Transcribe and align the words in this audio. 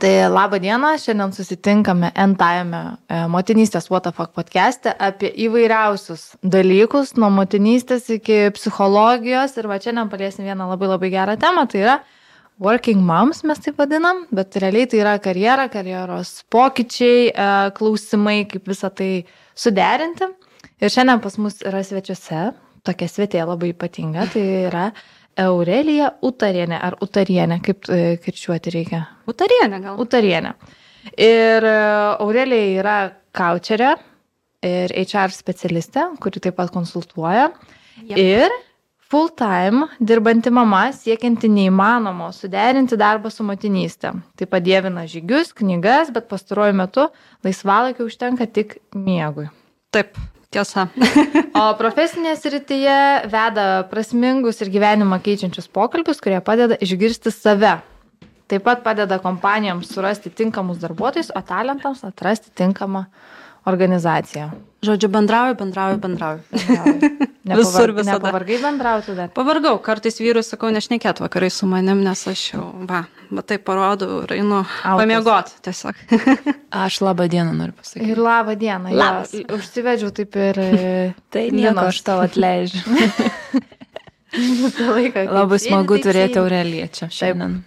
Tai 0.00 0.10
laba 0.32 0.56
diena, 0.56 0.94
šiandien 0.96 1.32
susitinkame 1.36 2.08
N-Time 2.22 2.78
e, 2.80 3.16
motinystės 3.28 3.90
WTF 3.90 4.30
podcast'e 4.32 4.94
apie 4.96 5.28
įvairiausius 5.44 6.22
dalykus, 6.40 7.10
nuo 7.20 7.28
motinystės 7.36 8.08
iki 8.14 8.38
psichologijos 8.56 9.58
ir 9.60 9.68
va 9.68 9.76
šiandien 9.76 10.08
paliesim 10.08 10.48
vieną 10.48 10.70
labai 10.70 10.88
labai 10.88 11.10
gerą 11.12 11.34
temą, 11.42 11.66
tai 11.68 11.82
yra 11.82 11.98
working 12.64 13.04
moms 13.04 13.44
mes 13.44 13.60
taip 13.60 13.76
vadinam, 13.82 14.24
bet 14.32 14.56
realiai 14.64 14.88
tai 14.88 15.02
yra 15.02 15.14
karjera, 15.20 15.68
karjeros 15.68 16.32
pokyčiai, 16.48 17.28
e, 17.28 17.52
klausimai, 17.76 18.38
kaip 18.48 18.72
visą 18.72 18.88
tai 18.96 19.12
suderinti. 19.52 20.32
Ir 20.80 20.96
šiandien 20.96 21.20
pas 21.20 21.36
mus 21.36 21.60
yra 21.60 21.84
svečiuose, 21.84 22.54
tokia 22.88 23.12
svetė 23.18 23.44
labai 23.44 23.74
ypatinga, 23.74 24.30
tai 24.32 24.48
yra 24.70 24.88
Aurelija 25.38 26.10
Utarienė 26.26 26.78
ar 26.82 26.96
Utarienė, 27.04 27.60
kaip 27.64 27.88
e, 27.88 28.16
kirčiuoti 28.24 28.72
reikia? 28.74 29.04
Utarienė 29.30 29.80
gal. 29.84 30.00
Utarienė. 30.02 30.54
Ir 31.16 31.66
e, 31.66 31.76
Aurelija 32.20 32.80
yra 32.82 32.96
kaučerė 33.36 33.94
ir 34.66 34.92
HR 34.92 35.32
specialistė, 35.32 36.10
kuri 36.20 36.42
taip 36.42 36.58
pat 36.58 36.72
konsultuoja. 36.74 37.48
Jep. 38.02 38.18
Ir 38.18 38.56
full 39.10 39.30
time 39.38 39.88
dirbanti 39.98 40.52
mama, 40.54 40.84
siekianti 40.94 41.50
neįmanomo 41.50 42.30
suderinti 42.34 42.98
darbą 43.00 43.32
su 43.32 43.46
motinystė. 43.46 44.12
Taip 44.38 44.52
pat 44.52 44.66
dievina 44.66 45.06
žygius, 45.10 45.54
knygas, 45.56 46.12
bet 46.14 46.28
pastaruoju 46.30 46.76
metu 46.78 47.08
laisvalaikio 47.46 48.06
užtenka 48.10 48.46
tik 48.46 48.78
miegui. 48.94 49.48
Taip, 49.90 50.14
tiesa. 50.54 50.88
O 51.60 51.64
profesinėje 51.76 52.36
srityje 52.40 52.98
veda 53.28 53.64
prasmingus 53.90 54.62
ir 54.62 54.70
gyvenimą 54.72 55.18
keičiančius 55.24 55.66
pokalbius, 55.68 56.22
kurie 56.22 56.38
padeda 56.44 56.78
išgirsti 56.80 57.32
save. 57.34 57.74
Taip 58.50 58.64
pat 58.66 58.80
padeda 58.86 59.18
kompanijoms 59.22 59.90
surasti 59.92 60.30
tinkamus 60.34 60.80
darbuotojus, 60.80 61.32
o 61.36 61.42
talentams 61.46 62.00
atrasti 62.06 62.54
tinkamą 62.56 63.04
organizaciją. 63.70 64.50
Žodžiu, 64.80 65.10
bendrauju, 65.12 65.54
bendrauju, 65.60 65.98
bendrauju. 66.00 66.40
Nepavar, 67.50 67.90
visada. 67.92 68.16
Nepavargai 68.16 68.58
bendrauti 68.62 69.14
dar. 69.16 69.28
Pavargau, 69.36 69.74
kartais 69.84 70.16
vyrui 70.20 70.42
sakau, 70.44 70.70
nešnekėt 70.72 71.20
vakarai 71.20 71.50
su 71.52 71.68
manim, 71.68 72.00
nes 72.04 72.22
aš 72.30 72.44
jau, 72.54 72.64
va, 72.88 73.02
va 73.28 73.44
tai 73.44 73.58
parodau 73.60 74.22
ir 74.24 74.34
einu 74.38 74.62
pamiegot 74.84 75.52
tiesiog. 75.66 76.00
Aš 76.84 77.00
labą 77.02 77.26
dieną 77.28 77.52
noriu 77.58 77.74
pasakyti. 77.76 78.12
Ir 78.12 78.20
labą 78.22 78.54
dieną. 78.60 78.92
Labas. 78.94 79.34
Jo, 79.34 79.58
užsivedžiau 79.58 80.12
taip 80.16 80.36
ir... 80.38 80.60
e, 80.62 80.92
Tai 81.34 81.42
nieko, 81.52 81.88
aš 81.90 82.00
tau 82.06 82.20
atleidžiu. 82.22 82.84
laiką. 84.94 85.26
Labai 85.34 85.58
smagu 85.60 85.98
taip 85.98 86.06
turėti. 86.06 86.38
Aureliją 86.40 86.88
čia 86.94 87.10
šiandien. 87.10 87.58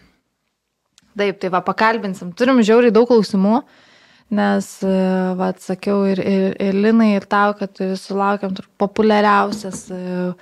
Taip, 1.20 1.38
tai 1.42 1.52
va, 1.54 1.62
pakalbinsim. 1.62 2.32
Turim 2.38 2.64
žiauriai 2.66 2.94
daug 2.96 3.06
klausimų, 3.12 3.60
nes, 4.32 4.68
e, 4.84 4.96
va, 5.38 5.52
atsakiau 5.52 6.04
ir, 6.10 6.20
ir, 6.20 6.56
ir 6.62 6.78
Linai, 6.78 7.14
ir 7.18 7.28
tau, 7.30 7.54
kad 7.58 7.82
sulaukiam 8.00 8.56
populiariausias 8.82 9.86
e, 9.94 10.34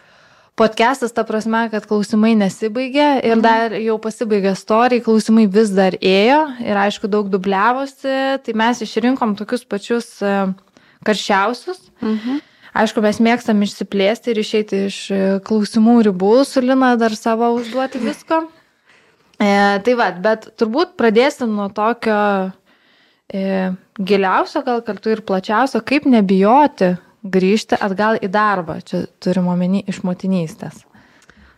podcastas, 0.60 1.14
ta 1.16 1.26
prasme, 1.28 1.64
kad 1.72 1.88
klausimai 1.90 2.34
nesibaigė 2.40 3.10
ir 3.26 3.42
dar 3.44 3.76
jau 3.80 3.98
pasibaigė 4.04 4.54
istorija, 4.54 5.04
klausimai 5.06 5.48
vis 5.50 5.74
dar 5.74 5.98
ėjo 5.98 6.42
ir 6.62 6.84
aišku 6.86 7.10
daug 7.12 7.32
dubliavosi, 7.32 8.16
tai 8.46 8.56
mes 8.62 8.84
išrinkom 8.86 9.36
tokius 9.40 9.66
pačius 9.66 10.14
e, 10.22 10.38
karščiausius. 11.08 11.84
Mhm. 12.02 12.48
Aišku, 12.72 13.02
mes 13.04 13.18
mėgstam 13.20 13.60
išsiplėsti 13.66 14.32
ir 14.32 14.38
išeiti 14.40 14.78
iš 14.88 14.98
klausimų 15.44 15.98
ribų, 16.08 16.38
su 16.48 16.62
Lina 16.64 16.94
dar 16.96 17.12
savo 17.20 17.50
užduoti 17.58 18.00
visko. 18.00 18.46
E, 19.42 19.50
tai 19.82 19.94
va, 19.98 20.12
bet 20.14 20.52
turbūt 20.60 20.94
pradėsim 21.00 21.50
nuo 21.58 21.66
tokio 21.74 22.16
giliausio, 23.32 24.64
gal 24.66 24.82
kartu 24.86 25.14
ir 25.14 25.24
plačiausio, 25.24 25.82
kaip 25.88 26.08
nebijoti 26.10 26.96
grįžti 27.24 27.78
atgal 27.80 28.18
į 28.22 28.30
darbą. 28.32 28.80
Čia 28.86 29.06
turim 29.22 29.48
omeny 29.52 29.84
iš 29.88 30.02
motinystės. 30.08 30.86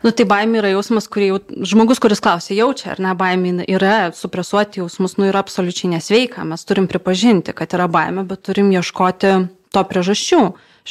Nu, 0.03 0.11
tai 0.11 0.25
baimė 0.27 0.59
yra 0.59 0.73
jausmas, 0.73 1.05
kurį 1.07 1.27
jau, 1.29 1.37
žmogus, 1.63 2.01
kuris 2.03 2.19
klausia, 2.23 2.51
jaučia, 2.57 2.89
ar 2.91 2.99
ne, 2.99 3.13
baimė 3.15 3.63
yra, 3.71 4.09
supresuoti 4.11 4.81
jausmus, 4.81 5.15
nu, 5.15 5.29
yra 5.29 5.39
absoliučiai 5.39 5.93
nesveika. 5.93 6.43
Mes 6.43 6.67
turim 6.67 6.89
pripažinti, 6.91 7.55
kad 7.55 7.71
yra 7.77 7.87
baimė, 7.87 8.25
bet 8.27 8.43
turim 8.43 8.73
ieškoti 8.75 9.31
to 9.71 9.83
priežasčių. 9.87 10.41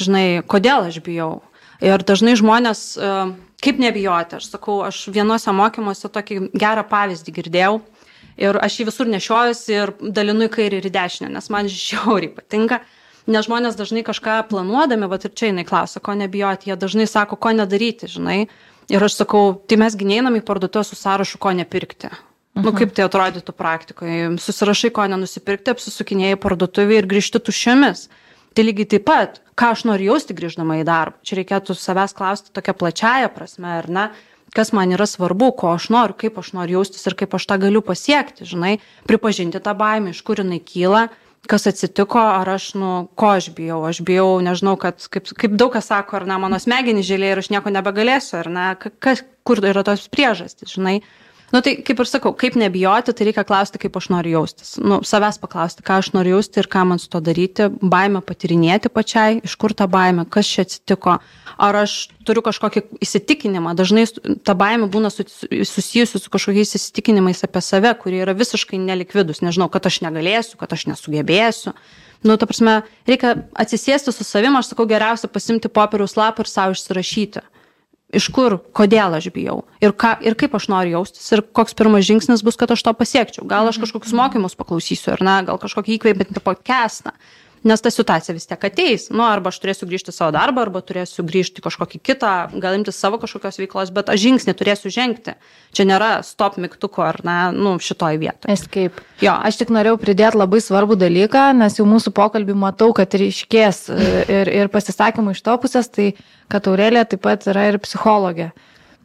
Žinai, 0.01 0.27
kodėl 0.49 0.89
aš 0.89 1.03
bijau. 1.05 1.43
Ir 1.85 2.01
dažnai 2.09 2.33
žmonės, 2.41 2.81
e, 2.97 3.13
kaip 3.61 3.83
nebijoti, 3.83 4.39
aš 4.41 4.49
sakau, 4.55 4.81
aš 4.87 5.05
vienuose 5.13 5.53
mokymuose 5.53 6.09
tokį 6.09 6.47
gerą 6.57 6.87
pavyzdį 6.89 7.37
girdėjau. 7.37 7.83
Ir 8.41 8.59
aš 8.63 8.81
jį 8.81 8.89
visur 8.89 9.11
nešiojuosi 9.13 9.77
ir 9.77 9.95
dalinu 10.01 10.49
į 10.49 10.53
kairę 10.57 10.81
ir 10.81 10.89
į 10.89 10.93
dešinę, 10.95 11.31
nes 11.35 11.49
man 11.53 11.71
žiauriai 11.73 12.33
patinka. 12.37 12.83
Nes 13.31 13.47
žmonės 13.47 13.79
dažnai 13.79 14.03
kažką 14.03 14.41
planuodami, 14.49 15.07
va 15.07 15.21
ir 15.21 15.31
čia 15.31 15.53
jinai 15.53 15.67
klausia, 15.69 16.01
ko 16.03 16.17
nebijoti, 16.19 16.73
jie 16.73 16.77
dažnai 16.77 17.07
sako, 17.07 17.39
ko 17.39 17.53
nedaryti, 17.55 18.11
žinai. 18.11 18.49
Ir 18.91 19.05
aš 19.07 19.21
sakau, 19.21 19.55
tai 19.71 19.79
mes 19.79 19.95
gynėjame 19.95 20.41
į 20.41 20.47
parduotuvę 20.49 20.83
su 20.89 20.99
sąrašu, 20.99 21.39
ko 21.39 21.53
nepirkti. 21.55 22.11
Uh 22.11 22.19
-huh. 22.59 22.65
Nu, 22.67 22.73
kaip 22.77 22.91
tai 22.93 23.07
atrodytų 23.07 23.53
praktikoje. 23.57 24.37
Susirašai, 24.39 24.91
ko 24.91 25.07
nenusipirkti, 25.09 25.73
apsisukinėjai 25.73 26.37
parduotuvį 26.37 26.99
ir 27.01 27.07
grįžti 27.09 27.41
tuščiomis. 27.41 28.09
Tai 28.53 28.65
lygiai 28.67 28.89
taip 28.93 29.07
pat, 29.09 29.41
ką 29.57 29.71
aš 29.73 29.85
noriu 29.89 30.13
jausti 30.13 30.37
grįždama 30.37 30.77
į 30.83 30.85
darbą. 30.85 31.17
Čia 31.25 31.39
reikėtų 31.41 31.77
savęs 31.79 32.13
klausti 32.13 32.53
tokia 32.53 32.75
plačiaja 32.77 33.31
prasme, 33.33 33.71
ar 33.79 33.89
ne, 33.89 34.11
kas 34.57 34.73
man 34.77 34.93
yra 34.93 35.07
svarbu, 35.09 35.51
ko 35.57 35.73
aš 35.77 35.89
noriu, 35.95 36.17
kaip 36.19 36.39
aš 36.43 36.53
noriu 36.57 36.81
jaustis 36.81 37.07
ir 37.09 37.17
kaip 37.19 37.35
aš 37.39 37.47
tą 37.49 37.59
galiu 37.63 37.81
pasiekti, 37.85 38.45
žinai, 38.49 38.77
pripažinti 39.09 39.61
tą 39.65 39.73
baimę, 39.79 40.13
iš 40.13 40.21
kur 40.27 40.43
jinai 40.43 40.61
kyla, 40.61 41.07
kas 41.49 41.67
atsitiko, 41.67 42.21
ar 42.21 42.49
aš, 42.55 42.69
nu, 42.79 42.91
ko 43.19 43.33
aš 43.39 43.49
bijau. 43.57 43.81
Aš 43.89 44.03
bijau, 44.07 44.37
nežinau, 44.45 44.77
kad, 44.79 45.01
kaip, 45.11 45.33
kaip 45.35 45.57
daug 45.59 45.73
kas 45.75 45.89
sako, 45.91 46.21
ar 46.21 46.29
ne, 46.29 46.37
mano 46.39 46.61
smegenys 46.63 47.09
žėlė 47.09 47.33
ir 47.33 47.41
aš 47.43 47.51
nieko 47.55 47.73
nebegalėsiu, 47.75 48.37
ar 48.45 48.51
ne, 48.53 48.69
ka- 48.79 48.93
kas, 49.03 49.25
kur 49.43 49.59
yra 49.65 49.83
tos 49.87 50.05
priežastys, 50.13 50.77
žinai. 50.77 51.01
Nu 51.53 51.61
tai 51.61 51.75
kaip 51.85 51.99
ir 52.01 52.09
sakau, 52.09 52.31
kaip 52.33 52.55
nebijoti, 52.57 53.13
tai 53.13 53.27
reikia 53.29 53.43
klausti, 53.45 53.77
kaip 53.83 53.97
aš 54.01 54.07
noriu 54.09 54.39
jaustis. 54.39 54.71
Nu, 54.81 55.03
savęs 55.05 55.37
paklausti, 55.43 55.85
ką 55.85 55.99
aš 56.01 56.09
noriu 56.15 56.39
jausti 56.39 56.63
ir 56.63 56.69
ką 56.73 56.87
man 56.89 57.03
su 57.03 57.11
to 57.13 57.21
daryti, 57.21 57.67
baimę 57.69 58.23
patirinėti 58.25 58.89
pačiai, 58.89 59.43
iš 59.45 59.59
kur 59.61 59.75
ta 59.77 59.85
baimė, 59.85 60.25
kas 60.33 60.49
čia 60.49 60.65
atsitiko, 60.65 61.19
ar 61.61 61.81
aš 61.83 62.09
turiu 62.25 62.41
kažkokį 62.47 62.85
įsitikinimą. 63.05 63.77
Dažnai 63.77 64.07
ta 64.41 64.57
baimė 64.57 64.89
būna 64.89 65.13
su- 65.13 65.29
su- 65.29 65.51
susijusi 65.75 66.25
su 66.25 66.33
kažkokiais 66.33 66.73
įsitikinimais 66.81 67.45
apie 67.45 67.61
save, 67.61 67.93
kurie 68.01 68.25
yra 68.25 68.33
visiškai 68.33 68.81
nelikvidus. 68.81 69.45
Nežinau, 69.45 69.69
kad 69.69 69.85
aš 69.85 70.01
negalėsiu, 70.09 70.57
kad 70.57 70.73
aš 70.73 70.89
nesugebėsiu. 70.89 71.77
Nu, 72.25 72.39
ta 72.41 72.47
prasme, 72.49 72.81
reikia 73.05 73.37
atsisėsti 73.53 74.09
su 74.09 74.25
savimi, 74.25 74.57
aš 74.57 74.73
sakau, 74.73 74.89
geriausia 74.89 75.29
pasimti 75.29 75.69
popieriaus 75.69 76.17
lapą 76.17 76.47
ir 76.47 76.49
savo 76.49 76.73
išsirašyti 76.73 77.45
iš 78.13 78.29
kur, 78.35 78.59
kodėl 78.77 79.17
aš 79.17 79.31
bijau 79.35 79.63
ir, 79.83 79.95
ką, 79.97 80.15
ir 80.25 80.37
kaip 80.39 80.55
aš 80.59 80.69
noriu 80.73 80.99
jaustis 80.99 81.33
ir 81.35 81.43
koks 81.57 81.77
pirmas 81.79 82.05
žingsnis 82.07 82.45
bus, 82.45 82.59
kad 82.61 82.71
aš 82.75 82.85
to 82.85 82.93
pasiekčiau. 82.97 83.47
Gal 83.49 83.71
aš 83.71 83.81
kažkokius 83.83 84.15
mokymus 84.17 84.59
paklausysiu 84.59 85.15
ar 85.17 85.25
ne, 85.25 85.37
gal 85.49 85.61
kažkokį 85.63 85.97
įkvėpintį 85.97 86.45
podcastą. 86.45 87.17
Nes 87.63 87.83
ta 87.83 87.93
situacija 87.95 88.35
vis 88.35 88.49
tiek 88.51 88.65
ateis. 88.67 89.07
Nu, 89.15 89.23
arba 89.23 89.53
aš 89.53 89.61
turėsiu 89.63 89.87
grįžti 89.87 90.11
į 90.11 90.17
savo 90.17 90.33
darbą, 90.35 90.65
arba 90.65 90.81
turėsiu 90.83 91.23
grįžti 91.27 91.63
kažkokį 91.63 92.01
kitą, 92.03 92.33
gal 92.63 92.75
imti 92.79 92.95
savo 92.95 93.21
kažkokios 93.23 93.61
veiklos, 93.61 93.93
bet 93.95 94.11
aš 94.11 94.23
žingsnį 94.25 94.55
turėsiu 94.59 94.91
žengti. 94.91 95.37
Čia 95.73 95.87
nėra 95.87 96.11
stop 96.27 96.59
mygtuko 96.59 97.05
ar 97.07 97.21
ne, 97.27 97.39
nu, 97.55 97.77
šitoj 97.79 98.19
vietoje. 98.23 98.53
Escape. 98.57 99.07
Jo, 99.23 99.37
Aš 99.47 99.61
tik 99.63 99.71
norėjau 99.75 100.01
pridėti 100.03 100.41
labai 100.41 100.59
svarbų 100.65 100.99
dalyką, 101.01 101.47
nes 101.61 101.79
jau 101.79 101.87
mūsų 101.89 102.13
pokalbį 102.17 102.59
matau, 102.59 102.91
kad 102.97 103.15
ryškės 103.15 103.85
e, 103.95 104.11
ir, 104.41 104.53
ir 104.63 104.73
pasisakymų 104.73 105.37
iš 105.37 105.47
to 105.47 105.57
pusės, 105.63 105.91
tai 105.93 106.13
kad 106.53 106.67
Aurelija 106.69 107.07
taip 107.09 107.23
pat 107.25 107.47
yra 107.51 107.71
ir 107.71 107.79
psichologė. 107.83 108.51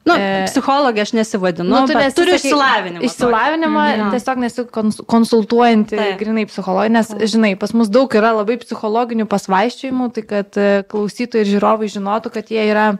Nu, 0.07 0.15
E, 0.17 0.45
psichologė 0.47 1.03
aš 1.03 1.11
nesivadinu, 1.17 1.67
Nu, 1.69 1.81
tu 1.89 1.93
bet 1.97 2.15
turiu 2.15 2.35
išsilavinimą. 2.39 3.03
Išsilavinimą, 3.07 3.83
Mhm. 3.97 4.09
tiesiog 4.15 4.37
nesi 4.43 4.65
kons- 4.77 5.01
konsultuojanti 5.05 5.95
Taip. 5.99 6.17
grinai 6.19 6.45
psichologija, 6.49 6.91
nes, 6.97 7.07
žinai, 7.33 7.53
pas 7.59 7.73
mus 7.73 7.89
daug 7.89 8.09
yra 8.15 8.31
labai 8.39 8.57
psichologinių 8.63 9.27
pasvaiščiojimų, 9.27 10.09
tai 10.13 10.23
kad 10.23 10.57
e, 10.57 10.83
klausytojai 10.89 11.43
ir 11.45 11.51
žiūrovai 11.59 11.91
žinotų, 11.91 12.31
kad 12.33 12.49
jie 12.49 12.63
yra 12.71 12.97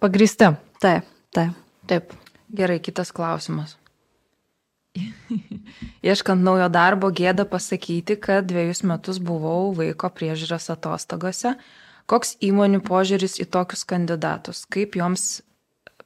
pagristi. 0.00 0.52
Taip, 0.80 1.04
taip. 1.34 1.52
Taip. 1.86 2.12
Gerai, 2.54 2.78
kitas 2.80 3.12
klausimas. 3.12 3.76
Ieškant 6.02 6.42
naujo 6.42 6.68
darbo, 6.72 7.10
gėda 7.14 7.44
pasakyti, 7.48 8.16
kad 8.20 8.46
dviejus 8.50 8.82
metus 8.88 9.18
buvau 9.22 9.70
vaiko 9.76 10.10
priežiūros 10.10 10.70
atostogose. 10.74 11.54
Koks 12.10 12.34
įmonių 12.42 12.80
požiūris 12.82 13.36
į 13.38 13.46
tokius 13.54 13.84
kandidatus? 13.86 14.64
Kaip 14.66 14.96
joms 14.98 15.42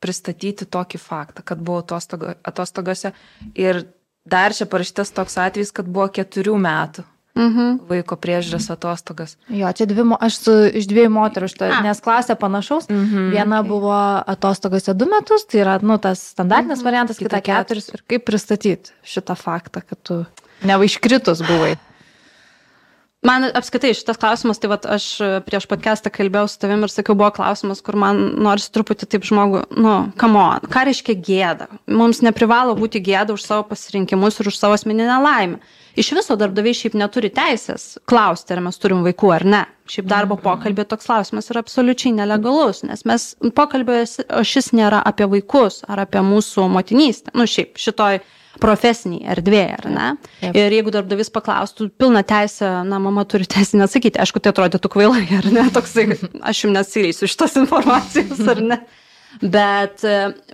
pristatyti 0.05 0.69
tokį 0.69 1.01
faktą, 1.01 1.43
kad 1.49 1.65
buvau 1.65 1.81
atostogo, 1.85 2.35
atostogose? 2.45 3.15
Ir 3.57 3.87
dar 4.29 4.53
čia 4.57 4.69
parašytas 4.69 5.11
toks 5.17 5.41
atvejis, 5.41 5.73
kad 5.73 5.89
buvo 5.89 6.11
keturių 6.21 6.61
metų 6.69 7.09
Mhm. 7.35 7.81
vaiko 7.91 8.15
priežiūros 8.15 8.69
atostogas. 8.71 9.33
Jo, 9.51 9.67
čia 9.75 9.89
dvi, 9.91 10.05
aš 10.23 10.37
su, 10.39 10.53
iš 10.79 10.87
dviejų 10.87 11.11
moterų, 11.11 11.49
šito, 11.51 11.67
nes 11.83 11.99
klasė 12.05 12.37
panašaus. 12.39 12.87
Mhm. 12.87 13.33
Viena 13.35 13.59
buvo 13.67 13.91
atostogose 14.31 14.95
du 14.95 15.09
metus, 15.11 15.43
tai 15.51 15.65
yra, 15.65 15.75
nu, 15.83 15.97
tas 15.99 16.23
standartinis 16.31 16.79
Mhm. 16.79 16.85
variantas, 16.87 17.19
kita 17.19 17.41
Kita 17.41 17.65
keturis. 17.65 17.89
Ir 17.91 18.05
kaip 18.07 18.25
pristatyti 18.29 18.95
šitą 19.03 19.35
faktą, 19.35 19.83
kad 19.83 19.99
tu... 20.07 20.21
Ne 20.63 20.77
va 20.79 20.85
iškritus 20.87 21.43
buvai. 21.43 21.75
Man 23.25 23.47
apskaitai 23.57 23.95
šitas 23.97 24.19
klausimas, 24.21 24.59
tai 24.61 24.69
vat, 24.69 24.85
aš 24.85 25.05
prieš 25.47 25.65
podcastą 25.71 26.11
kalbėjau 26.13 26.49
su 26.53 26.59
tavim 26.61 26.83
ir 26.85 26.93
sakiau, 26.93 27.15
buvo 27.17 27.31
klausimas, 27.33 27.81
kur 27.81 27.97
man 27.97 28.19
nors 28.45 28.67
truputį 28.75 29.09
taip 29.15 29.25
žmogų, 29.25 29.63
nu, 29.81 29.95
come 30.21 30.37
on, 30.43 30.67
ką 30.69 30.83
reiškia 30.91 31.15
gėda? 31.25 31.71
Mums 31.89 32.21
neprivalo 32.27 32.75
būti 32.77 33.01
gėda 33.07 33.33
už 33.33 33.47
savo 33.47 33.65
pasirinkimus 33.71 34.37
ir 34.43 34.53
už 34.53 34.59
savo 34.61 34.77
asmeninę 34.77 35.17
laimę. 35.25 35.63
Iš 35.97 36.11
viso 36.19 36.37
darbdaviai 36.37 36.77
šiaip 36.77 36.99
neturi 37.01 37.31
teisės 37.33 37.95
klausti, 38.11 38.53
ar 38.53 38.61
mes 38.67 38.77
turim 38.83 39.01
vaikų 39.07 39.33
ar 39.33 39.45
ne. 39.47 39.65
Šiaip 39.89 40.09
darbo 40.11 40.37
Mhm. 40.37 40.45
pokalbė 40.45 40.85
toks 40.91 41.07
klausimas 41.07 41.49
yra 41.49 41.63
absoliučiai 41.65 42.13
nelegalus, 42.13 42.83
nes 42.85 43.05
mes 43.09 43.37
pokalbė 43.57 44.03
šis 44.45 44.73
nėra 44.77 45.01
apie 45.07 45.25
vaikus 45.25 45.85
ar 45.89 46.01
apie 46.05 46.21
mūsų 46.21 46.69
motinystę. 46.69 47.31
Nu, 47.33 47.47
šiaip 47.49 47.79
šitoj 47.79 48.21
profesiniai 48.63 49.25
erdvėje, 49.35 49.77
ar 49.79 49.87
ne? 49.91 50.09
Taip. 50.41 50.57
Ir 50.57 50.75
jeigu 50.77 50.93
darbdavys 50.95 51.31
paklaustų, 51.35 51.89
pilna 51.99 52.23
teisė, 52.27 52.69
na, 52.87 52.99
mama 53.03 53.25
turi 53.29 53.47
teisę 53.51 53.79
neatsakyti, 53.81 54.21
aišku, 54.23 54.43
tai 54.43 54.53
atrodytų 54.55 54.91
kvailai, 54.95 55.25
ar 55.39 55.49
ne? 55.53 55.65
Toksai, 55.75 56.11
aš 56.43 56.65
jums 56.65 56.77
nesileisiu 56.79 57.31
šitos 57.31 57.57
informacijos, 57.63 58.41
ar 58.49 58.63
ne? 58.63 58.81
Bet, 59.43 60.05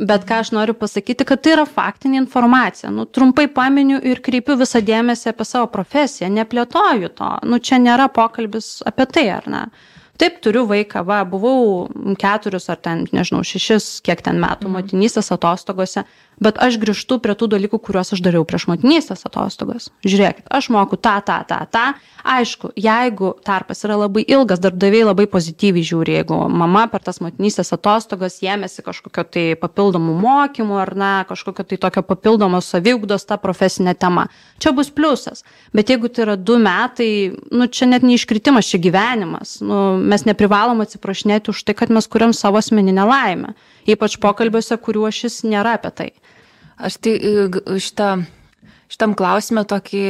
bet 0.00 0.23
ką 0.25 0.38
aš 0.41 0.55
noriu 0.56 0.73
pasakyti, 0.73 1.26
kad 1.29 1.43
tai 1.44 1.52
yra 1.52 1.67
faktinė 1.69 2.17
informacija. 2.23 2.88
Nu, 2.94 3.05
trumpai 3.05 3.44
paminiu 3.52 3.99
ir 4.00 4.23
kreipiu 4.25 4.56
visą 4.56 4.81
dėmesį 4.81 5.35
apie 5.35 5.44
savo 5.44 5.69
profesiją, 5.69 6.31
neplėtoju 6.32 7.11
to. 7.19 7.31
Nu, 7.44 7.61
čia 7.61 7.76
nėra 7.82 8.08
pokalbis 8.08 8.79
apie 8.88 9.05
tai, 9.12 9.26
ar 9.37 9.49
ne? 9.52 9.67
Taip, 10.20 10.41
turiu 10.44 10.67
vaiką, 10.69 11.00
va, 11.08 11.23
buvau 11.29 11.87
keturius 12.20 12.67
ar 12.73 12.76
ten, 12.85 13.06
nežinau, 13.12 13.41
šešis, 13.44 14.02
kiek 14.05 14.20
ten 14.25 14.37
metų 14.41 14.69
Mhm. 14.69 14.75
motinystės 14.76 15.31
atostogose, 15.32 16.05
bet 16.40 16.58
aš 16.60 16.78
grįžtu 16.81 17.20
prie 17.22 17.37
tų 17.37 17.50
dalykų, 17.54 17.78
kuriuos 17.84 18.14
aš 18.16 18.22
dariau 18.25 18.46
prieš 18.48 18.66
motinystės 18.70 19.26
atostogas. 19.28 19.90
Žiūrėkit, 20.06 20.48
aš 20.48 20.70
moku 20.72 20.96
tą, 20.96 21.19
tą, 21.25 21.42
tą, 21.48 21.60
tą. 21.70 21.84
Aišku, 22.20 22.72
jeigu 22.76 23.32
tarpas 23.44 23.84
yra 23.87 23.96
labai 24.00 24.25
ilgas, 24.28 24.60
darbdaviai 24.60 25.06
labai 25.08 25.26
pozityviai 25.31 25.84
žiūri, 25.87 26.16
jeigu 26.19 26.37
mama 26.52 26.87
per 26.92 27.04
tas 27.04 27.20
motinystės 27.25 27.72
atostogas 27.76 28.40
ėmėsi 28.44 28.84
kažkokio 28.84 29.25
tai 29.25 29.44
papildomų 29.60 30.16
mokymų 30.20 30.81
ar 30.82 30.94
ne, 30.96 31.12
kažkokio 31.28 31.64
tai 31.70 31.81
tokio 31.81 32.04
papildomos 32.04 32.69
saviugdos 32.72 33.28
tą 33.28 33.40
profesinę 33.40 33.94
temą. 33.96 34.26
Čia 34.60 34.75
bus 34.76 34.92
pliusas. 34.92 35.44
Bet 35.76 35.92
jeigu 35.92 36.10
tai 36.12 36.26
yra 36.26 36.37
du 36.37 36.58
metai, 36.60 37.10
nu 37.52 37.69
čia 37.69 37.88
net 37.88 38.04
neiškritimas, 38.06 38.69
čia 38.69 38.81
gyvenimas. 38.82 39.58
Nu, 39.64 39.96
mes 40.00 40.26
neprivalom 40.28 40.84
atsiprašinėti 40.84 41.52
už 41.54 41.64
tai, 41.64 41.76
kad 41.78 41.92
mes 41.92 42.08
kuriam 42.10 42.34
savo 42.37 42.60
asmeninę 42.60 43.06
laimę. 43.08 43.54
Ypač 43.88 44.19
pokalbiuose, 44.20 44.76
kuriuo 44.81 45.08
šis 45.14 45.40
nėra 45.48 45.78
apie 45.78 45.92
tai. 45.96 46.10
Aš 46.81 46.97
tai 47.05 47.15
e, 47.19 47.79
šitą, 47.82 48.11
šitam 48.91 49.15
klausime 49.19 49.65
tokį 49.69 50.05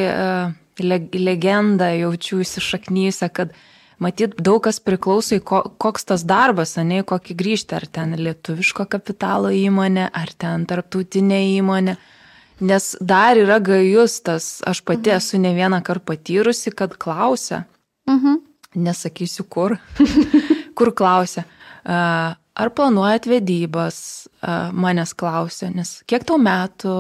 le, 0.85 0.99
legendą 1.15 1.91
jaučiu 1.99 2.41
įsišaknyjusią, 2.45 3.29
kad 3.35 3.53
matyt 4.01 4.39
daug 4.41 4.63
kas 4.65 4.81
priklauso 4.81 5.37
į 5.37 5.43
ko, 5.45 5.63
koks 5.83 6.07
tas 6.09 6.25
darbas, 6.25 6.77
ne 6.81 7.03
į 7.03 7.07
kokį 7.11 7.37
grįžti, 7.37 7.77
ar 7.77 7.87
ten 7.87 8.15
lietuviško 8.17 8.87
kapitalo 8.91 9.51
įmonė, 9.53 10.09
ar 10.13 10.33
ten 10.41 10.67
tarptautinė 10.71 11.43
įmonė. 11.59 11.97
Nes 12.61 12.91
dar 13.01 13.39
yra 13.41 13.57
gajus 13.65 14.19
tas, 14.25 14.47
aš 14.69 14.83
pati 14.85 15.15
esu 15.15 15.39
ne 15.41 15.55
vieną 15.57 15.81
kartą 15.85 16.13
patyrusi, 16.13 16.73
kad 16.77 16.97
klausia, 17.01 17.65
Mhm. 18.09 18.41
nesakysiu 18.77 19.45
kur, 19.49 19.79
kur 20.77 20.93
klausia, 20.93 21.45
"A, 21.85 22.35
ar 22.61 22.73
planuojat 22.77 23.27
vedybas, 23.31 24.01
manęs 24.73 25.15
klausia, 25.19 25.69
nes 25.75 25.99
kiek 26.09 26.25
tau 26.29 26.39
metų 26.41 26.95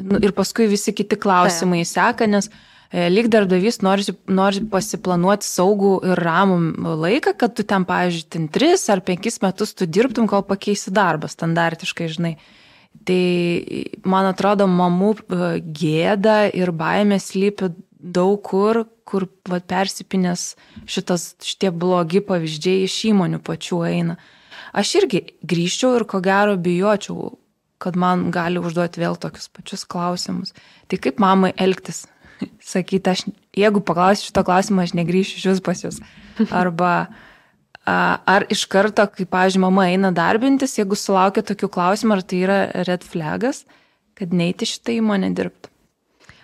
Nu, 0.00 0.16
ir 0.24 0.32
paskui 0.32 0.70
visi 0.70 0.94
kiti 0.96 1.18
klausimai 1.20 1.82
seka, 1.84 2.24
nes 2.30 2.48
e, 2.48 3.08
lyg 3.12 3.28
darbdavys 3.32 3.82
nori, 3.84 4.06
nori 4.24 4.62
pasiplanuoti 4.72 5.44
saugų 5.44 5.92
ir 6.08 6.22
ramų 6.24 6.96
laiką, 7.02 7.34
kad 7.36 7.52
tu 7.58 7.66
ten, 7.68 7.84
pavyzdžiui, 7.88 8.28
ten 8.32 8.48
3 8.52 8.86
ar 8.94 9.04
5 9.04 9.38
metus 9.44 9.76
tu 9.76 9.88
dirbtum, 9.88 10.28
kol 10.30 10.46
pakeisi 10.48 10.94
darbą 10.96 11.28
standartiškai, 11.28 12.08
žinai. 12.14 12.34
Tai 13.08 13.22
man 14.08 14.30
atrodo, 14.30 14.68
mamų 14.68 15.12
e, 15.12 15.52
gėda 15.60 16.46
ir 16.56 16.72
baimė 16.72 17.20
slypi 17.20 17.74
daug 18.00 18.40
kur, 18.48 18.86
kur 19.04 19.28
va, 19.48 19.60
persipinės 19.60 20.54
šitas, 20.88 21.34
šitie 21.44 21.68
blogi 21.68 22.24
pavyzdžiai 22.24 22.86
iš 22.88 22.96
įmonių 23.12 23.44
pačių 23.44 23.84
eina. 23.92 24.16
Aš 24.72 24.94
irgi 25.02 25.22
grįžčiau 25.44 25.98
ir 25.98 26.06
ko 26.08 26.22
gero 26.24 26.56
bijočiau, 26.56 27.34
kad 27.82 27.98
man 27.98 28.30
gali 28.32 28.62
užduoti 28.62 29.02
vėl 29.02 29.18
tokius 29.20 29.50
pačius 29.52 29.84
klausimus. 29.84 30.54
Tai 30.88 30.98
kaip 31.02 31.20
mamai 31.22 31.52
elgtis? 31.60 32.06
Sakyti, 32.72 33.12
aš, 33.12 33.26
jeigu 33.56 33.82
paklausiu 33.84 34.30
šito 34.30 34.44
klausimo, 34.46 34.84
aš 34.84 34.94
negryšiu 34.98 35.40
iš 35.40 35.50
vis 35.50 35.62
pas 35.64 35.84
jūs. 35.84 36.00
Arba 36.62 36.92
ar 37.84 38.46
iš 38.52 38.64
karto, 38.70 39.04
kai, 39.10 39.26
pavyzdžiui, 39.26 39.64
mama 39.64 39.88
eina 39.90 40.12
darbintis, 40.14 40.76
jeigu 40.78 40.96
sulaukia 40.98 41.42
tokių 41.46 41.68
klausimų, 41.72 42.16
ar 42.16 42.22
tai 42.22 42.42
yra 42.46 42.58
red 42.86 43.02
flagas, 43.02 43.64
kad 44.18 44.34
neiti 44.36 44.68
šitą 44.68 44.94
įmonę 45.00 45.32
dirbti. 45.34 45.71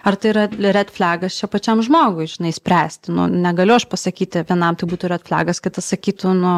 Ar 0.07 0.15
tai 0.15 0.31
yra 0.31 0.45
red 0.77 0.91
flagas 0.95 1.35
čia 1.41 1.49
pačiam 1.51 1.81
žmogui, 1.83 2.29
žinai, 2.31 2.53
spręsti. 2.55 3.11
Nu, 3.15 3.27
negaliu 3.27 3.75
aš 3.75 3.89
pasakyti, 3.91 4.45
vienam 4.47 4.77
tai 4.79 4.87
būtų 4.91 5.11
red 5.11 5.25
flagas, 5.27 5.59
kitas 5.65 5.91
sakytų, 5.91 6.35
nu, 6.39 6.53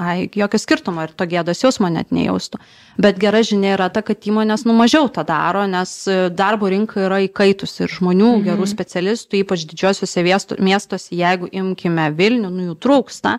ai, 0.00 0.30
jokio 0.32 0.60
skirtumo 0.62 1.04
ir 1.04 1.12
to 1.12 1.26
gėdos 1.28 1.60
jausmo 1.60 1.90
net 1.92 2.14
nejaustų. 2.16 2.60
Bet 2.96 3.20
gera 3.20 3.42
žinia 3.44 3.74
yra 3.74 3.90
ta, 3.92 4.00
kad 4.06 4.24
įmonės 4.24 4.64
nu 4.64 4.72
mažiau 4.78 5.10
tą 5.12 5.26
daro, 5.28 5.66
nes 5.68 5.92
e, 6.08 6.16
darbo 6.32 6.70
rinka 6.72 7.02
yra 7.04 7.20
įkaitusi 7.26 7.84
ir 7.84 7.92
žmonių, 7.98 8.32
mhm. 8.38 8.46
gerų 8.48 8.70
specialistų, 8.72 9.42
ypač 9.44 9.68
didžiosiuose 9.68 10.24
miestuose, 10.56 11.12
jeigu 11.12 11.52
imkime 11.52 12.08
Vilnių, 12.16 12.48
nu 12.48 12.70
jų 12.70 12.80
trūksta. 12.80 13.36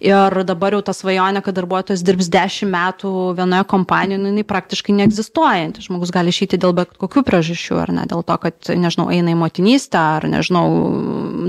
Ir 0.00 0.32
dabar 0.48 0.72
jau 0.72 0.80
ta 0.80 0.94
svajonė, 0.96 1.42
kad 1.44 1.58
darbuotojas 1.58 2.00
dirbs 2.08 2.30
10 2.32 2.70
metų 2.72 3.10
vienoje 3.36 3.66
kompanijoje, 3.68 4.22
nu, 4.22 4.30
jinai 4.30 4.44
praktiškai 4.48 4.94
neegzistuojanti. 4.96 5.84
Žmogus 5.84 6.12
gali 6.14 6.32
išeiti 6.32 6.56
dėl 6.60 6.72
bet 6.78 6.94
kokių 6.96 7.20
priežasčių, 7.28 7.76
ar 7.82 7.92
ne, 7.98 8.06
dėl 8.08 8.24
to, 8.24 8.36
kad, 8.40 8.56
nežinau, 8.80 9.10
eina 9.12 9.34
į 9.34 9.36
motinystę, 9.42 10.00
ar, 10.00 10.28
nežinau, 10.32 10.64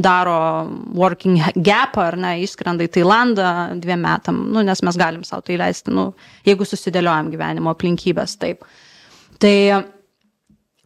daro 0.03 0.36
working 1.00 1.39
gap, 1.63 1.95
ar 2.03 2.19
ne, 2.19 2.33
išskrenda 2.44 2.83
į 2.83 2.92
Tailandą 2.98 3.48
dviem 3.80 4.03
metam, 4.03 4.44
nu, 4.51 4.65
nes 4.68 4.83
mes 4.83 5.00
galim 5.00 5.24
savo 5.24 5.47
tai 5.47 5.56
leisti, 5.62 5.95
nu, 5.95 6.09
jeigu 6.44 6.68
susidėliojam 6.68 7.31
gyvenimo 7.31 7.71
aplinkybės, 7.71 8.35
taip. 8.42 8.68
Tai 9.40 9.56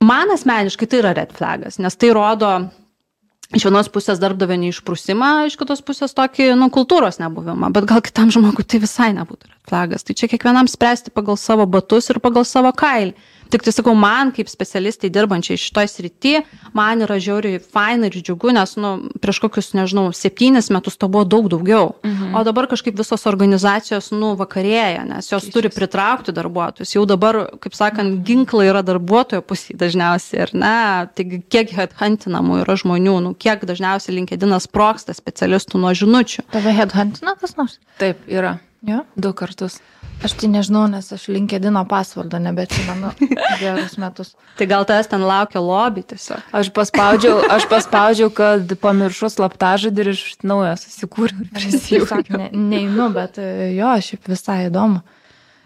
man 0.06 0.38
asmeniškai 0.38 0.86
tai 0.92 1.02
yra 1.02 1.18
red 1.18 1.34
flagas, 1.34 1.82
nes 1.82 1.98
tai 1.98 2.14
rodo 2.14 2.60
iš 3.56 3.66
vienos 3.68 3.90
pusės 3.92 4.20
darbdavio 4.22 4.58
neišprusimą, 4.60 5.32
iš 5.50 5.56
kitos 5.60 5.82
pusės 5.86 6.16
tokį, 6.18 6.52
nu, 6.60 6.68
kultūros 6.74 7.22
nebuvimą, 7.22 7.72
bet 7.76 7.88
gal 7.90 8.04
kitam 8.06 8.34
žmogui 8.34 8.66
tai 8.68 8.82
visai 8.84 9.12
nebūtų 9.16 9.50
red 9.50 9.62
flagas. 9.70 10.04
Tai 10.06 10.16
čia 10.18 10.30
kiekvienam 10.32 10.70
spręsti 10.72 11.14
pagal 11.16 11.40
savo 11.40 11.68
batus 11.70 12.12
ir 12.12 12.20
pagal 12.24 12.46
savo 12.48 12.74
kailį. 12.76 13.16
Tik 13.54 13.64
tai 13.66 13.74
sakau, 13.76 13.94
man 13.98 14.32
kaip 14.36 14.50
specialistai 14.50 15.12
dirbančiai 15.14 15.60
šitoj 15.62 15.88
srity, 15.92 16.34
man 16.76 17.04
yra 17.06 17.18
žiauriai 17.22 17.60
faina 17.62 18.10
ir 18.10 18.18
džiugu, 18.18 18.52
nes, 18.56 18.74
nu, 18.82 18.94
prieš 19.22 19.40
kokius, 19.44 19.72
nežinau, 19.78 20.08
septynis 20.16 20.72
metus 20.74 20.98
to 20.98 21.10
buvo 21.12 21.26
daug 21.30 21.50
daugiau. 21.54 21.94
Mhm. 22.06 22.34
O 22.36 22.44
dabar 22.48 22.68
kažkaip 22.72 22.98
visos 22.98 23.26
organizacijos, 23.30 24.10
nu, 24.16 24.34
vakarėja, 24.40 25.06
nes 25.08 25.30
jos 25.32 25.50
turi 25.54 25.70
pritraukti 25.74 26.34
darbuotojus. 26.36 26.96
Jau 26.98 27.06
dabar, 27.10 27.46
kaip 27.62 27.78
sakant, 27.78 28.22
ginklai 28.26 28.70
yra 28.72 28.84
darbuotojo 28.86 29.46
pusėje 29.46 29.78
dažniausiai, 29.82 30.46
ar 30.48 30.54
ne? 30.58 30.76
Taigi, 31.16 31.42
kiek 31.52 31.74
headhuntinamų 31.78 32.64
yra 32.64 32.78
žmonių, 32.82 33.18
nu, 33.30 33.36
kiek 33.38 33.66
dažniausiai 33.68 34.18
LinkedInas 34.20 34.68
proksta 34.72 35.16
specialistų 35.16 35.82
nuo 35.82 35.94
žinučių. 35.96 36.48
Tave 36.56 36.74
headhuntina 36.76 37.38
kas 37.40 37.58
nors? 37.60 37.80
Taip, 38.02 38.26
yra. 38.32 38.58
Jo. 38.86 39.02
Du 39.18 39.32
kartus. 39.34 39.80
Aš 40.24 40.36
tai 40.40 40.50
nežinau, 40.50 40.86
nes 40.90 41.08
aš 41.12 41.26
LinkedIn 41.30 41.76
pasvardą 41.90 42.40
nebeatsimenu 42.44 43.12
gerus 43.62 43.98
metus. 44.02 44.32
Tai 44.58 44.68
gal 44.70 44.86
tas 44.88 45.10
ten 45.12 45.26
laukia 45.26 45.62
lobby 45.64 46.06
tiesiog. 46.08 46.46
Aš 46.56 46.72
paspaudžiau, 46.76 47.42
aš 47.52 47.68
paspaudžiau, 47.72 48.32
kad 48.34 48.72
pamiršau 48.82 49.30
slaptažodį 49.34 50.06
ir 50.06 50.14
iš 50.14 50.24
naujo 50.46 50.72
susikūriau. 50.82 51.50
Tiesiog 51.60 52.32
ne, 52.34 52.50
neinu, 52.56 53.10
bet 53.16 53.42
e, 53.42 53.76
jo, 53.76 53.92
šiaip 54.08 54.32
visai 54.32 54.66
įdomu. 54.70 55.04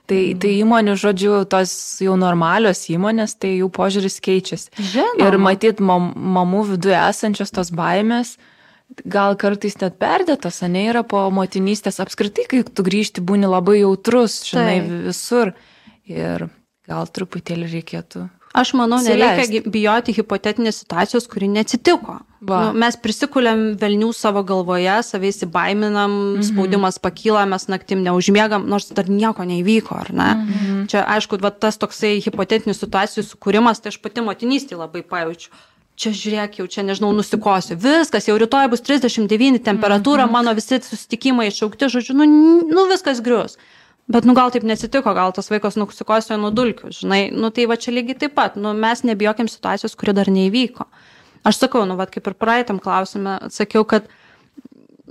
Tai, 0.09 0.19
tai 0.41 0.55
įmonių, 0.57 0.95
žodžiu, 0.97 1.33
tos 1.45 1.71
jau 2.01 2.15
normalios 2.17 2.87
įmonės, 2.89 3.35
tai 3.37 3.59
jų 3.59 3.67
požiūris 3.75 4.17
keičiasi. 4.25 4.71
Žinoma. 4.95 5.27
Ir 5.27 5.37
matyt, 5.37 5.83
mam, 5.85 6.09
mamų 6.37 6.63
viduje 6.71 6.97
esančios 6.97 7.53
tos 7.53 7.69
baimės, 7.69 8.39
gal 9.05 9.37
kartais 9.39 9.77
net 9.81 9.99
perdėtos, 10.01 10.61
ne 10.67 10.87
yra 10.89 11.03
po 11.07 11.27
motinystės 11.33 12.01
apskritai, 12.03 12.47
kai 12.49 12.63
tu 12.63 12.85
grįžti 12.85 13.21
būni 13.21 13.49
labai 13.49 13.81
jautrus, 13.81 14.41
žinai, 14.49 14.79
Taip. 14.81 14.91
visur. 15.09 15.53
Ir 16.09 16.49
gal 16.89 17.05
truputėlį 17.05 17.69
reikėtų. 17.69 18.25
Aš 18.49 18.73
manau, 18.73 18.97
nereikia 18.97 19.45
gi- 19.45 19.61
bijoti 19.69 20.13
hipotetinės 20.17 20.81
situacijos, 20.81 21.27
kuri 21.29 21.45
neatsitiko. 21.53 22.15
Va. 22.41 22.59
Nu, 22.65 22.79
mes 22.81 22.95
prisikūlėm 22.97 23.77
velnių 23.77 24.09
savo 24.15 24.41
galvoje, 24.47 24.95
savai 25.05 25.29
įsibaiminam, 25.29 26.09
mhm. 26.39 26.47
spaudimas 26.47 26.97
pakyla, 27.03 27.45
mes 27.51 27.67
naktim 27.69 28.01
neužmiegam, 28.01 28.65
nors 28.65 28.89
dar 28.95 29.05
nieko 29.11 29.45
neįvyko, 29.45 29.99
ar 30.01 30.09
ne? 30.09 30.29
Mhm. 30.33 30.85
Čia, 30.89 31.03
aišku, 31.17 31.37
va, 31.43 31.51
tas 31.51 31.77
toksai 31.77 32.17
hipotetinių 32.25 32.73
situacijų 32.73 33.27
sukūrimas, 33.27 33.83
tai 33.83 33.93
aš 33.93 34.01
pati 34.01 34.25
motinystį 34.25 34.81
labai 34.81 35.03
pajaučiu. 35.05 35.53
Čia 35.99 36.13
žiūrėk, 36.15 36.59
jau 36.61 36.67
čia 36.71 36.85
nežinau, 36.87 37.11
nusikosiu, 37.15 37.75
viskas, 37.79 38.29
jau 38.29 38.37
rytoj 38.39 38.69
bus 38.71 38.83
39 38.85 39.61
temperatūra, 39.65 40.25
mhm. 40.25 40.35
mano 40.37 40.55
visi 40.57 40.79
susitikimai 40.85 41.49
iššaukti, 41.51 41.91
žodžiu, 41.95 42.15
nu, 42.19 42.29
nu 42.69 42.87
viskas 42.91 43.21
grius. 43.25 43.59
Bet, 44.09 44.25
nu, 44.25 44.33
gal 44.33 44.49
taip 44.49 44.63
nesitiko, 44.65 45.11
gal 45.13 45.35
tas 45.35 45.51
vaikas 45.51 45.75
nusikosėjo 45.77 46.39
nuo 46.41 46.49
dulkių, 46.55 46.89
žinai, 46.97 47.27
nu, 47.29 47.51
tai 47.53 47.67
va 47.69 47.77
čia 47.77 47.93
lygiai 47.93 48.17
taip 48.23 48.33
pat, 48.39 48.55
nu, 48.57 48.71
mes 48.73 49.03
nebijokim 49.05 49.51
situacijos, 49.51 49.93
kuri 49.99 50.15
dar 50.17 50.31
neįvyko. 50.33 50.87
Aš 51.45 51.59
sakau, 51.61 51.83
nu, 51.85 51.93
va, 51.99 52.07
kaip 52.09 52.25
ir 52.25 52.35
praeitam 52.39 52.79
klausime, 52.81 53.35
atsakiau, 53.45 53.85
kad, 53.85 54.07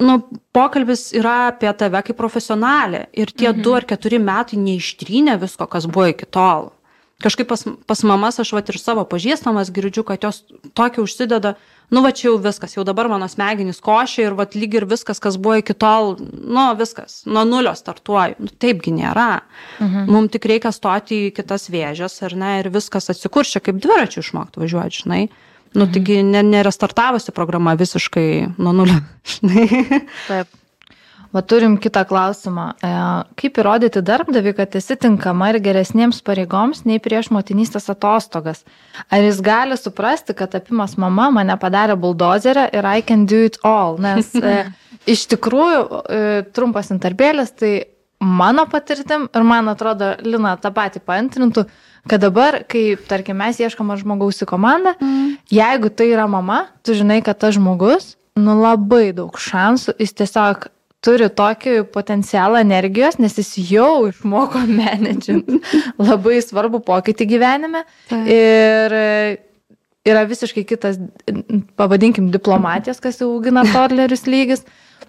nu, 0.02 0.16
pokalbis 0.56 1.12
yra 1.14 1.52
apie 1.52 1.70
tave 1.78 2.02
kaip 2.08 2.18
profesionalė 2.18 3.04
ir 3.14 3.30
tie 3.30 3.52
mhm. 3.52 3.62
du 3.62 3.76
ar 3.78 3.86
keturi 3.86 4.18
metai 4.18 4.58
neištrynė 4.64 5.38
visko, 5.44 5.70
kas 5.70 5.86
buvo 5.86 6.10
iki 6.10 6.26
tol 6.26 6.72
kažkaip 7.22 7.48
pas, 7.50 7.64
pas 7.86 8.02
mamas 8.06 8.38
aš 8.38 8.52
vat 8.54 8.68
ir 8.70 8.78
savo 8.78 9.02
pažįstamas 9.08 9.72
girdžiu, 9.74 10.04
kad 10.06 10.22
jos 10.22 10.44
tokia 10.78 11.02
užsideda, 11.02 11.56
nu 11.90 12.02
va 12.04 12.12
čia 12.14 12.28
jau 12.28 12.36
viskas, 12.42 12.76
jau 12.76 12.84
dabar 12.86 13.08
mano 13.10 13.26
smegenys 13.30 13.82
košia 13.82 14.28
ir 14.28 14.36
vat 14.38 14.54
lyg 14.54 14.76
ir 14.78 14.86
viskas, 14.86 15.18
kas 15.22 15.38
buvo 15.40 15.58
iki 15.58 15.74
tol, 15.74 16.14
nu 16.18 16.68
viskas, 16.78 17.24
nuo 17.26 17.42
nulio 17.48 17.74
startuoju. 17.74 18.38
Nu, 18.38 18.52
taipgi 18.62 18.94
nėra. 18.94 19.42
Mhm. 19.80 20.06
Mums 20.12 20.34
tik 20.36 20.46
reikia 20.46 20.72
stoti 20.74 21.24
į 21.26 21.34
kitas 21.40 21.66
vėžės 21.74 22.22
ar 22.22 22.38
ne 22.38 22.54
ir 22.60 22.70
viskas 22.74 23.10
atsikuršia, 23.10 23.64
kaip 23.66 23.82
dviračių 23.82 24.22
išmokti 24.22 24.62
važiuoti, 24.62 25.02
žinai. 25.02 25.22
Nu, 25.74 25.84
mhm. 25.84 25.92
taigi 25.92 26.22
nerestartavusi 26.22 27.34
programa 27.34 27.74
visiškai 27.78 28.54
nuo 28.56 28.76
nulio. 28.78 29.02
Taip. 30.30 30.54
Va 31.32 31.42
turim 31.44 31.76
kitą 31.76 32.06
klausimą. 32.08 32.70
E, 32.80 32.90
kaip 33.36 33.58
įrodyti 33.60 34.00
darbdavi, 34.04 34.54
kad 34.56 34.76
esi 34.78 34.96
tinkama 34.96 35.50
ir 35.52 35.58
geresniems 35.60 36.22
pareigoms 36.24 36.86
nei 36.88 37.02
prieš 37.04 37.28
motinystės 37.34 37.90
atostogas? 37.92 38.62
Ar 39.12 39.20
jis 39.26 39.42
gali 39.44 39.76
suprasti, 39.76 40.32
kad 40.38 40.56
apimas 40.56 40.96
mama 40.96 41.28
mane 41.34 41.56
padarė 41.60 41.98
buldozerę 42.00 42.70
ir 42.72 42.88
I 42.88 43.04
can 43.04 43.26
do 43.28 43.42
it 43.44 43.60
all? 43.62 44.00
Nes 44.00 44.32
e, 44.40 44.70
iš 45.14 45.26
tikrųjų, 45.34 45.82
e, 45.84 46.22
trumpas 46.56 46.88
interpėlis, 46.96 47.52
tai 47.60 47.74
mano 48.24 48.64
patirtim 48.70 49.28
ir 49.28 49.44
man 49.46 49.68
atrodo, 49.68 50.14
Lina 50.24 50.56
tą 50.56 50.72
patį 50.72 51.04
paantrintų, 51.04 51.66
kad 52.08 52.24
dabar, 52.24 52.62
kai, 52.64 52.96
tarkim, 53.10 53.36
mes 53.36 53.60
ieškome 53.60 53.98
žmogaus 54.00 54.40
į 54.40 54.48
komandą, 54.48 54.96
mm. 54.96 55.36
jeigu 55.52 55.92
tai 55.92 56.08
yra 56.14 56.24
mama, 56.30 56.64
tu 56.80 56.96
žinai, 56.96 57.20
kad 57.20 57.36
tas 57.36 57.58
žmogus, 57.60 58.14
nu 58.40 58.56
labai 58.62 59.10
daug 59.12 59.36
šansų, 59.36 59.98
jis 60.00 60.16
tiesiog 60.22 60.70
turi 61.04 61.28
tokį 61.30 61.82
potencialą 61.94 62.62
energijos, 62.64 63.18
nes 63.22 63.36
jis 63.38 63.52
jau 63.70 64.08
išmoko 64.08 64.62
menedžinti 64.80 65.60
labai 66.00 66.40
svarbu 66.44 66.82
pokytį 66.86 67.28
gyvenime. 67.34 67.84
Tai. 68.10 68.24
Ir 68.26 68.98
yra 70.08 70.24
visiškai 70.28 70.64
kitas, 70.68 70.98
pavadinkim, 71.78 72.30
diplomatijos, 72.34 73.00
kas 73.02 73.20
jau 73.20 73.30
augina 73.34 73.64
toddlerius 73.68 74.26
lygis. 74.28 74.64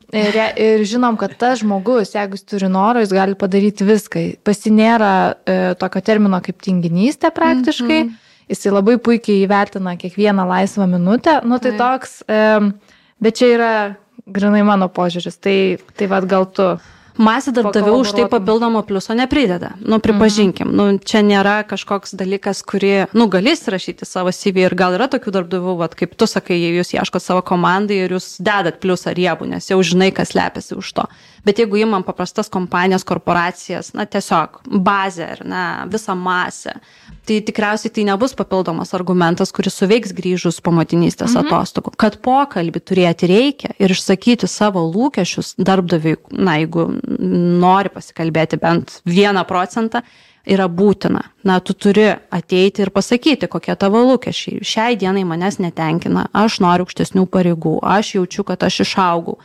Ir, 0.09 0.33
ir 0.57 0.81
žinom, 0.89 1.19
kad 1.21 1.35
tas 1.37 1.59
žmogus, 1.61 2.15
jeigu 2.15 2.37
jis 2.37 2.47
turi 2.49 2.69
noro, 2.71 3.01
jis 3.03 3.11
gali 3.13 3.37
padaryti 3.37 3.85
viską. 3.85 4.23
Pasinėra 4.45 5.11
e, 5.45 5.57
tokio 5.77 6.01
termino 6.01 6.39
kaip 6.41 6.57
tinginystė 6.65 7.29
praktiškai. 7.35 7.99
Mm 8.03 8.09
-hmm. 8.09 8.25
Jisai 8.49 8.71
labai 8.73 8.97
puikiai 8.97 9.43
įvertina 9.45 9.93
kiekvieną 10.01 10.47
laisvą 10.49 10.87
minutę. 10.89 11.41
Nu 11.45 11.59
tai 11.59 11.75
toks, 11.77 12.23
e, 12.25 12.71
bet 13.21 13.37
čia 13.37 13.45
yra 13.53 13.73
grinai 14.33 14.63
mano 14.67 14.89
požiūris. 14.91 15.39
Tai, 15.41 15.57
tai 15.97 16.07
vad 16.11 16.29
gal 16.29 16.47
tu. 16.49 16.71
Masė 17.19 17.51
darbdavių 17.51 17.93
už 17.99 18.13
tai 18.15 18.25
papildomo 18.31 18.79
pliuso 18.87 19.11
neprideda. 19.17 19.73
Nu, 19.83 19.97
pripažinkim, 19.99 20.69
mhm. 20.69 20.75
nu, 20.77 21.01
čia 21.03 21.19
nėra 21.25 21.57
kažkoks 21.67 22.15
dalykas, 22.15 22.61
kurį, 22.63 23.09
nu, 23.11 23.27
galės 23.27 23.65
rašyti 23.67 24.07
savo 24.07 24.31
CV 24.31 24.63
ir 24.63 24.75
gal 24.79 24.95
yra 24.95 25.09
tokių 25.11 25.33
darbdavių, 25.35 25.73
vat, 25.81 25.97
kaip 25.99 26.15
tu 26.15 26.29
sakai, 26.31 26.55
jūs 26.79 26.93
ieškot 26.95 27.25
savo 27.25 27.43
komandai 27.43 28.05
ir 28.05 28.15
jūs 28.15 28.37
dedat 28.39 28.79
pliusą 28.79 29.11
riebų, 29.17 29.49
nes 29.51 29.67
jau 29.67 29.81
žinai, 29.83 30.13
kas 30.15 30.31
lepiasi 30.37 30.77
už 30.79 30.93
to. 30.95 31.09
Bet 31.45 31.59
jeigu 31.59 31.79
imam 31.79 32.03
paprastas 32.03 32.49
kompanijas, 32.51 33.05
korporacijas, 33.07 33.93
na, 33.93 34.05
tiesiog 34.05 34.61
bazę 34.65 35.29
ir, 35.35 35.43
na, 35.47 35.63
visą 35.91 36.15
masę, 36.15 36.75
tai 37.27 37.39
tikriausiai 37.45 37.93
tai 37.93 38.05
nebus 38.07 38.35
papildomas 38.37 38.93
argumentas, 38.97 39.53
kuris 39.55 39.77
suveiks 39.79 40.13
grįžus 40.17 40.59
po 40.63 40.73
motinystės 40.75 41.35
mhm. 41.35 41.47
atostogų. 41.47 41.93
Kad 41.99 42.19
pokalbį 42.25 42.83
turėti 42.83 43.29
reikia 43.29 43.75
ir 43.79 43.93
išsakyti 43.95 44.49
savo 44.49 44.83
lūkesčius 44.89 45.55
darbdaviui, 45.59 46.17
na, 46.35 46.59
jeigu 46.61 46.89
nori 47.59 47.93
pasikalbėti 47.93 48.59
bent 48.61 48.99
vieną 49.07 49.45
procentą, 49.49 50.03
yra 50.49 50.67
būtina. 50.71 51.23
Na, 51.45 51.59
tu 51.63 51.75
turi 51.77 52.07
ateiti 52.33 52.83
ir 52.83 52.91
pasakyti, 52.95 53.49
kokie 53.51 53.75
tavo 53.79 54.01
lūkesčiai. 54.07 54.63
Šiai 54.65 54.97
dienai 54.99 55.25
manęs 55.27 55.59
netenkina, 55.61 56.27
aš 56.33 56.59
noriu 56.63 56.87
aukštesnių 56.87 57.25
pareigų, 57.31 57.77
aš 57.85 58.15
jaučiu, 58.17 58.45
kad 58.47 58.63
aš 58.65 58.83
išaugau 58.87 59.39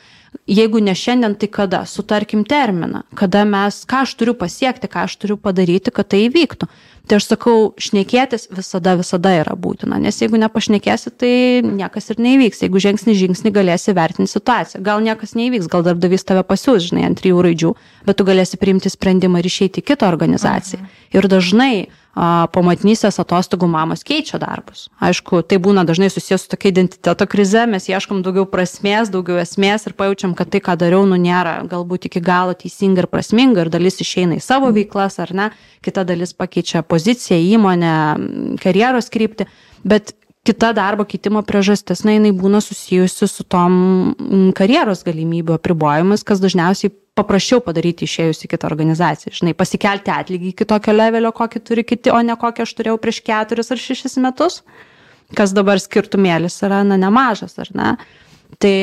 jeigu 0.47 0.81
ne 0.81 0.95
šiandien, 0.95 1.35
tai 1.39 1.49
kada? 1.49 1.85
Sutarkim 1.89 2.45
terminą, 2.45 3.03
kada 3.17 3.45
mes, 3.49 3.83
ką 3.89 4.05
aš 4.05 4.15
turiu 4.21 4.35
pasiekti, 4.37 4.91
ką 4.91 5.07
aš 5.09 5.17
turiu 5.21 5.39
padaryti, 5.41 5.93
kad 5.95 6.11
tai 6.13 6.27
įvyktų. 6.29 6.69
Tai 7.05 7.19
aš 7.21 7.27
sakau, 7.29 7.57
šnekėtis 7.77 8.47
visada, 8.55 8.95
visada 8.97 9.35
yra 9.37 9.53
būtina, 9.61 9.99
nes 10.01 10.17
jeigu 10.23 10.39
nepašnekėsi, 10.41 11.11
tai 11.21 11.33
niekas 11.65 12.09
ir 12.15 12.23
neįvyks. 12.25 12.63
Jeigu 12.65 12.81
žingsnį 12.81 13.17
žingsnį 13.21 13.53
galėsi 13.53 13.93
vertinti 13.97 14.33
situaciją. 14.33 14.81
Gal 14.85 15.05
niekas 15.05 15.37
neįvyks, 15.37 15.69
gal 15.73 15.85
darbdavys 15.85 16.25
tave 16.25 16.47
pasiūs, 16.49 16.89
žinai, 16.89 17.05
ant 17.11 17.21
trijų 17.21 17.45
raidžių, 17.45 17.75
bet 18.09 18.17
tu 18.17 18.25
galėsi 18.25 18.61
priimti 18.61 18.93
sprendimą 18.93 19.43
ir 19.43 19.51
išeiti 19.51 19.85
į 19.85 19.89
kitą 19.93 20.09
organizaciją. 20.09 20.81
Aha. 20.81 21.05
Ir 21.13 21.29
dažnai 21.29 21.75
po 22.15 22.63
motinystės 22.63 23.19
atostogų 23.19 23.67
mamos 23.71 24.05
keičia 24.07 24.39
darbus. 24.39 24.87
Aišku, 25.03 25.43
tai 25.43 25.59
būna 25.63 25.83
dažnai 25.87 26.11
susijęs 26.13 26.47
su 26.47 26.53
tokia 26.53 26.71
identiteto 26.71 27.27
krize, 27.31 27.65
mes 27.71 27.89
ieškom 27.91 28.23
daugiau 28.23 28.47
prasmės, 28.51 29.11
daugiau 29.11 29.41
esmės 29.43 29.89
ir 29.89 29.97
pajaučiam, 29.99 30.37
kad 30.39 30.53
tai, 30.55 30.63
ką 30.65 30.77
dariau, 30.81 31.05
nu 31.11 31.19
nėra 31.21 31.61
galbūt 31.71 32.09
iki 32.11 32.23
galo 32.25 32.55
teisinga 32.59 33.05
ir 33.05 33.11
prasminga 33.11 33.65
ir 33.65 33.73
dalis 33.75 33.99
išeina 34.05 34.39
į 34.39 34.45
savo 34.45 34.71
veiklas 34.75 35.19
ar 35.23 35.35
ne, 35.35 35.51
kita 35.85 36.07
dalis 36.07 36.37
pakeičia 36.39 36.85
poziciją, 36.87 37.41
įmonę, 37.59 37.95
karjeros 38.63 39.11
kryptį, 39.11 39.49
bet 39.83 40.15
kita 40.45 40.75
darbo 40.77 41.07
keitimo 41.09 41.41
priežastis, 41.43 42.05
na, 42.05 42.19
jinai 42.19 42.35
būna 42.37 42.61
susijusi 42.63 43.27
su 43.27 43.47
tom 43.49 44.53
karjeros 44.57 45.03
galimybių 45.07 45.57
apribojimus, 45.57 46.23
kas 46.27 46.43
dažniausiai 46.45 46.93
paprasčiau 47.19 47.63
padaryti 47.63 48.09
išėjus 48.09 48.45
į 48.45 48.51
kitą 48.55 48.69
organizaciją. 48.69 49.33
Žinai, 49.39 49.55
pasikelti 49.59 50.13
atlygį 50.15 50.51
iki 50.51 50.67
tokio 50.71 50.95
levelio, 50.95 51.31
kokį 51.35 51.63
turi 51.63 51.87
kiti, 51.87 52.11
o 52.11 52.19
ne 52.27 52.35
kokį 52.39 52.65
aš 52.67 52.75
turėjau 52.79 52.99
prieš 53.03 53.21
keturis 53.27 53.71
ar 53.71 53.83
šešis 53.83 54.19
metus, 54.25 54.61
kas 55.39 55.55
dabar 55.55 55.81
skirtumėlis 55.83 56.59
yra, 56.67 56.83
na, 56.87 56.99
nemažas, 57.01 57.55
ar 57.63 57.71
ne? 57.79 57.95
Tai, 58.63 58.77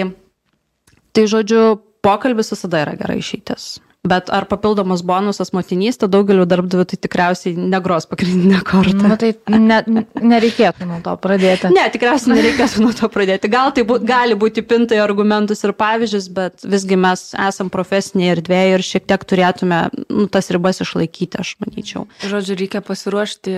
tai 1.11 1.27
žodžiu, 1.31 1.81
pokalbis 2.05 2.53
visada 2.55 2.85
yra 2.85 2.95
gerai 3.00 3.19
išeitis. 3.19 3.73
Bet 4.01 4.31
ar 4.34 4.48
papildomas 4.50 5.03
bonusas 5.05 5.51
motinystė 5.53 6.08
daugeliu 6.10 6.48
darbdavių 6.50 6.88
tai 6.89 6.98
tikriausiai 7.05 7.53
negros 7.53 8.08
pagrindinę 8.10 8.63
kortą. 8.65 8.98
Na 8.98 9.12
nu, 9.12 9.17
tai 9.22 9.29
ne, 9.53 9.77
nereikėtų 10.17 10.88
nuo 10.89 10.98
to 11.05 11.13
pradėti. 11.22 11.70
Ne, 11.75 11.84
tikriausiai 11.93 12.34
nereikėtų 12.39 12.81
nuo 12.81 12.96
to 12.98 13.12
pradėti. 13.13 13.51
Gal 13.53 13.70
tai 13.77 13.86
bu, 13.86 14.00
gali 14.01 14.34
būti 14.41 14.65
pintai 14.65 14.98
argumentus 15.03 15.62
ir 15.62 15.75
pavyzdžius, 15.77 16.31
bet 16.34 16.65
visgi 16.65 16.98
mes 16.98 17.27
esam 17.46 17.70
profesinėje 17.70 18.39
erdvėje 18.39 18.74
ir 18.74 18.88
šiek 18.89 19.05
tiek 19.13 19.29
turėtume 19.29 19.84
nu, 19.93 20.25
tas 20.34 20.50
ribas 20.50 20.81
išlaikyti, 20.81 21.38
aš 21.46 21.53
manyčiau. 21.62 22.08
Žodžiu, 22.25 22.58
reikia 22.58 22.81
pasiruošti 22.81 23.58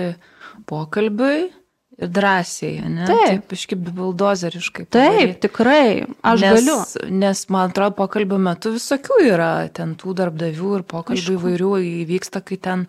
pokalbiui 0.68 1.48
Ir 1.94 2.10
drąsiai, 2.10 2.82
ne? 2.90 3.06
Taip. 3.06 3.52
Iškaip 3.54 3.82
bildozeriškai. 3.94 4.86
Taip, 4.88 5.12
padaryt. 5.14 5.36
tikrai, 5.44 6.06
aš 6.26 6.42
nes, 6.42 6.56
galiu. 6.56 6.78
Nes, 7.20 7.42
man 7.54 7.70
atrodo, 7.70 7.94
pokalbio 8.00 8.38
metu 8.42 8.72
visokių 8.74 9.20
yra 9.28 9.50
ten 9.74 9.92
tų 10.00 10.16
darbdavių 10.18 10.72
ir 10.80 10.86
pokalbių 10.90 11.36
įvairių 11.36 11.70
įvyksta, 12.02 12.42
kai 12.42 12.58
ten 12.66 12.82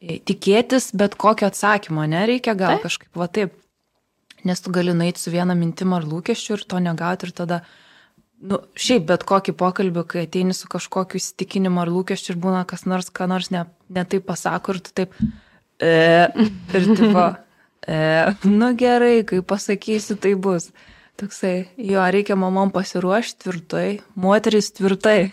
e, 0.00 0.16
tikėtis 0.16 0.94
bet 0.96 1.18
kokio 1.20 1.50
atsakymo 1.52 2.08
nereikia, 2.08 2.56
gal 2.56 2.78
taip. 2.78 2.86
kažkaip 2.88 3.20
va 3.20 3.28
taip. 3.28 3.58
Nes 4.48 4.64
tu 4.64 4.72
gali 4.74 4.96
nueiti 4.96 5.20
su 5.20 5.30
viena 5.30 5.54
mintim 5.54 5.92
ar 5.94 6.08
lūkesčiu 6.08 6.56
ir 6.56 6.64
to 6.66 6.80
negauti 6.82 7.28
ir 7.28 7.36
tada, 7.36 7.60
nu, 8.40 8.64
šiaip 8.74 9.06
bet 9.12 9.28
kokį 9.28 9.58
pokalbį, 9.60 10.08
kai 10.08 10.24
ateini 10.24 10.56
su 10.56 10.72
kažkokiu 10.72 11.20
įsitikinimu 11.20 11.84
ar 11.84 11.92
lūkesčiu 11.92 12.32
ir 12.32 12.42
būna 12.42 12.64
kas 12.66 12.88
nors, 12.88 13.12
ką 13.12 13.28
nors 13.30 13.52
ne, 13.52 13.66
ne 13.92 14.08
taip 14.08 14.24
pasako 14.32 14.78
ir 14.78 14.84
tu 14.88 14.96
taip... 15.02 15.14
E, 15.82 15.92
ir 16.72 16.94
tipo, 16.96 17.28
E, 17.86 18.34
nu 18.46 18.72
gerai, 18.78 19.22
kai 19.26 19.42
pasakysiu, 19.42 20.16
tai 20.16 20.34
bus. 20.34 20.70
Toksai, 21.20 21.68
jo, 21.76 22.02
reikia 22.08 22.34
mamom 22.40 22.70
pasiruošti 22.72 23.42
tvirtai, 23.44 23.88
moteris 24.16 24.70
tvirtai. 24.72 25.32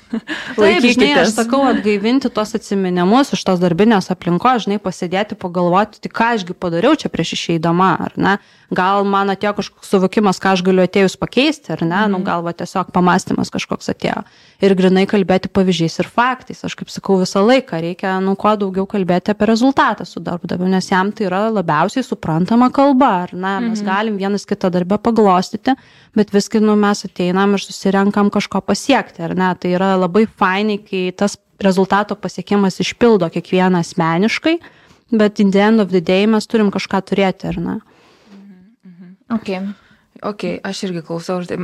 Taip, 0.57 0.83
žinai, 0.85 1.13
aš 1.21 1.31
sakau, 1.37 1.61
atgaivinti 1.69 2.29
tos 2.35 2.51
atsiminimus 2.57 3.31
iš 3.37 3.45
tos 3.47 3.61
darbinės 3.61 4.11
aplinkos, 4.13 4.65
žinai, 4.67 4.81
pasidėti, 4.83 5.37
pagalvoti, 5.39 6.01
tai 6.03 6.11
ką 6.11 6.27
ašgi 6.35 6.57
padariau 6.57 6.99
čia 6.99 7.09
prieš 7.13 7.37
išeidama, 7.37 7.93
ar 8.09 8.17
ne? 8.19 8.35
Gal 8.69 9.05
man 9.09 9.31
atėjo 9.33 9.55
kažkoks 9.57 9.89
suvokimas, 9.89 10.37
ką 10.41 10.53
aš 10.53 10.61
galiu 10.67 10.83
atėjus 10.85 11.15
pakeisti, 11.17 11.71
ar 11.73 11.81
ne? 11.81 12.03
Mm. 12.03 12.13
Nu, 12.13 12.19
mhm. 12.19 12.25
gal 12.27 12.43
va 12.45 12.53
tiesiog 12.53 12.91
pamastymas 12.93 13.49
kažkoks 13.53 13.89
atėjo. 13.95 14.21
Ir 14.61 14.75
grinai 14.77 15.05
kalbėti 15.09 15.49
pavyzdžiais 15.49 16.01
ir 16.03 16.09
faktais. 16.11 16.61
Aš 16.67 16.75
kaip 16.77 16.91
sakau, 16.93 17.17
visą 17.21 17.41
laiką 17.45 17.79
reikia, 17.81 18.17
nu, 18.23 18.35
kuo 18.39 18.53
daugiau 18.59 18.85
kalbėti 18.89 19.33
apie 19.33 19.47
rezultatą 19.49 20.05
su 20.05 20.21
darbdaviu, 20.21 20.67
nes 20.69 20.91
jam 20.91 21.13
tai 21.15 21.29
yra 21.29 21.45
labiausiai 21.53 22.05
suprantama 22.05 22.69
kalba, 22.75 23.13
ar 23.25 23.33
ne? 23.33 23.55
Mes 23.69 23.81
mm. 23.81 23.87
galim 23.89 24.21
vienas 24.21 24.45
kitą 24.49 24.69
darbę 24.73 25.01
paglostyti 25.01 25.77
bet 26.15 26.33
visgi 26.33 26.61
nu, 26.63 26.75
mes 26.79 27.03
ateinam 27.05 27.55
ir 27.55 27.63
susirenkam 27.63 28.31
kažko 28.33 28.61
pasiekti, 28.65 29.23
ar 29.25 29.35
ne? 29.37 29.51
Tai 29.59 29.73
yra 29.75 29.93
labai 29.99 30.25
fainai, 30.27 30.79
kai 30.83 31.09
tas 31.15 31.37
rezultato 31.63 32.15
pasiekimas 32.15 32.79
išpildo 32.83 33.29
kiekvieną 33.33 33.83
asmeniškai, 33.83 34.57
bet 35.19 35.39
in 35.43 35.51
the 35.51 35.61
end 35.63 35.83
of 35.83 35.93
the 35.93 36.01
day 36.01 36.27
mes 36.27 36.47
turim 36.47 36.71
kažką 36.73 37.03
turėti, 37.11 37.49
ar 37.51 37.59
ne? 37.61 37.77
Mhm, 39.29 39.55
mhm. 39.55 39.73
Ok. 40.25 40.43
Aš 40.63 40.83
irgi 40.89 41.03
klausau. 41.05 41.39
Tai... 41.47 41.57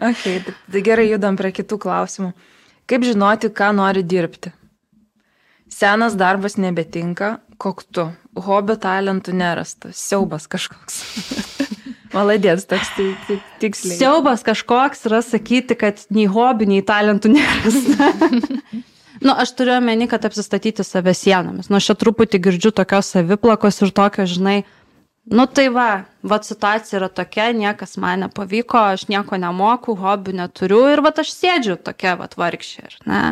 ok, 0.00 0.24
tai, 0.72 0.82
gerai 0.82 1.10
judam 1.10 1.36
prie 1.36 1.52
kitų 1.54 1.78
klausimų. 1.82 2.32
Kaip 2.88 3.06
žinoti, 3.06 3.52
ką 3.52 3.70
nori 3.76 4.02
dirbti? 4.04 4.52
Senas 5.72 6.16
darbas 6.18 6.58
nebetinka, 6.60 7.38
koktu, 7.60 8.10
hobio 8.36 8.76
talentų 8.76 9.32
nerastas, 9.36 9.96
siaubas 9.96 10.44
kažkoks. 10.50 10.98
Maladės, 12.12 12.66
toks 12.68 12.90
tai, 12.92 13.06
tai 13.24 13.38
tiksliai. 13.62 13.96
Siaubas 13.96 14.42
kažkoks 14.44 15.06
yra 15.08 15.22
sakyti, 15.24 15.78
kad 15.80 16.02
nei 16.12 16.26
hobių, 16.28 16.68
nei 16.74 16.84
talentų 16.84 17.32
nėra. 17.32 17.72
nu, 19.24 19.32
aš 19.32 19.54
turiu 19.56 19.78
omeny, 19.78 20.04
kad 20.10 20.28
apsistatyti 20.28 20.84
save 20.84 21.14
sienomis. 21.16 21.72
Nu, 21.72 21.78
aš 21.80 21.88
čia 21.88 21.96
truputį 22.02 22.42
girdžiu 22.50 22.74
tokios 22.76 23.14
saviplakos 23.14 23.80
ir 23.80 23.94
tokio, 23.96 24.28
žinai, 24.28 24.58
nu 25.30 25.46
tai 25.46 25.68
va, 25.70 26.04
va 26.22 26.38
situacija 26.42 26.98
yra 27.00 27.08
tokia, 27.12 27.50
niekas 27.54 27.96
man 28.02 28.26
nepavyko, 28.26 28.80
aš 28.96 29.06
nieko 29.12 29.38
nemoku, 29.38 29.94
hobių 29.98 30.34
neturiu 30.40 30.84
ir 30.92 31.02
va 31.04 31.14
aš 31.22 31.32
sėdžiu 31.36 31.78
tokia 31.82 32.16
va 32.20 32.28
vargšė, 32.36 32.84
ar 32.88 32.96
ne? 33.06 33.22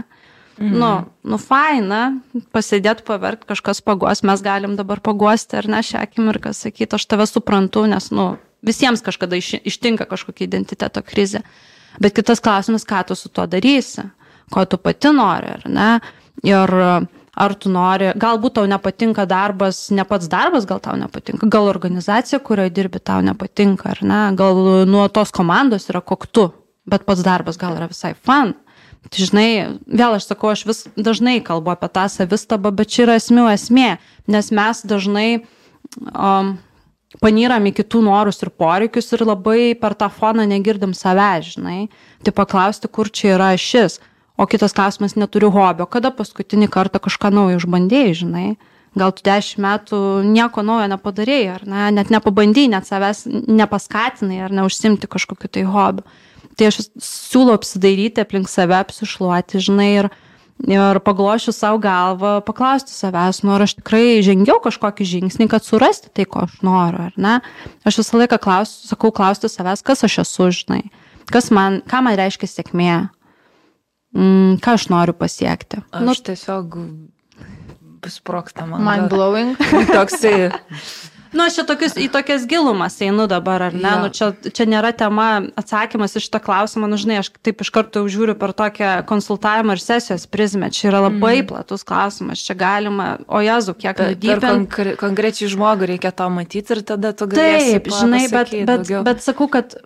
Mhm. 0.61 0.77
Nu, 0.77 0.91
nu 1.25 1.39
faina, 1.41 2.21
pasėdėt, 2.53 3.01
paverkt, 3.09 3.47
kažkas 3.49 3.81
paguos, 3.81 4.21
mes 4.23 4.43
galim 4.45 4.77
dabar 4.77 5.01
paguosti, 5.01 5.57
ar 5.57 5.69
ne, 5.73 5.81
šią 5.81 6.03
akimirką 6.05 6.53
sakyti, 6.53 6.99
aš 6.99 7.07
tave 7.09 7.25
suprantu, 7.27 7.87
nes, 7.89 8.11
nu, 8.13 8.35
visiems 8.61 9.01
kažkada 9.01 9.39
iš, 9.41 9.55
ištinka 9.65 10.05
kažkokia 10.11 10.45
identiteto 10.45 11.01
krizė. 11.07 11.41
Bet 12.01 12.13
kitas 12.19 12.45
klausimas, 12.45 12.85
ką 12.85 13.01
tu 13.09 13.17
su 13.17 13.33
tuo 13.33 13.47
darysi, 13.49 14.05
ko 14.53 14.67
tu 14.69 14.77
pati 14.77 15.15
nori, 15.17 15.57
ar 15.57 15.65
ne? 15.65 15.89
Ir 16.45 16.77
ar 17.41 17.55
tu 17.57 17.71
nori, 17.73 18.11
galbūt 18.21 18.59
tau 18.59 18.69
nepatinka 18.69 19.25
darbas, 19.29 19.87
ne 19.95 20.05
pats 20.09 20.29
darbas, 20.31 20.67
gal 20.69 20.81
tau 20.85 20.97
nepatinka, 21.01 21.49
gal 21.51 21.69
organizacija, 21.71 22.41
kurioje 22.45 22.75
dirbi, 22.77 23.01
tau 23.01 23.23
nepatinka, 23.25 23.95
ar 23.95 24.03
ne? 24.05 24.23
Gal 24.39 24.61
nuo 24.91 25.07
tos 25.13 25.33
komandos 25.35 25.89
yra 25.93 26.03
koktu, 26.05 26.51
bet 26.91 27.07
pats 27.09 27.25
darbas 27.25 27.61
gal 27.61 27.79
yra 27.79 27.89
visai 27.91 28.13
fan. 28.15 28.55
Tai 29.09 29.25
žinai, 29.25 29.51
vėl 29.89 30.19
aš 30.19 30.29
sakau, 30.29 30.51
aš 30.53 30.67
vis 30.69 30.83
dažnai 30.93 31.39
kalbu 31.45 31.73
apie 31.73 31.89
tą 31.89 32.05
savistabą, 32.13 32.75
bet 32.77 32.93
čia 32.93 33.07
yra 33.07 33.17
esmių 33.17 33.47
esmė, 33.55 33.95
nes 34.29 34.51
mes 34.53 34.83
dažnai 34.85 35.29
um, 36.13 36.59
panyram 37.25 37.65
į 37.71 37.73
kitų 37.81 38.05
norus 38.05 38.43
ir 38.45 38.53
poreikius 38.53 39.09
ir 39.17 39.25
labai 39.25 39.73
per 39.81 39.97
tą 39.99 40.11
foną 40.13 40.45
negirdim 40.51 40.93
savęs, 40.95 41.55
žinai. 41.57 41.81
Tai 42.27 42.37
paklausti, 42.37 42.93
kur 42.93 43.09
čia 43.09 43.35
yra 43.39 43.55
šis. 43.57 43.99
O 44.41 44.47
kitas 44.49 44.73
klausimas, 44.73 45.19
neturiu 45.21 45.51
hobio. 45.53 45.85
Kada 45.91 46.09
paskutinį 46.17 46.71
kartą 46.73 47.01
kažką 47.05 47.29
naujo 47.35 47.59
išbandėjai, 47.61 48.15
žinai? 48.23 48.47
Gal 48.97 49.13
tu 49.13 49.23
dešimt 49.27 49.61
metų 49.61 49.99
nieko 50.27 50.65
naujo 50.67 50.87
nepadarėjai, 50.95 51.51
ar 51.59 51.67
ne? 51.69 51.83
Net 51.99 52.09
nepabandėjai, 52.15 52.71
net 52.73 52.89
savęs 52.89 53.27
nepaskatinai, 53.29 54.41
ar 54.47 54.55
neužsimti 54.57 55.11
kažkokiu 55.13 55.53
tai 55.53 55.67
hobiu. 55.69 56.07
Tai 56.57 56.71
aš 56.71 56.89
siūlau 57.05 57.59
apsidairyti 57.61 58.25
aplink 58.25 58.49
save, 58.51 58.81
apsišluoti, 58.81 59.61
žinai, 59.69 59.93
ir 60.01 60.11
ir 60.69 60.99
paglošiu 61.01 61.55
savo 61.57 61.79
galvą, 61.81 62.41
paklausti 62.45 62.93
savęs, 62.93 63.43
nu 63.45 63.55
ar 63.55 63.65
aš 63.65 63.79
tikrai 63.79 64.21
žengiau 64.25 64.59
kažkokį 64.61 65.07
žingsnį, 65.09 65.47
kad 65.49 65.65
surasti 65.65 66.11
tai, 66.13 66.27
ko 66.29 66.45
aš 66.45 66.59
noriu, 66.67 67.07
ar 67.09 67.15
ne? 67.17 67.39
Aš 67.89 68.03
visą 68.03 68.21
laiką 68.21 68.37
klausiu, 68.43 68.91
sakau, 68.91 69.13
klausti 69.15 69.49
savęs, 69.49 69.81
kas 69.87 70.05
aš 70.05 70.19
esu, 70.25 70.51
žinai, 70.53 70.83
kas 71.33 71.49
man, 71.55 71.81
ką 71.89 72.03
man 72.05 72.19
reiškia 72.21 72.51
sėkmė, 72.51 72.99
mm, 74.17 74.59
ką 74.65 74.77
aš 74.79 74.89
noriu 74.93 75.17
pasiekti. 75.17 75.85
Aš 75.91 76.05
nu, 76.07 76.17
tiesiog 76.31 76.77
sproksta 78.11 78.67
man. 78.67 78.85
Mind 78.87 79.13
blowing. 79.13 79.57
Toksai 79.95 80.51
Nu, 81.33 81.45
aš 81.47 81.61
čia 81.61 81.65
tokius, 81.67 81.95
į 81.95 82.09
tokias 82.11 82.43
gilumas 82.51 82.97
einu 83.05 83.29
dabar, 83.31 83.69
ar 83.69 83.75
ne? 83.75 83.87
Ja. 83.87 83.99
Nu, 84.03 84.09
čia, 84.11 84.33
čia 84.51 84.67
nėra 84.67 84.91
tema 84.97 85.29
atsakymas 85.59 86.17
iš 86.19 86.27
tą 86.33 86.41
klausimą, 86.43 86.89
nu, 86.91 86.99
žinai, 86.99 87.21
aš 87.23 87.31
taip 87.39 87.63
iš 87.63 87.71
karto 87.75 88.03
žiūriu 88.11 88.35
per 88.39 88.51
tokią 88.57 88.97
konsultavimo 89.07 89.77
ir 89.77 89.83
sesijos 89.83 90.27
prizmę. 90.31 90.73
Čia 90.75 90.89
yra 90.91 91.05
labai 91.07 91.37
mm. 91.39 91.51
platus 91.53 91.87
klausimas, 91.87 92.43
čia 92.43 92.59
galima, 92.59 93.13
o 93.31 93.43
jezu, 93.47 93.77
kiek 93.79 94.03
per 94.19 94.43
konkre 94.43 94.97
konkrečiai 94.99 95.53
žmogų 95.55 95.93
reikia 95.93 96.11
to 96.19 96.27
matyti 96.35 96.75
ir 96.75 96.83
tada 96.89 97.15
tu 97.15 97.31
galėsi. 97.31 97.79
Taip, 97.79 97.93
žinai, 97.95 98.25
bet, 98.35 98.57
bet, 98.67 98.93
bet 99.07 99.23
sakau, 99.23 99.47
kad 99.53 99.79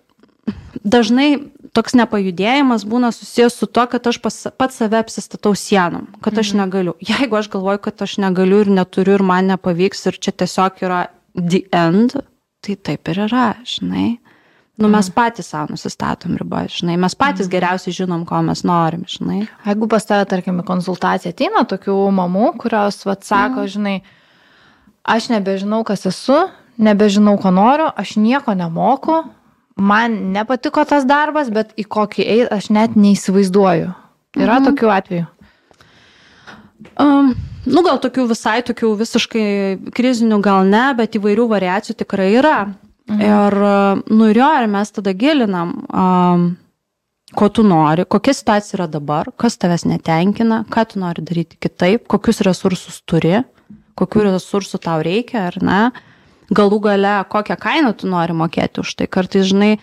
dažnai 0.81 1.29
toks 1.75 1.95
nepajudėjimas 1.99 2.85
būna 2.87 3.11
susijęs 3.13 3.57
su 3.59 3.67
to, 3.67 3.83
kad 3.91 4.07
aš 4.11 4.19
pas, 4.23 4.37
pats 4.57 4.79
save 4.81 4.99
apsistatau 5.01 5.53
sienom, 5.59 6.07
kad 6.23 6.37
aš 6.37 6.53
mhm. 6.53 6.61
negaliu. 6.63 6.95
Jeigu 7.03 7.39
aš 7.39 7.51
galvoju, 7.53 7.83
kad 7.87 8.05
aš 8.05 8.17
negaliu 8.23 8.63
ir 8.63 8.71
neturiu 8.79 9.17
ir 9.19 9.25
man 9.25 9.51
nepavyks 9.53 10.07
ir 10.09 10.19
čia 10.19 10.35
tiesiog 10.43 10.83
yra 10.85 11.05
the 11.35 11.65
end, 11.75 12.17
tai 12.63 12.77
taip 12.79 13.11
ir 13.11 13.25
yra, 13.27 13.49
žinai. 13.67 14.15
Nu, 14.75 14.89
mes 14.91 15.07
mhm. 15.07 15.15
patys 15.15 15.53
savo 15.53 15.71
nusistatom 15.71 16.35
ribą, 16.39 16.65
žinai, 16.71 16.97
mes 16.99 17.15
patys 17.15 17.45
mhm. 17.45 17.53
geriausiai 17.53 17.95
žinom, 17.95 18.25
ko 18.27 18.41
mes 18.43 18.65
norim, 18.67 19.05
žinai. 19.07 19.45
Jeigu 19.67 19.87
pas 19.91 20.03
tave, 20.07 20.27
tarkim, 20.31 20.59
į 20.59 20.67
konsultaciją 20.67 21.31
ateina 21.31 21.63
tokių 21.69 21.95
mamų, 22.17 22.51
kurios, 22.59 22.99
vad, 23.07 23.23
sako, 23.23 23.63
mm. 23.63 23.71
žinai, 23.71 23.95
aš 25.15 25.29
nebežinau, 25.31 25.79
kas 25.87 26.03
esu, 26.11 26.41
nebežinau, 26.75 27.37
ko 27.39 27.53
noriu, 27.55 27.87
aš 27.95 28.17
nieko 28.19 28.55
nemoku, 28.57 29.21
man 29.75 30.17
nepatiko 30.31 30.83
tas 30.87 31.05
darbas, 31.07 31.51
bet 31.51 31.73
į 31.79 31.85
kokį 31.91 32.25
eiti 32.25 32.47
aš 32.53 32.69
net 32.73 32.95
neįsivaizduoju. 32.99 33.91
Yra 34.35 34.59
mm. 34.59 34.67
tokių 34.69 34.91
atvejų? 34.91 35.27
Um, 37.01 37.31
nu 37.67 37.83
gal 37.85 37.99
tokių 38.03 38.27
visai 38.29 38.59
tokių 38.67 38.91
visiškai 38.99 39.47
krizinių 39.95 40.39
gal 40.43 40.67
ne, 40.69 40.85
bet 40.97 41.15
įvairių 41.19 41.47
variacijų 41.51 41.97
tikrai 42.03 42.31
yra. 42.39 42.57
Mhm. 43.05 43.21
Ir, 43.21 43.55
nu 44.17 44.29
ir 44.31 44.39
jo, 44.39 44.47
ir 44.59 44.69
mes 44.71 44.89
tada 44.95 45.11
gilinam, 45.13 45.75
um, 45.93 46.45
ko 47.37 47.49
tu 47.53 47.61
nori, 47.67 48.07
kokia 48.09 48.33
situacija 48.33 48.79
yra 48.79 48.87
dabar, 48.89 49.29
kas 49.37 49.59
tavęs 49.61 49.85
netenkina, 49.85 50.63
ką 50.73 50.87
tu 50.89 51.03
nori 51.03 51.21
daryti 51.25 51.59
kitaip, 51.61 52.07
kokius 52.09 52.41
resursus 52.47 53.03
turi, 53.05 53.43
kokių 53.99 54.25
resursų 54.31 54.81
tau 54.81 55.03
reikia 55.05 55.45
ar 55.51 55.59
ne. 55.61 55.81
Uh, 55.91 56.14
galų 56.53 56.79
gale 56.83 57.13
kokią 57.29 57.57
kainą 57.59 57.93
tu 57.97 58.09
nori 58.09 58.35
mokėti 58.37 58.81
už 58.83 58.93
tai. 58.99 59.07
Kartais, 59.09 59.47
žinai, 59.49 59.77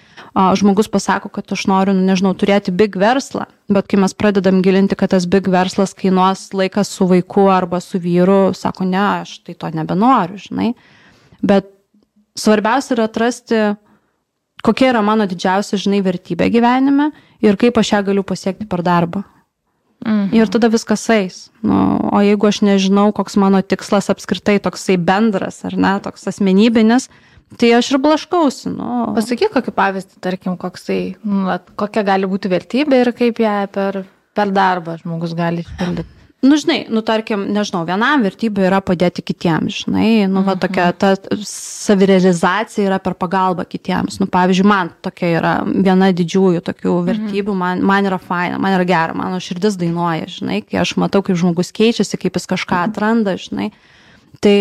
žmogus 0.59 0.91
pasako, 0.93 1.31
kad 1.33 1.51
aš 1.53 1.67
noriu, 1.71 1.95
nu, 1.97 2.05
nežinau, 2.07 2.35
turėti 2.39 2.75
big 2.75 2.97
verslą, 3.01 3.49
bet 3.73 3.89
kai 3.91 4.01
mes 4.03 4.15
pradedam 4.15 4.63
gilinti, 4.63 4.99
kad 4.99 5.13
tas 5.15 5.27
big 5.27 5.49
verslas 5.51 5.95
kainuos 5.99 6.51
laikas 6.55 6.93
su 6.93 7.09
vaiku 7.11 7.49
arba 7.51 7.81
su 7.83 8.01
vyru, 8.03 8.55
sako, 8.55 8.87
ne, 8.89 9.03
aš 9.23 9.41
tai 9.47 9.57
to 9.59 9.73
nebenoriu, 9.75 10.39
žinai. 10.43 10.73
Bet 11.43 11.71
svarbiausia 12.39 12.95
yra 12.97 13.09
atrasti, 13.11 13.63
kokia 14.63 14.93
yra 14.93 15.03
mano 15.05 15.27
didžiausia, 15.27 15.81
žinai, 15.81 16.03
vertybė 16.07 16.51
gyvenime 16.55 17.11
ir 17.43 17.59
kaip 17.59 17.79
aš 17.83 17.97
ją 17.97 18.05
galiu 18.13 18.27
pasiekti 18.27 18.69
per 18.71 18.85
darbą. 18.87 19.25
Mhm. 20.03 20.31
Ir 20.37 20.51
tada 20.53 20.71
viskas 20.73 21.05
eis. 21.15 21.43
Nu, 21.63 21.99
o 22.13 22.23
jeigu 22.25 22.49
aš 22.49 22.63
nežinau, 22.67 23.11
koks 23.15 23.39
mano 23.41 23.63
tikslas 23.63 24.11
apskritai 24.13 24.59
toksai 24.63 24.99
bendras 24.99 25.63
ar 25.69 25.77
ne, 25.79 25.93
toks 26.03 26.27
asmenybinis, 26.31 27.09
tai 27.59 27.75
aš 27.77 27.93
ir 27.93 28.01
blaškausi. 28.03 28.73
Nu. 28.73 29.13
Pasakyk 29.17 29.53
kokį 29.55 29.77
pavyzdį, 29.77 30.19
tarkim, 30.25 30.57
koksai, 30.61 31.17
nu, 31.23 31.47
kokia 31.79 32.07
gali 32.07 32.31
būti 32.31 32.51
vertybė 32.53 33.05
ir 33.05 33.13
kaip 33.17 33.43
ją 33.43 33.55
per, 33.73 34.03
per 34.35 34.53
darbą 34.55 34.99
žmogus 35.03 35.37
gali 35.39 35.67
išpildyti 35.67 36.22
nu 36.43 36.57
žinai 36.59 36.87
nu 36.91 37.01
tarkim 37.07 37.45
nežinau 37.55 37.85
vienam 37.87 38.25
vertybė 38.27 38.67
yra 38.67 38.81
padėti 38.83 39.23
kitiems 39.23 39.85
žinai 39.85 40.27
nu 40.31 40.43
va 40.43 40.57
tokia 40.59 40.89
mhm. 40.91 40.99
ta 40.99 41.39
savirealizacija 41.47 42.89
yra 42.89 42.99
per 43.03 43.15
pagalbą 43.19 43.67
kitiems 43.71 44.19
nu 44.19 44.27
pavyzdžiui 44.33 44.67
man 44.67 44.91
tokia 45.07 45.31
yra 45.39 45.53
viena 45.71 46.11
didžiųjų 46.11 46.65
tokių 46.67 46.97
mhm. 46.97 47.11
vertybių 47.11 47.57
man 47.59 47.85
man 47.87 48.11
yra 48.11 48.19
faina 48.19 48.59
man 48.63 48.75
yra 48.75 48.89
gera 48.89 49.15
mano 49.19 49.39
širdis 49.43 49.79
dainuoja 49.79 50.27
žinai 50.35 50.63
kai 50.67 50.83
aš 50.83 50.97
matau 51.03 51.23
kaip 51.23 51.39
žmogus 51.39 51.71
keičiasi 51.79 52.19
kaip 52.19 52.41
jis 52.41 52.51
kažką 52.51 52.85
atranda 52.89 53.37
žinai 53.39 53.71
tai 54.43 54.57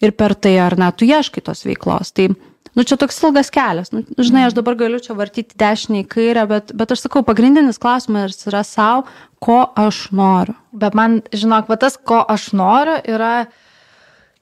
ir 0.00 0.16
per 0.16 0.34
tai 0.34 0.56
ar 0.64 0.78
ne 0.80 0.88
tu 0.96 1.08
ieškai 1.08 1.44
tos 1.44 1.66
veiklos 1.68 2.16
tai 2.16 2.30
nu 2.76 2.84
čia 2.84 2.98
toks 3.00 3.18
ilgas 3.24 3.50
kelias. 3.52 3.92
Nu, 3.94 4.04
žinai, 4.18 4.46
aš 4.46 4.56
dabar 4.58 4.76
galiu 4.78 5.00
čia 5.02 5.16
vartyti 5.18 5.58
dešinį 5.58 6.04
į 6.04 6.08
kairę, 6.12 6.46
bet, 6.50 6.74
bet 6.76 6.92
aš 6.92 7.06
sakau, 7.06 7.24
pagrindinis 7.26 7.80
klausimas 7.82 8.38
yra 8.46 8.62
savo, 8.66 9.06
ko 9.42 9.62
aš 9.76 10.06
noriu. 10.16 10.56
Bet 10.76 10.96
man, 10.98 11.22
žinok, 11.32 11.70
va 11.72 11.80
tas, 11.80 11.96
ko 11.96 12.20
aš 12.22 12.50
noriu, 12.56 12.98
yra 13.08 13.48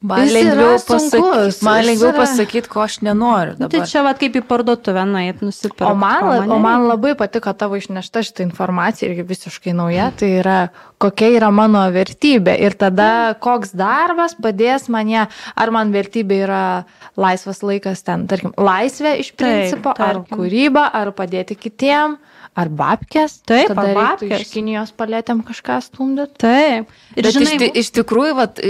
Man 0.04 0.28
lengviau, 0.28 0.74
pasakyti, 0.84 1.64
man 1.64 1.78
lengviau 1.86 2.10
yra- 2.12 2.18
pasakyti, 2.18 2.68
ko 2.68 2.82
aš 2.84 2.98
nenoriu 3.06 3.54
Tai 3.56 3.68
dabar. 3.70 3.86
čia 3.88 4.02
va 4.04 4.10
kaip 4.20 4.34
į 4.36 4.42
parduotuvę 4.44 5.04
nueit 5.08 5.40
nusipirkti. 5.40 5.86
O 5.88 5.94
man, 5.96 6.50
o 6.52 6.58
man 6.60 6.84
labai 6.90 7.14
patiko 7.16 7.54
tavo 7.56 7.78
išnešta 7.80 8.20
šitą 8.26 8.44
informaciją 8.44 9.08
irgi 9.14 9.24
visiškai 9.30 9.72
nauja, 9.72 10.10
tai 10.12 10.28
yra 10.42 10.58
kokia 11.00 11.30
yra 11.38 11.48
mano 11.50 11.80
vertybė 11.94 12.58
ir 12.60 12.76
tada 12.76 13.32
koks 13.40 13.72
darbas 13.72 14.36
padės 14.36 14.90
man 14.92 15.08
ją, 15.08 15.24
ar 15.56 15.70
man 15.72 15.90
vertybė 15.96 16.42
yra 16.44 16.62
laisvas 17.16 17.62
laikas 17.64 18.04
ten, 18.04 18.26
tarkim, 18.28 18.52
laisvė 18.60 19.16
iš 19.24 19.32
Taip, 19.32 19.40
principo, 19.40 19.96
ar 19.96 20.20
tarkim. 20.20 20.36
kūryba, 20.36 20.84
ar 20.92 21.12
padėti 21.16 21.56
kitiem, 21.56 22.18
ar 22.58 22.70
babkės. 22.70 23.40
Taip, 23.46 23.70
tada 23.72 23.88
ar 23.90 23.96
babkės. 23.98 24.44
Iš 24.44 24.52
Kinijos 24.54 24.92
palėtėm 24.96 25.42
kažką 25.46 25.78
stumdyti. 25.84 26.38
Taip. 26.44 26.92
Ir 27.14 27.26
Bet 27.26 27.36
žinai, 27.36 27.54
iš, 27.58 27.72
iš 27.82 27.90
tikrųjų, 27.98 28.34
vat, 28.38 28.60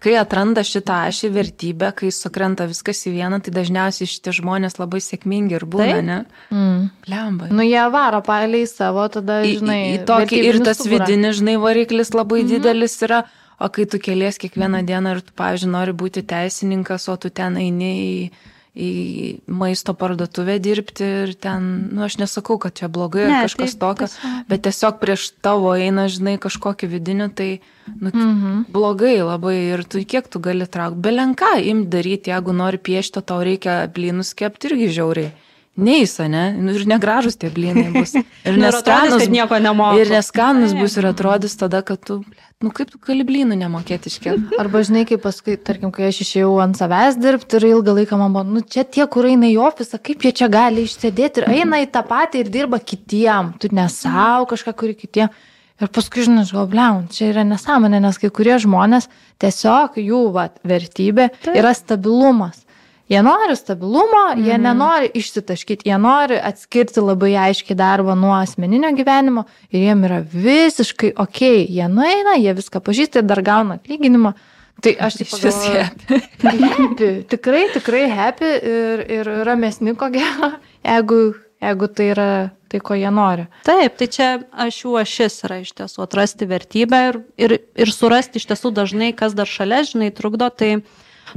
kai 0.00 0.14
atranda 0.20 0.64
šitą 0.66 1.02
ašį 1.10 1.32
vertybę, 1.34 1.90
kai 1.96 2.12
sukrenta 2.14 2.66
viskas 2.70 3.02
į 3.08 3.14
vieną, 3.18 3.42
tai 3.44 3.52
dažniausiai 3.56 4.08
šitie 4.08 4.34
žmonės 4.40 4.78
labai 4.80 5.02
sėkmingi 5.04 5.58
ir 5.58 5.66
būna, 5.68 5.90
Taip. 5.98 6.06
ne? 6.08 6.18
Mm. 6.54 6.86
Lemba. 7.12 7.50
Nu, 7.52 7.66
jie 7.66 7.84
varo 7.92 8.22
paliai 8.24 8.68
savo, 8.70 9.04
tada, 9.12 9.42
žinai, 9.44 9.82
į, 9.90 9.98
į 9.98 10.06
tokį 10.08 10.40
ir 10.46 10.62
tas 10.64 10.80
stuburą. 10.80 11.04
vidinis, 11.04 11.36
žinai, 11.42 11.58
variklis 11.60 12.14
labai 12.16 12.42
mhm. 12.44 12.54
didelis 12.54 12.96
yra, 13.04 13.24
o 13.60 13.68
kai 13.68 13.84
tu 13.90 14.00
kelies 14.00 14.40
kiekvieną 14.40 14.80
dieną 14.88 15.18
ir 15.18 15.26
tu, 15.26 15.36
pavyzdžiui, 15.36 15.74
nori 15.74 15.92
būti 15.92 16.24
teisininkas, 16.24 17.10
o 17.12 17.18
tu 17.20 17.28
ten 17.28 17.60
eini 17.60 17.92
į, 18.00 18.48
į 18.76 19.40
maisto 19.50 19.94
parduotuvę 19.98 20.54
dirbti 20.62 21.02
ir 21.24 21.32
ten, 21.34 21.88
nu, 21.92 22.04
aš 22.06 22.18
nesakau, 22.22 22.54
kad 22.62 22.74
čia 22.78 22.86
blogai 22.88 23.24
ar 23.26 23.30
Ne, 23.32 23.40
kažkas 23.48 23.74
tai 23.74 23.80
tokio, 23.82 24.06
tiesiog- 24.06 24.44
bet 24.48 24.62
tiesiog 24.62 25.00
prieš 25.02 25.24
tavo 25.42 25.72
eina, 25.74 26.06
žinai, 26.06 26.36
kažkokį 26.38 26.86
vidinį, 26.92 27.26
tai, 27.34 27.60
nu, 28.00 28.10
Mhm. 28.14 28.64
blogai 28.70 29.16
labai 29.26 29.56
ir 29.74 29.82
tu 29.84 29.98
kiek 30.04 30.28
tu 30.30 30.38
gali 30.38 30.66
traukti, 30.66 31.00
belenką 31.02 31.58
im 31.66 31.86
daryti, 31.90 32.30
jeigu 32.30 32.52
nori 32.54 32.78
piešti, 32.78 33.22
tau 33.26 33.42
reikia 33.42 33.88
blynus 33.92 34.34
kepti 34.34 34.68
irgi 34.70 34.88
žiauriai. 35.00 35.32
Neįsa, 35.80 36.26
ne? 36.30 36.44
Nu, 36.56 36.74
Ir 36.76 36.86
negražus 36.90 37.36
tie 37.40 37.50
blynai 37.54 37.88
bus. 37.94 38.12
Ir 38.18 38.24
Nu, 38.24 38.52
ir 38.52 38.58
neskanus. 38.66 39.22
kad 39.24 39.32
nieko 39.32 39.58
nemoku. 39.62 39.98
Ir 40.02 40.12
neskanus 40.12 40.74
bus 40.76 40.96
ir 41.00 41.08
atrodys 41.10 41.56
tada, 41.60 41.80
kad 41.86 42.00
tu, 42.04 42.18
blet, 42.26 42.46
nu 42.64 42.70
kaip 42.76 42.90
tu 42.92 43.00
gali 43.06 43.24
blynų 43.24 43.56
nemokėti 43.60 44.12
iškelti. 44.12 44.56
Arba 44.62 44.82
žinai, 44.86 45.06
kaip 45.08 45.22
paskui, 45.24 45.56
tarkim, 45.56 45.92
kai 45.96 46.08
aš 46.10 46.22
išėjau 46.26 46.54
ant 46.64 46.76
savęs 46.78 47.16
dirbti 47.20 47.56
ir 47.60 47.68
ilgą 47.74 47.94
laiką 48.00 48.18
man 48.20 48.34
buvo, 48.36 48.44
nu 48.58 48.60
čia 48.64 48.84
tie, 48.84 49.06
kur 49.10 49.28
eina 49.30 49.48
į 49.48 49.56
ofisą, 49.68 50.00
kaip 50.02 50.26
jie 50.28 50.32
čia 50.42 50.48
gali 50.52 50.84
išsėdėti 50.88 51.44
ir 51.44 51.48
eina 51.60 51.80
į 51.84 51.88
tą 51.94 52.04
patį 52.08 52.44
ir 52.44 52.52
dirba 52.52 52.78
kitiem, 52.82 53.54
tu 53.60 53.72
ne 53.72 53.88
savo 53.92 54.46
kažką, 54.52 54.76
kurį 54.82 54.96
kitiem. 55.04 55.32
Ir 55.80 55.88
paskui, 55.88 56.20
žinai, 56.26 56.42
aš 56.44 56.50
galvoju, 56.52 56.68
bliaun, 56.74 57.04
čia 57.08 57.30
yra 57.30 57.40
nesąmonė, 57.48 58.02
nes 58.04 58.18
kai 58.20 58.28
kurie 58.28 58.58
žmonės 58.60 59.06
tiesiog 59.40 59.94
jų 59.96 60.18
vat, 60.34 60.58
vertybė 60.68 61.30
Taip. 61.40 61.54
yra 61.56 61.70
stabilumas. 61.72 62.66
Jie 63.10 63.22
nori 63.26 63.56
stabilumo, 63.58 64.20
jie 64.38 64.54
nenori 64.58 65.08
išsitaškyti, 65.18 65.88
jie 65.90 65.96
nori 65.98 66.36
atskirti 66.38 67.02
labai 67.02 67.32
aiškiai 67.48 67.74
darbą 67.74 68.14
nuo 68.14 68.36
asmeninio 68.36 68.92
gyvenimo 68.94 69.48
ir 69.72 69.82
jiem 69.88 70.04
yra 70.06 70.20
visiškai 70.22 71.10
ok, 71.18 71.40
jie 71.66 71.88
nueina, 71.90 72.36
jie 72.38 72.54
viską 72.54 72.78
pažįsta 72.86 73.24
ir 73.24 73.26
dar 73.26 73.42
gauna 73.42 73.80
atlyginimą. 73.80 74.36
Tai 74.80 74.94
aš 75.08 75.18
taip 75.18 75.26
Išvis 75.26 75.58
pagalvoju, 75.58 76.20
happy, 76.78 77.10
tikrai, 77.34 77.64
tikrai 77.74 78.04
happy 78.14 78.54
ir, 78.70 79.04
ir 79.18 79.32
ramesni 79.44 79.96
ko 79.98 80.08
gero, 80.14 80.54
jeigu, 80.86 81.20
jeigu 81.66 81.90
tai 81.90 82.08
yra 82.14 82.30
tai, 82.70 82.78
ko 82.78 82.94
jie 82.94 83.10
nori. 83.10 83.50
Taip, 83.66 83.98
tai 83.98 84.06
čia 84.06 84.30
aš 84.54 84.82
jų 84.84 84.96
ašis 85.02 85.42
yra 85.50 85.60
iš 85.66 85.74
tiesų 85.82 86.06
atrasti 86.06 86.46
vertybę 86.48 87.04
ir, 87.10 87.22
ir, 87.42 87.58
ir 87.74 87.92
surasti 87.92 88.38
iš 88.38 88.46
tiesų 88.54 88.70
dažnai, 88.78 89.10
kas 89.18 89.34
dar 89.34 89.50
šalia, 89.50 89.82
žinai, 89.90 90.14
trukdo, 90.14 90.46
tai 90.54 90.76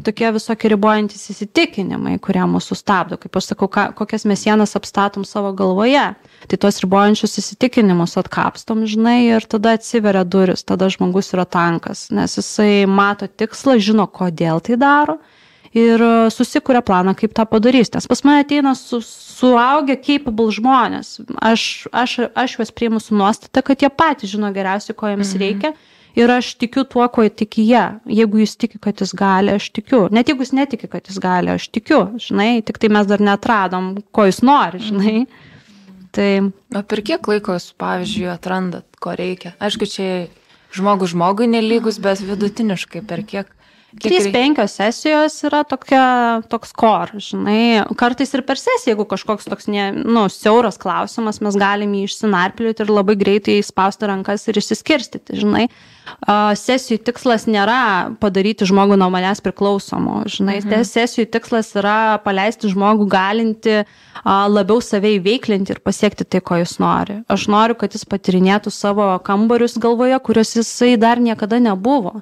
tokie 0.06 0.32
visokie 0.36 0.71
ribojantis 0.73 1.27
įsitikinimai, 1.34 2.17
kurie 2.23 2.43
mūsų 2.49 2.77
stabdo. 2.79 3.19
Kaip 3.21 3.38
aš 3.39 3.51
sakau, 3.51 3.69
ką, 3.71 3.86
kokias 3.97 4.25
mes 4.29 4.41
sienas 4.45 4.75
apstatom 4.79 5.27
savo 5.27 5.53
galvoje, 5.58 6.06
tai 6.49 6.60
tuos 6.60 6.82
ribojančius 6.84 7.38
įsitikinimus 7.43 8.17
atkapstom, 8.23 8.86
žinai, 8.89 9.19
ir 9.36 9.45
tada 9.49 9.75
atsiveria 9.77 10.25
duris, 10.25 10.65
tada 10.65 10.89
žmogus 10.93 11.34
yra 11.36 11.45
tankas, 11.45 12.08
nes 12.13 12.39
jisai 12.39 12.84
mato 12.89 13.29
tikslą, 13.29 13.77
žino, 13.84 14.10
kodėl 14.10 14.63
tai 14.63 14.79
daro 14.82 15.19
ir 15.73 16.01
e, 16.01 16.12
susikuria 16.32 16.82
planą, 16.86 17.15
kaip 17.17 17.34
tą 17.34 17.45
padarys. 17.49 17.91
Nes 17.93 18.08
pas 18.08 18.21
mane 18.23 18.43
ateina 18.45 18.75
su, 18.77 19.01
suaugę 19.03 19.97
capable 19.97 20.51
žmonės. 20.53 21.17
Aš, 21.41 21.88
aš, 21.91 22.19
aš 22.38 22.60
juos 22.60 22.73
priimu 22.75 23.01
su 23.01 23.17
nuostata, 23.17 23.65
kad 23.65 23.82
jie 23.82 23.89
patys 23.89 24.34
žino 24.36 24.51
geriausiai, 24.53 24.95
ko 24.97 25.10
jiems 25.12 25.34
mhm. 25.34 25.41
reikia. 25.43 25.73
Ir 26.13 26.30
aš 26.30 26.52
tikiu 26.62 26.84
tuo, 26.86 27.08
kuo 27.10 27.26
tiki 27.30 27.63
jie. 27.65 27.84
Jeigu 28.06 28.43
jis 28.43 28.54
tiki, 28.62 28.78
kad 28.82 29.02
jis 29.02 29.15
gali, 29.17 29.54
aš 29.56 29.71
tikiu. 29.73 30.04
Net 30.13 30.30
jeigu 30.30 30.45
jis 30.45 30.54
netiki, 30.54 30.89
kad 30.91 31.10
jis 31.10 31.17
gali, 31.21 31.49
aš 31.54 31.65
tikiu. 31.73 32.04
Žinai, 32.21 32.62
tik 32.67 32.78
tai 32.78 32.91
mes 32.93 33.10
dar 33.10 33.23
netradom, 33.23 33.95
ko 34.13 34.28
jis 34.30 34.43
nori, 34.45 34.82
žinai. 34.84 35.26
Tai 36.13 36.30
O 36.78 36.84
per 36.86 37.02
kiek 37.06 37.26
laiko 37.30 37.56
jūs, 37.58 37.71
pavyzdžiui, 37.82 38.30
atrandat, 38.30 38.86
ko 39.02 39.15
reikia? 39.17 39.56
Aišku, 39.62 39.89
čia 39.89 40.28
žmogus 40.73 41.13
žmogui 41.13 41.49
nelygus, 41.49 41.97
bet 42.02 42.21
vidutiniškai 42.21 43.02
per 43.10 43.26
kiek. 43.26 43.49
Trys, 44.01 44.27
penkios 44.34 44.73
sesijos 44.79 45.36
yra 45.45 45.62
tokia, 45.67 46.03
toks 46.49 46.73
kor, 46.77 47.12
žinai, 47.21 47.84
kartais 47.99 48.34
ir 48.34 48.41
per 48.47 48.58
sesiją, 48.58 48.93
jeigu 48.93 49.06
kažkoks 49.10 49.45
toks, 49.49 49.67
ne, 49.69 49.91
nu, 49.93 50.25
siauras 50.34 50.79
klausimas, 50.82 51.39
mes 51.43 51.58
galim 51.60 51.93
jį 51.93 52.08
išsinarplioti 52.08 52.86
ir 52.86 52.93
labai 52.93 53.15
greitai 53.19 53.60
spausti 53.65 54.10
rankas 54.10 54.47
ir 54.49 54.58
išsiskirstyti, 54.60 55.38
žinai. 55.43 55.67
Sesijų 56.60 56.99
tikslas 57.08 57.45
nėra 57.47 58.15
padaryti 58.19 58.67
žmogų 58.67 58.97
nuo 58.99 59.08
manęs 59.13 59.43
priklausomo, 59.45 60.23
žinai, 60.32 60.60
mhm. 60.63 60.84
sesijų 60.89 61.29
tikslas 61.32 61.71
yra 61.79 62.17
paleisti 62.25 62.71
žmogų 62.73 63.08
galinti 63.12 63.84
labiau 64.23 64.82
save 64.84 65.15
įveiklinti 65.19 65.75
ir 65.75 65.84
pasiekti 65.84 66.25
tai, 66.25 66.41
ko 66.43 66.60
jis 66.60 66.77
nori. 66.84 67.21
Aš 67.32 67.47
noriu, 67.51 67.77
kad 67.79 67.95
jis 67.95 68.08
patirinėtų 68.10 68.73
savo 68.73 69.12
kambarius 69.25 69.77
galvoje, 69.82 70.17
kuriuos 70.23 70.58
jisai 70.60 70.95
dar 70.99 71.21
niekada 71.23 71.62
nebuvo. 71.63 72.21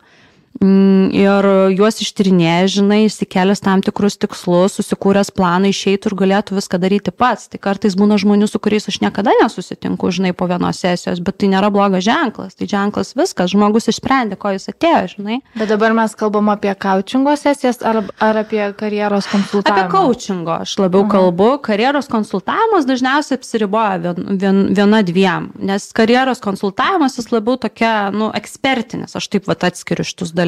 Mm, 0.59 1.09
ir 1.15 1.45
juos 1.73 2.01
ištyrinėję, 2.03 2.67
žinai, 2.75 2.99
įsikelęs 3.07 3.63
tam 3.63 3.79
tikrus 3.81 4.17
tikslus, 4.19 4.75
susikūręs 4.77 5.31
planą, 5.33 5.71
išeitų 5.71 6.11
ir 6.11 6.15
galėtų 6.19 6.57
viską 6.57 6.77
daryti 6.81 7.13
pats. 7.15 7.47
Tai 7.49 7.57
kartais 7.63 7.95
būna 7.97 8.19
žmonių, 8.21 8.49
su 8.51 8.59
kuriais 8.61 8.89
aš 8.91 8.99
niekada 9.01 9.31
nesusitinku, 9.39 10.11
žinai, 10.11 10.33
po 10.37 10.45
vienos 10.51 10.81
sesijos, 10.83 11.21
bet 11.23 11.39
tai 11.41 11.49
nėra 11.53 11.71
blogas 11.73 12.03
ženklas. 12.05 12.57
Tai 12.59 12.67
ženklas 12.69 13.15
viskas, 13.17 13.53
žmogus 13.55 13.89
išsprendė, 13.89 14.37
ko 14.37 14.51
jis 14.53 14.69
atėjo, 14.73 14.99
žinai. 15.15 15.39
Bet 15.55 15.71
dabar 15.71 15.95
mes 15.97 16.13
kalbam 16.19 16.51
apie 16.53 16.75
coachingo 16.75 17.33
sesijas 17.39 17.81
ar, 17.87 18.03
ar 18.19 18.41
apie 18.43 18.61
karjeros 18.77 19.31
konsultavimą. 19.31 19.87
Apie 19.87 19.95
coachingo 19.95 20.55
aš 20.59 20.75
labiau 20.83 21.07
mhm. 21.07 21.13
kalbu. 21.15 21.49
Karjeros 21.63 22.11
konsultavimas 22.11 22.85
dažniausiai 22.91 23.39
apsiriboja 23.39 23.97
vien, 24.03 24.21
vien, 24.43 24.61
viena 24.75 25.01
dviem, 25.07 25.49
nes 25.71 25.89
karjeros 25.95 26.43
konsultavimas 26.43 27.17
jis 27.17 27.31
labiau 27.31 27.57
tokia, 27.65 27.95
nu, 28.13 28.29
ekspertinis, 28.35 29.15
aš 29.17 29.31
taip 29.31 29.49
vat 29.49 29.65
atskiriu 29.71 30.05
šitus 30.05 30.29
dalykus. 30.29 30.40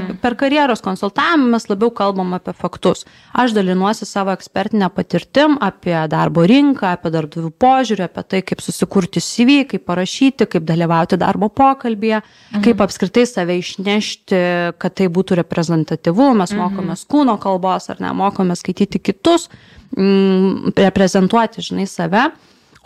Mhm. 0.00 0.18
Per 0.22 0.36
karjeros 0.38 0.82
konsultavimą 0.84 1.50
mes 1.54 1.66
labiau 1.70 1.90
kalbam 1.94 2.34
apie 2.36 2.52
faktus. 2.56 3.04
Aš 3.32 3.54
dalinuosi 3.56 4.06
savo 4.08 4.34
ekspertinę 4.34 4.90
patirtim 4.94 5.56
apie 5.60 5.96
darbo 6.12 6.44
rinką, 6.48 6.92
apie 6.94 7.12
darbdavių 7.14 7.52
požiūrį, 7.64 8.06
apie 8.08 8.24
tai, 8.34 8.42
kaip 8.42 8.62
susikurti 8.64 9.22
CV, 9.24 9.64
kaip 9.70 9.86
parašyti, 9.88 10.48
kaip 10.50 10.66
dalyvauti 10.68 11.18
darbo 11.20 11.48
pokalbėje, 11.48 12.22
mhm. 12.22 12.64
kaip 12.66 12.84
apskritai 12.86 13.26
save 13.28 13.58
išnešti, 13.60 14.42
kad 14.78 14.98
tai 14.98 15.08
būtų 15.08 15.40
reprezentatyvu, 15.42 16.30
mes 16.34 16.54
mhm. 16.54 16.60
mokomės 16.62 17.06
kūno 17.10 17.38
kalbos 17.40 17.90
ar 17.92 18.00
ne, 18.02 18.12
mokomės 18.16 18.64
skaityti 18.64 19.00
kitus, 19.10 19.48
mm, 19.96 20.76
reprezentuoti, 20.78 21.64
žinai, 21.64 21.88
save. 21.90 22.30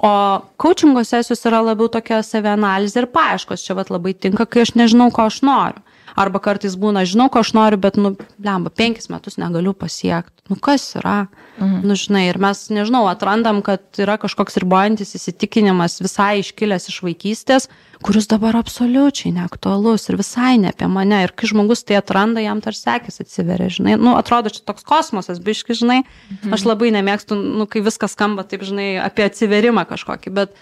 O 0.02 0.42
coachingo 0.58 1.04
sesijos 1.06 1.44
yra 1.46 1.60
labiau 1.62 1.86
tokia 1.92 2.18
savianalizė 2.26 3.04
ir 3.04 3.10
paaiškos. 3.14 3.62
Čia 3.62 3.76
vat 3.78 3.92
labai 3.94 4.14
tinka, 4.18 4.46
kai 4.46 4.64
aš 4.64 4.74
nežinau, 4.74 5.12
ko 5.14 5.28
aš 5.28 5.38
noriu. 5.46 5.84
Arba 6.14 6.38
kartais 6.38 6.76
būna, 6.78 7.02
žinau, 7.08 7.26
ko 7.32 7.40
aš 7.42 7.50
noriu, 7.56 7.78
bet, 7.82 7.98
nu, 7.98 8.12
lemba, 8.38 8.70
penkis 8.70 9.10
metus 9.10 9.34
negaliu 9.40 9.72
pasiekti. 9.74 10.44
Nu, 10.50 10.58
kas 10.60 10.82
yra? 10.98 11.24
Mhm. 11.56 11.80
Nu, 11.88 11.96
žinai, 11.98 12.26
ir 12.28 12.38
mes, 12.38 12.60
nežinau, 12.70 13.06
atrandam, 13.10 13.62
kad 13.66 13.82
yra 13.98 14.14
kažkoks 14.20 14.58
ribojantis 14.62 15.16
įsitikinimas 15.18 15.98
visai 16.04 16.42
iškilęs 16.42 16.86
iš 16.92 17.00
vaikystės, 17.06 17.66
kuris 18.04 18.28
dabar 18.30 18.58
absoliučiai 18.60 19.32
neaktualus 19.34 20.06
ir 20.10 20.20
visai 20.20 20.58
ne 20.60 20.70
apie 20.70 20.86
mane. 20.90 21.22
Ir 21.24 21.34
kai 21.34 21.50
žmogus 21.50 21.82
tai 21.88 21.98
atranda, 21.98 22.44
jam 22.44 22.60
tarsi 22.62 22.86
akis 22.92 23.24
atsiveria, 23.24 23.72
žinai. 23.72 23.96
Nu, 23.98 24.14
atrodo, 24.20 24.52
čia 24.54 24.62
toks 24.68 24.86
kosmosas, 24.86 25.42
biški, 25.42 25.74
žinai. 25.80 26.02
Mhm. 26.04 26.54
Aš 26.54 26.68
labai 26.68 26.92
nemėgstu, 26.94 27.40
nu, 27.58 27.66
kai 27.66 27.82
viskas 27.82 28.14
skamba 28.14 28.46
taip, 28.46 28.62
žinai, 28.68 29.00
apie 29.02 29.26
atsiverimą 29.26 29.88
kažkokį, 29.90 30.34
bet 30.36 30.54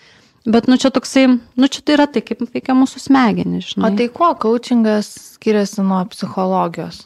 Bet, 0.44 0.66
nu, 0.66 0.76
čia 0.76 0.90
toksai, 0.90 1.26
nu, 1.54 1.68
čia 1.70 1.84
tai 1.86 1.94
yra 1.94 2.08
tai, 2.10 2.22
kaip 2.26 2.42
veikia 2.50 2.74
mūsų 2.74 3.04
smegenys, 3.04 3.74
žinai. 3.74 3.86
O 3.86 3.98
tai 3.98 4.08
kuo 4.10 4.32
coachingas 4.42 5.12
skiriasi 5.36 5.84
nuo 5.86 6.00
psichologijos? 6.10 7.04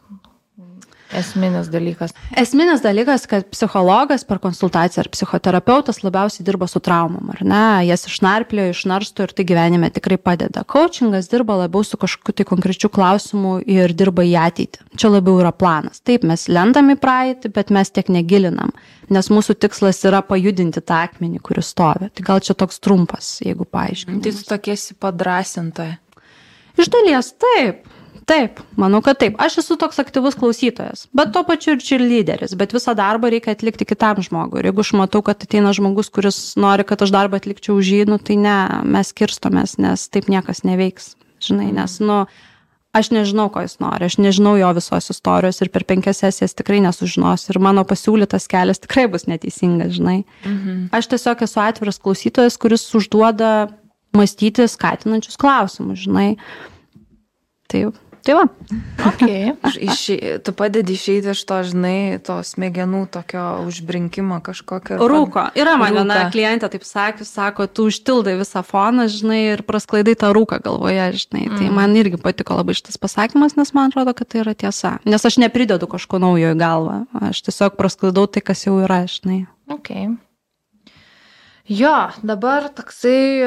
Esminis 1.15 1.69
dalykas? 1.71 2.15
Esminis 2.39 2.83
dalykas, 2.83 3.27
kad 3.31 3.47
psichologas 3.53 4.25
per 4.27 4.41
konsultaciją 4.43 5.05
ar 5.05 5.11
psichoterapeutas 5.13 6.03
labiausiai 6.05 6.47
dirba 6.47 6.69
su 6.71 6.81
traumom, 6.83 7.31
ar 7.35 7.43
ne? 7.47 7.63
Jas 7.87 8.07
išnarplio, 8.11 8.69
išnarsto 8.73 9.27
ir 9.27 9.35
tai 9.37 9.47
gyvenime 9.49 9.91
tikrai 9.95 10.19
padeda. 10.19 10.65
Coachingas 10.73 11.31
dirba 11.33 11.59
labiau 11.63 11.85
su 11.87 11.99
kažkokiu 12.01 12.37
tai 12.37 12.49
konkrečiu 12.49 12.91
klausimu 12.93 13.59
ir 13.63 13.95
dirba 13.97 14.27
į 14.27 14.37
ateitį. 14.47 14.85
Čia 14.99 15.13
labiau 15.15 15.41
yra 15.43 15.53
planas. 15.55 16.03
Taip, 16.07 16.27
mes 16.27 16.49
lendam 16.51 16.91
į 16.95 16.99
praeitį, 17.03 17.53
bet 17.55 17.75
mes 17.75 17.93
tiek 17.93 18.11
negilinam, 18.13 18.73
nes 19.13 19.31
mūsų 19.33 19.59
tikslas 19.63 20.03
yra 20.09 20.23
pajudinti 20.27 20.83
tą 20.83 21.05
akmenį, 21.07 21.43
kuris 21.45 21.71
stovi. 21.75 22.11
Tai 22.11 22.27
gal 22.27 22.43
čia 22.43 22.57
toks 22.59 22.83
trumpas, 22.83 23.37
jeigu 23.45 23.69
paaiškinti. 23.69 24.25
Tai 24.25 24.35
tu 24.39 24.49
tokiesi 24.51 24.99
padrasintoje. 25.01 25.99
Iš 26.77 26.91
dalies 26.93 27.31
taip. 27.41 27.87
Taip, 28.27 28.59
manau, 28.75 28.99
kad 29.07 29.21
taip. 29.21 29.37
Aš 29.39 29.61
esu 29.63 29.77
toks 29.79 30.01
aktyvus 30.03 30.35
klausytojas, 30.35 31.05
bet 31.15 31.31
tuo 31.35 31.45
pačiu 31.47 31.77
ir 31.77 31.83
čia 31.87 32.01
lyderis, 32.01 32.57
bet 32.59 32.73
visą 32.75 32.97
darbą 32.99 33.31
reikia 33.31 33.55
atlikti 33.55 33.87
kitam 33.87 34.19
žmogui. 34.19 34.59
Ir 34.59 34.73
jeigu 34.73 34.83
aš 34.83 34.91
matau, 34.99 35.21
kad 35.27 35.45
ateina 35.47 35.71
žmogus, 35.77 36.11
kuris 36.11 36.41
nori, 36.59 36.83
kad 36.89 37.05
aš 37.07 37.13
darbą 37.15 37.39
atlikčiau 37.39 37.77
už 37.79 37.93
jį, 37.95 38.01
nu, 38.11 38.19
tai 38.19 38.35
ne, 38.43 38.57
mes 38.83 39.13
kirstomės, 39.15 39.77
nes 39.79 40.09
taip 40.11 40.27
niekas 40.33 40.65
neveiks. 40.67 41.13
Žinai, 41.47 41.69
nes, 41.77 41.95
nu, 42.03 42.25
aš 42.99 43.13
nežinau, 43.15 43.47
ko 43.55 43.63
jis 43.63 43.77
nori, 43.85 44.09
aš 44.11 44.17
nežinau 44.19 44.57
jo 44.59 44.73
visos 44.75 45.07
istorijos 45.15 45.63
ir 45.63 45.71
per 45.71 45.85
penkias 45.87 46.25
sesijas 46.25 46.57
tikrai 46.59 46.81
nesužinosiu 46.83 47.53
ir 47.55 47.61
mano 47.63 47.85
pasiūlytas 47.87 48.49
kelias 48.51 48.83
tikrai 48.83 49.05
bus 49.13 49.29
neteisingas, 49.31 49.95
žinai. 50.01 50.25
Mhm. 50.43 50.89
Aš 50.99 51.13
tiesiog 51.15 51.47
esu 51.47 51.63
atviras 51.63 52.03
klausytojas, 52.03 52.59
kuris 52.59 52.89
užduoda 52.99 53.69
mąstyti 54.17 54.67
skatinančius 54.73 55.39
klausimus, 55.39 56.03
žinai. 56.09 56.33
Taip. 57.71 58.03
Tai 58.27 58.35
va. 58.35 58.45
Okay. 59.07 59.53
Iš, 59.87 60.01
tu 60.43 60.51
padedi 60.57 60.97
išeiti 60.99 61.31
iš 61.31 61.45
to, 61.47 61.61
žinai, 61.69 62.19
to 62.27 62.41
smegenų 62.43 63.05
tokio 63.15 63.45
užbrinkimo 63.69 64.41
kažkokio. 64.43 64.99
Rūko. 64.99 65.45
Yra 65.55 65.77
man 65.79 65.95
viena 65.95 66.25
klientė, 66.35 66.67
taip 66.73 66.83
sakius, 66.89 67.31
sako, 67.31 67.69
tu 67.71 67.87
užtildai 67.87 68.35
visą 68.41 68.65
foną, 68.67 69.07
žinai, 69.13 69.41
ir 69.55 69.63
prasklaidai 69.69 70.17
tą 70.19 70.33
rūką 70.35 70.59
galvoje, 70.67 71.07
žinai. 71.23 71.47
Tai 71.47 71.55
mm. 71.55 71.63
Tai 71.63 71.73
man 71.79 71.95
irgi 71.99 72.19
patiko 72.23 72.59
labai 72.59 72.75
šitas 72.79 72.99
pasakymas, 72.99 73.55
nes 73.59 73.71
man 73.77 73.93
atrodo, 73.93 74.17
kad 74.19 74.33
tai 74.33 74.43
yra 74.43 74.59
tiesa. 74.59 74.97
Nes 75.07 75.23
aš 75.23 75.39
nepridedu 75.43 75.87
kažko 75.91 76.19
naujo 76.23 76.51
į 76.51 76.59
galvą. 76.59 77.01
Aš 77.31 77.47
tiesiog 77.47 77.79
prasklaidau 77.79 78.27
tai, 78.27 78.43
kas 78.43 78.67
jau 78.67 78.81
yra, 78.83 79.05
žinai. 79.11 79.45
Okay. 79.71 80.11
Jo, 81.67 81.95
dabar 82.23 82.69
toksai, 82.71 83.43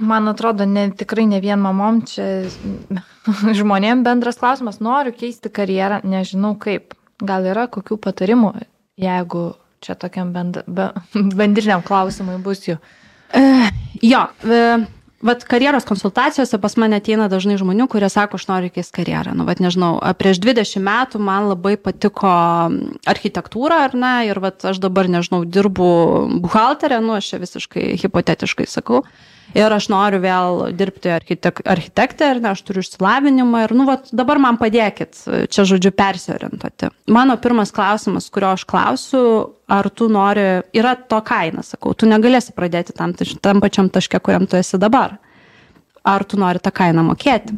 man 0.00 0.28
atrodo, 0.30 0.64
ne, 0.64 0.86
tikrai 0.96 1.26
ne 1.28 1.42
vien 1.44 1.60
mamom, 1.60 2.00
čia 2.08 2.46
žmonėm 3.58 4.04
bendras 4.06 4.40
klausimas, 4.40 4.80
noriu 4.80 5.12
keisti 5.12 5.52
karjerą, 5.52 6.00
nežinau 6.08 6.54
kaip. 6.60 6.96
Gal 7.24 7.44
yra 7.46 7.68
kokių 7.70 7.98
patarimų, 8.02 8.50
jeigu 8.98 9.44
čia 9.84 9.94
tokiam 10.00 10.32
bend, 10.34 10.62
be, 10.66 10.88
bendriniam 11.38 11.84
klausimui 11.84 12.40
bus 12.42 12.64
jų? 12.66 12.78
E, 13.36 13.44
jo, 14.02 14.24
e, 14.48 14.64
vat 15.24 15.44
karjeros 15.48 15.86
konsultacijose 15.88 16.58
pas 16.60 16.76
mane 16.80 16.98
ateina 17.00 17.28
dažnai 17.32 17.56
žmonių, 17.60 17.88
kurie 17.90 18.10
sako, 18.12 18.38
aš 18.40 18.46
noriu 18.50 18.72
keisti 18.74 18.98
karjerą. 19.00 19.32
Nu, 19.38 19.46
vat 19.48 19.62
nežinau, 19.64 19.96
prieš 20.20 20.42
20 20.44 20.84
metų 20.84 21.20
man 21.24 21.48
labai 21.50 21.76
patiko 21.80 22.32
architektūra, 23.08 23.84
ar 23.88 23.96
ne, 23.96 24.14
ir 24.28 24.40
vat 24.44 24.64
aš 24.72 24.82
dabar, 24.84 25.08
nežinau, 25.10 25.44
dirbu 25.48 25.88
buhalterę, 26.44 27.00
nu, 27.04 27.16
aš 27.16 27.32
čia 27.32 27.40
visiškai 27.42 27.86
hipotetiškai 28.04 28.68
sakau. 28.68 29.04
Ir 29.54 29.70
aš 29.70 29.86
noriu 29.92 30.18
vėl 30.22 30.62
dirbti 30.74 31.10
architek 31.14 31.60
architektę, 31.68 32.32
ir 32.32 32.40
ne, 32.42 32.50
aš 32.54 32.62
turiu 32.66 32.82
išsilavinimą, 32.82 33.60
ir, 33.66 33.74
nu, 33.76 33.84
vat, 33.86 34.08
dabar 34.16 34.40
man 34.42 34.56
padėkit, 34.58 35.20
čia 35.52 35.66
žodžiu, 35.68 35.92
persiorientuoti. 35.94 36.90
Mano 37.14 37.36
pirmas 37.42 37.70
klausimas, 37.74 38.26
kurio 38.34 38.50
aš 38.56 38.64
klausiu, 38.66 39.22
ar 39.70 39.90
tu 39.94 40.08
nori, 40.10 40.64
yra 40.74 40.96
to 40.98 41.20
kaina, 41.26 41.62
sakau, 41.66 41.92
tu 41.94 42.08
negalėsi 42.10 42.54
pradėti 42.56 42.96
tam, 42.96 43.14
tam 43.14 43.62
pačiam 43.62 43.90
taške, 43.92 44.18
kuriam 44.24 44.48
tu 44.50 44.58
esi 44.58 44.80
dabar. 44.80 45.18
Ar 46.04 46.24
tu 46.26 46.40
nori 46.40 46.60
tą 46.60 46.72
kainą 46.74 47.04
mokėti? 47.06 47.54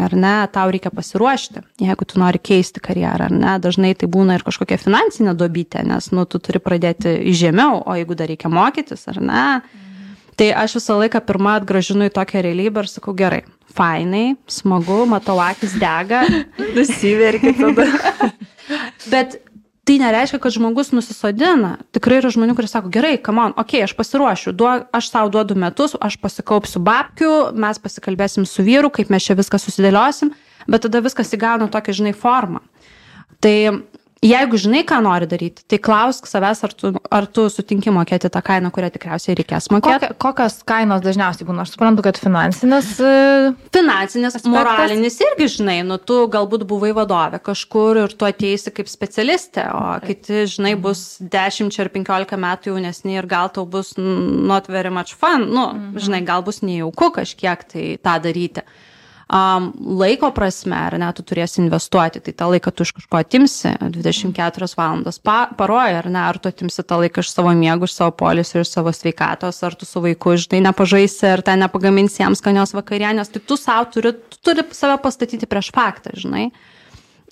Ar 0.00 0.14
ne, 0.14 0.32
tau 0.54 0.70
reikia 0.70 0.90
pasiruošti, 0.94 1.62
jeigu 1.82 2.06
tu 2.06 2.18
nori 2.22 2.38
keisti 2.42 2.82
karjerą, 2.82 3.26
ar 3.26 3.34
ne, 3.34 3.54
dažnai 3.62 3.90
tai 3.98 4.06
būna 4.10 4.38
ir 4.38 4.44
kažkokia 4.46 4.78
finansinė 4.78 5.34
dobytė, 5.38 5.82
nes, 5.86 6.10
nu, 6.14 6.26
tu 6.30 6.42
turi 6.42 6.62
pradėti 6.62 7.16
žemiau, 7.34 7.82
o 7.86 7.96
jeigu 7.98 8.18
dar 8.18 8.30
reikia 8.30 8.50
mokytis, 8.50 9.06
ar 9.10 9.22
ne, 9.22 9.44
mm 9.60 9.89
Tai 10.40 10.46
aš 10.56 10.78
visą 10.78 10.94
laiką 10.96 11.20
pirmą 11.28 11.58
atgražinu 11.58 12.06
į 12.08 12.14
tokią 12.16 12.40
realybę 12.46 12.80
ir 12.80 12.86
sakau, 12.88 13.12
gerai, 13.12 13.42
fainai, 13.76 14.38
smagu, 14.48 15.02
matau, 15.10 15.36
akis 15.44 15.74
dega. 15.76 16.22
Nusiverki 16.76 17.52
tada. 17.58 17.84
Bet 19.12 19.36
tai 19.84 19.98
nereiškia, 20.00 20.40
kad 20.40 20.54
žmogus 20.56 20.94
nusisodina. 20.96 21.74
Tikrai 21.92 22.22
yra 22.22 22.30
žmonių, 22.32 22.54
kurie 22.56 22.70
sako, 22.72 22.88
gerai, 22.94 23.18
kamon, 23.20 23.52
okei, 23.52 23.82
okay, 23.82 23.84
aš 23.84 23.92
pasiruošiu, 23.98 24.54
duo, 24.56 24.72
aš 24.96 25.10
savo 25.12 25.28
duodu 25.34 25.58
metus, 25.60 25.98
aš 26.00 26.16
pasikaupsiu 26.24 26.80
babkių, 26.88 27.34
mes 27.60 27.82
pasikalbėsim 27.84 28.48
su 28.48 28.64
vyru, 28.64 28.88
kaip 28.96 29.12
mes 29.12 29.28
čia 29.28 29.36
viską 29.36 29.60
susidėliosim, 29.60 30.32
bet 30.64 30.86
tada 30.86 31.04
viskas 31.04 31.36
įgauna 31.36 31.68
tokią, 31.68 32.00
žinai, 32.00 32.16
formą. 32.16 32.64
Tai 33.44 33.56
jeigu 34.24 34.58
žinai, 34.60 34.82
ką 34.84 34.98
nori 35.04 35.26
daryti, 35.28 35.64
tai 35.68 35.78
klausk 35.82 36.28
savęs, 36.28 36.60
ar 36.66 36.74
tu, 36.76 36.90
ar 37.12 37.26
tu 37.32 37.46
sutinki 37.52 37.92
mokėti 37.94 38.28
tą 38.32 38.42
kainą, 38.44 38.70
kurią 38.74 38.90
tikriausiai 38.92 39.36
reikės 39.38 39.70
mokėti. 39.72 40.10
Kokia, 40.10 40.16
kokios 40.20 40.58
kainos 40.68 41.00
dažniausiai 41.04 41.48
būna? 41.48 41.64
Aš 41.64 41.72
suprantu, 41.74 42.04
kad 42.04 42.20
finansinis. 42.20 42.92
E, 43.00 43.52
finansinis, 43.72 44.36
aspektas. 44.36 44.52
moralinis 44.52 45.16
irgi, 45.24 45.48
žinai, 45.56 45.78
nu 45.88 45.96
tu 45.96 46.18
galbūt 46.32 46.66
buvai 46.68 46.92
vadovė 46.96 47.40
kažkur 47.48 48.02
ir 48.04 48.16
tu 48.16 48.28
ateisi 48.28 48.74
kaip 48.76 48.92
specialistė, 48.92 49.66
o 49.72 49.96
kiti, 50.04 50.44
žinai, 50.52 50.74
bus 50.80 51.16
10 51.20 51.80
ar 51.80 51.92
15 51.96 52.40
metų 52.44 52.74
jaunesni 52.74 53.16
ir 53.16 53.30
gal 53.30 53.48
tau 53.54 53.64
bus 53.64 53.94
not 53.96 54.68
very 54.68 54.92
much 54.92 55.16
fun, 55.16 55.48
nu, 55.48 55.70
mhm. 55.72 55.98
žinai, 56.04 56.22
gal 56.28 56.44
bus 56.44 56.60
nejauku 56.60 57.12
kažkiek 57.16 57.64
tai 57.72 57.88
tą 58.04 58.20
daryti 58.20 58.68
um, 59.30 59.70
laiko 60.00 60.30
prasme, 60.34 60.74
ar 60.74 60.96
ne, 60.98 61.08
tu 61.14 61.22
turėsi 61.26 61.60
investuoti, 61.62 62.22
tai 62.24 62.34
tą 62.36 62.48
laiką 62.50 62.72
tu 62.74 62.86
iš 62.86 62.92
kažko 62.96 63.20
atimsi, 63.20 63.72
24 63.94 64.68
valandas 64.78 65.20
pa, 65.22 65.44
paroje, 65.56 66.00
ar 66.00 66.10
ne, 66.10 66.22
ar 66.32 66.40
tu 66.42 66.50
atimsi 66.50 66.82
tą 66.82 66.98
laiką 67.04 67.22
iš 67.22 67.30
savo 67.32 67.54
miegų, 67.56 67.86
iš 67.86 67.96
savo 68.00 68.14
polisio, 68.22 68.64
iš 68.64 68.72
savo 68.74 68.92
sveikatos, 68.96 69.62
ar 69.66 69.78
tu 69.78 69.88
su 69.88 70.02
vaiku, 70.02 70.34
žinai, 70.40 70.64
nepažaisi, 70.70 71.24
ar 71.30 71.44
ten 71.46 71.62
nepagaminsi 71.64 72.24
jam 72.24 72.36
skanios 72.38 72.74
vakarienės, 72.76 73.30
tai 73.30 73.44
tu 73.46 73.58
savo 73.60 73.86
turi, 73.94 74.14
tu 74.32 74.42
turi 74.50 74.66
save 74.76 74.98
pastatyti 75.04 75.48
prieš 75.50 75.72
faktą, 75.76 76.14
žinai. 76.18 76.50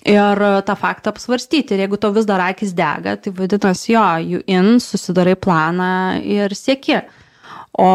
Ir 0.07 0.39
tą 0.63 0.77
faktą 0.79 1.11
apsvarstyti. 1.11 1.75
Ir 1.75 1.81
jeigu 1.83 1.97
to 1.99 2.13
vis 2.15 2.23
dar 2.23 2.39
akis 2.39 2.71
dega, 2.71 3.17
tai 3.19 3.33
vadinasi, 3.35 3.89
jo, 3.91 4.03
jų 4.23 4.39
in, 4.47 4.77
susidarai 4.79 5.35
planą 5.35 5.89
ir 6.23 6.55
sieki. 6.55 7.01
O 7.79 7.89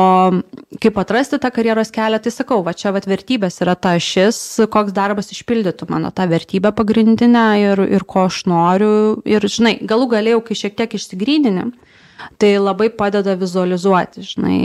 kaip 0.81 0.99
atrasti 1.01 1.37
tą 1.42 1.51
karjeros 1.53 1.90
kelią, 1.92 2.20
tai 2.25 2.33
sakau, 2.33 2.62
va 2.64 2.73
čia 2.73 2.92
va 2.94 3.03
vertybės 3.05 3.61
yra 3.61 3.75
ta 3.77 3.92
šis, 4.01 4.38
koks 4.73 4.94
darbas 4.97 5.29
išpildytų 5.35 5.88
mano 5.90 6.12
tą 6.14 6.25
vertybę 6.31 6.73
pagrindinę 6.77 7.44
ir, 7.61 7.83
ir 7.92 8.07
ko 8.09 8.25
aš 8.31 8.44
noriu. 8.49 8.94
Ir, 9.29 9.44
žinai, 9.44 9.77
galų 9.85 10.09
galėjau, 10.14 10.40
kai 10.47 10.57
šiek 10.62 10.79
tiek 10.79 10.97
išsigrydini, 10.97 11.66
tai 12.38 12.55
labai 12.59 12.88
padeda 12.94 13.35
vizualizuoti, 13.38 14.22
žinai, 14.24 14.59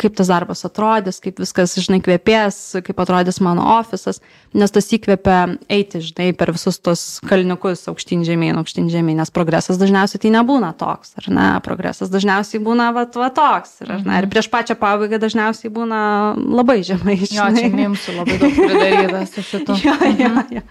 kaip 0.00 0.16
tas 0.18 0.30
darbas 0.30 0.64
atrodys, 0.66 1.20
kaip 1.22 1.40
viskas, 1.42 1.74
žinai, 1.82 2.00
kvepės, 2.04 2.58
kaip 2.86 3.02
atrodys 3.02 3.40
mano 3.44 3.64
ofisas, 3.78 4.20
nes 4.56 4.74
tas 4.74 4.90
įkvepia 4.94 5.38
eiti, 5.72 6.00
žinai, 6.04 6.30
per 6.38 6.52
visus 6.54 6.80
tos 6.82 7.04
kalniukus 7.28 7.86
aukštyn 7.90 8.24
žemyn, 8.26 8.58
aukštyn 8.60 8.90
žemyn, 8.92 9.18
nes 9.20 9.32
progresas 9.34 9.80
dažniausiai 9.80 10.22
tai 10.24 10.34
nebūna 10.38 10.72
toks, 10.78 11.14
ar 11.20 11.30
ne, 11.34 11.48
progresas 11.66 12.12
dažniausiai 12.14 12.62
būna 12.64 12.90
va, 12.96 13.06
va 13.10 13.30
toks, 13.34 13.78
ar 13.86 13.98
ne, 13.98 14.20
ir 14.22 14.28
prieš 14.30 14.50
pačią 14.52 14.78
pabaigą 14.80 15.20
dažniausiai 15.22 15.72
būna 15.74 16.02
labai 16.38 16.80
žemai. 16.86 17.18
Žinai. 17.18 17.38
Jo, 17.38 17.48
čia 17.58 17.72
mimsų 17.74 18.18
labai 18.20 18.38
daug 18.40 18.60
pridaryta 18.62 19.24
su 19.28 19.44
šitu. 19.50 19.80
jo, 19.84 19.96
jo, 20.18 20.34
jo. 20.58 20.68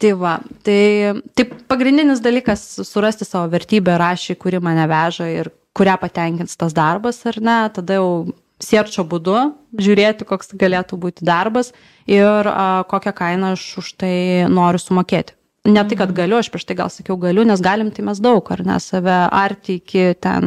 Tai 0.00 0.12
va, 0.16 0.38
tai, 0.64 1.20
tai 1.36 1.44
pagrindinis 1.68 2.22
dalykas- 2.24 2.62
surasti 2.92 3.26
savo 3.28 3.48
vertybę 3.52 3.96
rašį, 4.00 4.36
kuri 4.40 4.60
mane 4.60 4.86
veža 4.88 5.28
ir 5.28 5.50
kurią 5.76 5.98
patenkins 6.00 6.56
tas 6.56 6.72
darbas 6.72 7.20
ar 7.28 7.36
ne, 7.40 7.58
tada 7.68 7.98
jau 7.98 8.32
sierčio 8.60 9.04
būdu 9.04 9.36
žiūrėti, 9.76 10.24
koks 10.24 10.54
galėtų 10.56 10.96
būti 10.96 11.26
darbas 11.28 11.74
ir 12.08 12.48
a, 12.48 12.84
kokią 12.88 13.12
kainą 13.12 13.52
aš 13.56 13.66
už 13.82 13.92
tai 14.00 14.14
noriu 14.48 14.80
sumokėti. 14.80 15.36
Ne 15.66 15.82
tai, 15.84 15.98
kad 15.98 16.14
galiu, 16.14 16.38
aš 16.38 16.48
prieš 16.54 16.64
tai 16.64 16.76
gal 16.78 16.88
sakiau 16.88 17.18
galiu, 17.20 17.44
nes 17.44 17.60
galim 17.60 17.90
tai 17.90 18.04
mes 18.06 18.20
daug, 18.22 18.48
ar 18.54 18.62
ne, 18.64 18.78
save 18.80 19.16
arti 19.28 19.80
iki 19.82 20.14
ten, 20.22 20.44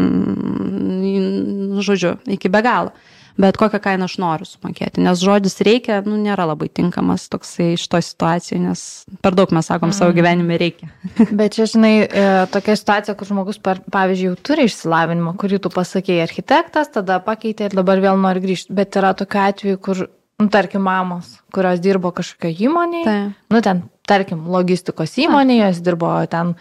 žodžiu, 1.86 2.18
iki 2.26 2.50
be 2.50 2.64
galo 2.66 2.96
bet 3.40 3.58
kokią 3.60 3.80
kainą 3.84 4.08
aš 4.10 4.18
noriu 4.22 4.48
sumokėti, 4.48 5.02
nes 5.04 5.22
žodis 5.24 5.60
reikia, 5.66 6.02
nu, 6.06 6.18
nėra 6.20 6.46
labai 6.50 6.68
tinkamas 6.76 7.28
toksai 7.32 7.74
iš 7.78 7.86
to 7.92 8.02
situacijų, 8.04 8.60
nes 8.68 8.84
per 9.24 9.38
daug 9.38 9.54
mes 9.56 9.70
sakom 9.72 9.94
savo 9.96 10.12
mhm. 10.12 10.18
gyvenime 10.20 10.60
reikia. 10.60 10.92
bet 11.40 11.56
čia, 11.58 11.68
žinai, 11.72 11.94
e, 12.04 12.26
tokia 12.54 12.76
situacija, 12.80 13.16
kur 13.20 13.30
žmogus, 13.32 13.62
pavyzdžiui, 13.64 14.32
jau 14.32 14.40
turi 14.52 14.68
išsilavinimą, 14.70 15.36
kurį 15.40 15.62
tu 15.64 15.74
pasakėjai 15.74 16.26
architektas, 16.28 16.92
tada 16.96 17.22
pakeitė 17.24 17.70
ir 17.70 17.78
dabar 17.80 18.04
vėl 18.04 18.20
nori 18.20 18.44
grįžti, 18.44 18.76
bet 18.76 19.00
yra 19.00 19.14
tokia 19.18 19.50
atveju, 19.54 19.80
kur, 19.88 20.04
nu, 20.42 20.50
tarkim, 20.52 20.84
mamos, 20.88 21.38
kurios 21.56 21.80
dirbo 21.84 22.12
kažkokio 22.16 22.52
įmonėje, 22.70 23.08
tai. 23.08 23.22
nu, 23.56 23.64
ten 23.64 23.88
tarkim, 24.10 24.44
logistikos 24.52 25.16
įmonėje, 25.22 25.70
jos 25.70 25.82
dirbo 25.86 26.12
ten 26.32 26.56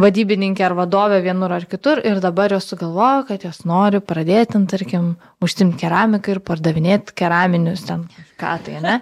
vadybininkė 0.00 0.64
ar 0.66 0.76
vadovė 0.78 1.20
vienur 1.24 1.52
ar 1.58 1.66
kitur 1.68 2.00
ir 2.04 2.22
dabar 2.24 2.54
jos 2.54 2.70
sugalvojo, 2.72 3.26
kad 3.28 3.44
jos 3.44 3.64
nori 3.68 4.00
pradėti, 4.00 4.60
tarkim, 4.70 5.16
užsimti 5.44 5.82
keramiką 5.84 6.36
ir 6.36 6.40
pardavinėti 6.46 7.16
keraminius 7.18 7.84
ten 7.88 8.08
ką 8.40 8.56
tai, 8.64 8.80
ne? 8.84 9.00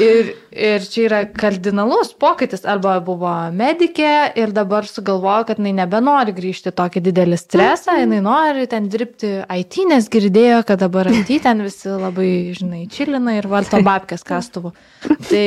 Ir, 0.00 0.32
ir 0.50 0.82
čia 0.88 1.02
yra 1.04 1.18
kardinalus 1.30 2.10
pokytis. 2.18 2.64
Arba 2.66 2.96
buvo 3.04 3.30
medikė 3.54 4.32
ir 4.40 4.54
dabar 4.56 4.88
sugalvojo, 4.88 5.44
kad 5.46 5.60
jinai 5.60 5.74
nebenori 5.82 6.34
grįžti 6.34 6.72
tokį 6.74 7.02
didelį 7.06 7.38
stresą, 7.38 7.98
jinai 8.00 8.18
nori 8.24 8.66
ten 8.70 8.88
dirbti 8.90 9.36
IT, 9.44 9.82
nes 9.92 10.08
girdėjo, 10.10 10.64
kad 10.66 10.82
dabar 10.82 11.12
IT 11.12 11.30
ten 11.44 11.62
visi 11.66 11.92
labai, 11.92 12.30
žinai, 12.56 12.86
čilina 12.90 13.36
ir 13.38 13.46
valto 13.52 13.78
babkės 13.86 14.26
kastuvu. 14.26 14.72
Tai, 15.28 15.44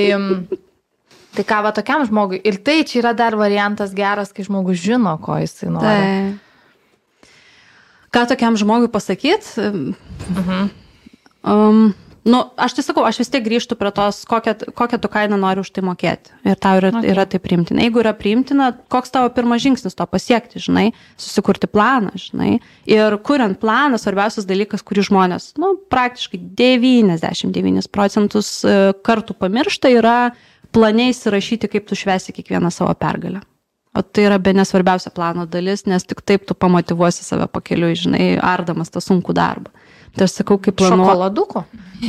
tai 1.36 1.46
ką 1.48 1.62
va 1.66 1.72
tokiam 1.76 2.06
žmogui. 2.08 2.40
Ir 2.46 2.60
tai 2.66 2.82
čia 2.88 3.02
yra 3.02 3.14
dar 3.18 3.38
variantas 3.40 3.94
geras, 3.98 4.34
kai 4.36 4.46
žmogus 4.48 4.82
žino, 4.82 5.16
ko 5.24 5.38
jisai 5.42 5.72
nori. 5.74 5.98
Tai. 5.98 7.30
Ką 8.14 8.28
tokiam 8.30 8.58
žmogui 8.60 8.92
pasakyti? 8.94 9.70
Mhm. 10.30 10.72
Um, 11.44 11.94
Nu, 12.24 12.40
aš 12.56 12.78
tai 12.78 12.84
sakau, 12.86 13.04
aš 13.04 13.18
vis 13.20 13.32
tiek 13.32 13.44
grįžtu 13.44 13.76
prie 13.76 13.90
tos, 13.92 14.22
kokią, 14.28 14.72
kokią 14.80 15.00
tu 15.04 15.10
kainą 15.12 15.36
nori 15.40 15.60
už 15.60 15.74
tai 15.76 15.82
mokėti. 15.84 16.32
Ir 16.48 16.56
tau 16.56 16.80
yra, 16.80 16.94
okay. 16.96 17.10
yra 17.12 17.26
tai 17.28 17.42
priimtina. 17.44 17.84
Jeigu 17.84 18.00
yra 18.00 18.14
priimtina, 18.16 18.70
koks 18.94 19.12
tavo 19.12 19.28
pirmas 19.36 19.60
žingsnis 19.66 19.98
to 20.00 20.08
pasiekti, 20.08 20.62
žinai, 20.64 20.86
susikurti 21.20 21.68
planą, 21.68 22.14
žinai. 22.16 22.62
Ir 22.88 23.18
kuriant 23.28 23.60
planą, 23.60 24.00
svarbiausias 24.00 24.48
dalykas, 24.48 24.86
kurį 24.88 25.04
žmonės, 25.10 25.52
nu, 25.60 25.74
praktiškai 25.92 26.40
99 26.64 27.92
procentus 27.92 28.56
e, 28.64 28.78
kartų 29.04 29.36
pamiršta, 29.44 29.92
yra 29.92 30.18
plane 30.74 31.10
įsirašyti, 31.14 31.70
kaip 31.72 31.88
tu 31.90 31.98
švesi 31.98 32.36
kiekvieną 32.36 32.72
savo 32.74 32.94
pergalę. 32.98 33.44
O 33.94 34.02
tai 34.02 34.26
yra 34.26 34.40
be 34.42 34.56
nesvarbiausia 34.58 35.12
plano 35.14 35.46
dalis, 35.46 35.86
nes 35.86 36.06
tik 36.10 36.24
taip 36.26 36.48
tu 36.50 36.56
pamotivuosi 36.58 37.22
save 37.26 37.46
pakeliu, 37.54 37.92
žinai, 37.98 38.34
ardamas 38.42 38.90
tą 38.90 39.04
sunkų 39.06 39.36
darbą. 39.38 39.70
Tai 40.14 40.26
aš 40.26 40.40
sakau, 40.40 40.58
kaip 40.62 40.78
planuoju. 40.78 41.10
Šokoladuko? 41.10 41.64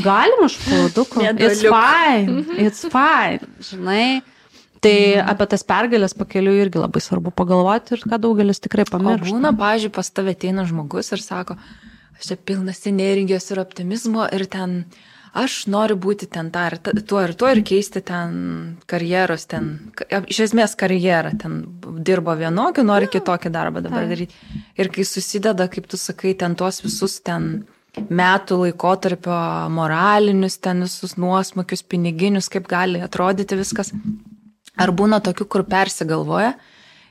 Galima 0.05 0.49
šokoladuko. 0.53 1.25
It's 1.37 1.61
fine. 1.65 2.45
It's 2.61 2.87
fine. 2.93 3.53
Žinai. 3.69 4.07
Tai 4.85 4.97
apie 5.33 5.47
tas 5.55 5.65
pergalės 5.65 6.13
pakeliu 6.17 6.53
irgi 6.61 6.81
labai 6.81 7.01
svarbu 7.01 7.33
pagalvoti 7.37 7.97
ir 7.97 8.05
ką 8.05 8.19
daugelis 8.21 8.61
tikrai 8.65 8.85
pamiršta. 8.89 9.31
Būna, 9.31 9.55
pažiūrėjau, 9.57 9.95
pas 9.97 10.11
tave 10.13 10.35
ateina 10.37 10.67
žmogus 10.69 11.09
ir 11.17 11.25
sako, 11.25 11.57
aš 12.19 12.33
čia 12.33 12.37
pilnas 12.37 12.83
energijos 12.91 13.49
ir 13.53 13.63
optimizmo 13.65 14.29
ir 14.37 14.45
ten 14.53 14.83
aš 15.35 15.55
noriu 15.71 15.97
būti 15.99 16.29
ten 16.31 16.51
tą 16.55 16.65
ir 16.71 16.77
tuo 17.03 17.21
ir 17.25 17.35
tuo 17.39 17.51
ir 17.51 17.61
keisti 17.67 18.03
ten 18.07 18.35
karjeros, 18.91 19.47
ten, 19.51 19.71
iš 20.31 20.45
esmės 20.49 20.77
karjerą, 20.79 21.35
ten 21.43 21.61
dirbo 22.07 22.37
vienokiu, 22.39 22.85
nori 22.87 23.11
kitokį 23.11 23.53
darbą 23.55 23.83
dabar 23.85 24.07
daryti. 24.11 24.37
Ir 24.79 24.91
kai 24.95 25.07
susideda, 25.09 25.67
kaip 25.73 25.89
tu 25.91 25.99
sakai, 26.01 26.37
ten 26.39 26.55
tuos 26.59 26.81
visus 26.85 27.19
ten 27.27 27.65
metų 27.95 28.61
laikotarpio 28.65 29.41
moralinius, 29.75 30.59
ten 30.63 30.87
visus 30.87 31.17
nuosmukius, 31.21 31.85
piniginius, 31.87 32.51
kaip 32.51 32.71
gali 32.71 33.03
atrodyti 33.03 33.59
viskas. 33.59 33.93
Ar 34.79 34.91
būna 34.91 35.21
tokių, 35.23 35.47
kur 35.51 35.67
persigalvoja 35.71 36.55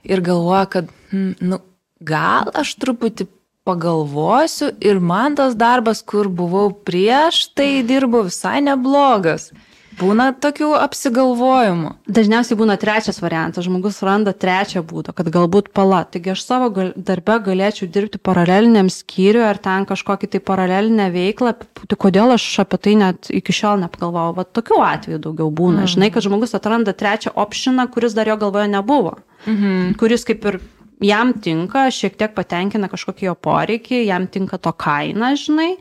ir 0.03 0.23
galvoja, 0.23 0.65
kad, 0.67 0.89
hm, 1.11 1.35
nu, 1.43 1.59
gal 2.03 2.51
aš 2.59 2.75
truputį 2.81 3.27
pagalvosiu 3.63 4.71
ir 4.83 4.99
man 4.99 5.35
tas 5.39 5.55
darbas, 5.55 6.03
kur 6.03 6.27
buvau 6.27 6.71
prieš, 6.71 7.47
tai 7.55 7.83
dirbu 7.87 8.25
visai 8.27 8.59
neblogas. 8.63 9.51
Būna 9.93 10.31
tokių 10.41 10.71
apsigalvojimų. 10.79 11.91
Dažniausiai 12.09 12.57
būna 12.57 12.79
trečias 12.81 13.19
variantas, 13.21 13.67
žmogus 13.67 13.99
randa 14.01 14.33
trečią 14.33 14.81
būdą, 14.89 15.13
kad 15.13 15.29
galbūt 15.33 15.69
pala, 15.75 16.01
taigi 16.09 16.33
aš 16.33 16.41
savo 16.47 16.71
gal, 16.73 16.89
darbę 16.97 17.35
galėčiau 17.45 17.89
dirbti 17.93 18.17
paraleliniam 18.17 18.89
skyriui 18.89 19.45
ar 19.45 19.61
ten 19.61 19.85
kažkokį 19.89 20.31
tai 20.33 20.41
paralelinę 20.41 21.11
veiklą, 21.13 21.53
tai 21.85 21.99
kodėl 22.05 22.33
aš 22.33 22.47
apie 22.65 22.81
tai 22.81 22.95
net 23.03 23.29
iki 23.29 23.53
šiol 23.53 23.83
neapgalvojau. 23.83 24.37
Va 24.39 24.47
tokių 24.49 24.81
atvejų 24.87 25.21
daugiau 25.27 25.51
būna. 25.53 25.83
Mm. 25.83 25.93
Žinai, 25.93 26.09
kad 26.15 26.25
žmogus 26.25 26.57
atranda 26.57 26.95
trečią 26.97 27.35
opšiną, 27.45 27.85
kuris 27.93 28.17
dar 28.17 28.33
jo 28.33 28.39
galvoje 28.41 28.73
nebuvo. 28.73 29.19
Mm 29.45 29.57
-hmm. 29.57 29.97
Kuris 29.99 30.25
kaip 30.25 30.45
ir 30.45 30.59
jam 31.03 31.33
tinka, 31.43 31.87
šiek 31.93 32.17
tiek 32.19 32.35
patenkina 32.35 32.89
kažkokį 32.91 33.27
jo 33.29 33.35
poreikį, 33.35 34.03
jam 34.07 34.27
tinka 34.31 34.59
to 34.61 34.73
kaina, 34.73 35.33
žinai. 35.39 35.73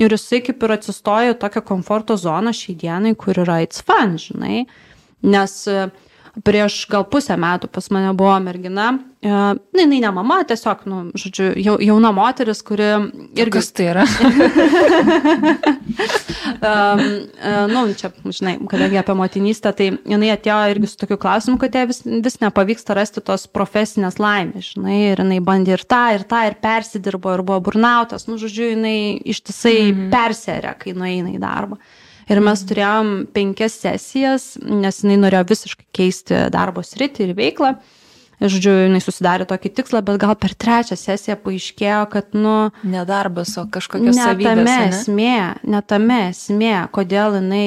Ir 0.00 0.14
jisai 0.14 0.40
kaip 0.46 0.62
ir 0.64 0.76
atsistoja 0.76 1.36
tokią 1.36 1.64
komforto 1.66 2.16
zoną 2.16 2.54
šiai 2.56 2.76
dienai, 2.78 3.14
kur 3.18 3.42
yra 3.42 3.58
it's 3.64 3.82
fun, 3.84 4.16
žinai. 4.20 4.64
Nes 5.26 5.56
uh, 5.68 5.90
prieš 6.44 6.84
gal 6.90 7.04
pusę 7.10 7.36
metų 7.40 7.70
pas 7.72 7.90
mane 7.92 8.12
buvo 8.16 8.36
mergina, 8.42 8.92
e, 9.22 9.30
na, 9.30 9.82
jinai 9.82 10.00
ne 10.04 10.10
mama, 10.14 10.40
tiesiog, 10.46 10.84
nu, 10.90 11.00
žodžiu, 11.18 11.52
jauna 11.82 12.12
moteris, 12.14 12.62
kuri 12.66 12.88
irgi... 13.38 13.56
Kas 13.56 13.72
tai 13.74 13.88
yra? 13.90 14.04
um, 16.70 17.02
nu, 17.72 17.82
čia, 17.98 18.12
žinai, 18.24 18.56
kadangi 18.70 19.00
apie 19.00 19.16
motinystę, 19.18 19.72
tai 19.76 19.88
jinai 19.98 20.32
atėjo 20.34 20.58
irgi 20.74 20.92
su 20.92 21.00
tokiu 21.02 21.18
klausimu, 21.20 21.58
kad 21.60 21.76
jai 21.76 21.86
vis, 21.90 22.02
vis 22.06 22.38
nepavyksta 22.42 22.96
rasti 22.98 23.24
tos 23.24 23.48
profesinės 23.50 24.20
laimės, 24.22 24.74
žinai, 24.76 24.98
ir 25.12 25.24
jinai 25.24 25.40
bandė 25.44 25.76
ir 25.78 25.86
tą, 25.88 26.04
ir 26.16 26.26
tą, 26.30 26.44
ir 26.50 26.58
persidirbo, 26.62 27.34
ir 27.34 27.44
buvo 27.46 27.60
burnautas, 27.70 28.28
nu, 28.30 28.38
žodžiu, 28.40 28.66
jinai 28.76 28.98
ištisai 29.34 29.78
mm 29.80 29.96
-hmm. 29.96 30.12
perserė, 30.14 30.76
kai 30.78 30.94
nueina 30.94 31.34
į 31.34 31.42
darbą. 31.42 31.80
Ir 32.30 32.40
mes 32.44 32.60
turėjom 32.62 33.08
penkias 33.34 33.74
sesijas, 33.82 34.52
nes 34.62 35.00
jinai 35.02 35.16
norėjo 35.18 35.48
visiškai 35.50 35.88
keisti 35.96 36.44
darbo 36.54 36.84
sritį 36.86 37.26
ir 37.26 37.34
veiklą. 37.38 37.74
Žodžiu, 38.40 38.72
jinai 38.86 39.02
susidarė 39.04 39.44
tokį 39.50 39.72
tikslą, 39.76 40.00
bet 40.06 40.16
gal 40.22 40.32
per 40.40 40.54
trečią 40.56 40.96
sesiją 40.96 41.36
paaiškėjo, 41.42 42.04
kad, 42.12 42.30
nu... 42.32 42.70
Nedarbas, 42.88 43.52
o 43.60 43.66
kažkokia 43.68 44.14
savybė. 44.16 44.54
Ne 44.56 44.62
tame 44.62 44.76
esmė, 44.86 45.34
ne 45.74 45.82
tame 45.84 46.20
esmė, 46.30 46.72
kodėl 46.94 47.36
jinai 47.36 47.66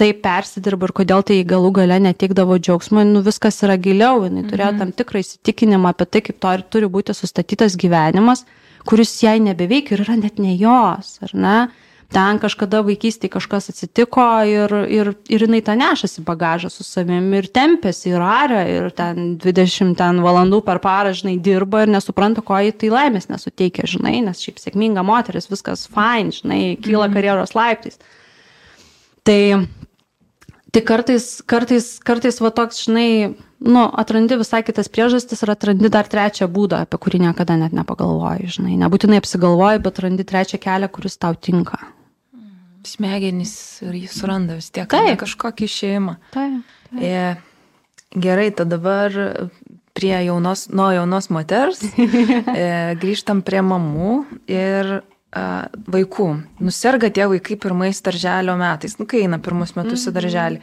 taip 0.00 0.22
persidirba 0.24 0.88
ir 0.88 0.94
kodėl 1.02 1.26
tai 1.26 1.36
galų 1.44 1.74
gale 1.82 1.98
netikdavo 2.00 2.56
džiaugsmo, 2.56 3.04
nu 3.04 3.20
viskas 3.26 3.60
yra 3.66 3.76
giliau, 3.80 4.24
jinai 4.24 4.46
turėjo 4.48 4.70
mhm. 4.72 4.80
tam 4.80 4.94
tikrą 4.96 5.20
įsitikinimą 5.20 5.92
apie 5.92 6.08
tai, 6.08 6.24
kaip 6.30 6.40
to 6.40 6.54
ir 6.56 6.64
turi 6.72 6.88
būti 6.96 7.16
sustatytas 7.16 7.76
gyvenimas, 7.80 8.46
kuris 8.88 9.12
jai 9.20 9.36
nebeveikia 9.44 9.98
ir 9.98 10.06
yra 10.06 10.16
net 10.22 10.40
ne 10.40 10.56
jos, 10.56 11.18
ar 11.26 11.36
ne? 11.36 11.56
Ten 12.10 12.40
kažkada 12.42 12.82
vaikystėje 12.86 13.32
kažkas 13.36 13.70
atsitiko 13.70 14.24
ir, 14.48 14.72
ir, 14.90 15.12
ir 15.30 15.44
jinai 15.46 15.60
tą 15.64 15.76
nešasi 15.78 16.24
bagažą 16.26 16.70
su 16.72 16.84
savimi 16.86 17.38
ir 17.38 17.48
tempėsi 17.54 18.10
ir 18.10 18.24
aria 18.24 18.62
ir 18.66 18.88
ten 18.96 19.36
20 19.40 19.94
ten 19.98 20.22
valandų 20.24 20.62
per 20.66 20.80
parą, 20.82 21.14
žinai, 21.16 21.36
dirba 21.42 21.84
ir 21.84 21.92
nesupranta, 21.94 22.42
ko 22.42 22.58
jai 22.58 22.72
tai 22.74 22.90
laimės 22.90 23.30
nesuteikia, 23.30 23.86
žinai, 23.90 24.18
nes 24.26 24.42
šiaip 24.42 24.58
sėkminga 24.58 25.04
moteris, 25.06 25.46
viskas 25.50 25.86
fine, 25.90 26.34
žinai, 26.34 26.62
kyla 26.82 27.06
mm. 27.06 27.14
karjeros 27.14 27.54
laiptais. 27.54 28.00
Tai, 29.26 29.38
tai 30.74 30.82
kartais, 30.90 31.28
kartais, 31.46 31.92
kartais 32.02 32.42
va 32.42 32.50
toks, 32.56 32.82
žinai, 32.88 33.06
nu, 33.62 33.86
atrandi 34.02 34.40
visai 34.40 34.64
kitas 34.66 34.90
priežastis 34.90 35.46
ir 35.46 35.54
atrandi 35.54 35.92
dar 35.94 36.10
trečią 36.10 36.50
būdą, 36.50 36.82
apie 36.88 36.98
kurį 37.06 37.22
niekada 37.28 37.60
net 37.60 37.76
nepagalvoji, 37.76 38.50
žinai. 38.58 38.74
Nebūtinai 38.82 39.22
apsigalvoji, 39.22 39.84
bet 39.84 39.94
atrandi 39.94 40.26
trečią 40.26 40.58
kelią, 40.58 40.90
kuris 40.90 41.20
tau 41.20 41.38
tinka 41.38 41.78
smegenys 42.86 43.54
ir 43.86 43.96
jis 44.02 44.16
suranda 44.20 44.56
vis 44.58 44.70
tiek 44.74 44.88
tai. 44.90 45.16
kažkokį 45.20 45.68
išėjimą. 45.68 46.16
Taip. 46.34 46.76
taip. 46.90 47.02
E, 47.02 48.16
gerai, 48.16 48.50
tada 48.50 48.78
dabar 48.78 49.50
prie 49.96 50.14
jaunos, 50.24 50.68
nuo 50.72 50.90
jaunos 50.94 51.30
moters 51.34 51.82
e, 51.92 52.96
grįžtam 53.00 53.42
prie 53.46 53.62
mamų 53.66 54.20
ir 54.50 55.00
vaikų. 55.30 56.28
Nusirga 56.58 57.10
tie 57.14 57.26
vaikai 57.30 57.56
pirmais 57.60 58.00
darželio 58.02 58.56
metais, 58.58 58.96
nu 58.98 59.06
kai 59.06 59.24
eina 59.26 59.38
pirmus 59.38 59.76
metus 59.76 60.06
į 60.06 60.10
mhm. 60.10 60.16
darželį. 60.18 60.60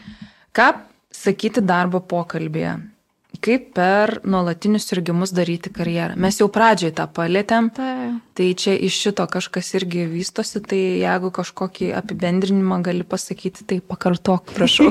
Ką 0.51 0.67
sakyti 1.13 1.63
darbo 1.63 2.01
pokalbėje? 2.03 2.75
Kaip 3.43 3.69
per 3.77 4.17
nuolatinius 4.27 4.87
sirgimus 4.89 5.33
daryti 5.35 5.71
karjerą. 5.73 6.17
Mes 6.19 6.39
jau 6.41 6.47
pradžioj 6.53 6.93
tą 6.97 7.05
palėtėm, 7.13 7.69
tai. 7.75 7.93
tai 8.37 8.49
čia 8.59 8.75
iš 8.87 8.97
šito 9.05 9.27
kažkas 9.31 9.73
irgi 9.79 10.07
vystosi, 10.11 10.61
tai 10.65 10.81
jeigu 11.03 11.31
kažkokį 11.35 11.91
apibendrinimą 11.99 12.81
gali 12.85 13.05
pasakyti, 13.07 13.67
tai 13.69 13.79
pakartok, 13.81 14.51
prašau. 14.57 14.89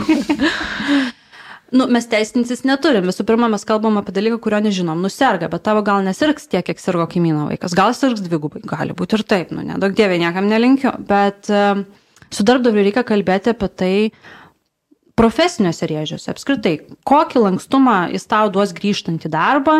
nu, 1.76 1.88
mes 1.92 2.08
teisintis 2.12 2.64
neturim. 2.68 3.08
Visų 3.10 3.26
pirma, 3.28 3.50
mes 3.52 3.66
kalbam 3.68 4.00
apie 4.00 4.14
dalyką, 4.16 4.40
kurio 4.44 4.62
nežinom. 4.64 5.02
Nuserga, 5.04 5.50
bet 5.52 5.66
tavo 5.66 5.84
gal 5.86 6.06
nesirgs 6.06 6.48
tiek, 6.48 6.64
kiek 6.66 6.82
sirgo 6.82 7.08
kaimyno 7.10 7.50
vaikas. 7.50 7.76
Gal 7.76 7.94
sirgs 7.98 8.24
dvigubai, 8.24 8.64
gali 8.66 8.96
būti 8.96 9.20
ir 9.20 9.26
taip, 9.28 9.54
nu, 9.56 9.66
nedaug 9.66 9.94
dievė, 9.98 10.18
niekam 10.22 10.48
nelinkiu. 10.50 10.96
Bet 11.10 11.52
uh, 11.52 11.84
su 12.30 12.46
darbdaviu 12.46 12.86
reikia 12.86 13.06
kalbėti 13.06 13.56
apie 13.56 13.72
tai, 13.72 13.94
uh, 14.10 14.45
profesiniuose 15.16 15.88
rėžiuose 15.88 16.30
apskritai, 16.32 16.74
kokį 17.08 17.42
lankstumą 17.42 17.96
jis 18.12 18.28
tau 18.28 18.50
duos 18.52 18.74
grįžtant 18.76 19.24
į 19.24 19.32
darbą, 19.32 19.78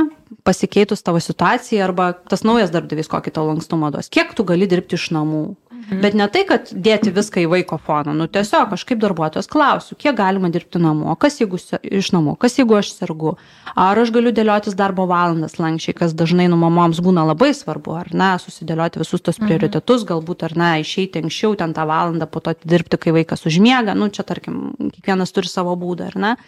pasikeitus 0.48 1.04
tavo 1.04 1.20
situaciją 1.22 1.84
arba 1.84 2.10
tas 2.30 2.42
naujas 2.46 2.72
darbdavys 2.74 3.10
kokį 3.12 3.34
tau 3.36 3.46
lankstumą 3.50 3.92
duos, 3.94 4.08
kiek 4.12 4.32
tu 4.36 4.46
gali 4.48 4.68
dirbti 4.70 4.98
iš 4.98 5.10
namų. 5.16 5.44
Mhm. 5.86 6.00
Bet 6.02 6.16
ne 6.18 6.26
tai, 6.26 6.42
kad 6.48 6.70
dėti 6.72 7.12
viską 7.14 7.44
į 7.44 7.50
vaiko 7.52 7.76
foną, 7.78 8.10
nu 8.18 8.26
tiesiog 8.26 8.72
aš 8.74 8.82
kaip 8.88 8.98
darbuotojas 9.04 9.46
klausiu, 9.46 9.94
kiek 9.94 10.16
galima 10.18 10.50
dirbti 10.50 10.80
namo, 10.82 11.14
kas 11.14 11.38
jeigu 11.38 11.60
iš 11.86 12.10
namų, 12.10 12.34
kas 12.42 12.58
jeigu 12.58 12.74
aš 12.74 12.90
sergu, 12.96 13.36
ar 13.78 14.00
aš 14.02 14.10
galiu 14.16 14.32
dėliotis 14.34 14.74
darbo 14.74 15.06
valandas 15.06 15.60
lankščiai, 15.62 15.94
kas 15.94 16.16
dažnai 16.18 16.48
nu 16.50 16.58
mamoms 16.58 16.98
būna 17.06 17.22
labai 17.30 17.52
svarbu, 17.54 17.94
ar 18.02 18.10
ne, 18.10 18.32
susidėlioti 18.42 19.04
visus 19.04 19.22
tos 19.22 19.38
mhm. 19.38 19.46
prioritetus, 19.46 20.02
mhm. 20.02 20.10
galbūt 20.10 20.46
ar 20.48 20.58
ne, 20.58 20.72
išeiti 20.82 21.22
anksčiau 21.22 21.54
ten 21.60 21.76
tą 21.76 21.86
valandą, 21.86 22.26
po 22.26 22.42
to 22.42 22.56
dirbti, 22.66 22.98
kai 22.98 23.14
vaikas 23.20 23.46
užmiega, 23.46 23.94
nu 23.94 24.10
čia 24.10 24.26
tarkim, 24.26 24.72
kiekvienas 24.90 25.30
turi 25.36 25.52
savo 25.52 25.78
būdą, 25.78 26.10
ar 26.10 26.22
ne. 26.24 26.38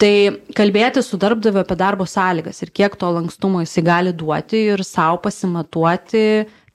Tai 0.00 0.14
kalbėti 0.56 1.02
su 1.04 1.18
darbdaviu 1.20 1.60
apie 1.60 1.76
darbo 1.76 2.06
sąlygas 2.08 2.62
ir 2.64 2.70
kiek 2.72 2.94
to 2.96 3.10
lankstumo 3.12 3.60
jisai 3.60 3.82
gali 3.84 4.14
duoti 4.16 4.62
ir 4.72 4.82
savo 4.86 5.18
pasimatuoti 5.26 6.22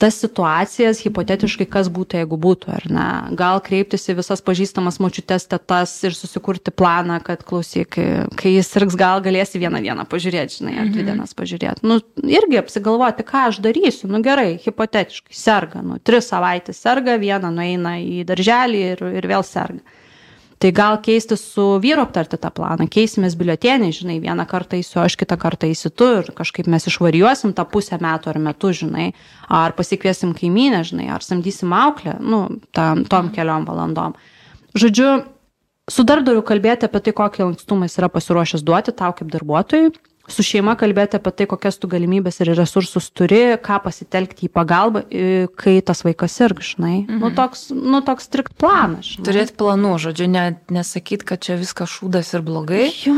tas 0.02 0.18
situacijas, 0.20 1.00
hipotetiškai, 1.06 1.68
kas 1.72 1.90
būtų, 1.94 2.20
jeigu 2.22 2.38
būtų, 2.42 2.72
ar 2.76 2.86
ne. 2.92 3.08
Gal 3.40 3.62
kreiptis 3.64 4.08
į 4.12 4.18
visas 4.20 4.44
pažįstamas 4.46 5.00
močiutės 5.04 5.48
tetas 5.52 5.94
ir 6.06 6.16
susikurti 6.18 6.74
planą, 6.76 7.22
kad 7.24 7.46
klausyk, 7.48 7.98
kai 8.36 8.54
jis 8.54 8.72
sirgs, 8.74 8.98
gal 9.00 9.24
galėsi 9.26 9.62
vieną 9.62 9.82
dieną 9.86 10.08
pažiūrėti, 10.12 10.60
žinai, 10.60 10.76
ar 10.82 10.90
dvi 10.90 11.04
mhm. 11.04 11.12
dienas 11.12 11.36
pažiūrėti. 11.38 11.86
Nu, 11.88 12.00
irgi 12.28 12.60
apsigalvoti, 12.62 13.28
ką 13.28 13.48
aš 13.52 13.62
darysiu. 13.66 14.12
Nu 14.12 14.22
gerai, 14.26 14.56
hipotetiškai, 14.64 15.36
serga, 15.36 15.84
nu, 15.86 16.00
tris 16.04 16.28
savaitės 16.32 16.82
serga, 16.84 17.20
vieną 17.22 17.54
nueina 17.56 17.98
į 18.04 18.26
darželį 18.28 18.88
ir, 18.94 19.06
ir 19.22 19.30
vėl 19.32 19.48
serga. 19.48 20.02
Tai 20.60 20.72
gal 20.72 20.98
keisti 21.04 21.36
su 21.36 21.64
vyru 21.84 22.06
aptarti 22.06 22.38
tą 22.40 22.50
planą, 22.56 22.88
keisimės 22.92 23.34
biliotėnį, 23.36 23.90
žinai, 23.98 24.16
vieną 24.24 24.46
kartą 24.48 24.80
įsiu, 24.80 25.02
aš 25.04 25.18
kitą 25.20 25.36
kartą 25.40 25.68
įsiu 25.68 25.92
tu 25.92 26.08
ir 26.22 26.30
kažkaip 26.38 26.70
mes 26.72 26.88
išvarijuosim 26.88 27.52
tą 27.58 27.66
pusę 27.68 28.00
metų 28.00 28.32
ar 28.32 28.40
metų, 28.48 28.72
žinai, 28.80 29.10
ar 29.52 29.76
pasikviesim 29.76 30.32
kaimynę, 30.38 30.80
žinai, 30.88 31.10
ar 31.12 31.26
samdysim 31.28 31.76
auklę, 31.76 32.16
nu, 32.24 32.42
tam, 32.72 33.04
tom 33.12 33.34
keliom 33.36 33.68
valandom. 33.68 34.16
Žodžiu, 34.80 35.10
su 35.92 36.08
darbdaviu 36.08 36.46
kalbėti 36.48 36.88
apie 36.88 37.04
tai, 37.04 37.16
kokį 37.20 37.50
lankstumą 37.50 37.90
jis 37.90 38.00
yra 38.00 38.10
pasiruošęs 38.16 38.64
duoti 38.64 38.96
tau 38.96 39.12
kaip 39.18 39.28
darbuotojui, 39.36 39.92
su 40.32 40.46
šeima 40.46 40.76
kalbėti 40.80 41.20
apie 41.20 41.34
tai, 41.36 41.48
kokias 41.50 41.78
tu 41.82 41.90
galimybės 41.92 42.40
ir 42.42 42.54
resursus 42.58 43.10
turi, 43.16 43.58
ką 43.62 43.80
pasitelkti 43.86 44.48
į 44.48 44.54
pagalbą, 44.56 45.06
kai 45.60 45.76
tas 45.86 46.06
vaikas 46.06 46.38
irgi, 46.46 46.70
žinai. 46.74 46.96
Nu, 47.06 47.18
mhm. 47.18 47.24
Nu, 47.26 47.34
toks, 47.38 47.68
nu, 47.74 48.02
toks 48.06 48.30
strikt 48.30 48.56
planas. 48.62 49.16
Turėti 49.26 49.56
planų, 49.60 49.98
žodžiu, 50.08 50.30
ne, 50.32 50.46
nesakyti, 50.74 51.28
kad 51.28 51.44
čia 51.46 51.60
viskas 51.62 51.94
šūdas 51.98 52.34
ir 52.38 52.46
blogai. 52.46 52.88
Jo. 53.06 53.16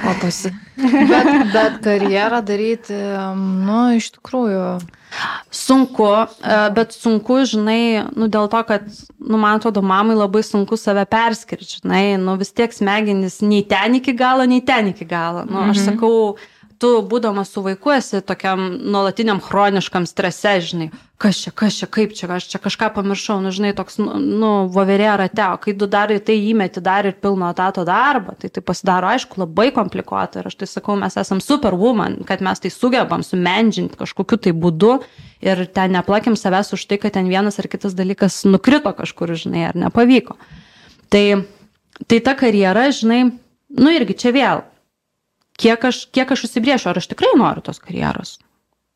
O 0.00 0.14
pasi. 0.20 0.50
bet, 1.10 1.30
bet 1.52 1.78
karjerą 1.84 2.40
daryti, 2.46 2.96
nu, 3.36 3.80
iš 3.98 4.12
tikrųjų. 4.16 4.66
Sunku, 5.52 6.08
e, 6.40 6.58
bet 6.72 6.94
sunku, 6.96 7.42
žinai, 7.48 8.08
nu, 8.16 8.28
dėl 8.32 8.48
to, 8.52 8.62
kad, 8.68 8.86
nu, 9.20 9.36
man 9.36 9.60
atrodo, 9.60 9.82
mamai 9.84 10.16
labai 10.16 10.40
sunku 10.46 10.78
save 10.80 11.04
perskirti, 11.10 11.82
žinai, 11.82 12.16
nu, 12.22 12.38
vis 12.40 12.54
tiek 12.56 12.72
smegenys 12.72 13.42
nei 13.44 13.60
ten 13.68 14.00
iki 14.00 14.16
galo, 14.16 14.48
nei 14.48 14.64
ten 14.64 14.88
iki 14.94 15.06
galo. 15.08 15.44
Nu, 15.48 15.60
aš 15.66 15.82
mhm. 15.82 16.32
Tu 16.82 16.90
būdamas 17.06 17.52
su 17.54 17.62
vaiku 17.62 17.92
esi 17.94 18.20
tokiam 18.26 18.64
nuolatiniam 18.82 19.38
chroniškam 19.42 20.06
strese, 20.10 20.56
žinai, 20.66 20.88
kas 21.22 21.38
čia, 21.38 21.52
kas 21.54 21.76
čia, 21.78 21.86
kaip 21.86 22.14
čia, 22.18 22.26
aš 22.34 22.48
čia 22.50 22.58
kažką 22.62 22.88
pamiršau, 22.96 23.36
nu, 23.44 23.52
žinai, 23.54 23.70
toks, 23.78 24.00
nu, 24.02 24.16
nu 24.18 24.50
voverė 24.72 25.12
rate, 25.20 25.44
o 25.54 25.60
kai 25.62 25.76
tu 25.78 25.86
dar 25.90 26.10
į 26.10 26.18
tai 26.26 26.40
įmeti 26.50 26.82
dar 26.82 27.06
ir 27.06 27.14
pilno 27.22 27.52
etato 27.54 27.84
darbą, 27.86 28.34
tai 28.40 28.50
tai 28.50 28.64
pasidaro, 28.66 29.12
aišku, 29.12 29.38
labai 29.44 29.68
komplikuota 29.76 30.42
ir 30.42 30.50
aš 30.50 30.58
tai 30.58 30.70
sakau, 30.70 30.96
mes 30.98 31.14
esam 31.22 31.42
superwoman, 31.44 32.18
kad 32.26 32.42
mes 32.42 32.64
tai 32.64 32.72
sugebam 32.74 33.22
sumendžinti 33.26 34.00
kažkokiu 34.02 34.40
tai 34.42 34.54
būdu 34.64 34.96
ir 35.44 35.62
ten 35.70 35.94
neplakim 35.94 36.34
savęs 36.38 36.74
už 36.74 36.88
tai, 36.90 36.98
kad 37.04 37.14
ten 37.14 37.30
vienas 37.30 37.62
ar 37.62 37.70
kitas 37.70 37.94
dalykas 37.98 38.42
nukrito 38.48 38.90
kažkur, 38.98 39.36
žinai, 39.38 39.68
ar 39.70 39.78
nepavyko. 39.86 40.34
Tai, 41.14 41.24
tai 42.10 42.20
ta 42.26 42.34
karjera, 42.34 42.88
žinai, 42.90 43.22
nu 43.78 43.94
irgi 43.94 44.18
čia 44.18 44.34
vėl 44.34 44.66
kiek 45.60 45.84
aš, 45.84 46.06
kiek 46.14 46.32
aš 46.32 46.46
užsibriešiu, 46.48 46.90
ar 46.92 47.00
aš 47.00 47.10
tikrai 47.12 47.32
noriu 47.38 47.64
tos 47.64 47.80
karjeros. 47.82 48.38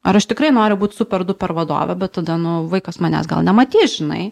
Ar 0.06 0.16
aš 0.16 0.28
tikrai 0.30 0.52
noriu 0.54 0.78
būti 0.78 0.98
super 1.00 1.24
duper 1.26 1.52
vadovė, 1.56 1.96
bet 1.98 2.14
tada, 2.18 2.36
nu, 2.38 2.60
vaikas 2.70 3.00
manęs 3.02 3.26
gal 3.30 3.42
nematys, 3.46 3.98
žinai. 3.98 4.30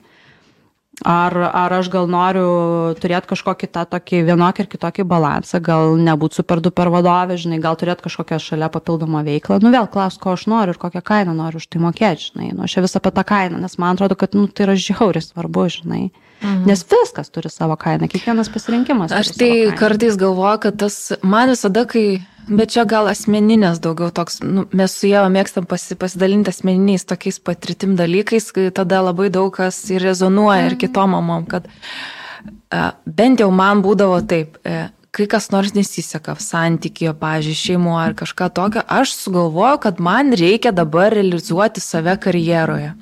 Ar, 1.02 1.34
ar 1.34 1.72
aš 1.74 1.88
gal 1.90 2.06
noriu 2.06 2.94
turėti 3.02 3.26
kažkokį 3.32 3.68
tą 3.74 3.82
tokį 3.96 4.20
vienokį 4.28 4.62
ir 4.62 4.68
kitokį 4.70 5.06
balansą, 5.10 5.58
gal 5.64 5.96
nebūti 5.98 6.38
super 6.38 6.62
duper 6.62 6.90
vadovė, 6.94 7.34
žinai, 7.40 7.58
gal 7.62 7.74
turėti 7.80 8.06
kažkokią 8.06 8.38
šalia 8.38 8.68
papildomą 8.70 9.24
veiklą. 9.26 9.58
Nu 9.64 9.72
vėl 9.74 9.88
klaus, 9.90 10.20
ko 10.22 10.36
aš 10.36 10.46
noriu 10.50 10.76
ir 10.76 10.78
kokią 10.78 11.02
kainą 11.02 11.34
noriu 11.34 11.58
už 11.58 11.66
tai 11.66 11.82
mokėti, 11.82 12.30
žinai. 12.30 12.52
Nu, 12.54 12.68
aš 12.68 12.78
vis 12.86 12.94
apie 13.00 13.10
tą 13.16 13.24
kainą, 13.26 13.58
nes 13.64 13.74
man 13.82 13.98
atrodo, 13.98 14.14
kad 14.20 14.38
nu, 14.38 14.46
tai 14.46 14.68
yra 14.68 14.76
žiauriai 14.78 15.26
svarbu, 15.26 15.66
žinai. 15.80 16.04
Mhm. 16.44 16.62
Nes 16.68 16.84
viskas 16.86 17.32
turi 17.34 17.50
savo 17.50 17.74
kainą, 17.80 18.06
kiekvienas 18.12 18.52
pasirinkimas. 18.54 19.14
Aš 19.14 19.34
tai 19.38 19.50
kartais 19.78 20.18
galvoju, 20.20 20.62
kad 20.68 20.78
tas 20.84 20.98
man 21.26 21.50
visada, 21.50 21.86
kai 21.90 22.20
Bet 22.44 22.74
čia 22.74 22.84
gal 22.84 23.08
asmeninės 23.08 23.78
daugiau 23.80 24.10
toks, 24.12 24.42
nu, 24.44 24.66
mes 24.76 24.92
su 24.92 25.08
Jėva 25.08 25.30
mėgstam 25.32 25.64
pasi, 25.68 25.96
pasidalinti 25.96 26.52
asmeniniais 26.52 27.06
tokiais 27.08 27.38
patirtim 27.40 27.94
dalykais, 27.96 28.50
kai 28.52 28.66
tada 28.74 29.00
labai 29.06 29.30
daug 29.32 29.48
kas 29.54 29.78
ir 29.94 30.04
rezonuoja 30.04 30.66
ir 30.66 30.74
mhm. 30.74 30.80
kitom 30.82 31.14
mamom, 31.16 31.46
kad 31.48 31.70
uh, 31.70 32.90
bent 33.06 33.40
jau 33.40 33.48
man 33.54 33.80
būdavo 33.84 34.18
taip, 34.28 34.58
uh, 34.68 34.90
kai 35.14 35.26
kas 35.30 35.48
nors 35.54 35.72
nesiseka 35.76 36.34
santykijo, 36.42 37.14
pažiūrėjau, 37.16 37.60
šeimo 37.60 37.94
ar 38.00 38.16
kažką 38.18 38.50
tokio, 38.52 38.82
aš 38.92 39.14
sugalvoju, 39.22 39.78
kad 39.86 40.02
man 40.02 40.34
reikia 40.36 40.74
dabar 40.74 41.14
realizuoti 41.14 41.80
save 41.80 42.16
karjeroje. 42.20 42.92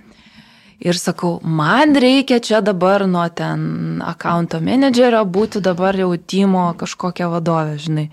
Ir 0.82 0.99
sakau, 0.99 1.36
man 1.43 1.95
reikia 1.95 2.40
čia 2.43 2.61
dabar 2.61 3.07
nuo 3.07 3.24
ten 3.30 4.03
akaunto 4.03 4.59
menedžerio 4.61 5.22
būti 5.24 5.62
dabar 5.62 5.99
jau 5.99 6.11
timo 6.18 6.68
kažkokią 6.78 7.30
vadovę, 7.30 7.76
žinai. 7.78 8.07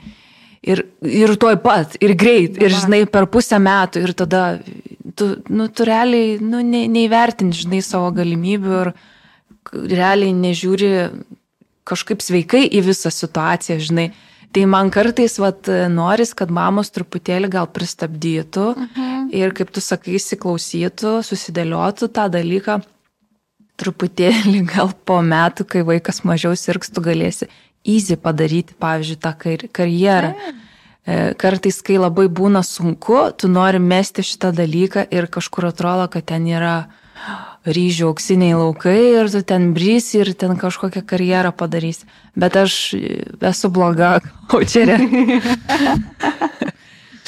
Ir, 0.60 0.82
ir 1.08 1.32
tuoj 1.40 1.56
pat, 1.64 1.94
ir 2.04 2.18
greit, 2.20 2.58
ir 2.60 2.74
žinai, 2.76 3.06
per 3.08 3.30
pusę 3.32 3.56
metų, 3.64 4.02
ir 4.04 4.12
tada 4.18 4.42
tu, 5.16 5.30
nu, 5.48 5.70
tu 5.72 5.86
realiai 5.88 6.36
nu, 6.44 6.60
ne, 6.66 6.84
neįvertini, 6.92 7.56
žinai, 7.56 7.80
savo 7.86 8.10
galimybių 8.18 8.74
ir 8.82 8.92
realiai 9.72 10.34
nežiūri 10.36 10.90
kažkaip 11.88 12.20
sveikai 12.24 12.66
į 12.68 12.84
visą 12.90 13.12
situaciją, 13.14 13.80
žinai. 13.88 14.10
Tai 14.52 14.66
man 14.66 14.90
kartais, 14.92 15.38
vat, 15.40 15.70
noris, 15.94 16.34
kad 16.36 16.52
mamos 16.52 16.90
truputėlį 16.92 17.52
gal 17.54 17.70
pristabdytų 17.72 18.68
uh 18.74 18.78
mhm. 18.78 18.90
-huh. 19.00 19.34
ir, 19.40 19.54
kaip 19.54 19.72
tu 19.72 19.82
sakai, 19.82 20.18
įsiklausytų, 20.20 21.20
susidėliotų 21.24 22.10
tą 22.12 22.28
dalyką 22.34 22.82
truputėlį 23.80 24.66
gal 24.74 24.92
po 25.06 25.22
metų, 25.24 25.66
kai 25.66 25.84
vaikas 25.88 26.24
mažiau 26.28 26.56
sirgs, 26.58 26.92
tu 26.92 27.02
galėsi 27.02 27.48
easy 27.88 28.18
padaryti, 28.18 28.76
pavyzdžiui, 28.80 29.20
tą 29.22 29.34
kar 29.40 29.68
karjerą. 29.74 30.34
E, 31.10 31.34
kartais, 31.40 31.80
kai 31.86 31.98
labai 31.98 32.28
būna 32.28 32.62
sunku, 32.66 33.22
tu 33.40 33.50
nori 33.50 33.80
mesti 33.82 34.26
šitą 34.26 34.52
dalyką 34.56 35.08
ir 35.16 35.30
kažkur 35.32 35.70
atrodo, 35.72 36.10
kad 36.12 36.28
ten 36.30 36.46
yra 36.50 36.90
ryžių 37.70 38.10
auksiniai 38.10 38.56
laukai 38.56 39.00
ir 39.20 39.30
tu 39.32 39.42
ten 39.44 39.72
brysi 39.76 40.22
ir 40.22 40.34
ten 40.40 40.56
kažkokią 40.60 41.04
karjerą 41.08 41.52
padarysi. 41.56 42.08
Bet 42.40 42.56
aš 42.60 42.96
esu 43.52 43.72
bloga 43.74 44.20
kočerė. 44.52 45.00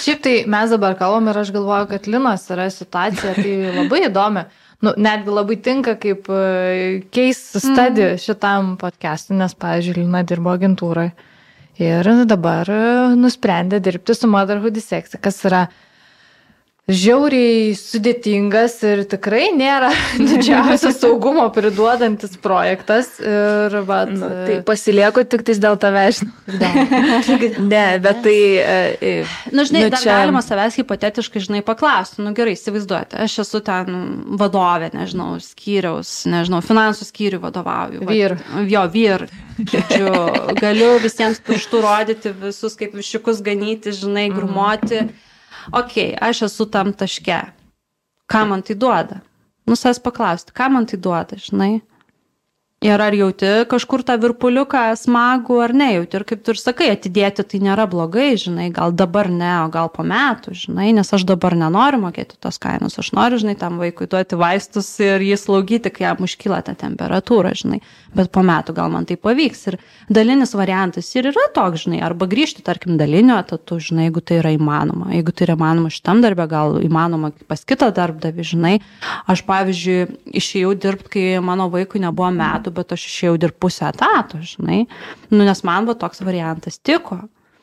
Šiaip 0.02 0.22
tai 0.24 0.36
mes 0.50 0.72
dabar 0.74 0.96
kalbam 0.98 1.30
ir 1.30 1.42
aš 1.44 1.52
galvoju, 1.54 1.90
kad 1.92 2.08
Linos 2.10 2.48
yra 2.54 2.70
situacija, 2.74 3.36
tai 3.38 3.58
labai 3.76 4.06
įdomi 4.08 4.46
nu, 4.86 4.94
netgi 4.98 5.34
labai 5.34 5.58
tinka 5.64 5.96
kaip 6.02 6.30
case 7.14 7.62
study 7.62 8.08
mm. 8.08 8.22
šitam 8.22 8.74
podcast'ui, 8.82 9.38
nes, 9.40 9.56
pavyzdžiui, 9.62 10.02
Lina 10.02 10.24
dirbo 10.28 10.54
agentūroje. 10.56 11.14
Ir 11.82 12.10
dabar 12.30 12.70
nusprendė 13.18 13.80
dirbti 13.82 14.14
su 14.14 14.28
Motherhood 14.30 14.78
Sex, 14.84 15.16
kas 15.22 15.40
yra 15.48 15.64
žiauriai 16.92 17.72
sudėtingas 17.78 18.76
ir 18.88 19.04
tikrai 19.10 19.50
nėra 19.56 19.92
didžiausio 20.32 20.92
saugumo 20.96 21.46
priduodantis 21.54 22.36
projektas. 22.42 23.14
Ir, 23.22 23.78
vat, 23.88 24.12
nu, 24.14 24.30
tai 24.48 24.58
pasilieku 24.68 25.24
tik 25.28 25.46
tais 25.48 25.62
dėl 25.62 25.80
tavęs. 25.82 26.22
ne, 27.74 27.86
bet 28.04 28.22
tai... 28.26 28.38
E, 28.62 29.14
Na, 29.52 29.62
nu, 29.62 29.66
žinai, 29.68 29.86
nu, 29.88 29.98
čia... 29.98 30.12
galima 30.12 30.42
savęs 30.46 30.78
hipotetiškai, 30.80 31.44
žinai, 31.48 31.64
paklausti. 31.66 32.22
Nu 32.26 32.34
gerai, 32.38 32.56
įsivaizduojate, 32.58 33.20
aš 33.26 33.40
esu 33.46 33.62
ten 33.66 33.98
vadovė, 34.40 34.92
nežinau, 34.96 35.34
skyriaus, 35.44 36.14
nežinau, 36.30 36.62
finansų 36.66 37.08
skyrių 37.08 37.42
vadovauju. 37.46 38.06
Vyr. 38.10 38.38
Jo, 38.70 38.86
vyr. 38.92 39.28
Žodžiu, 39.62 40.14
galiu 40.58 40.94
visiems 41.04 41.42
pirštų 41.46 41.84
rodyti, 41.84 42.32
visus 42.42 42.78
kaip 42.80 42.96
višiukus 42.98 43.44
ganyti, 43.46 43.94
žinai, 43.96 44.30
grumoti. 44.34 45.06
Mm 45.06 45.28
okei, 45.70 46.12
okay, 46.14 46.18
aš 46.30 46.48
esu 46.50 46.68
tam 46.72 46.94
taške. 46.98 47.42
Ką 48.32 48.48
man 48.48 48.66
tai 48.66 48.76
duoda? 48.80 49.22
Nusas 49.70 50.02
paklausti, 50.02 50.54
ką 50.56 50.72
man 50.74 50.90
tai 50.90 51.00
duoda, 51.00 51.38
žinai? 51.38 51.82
Ir 52.82 52.98
ar 52.98 53.14
jauti 53.14 53.50
kažkur 53.70 54.02
tą 54.02 54.16
virpuliuką 54.18 54.88
smagų 54.98 55.60
ar 55.62 55.74
nejauti. 55.78 56.18
Ir 56.18 56.24
kaip 56.26 56.40
tu 56.42 56.56
ir 56.56 56.58
sakai, 56.58 56.88
atidėti 56.96 57.44
tai 57.46 57.60
nėra 57.62 57.86
blogai, 57.86 58.32
žinai, 58.42 58.72
gal 58.74 58.90
dabar 58.98 59.30
ne, 59.30 59.52
o 59.62 59.68
gal 59.70 59.92
po 59.94 60.02
metų, 60.02 60.56
žinai, 60.58 60.88
nes 60.98 61.14
aš 61.14 61.28
dabar 61.30 61.54
nenoriu 61.54 62.00
mokėti 62.02 62.40
tos 62.42 62.58
kainos. 62.64 62.98
Aš 62.98 63.12
noriu, 63.14 63.38
žinai, 63.44 63.54
tam 63.62 63.78
vaikui 63.78 64.10
duoti 64.10 64.40
vaistus 64.42 64.90
ir 64.98 65.22
jį 65.22 65.38
slaugyti, 65.38 65.94
kai 65.94 66.08
jam 66.08 66.26
užkyla 66.26 66.64
ta 66.66 66.74
temperatūra, 66.74 67.54
žinai. 67.62 67.84
Bet 68.12 68.28
po 68.36 68.42
metų 68.44 68.74
gal 68.76 68.90
man 68.92 69.06
tai 69.08 69.16
pavyks. 69.20 69.62
Ir 69.72 69.78
dalinis 70.12 70.52
variantas 70.58 71.08
ir 71.16 71.30
yra 71.30 71.46
toks, 71.56 71.86
žinai, 71.86 72.02
arba 72.04 72.28
grįžti, 72.32 72.64
tarkim, 72.66 72.98
dalinio 73.00 73.38
atatu, 73.40 73.78
žinai, 73.80 74.10
jeigu 74.10 74.24
tai 74.28 74.42
yra 74.42 74.52
įmanoma. 74.52 75.14
Jeigu 75.16 75.32
tai 75.32 75.46
yra 75.48 75.56
įmanoma 75.56 75.92
šitam 75.94 76.24
darbė, 76.24 76.48
gal 76.52 76.76
įmanoma 76.84 77.32
pas 77.48 77.64
kitą 77.68 77.88
darbdavį, 77.96 78.48
žinai. 78.52 78.74
Aš, 79.32 79.46
pavyzdžiui, 79.48 80.00
išėjau 80.42 80.74
dirbti, 80.84 81.12
kai 81.16 81.26
mano 81.46 81.70
vaikui 81.72 82.04
nebuvo 82.04 82.34
metų 82.36 82.74
bet 82.76 82.92
aš 82.98 83.08
išėjau 83.08 83.38
dirbti 83.46 83.62
pusę 83.64 83.88
etato, 83.88 84.42
žinai, 84.44 84.84
nu, 85.32 85.46
nes 85.46 85.64
man 85.68 85.88
va 85.88 85.96
toks 85.96 86.24
variantas 86.26 86.82
tiko. 86.84 87.22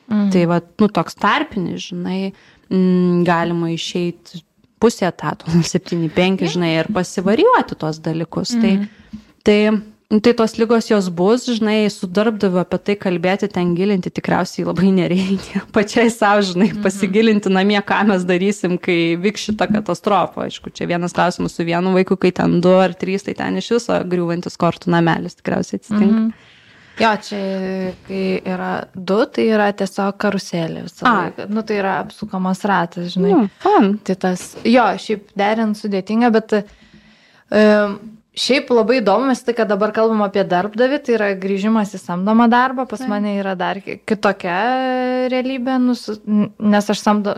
Mm. 0.09 0.31
Tai 0.33 0.43
va, 0.49 0.57
nu, 0.81 0.89
toks 0.89 1.13
tarpinis, 1.21 1.91
žinai, 1.91 2.31
m, 2.71 2.79
mm, 2.79 3.21
galima 3.27 3.69
išeiti 3.69 4.41
pusę 4.81 5.05
etato, 5.11 5.45
7-5, 5.75 6.49
žinai, 6.55 6.73
ir 6.81 6.89
pasivarijuoti 6.95 7.77
tuos 7.77 8.01
dalykus. 8.01 8.57
Mm. 8.57 8.65
Tai, 8.65 9.21
tai 9.45 9.61
Nu, 9.69 9.98
tai 10.09 10.33
tos 10.33 10.55
lygos 10.57 10.87
jos 10.89 11.07
bus, 11.13 11.45
žinai, 11.45 11.85
su 11.93 12.07
darbdaviu 12.09 12.57
apie 12.63 12.79
tai 12.81 12.95
kalbėti, 12.97 13.45
ten 13.53 13.75
gilinti 13.77 14.09
tikriausiai 14.09 14.65
labai 14.65 14.89
nereikia. 14.95 15.61
Pačiai 15.75 16.09
savo, 16.09 16.41
žinai, 16.47 16.71
mhm. 16.71 16.81
pasigilinti 16.85 17.51
namie, 17.53 17.77
ką 17.85 17.99
mes 18.09 18.25
darysim, 18.25 18.79
kai 18.81 19.13
vyks 19.21 19.51
šita 19.51 19.69
katastrofa. 19.69 20.47
Aišku, 20.47 20.73
čia 20.73 20.89
vienas 20.89 21.13
klausimas 21.13 21.53
su 21.53 21.67
vienu 21.67 21.93
vaiku, 21.93 22.17
kai 22.17 22.33
ten 22.41 22.57
du 22.63 22.73
ar 22.73 22.97
trys, 22.97 23.27
tai 23.27 23.37
ten 23.37 23.61
iš 23.61 23.69
viso 23.75 24.01
griūvantis 24.09 24.57
kortų 24.57 24.89
namelis 24.95 25.37
tikriausiai 25.37 25.77
atsitinka. 25.77 26.09
Mm 26.09 26.25
-hmm. 26.25 26.55
Jo, 26.99 27.15
čia, 27.23 27.37
kai 28.07 28.23
yra 28.43 28.73
du, 28.95 29.21
tai 29.31 29.45
yra 29.53 29.69
tiesiog 29.71 30.17
karuselė 30.19 30.83
visą 30.83 31.05
laiką. 31.05 31.45
Nu, 31.53 31.61
tai 31.63 31.77
yra 31.79 31.99
apsukamas 32.01 32.65
ratas, 32.67 33.13
žinai. 33.13 33.35
Mm, 33.37 33.49
fun. 33.63 33.97
Tai 34.03 34.15
tas, 34.15 34.55
jo, 34.67 34.83
šiaip 34.97 35.29
derint 35.39 35.79
sudėtinga, 35.79 36.31
bet 36.35 36.57
um, 36.59 37.99
Šiaip 38.37 38.69
labai 38.69 38.99
įdomus, 38.99 39.39
tai 39.41 39.55
kad 39.57 39.71
dabar 39.71 39.89
kalbam 39.89 40.21
apie 40.21 40.43
darbdavį, 40.45 40.99
tai 41.01 41.13
yra 41.15 41.29
grįžimas 41.41 41.95
į 41.97 41.99
samdomą 42.03 42.45
darbą, 42.51 42.85
pas 42.87 43.01
tai. 43.01 43.07
mane 43.09 43.31
yra 43.39 43.55
dar 43.57 43.79
kitokia 43.81 44.57
realybė, 45.33 45.79
nus, 45.81 46.03
nes 46.61 46.91
aš 46.93 47.01
samdo, 47.01 47.33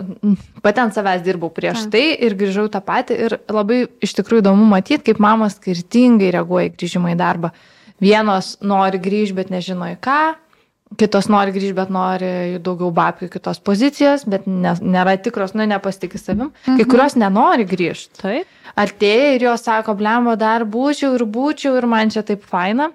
pati 0.60 0.84
ant 0.84 0.98
savęs 0.98 1.24
dirbau 1.24 1.48
prieš 1.56 1.86
tai. 1.86 1.94
tai 1.96 2.28
ir 2.28 2.36
grįžau 2.36 2.68
tą 2.74 2.84
patį 2.84 3.20
ir 3.24 3.38
labai 3.48 3.86
iš 4.04 4.18
tikrųjų 4.20 4.44
įdomu 4.44 4.68
matyti, 4.68 5.06
kaip 5.08 5.24
mama 5.24 5.48
skirtingai 5.54 6.34
reaguoja 6.36 6.68
į 6.68 6.76
grįžimą 6.76 7.16
į 7.16 7.20
darbą. 7.24 7.54
Vienos 8.04 8.58
nori 8.60 9.00
grįžti, 9.00 9.38
bet 9.40 9.56
nežino 9.56 9.88
į 9.94 9.98
ką, 10.04 10.22
kitos 11.00 11.28
nori 11.32 11.54
grįžti, 11.56 11.76
bet 11.78 11.92
nori 11.94 12.32
daugiau 12.64 12.92
babkių 12.96 13.30
kitos 13.32 13.62
pozicijos, 13.64 14.26
bet 14.30 14.48
ne, 14.50 14.74
nėra 14.82 15.16
tikros, 15.24 15.54
nu, 15.56 15.66
nepasitikė 15.70 16.20
savim. 16.20 16.50
Mhm. 16.66 16.80
Kai 16.80 16.88
kurios 16.90 17.18
nenori 17.20 17.68
grįžti. 17.70 18.20
Taip. 18.22 18.58
Artėja 18.80 19.36
ir 19.36 19.46
jos 19.50 19.66
sako, 19.68 19.96
blembo, 20.00 20.36
dar 20.40 20.66
būčiau 20.68 21.16
ir 21.18 21.26
būčiau 21.28 21.76
ir 21.80 21.88
man 21.92 22.12
čia 22.14 22.24
taip 22.28 22.44
faina. 22.48 22.90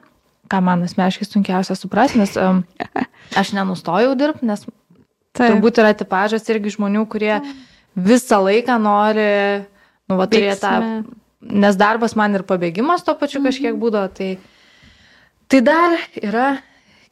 Ką 0.46 0.60
man 0.62 0.84
asmeniškai 0.86 1.26
sunkiausia 1.26 1.74
suprasti, 1.74 2.20
nes 2.20 2.36
um, 2.38 2.62
aš 3.40 3.52
nenustojau 3.56 4.14
dirbti, 4.18 4.46
nes 4.46 4.62
Taip. 5.36 5.50
turbūt 5.50 5.80
yra 5.82 5.92
tipažas 5.96 6.46
irgi 6.52 6.76
žmonių, 6.76 7.02
kurie 7.12 7.34
visą 7.96 8.38
laiką 8.44 8.76
nori, 8.80 9.26
nu, 10.08 10.16
va, 10.20 10.28
turėti 10.30 10.62
tą, 10.62 10.76
nes 11.44 11.76
darbas 11.76 12.14
man 12.16 12.38
ir 12.38 12.46
pabėgimas 12.46 13.04
to 13.04 13.16
pačiu 13.18 13.42
kažkiek 13.44 13.72
mhm. 13.72 13.82
būdavo, 13.82 14.12
tai, 14.16 14.30
tai 15.50 15.60
dar 15.66 15.98
yra 16.22 16.48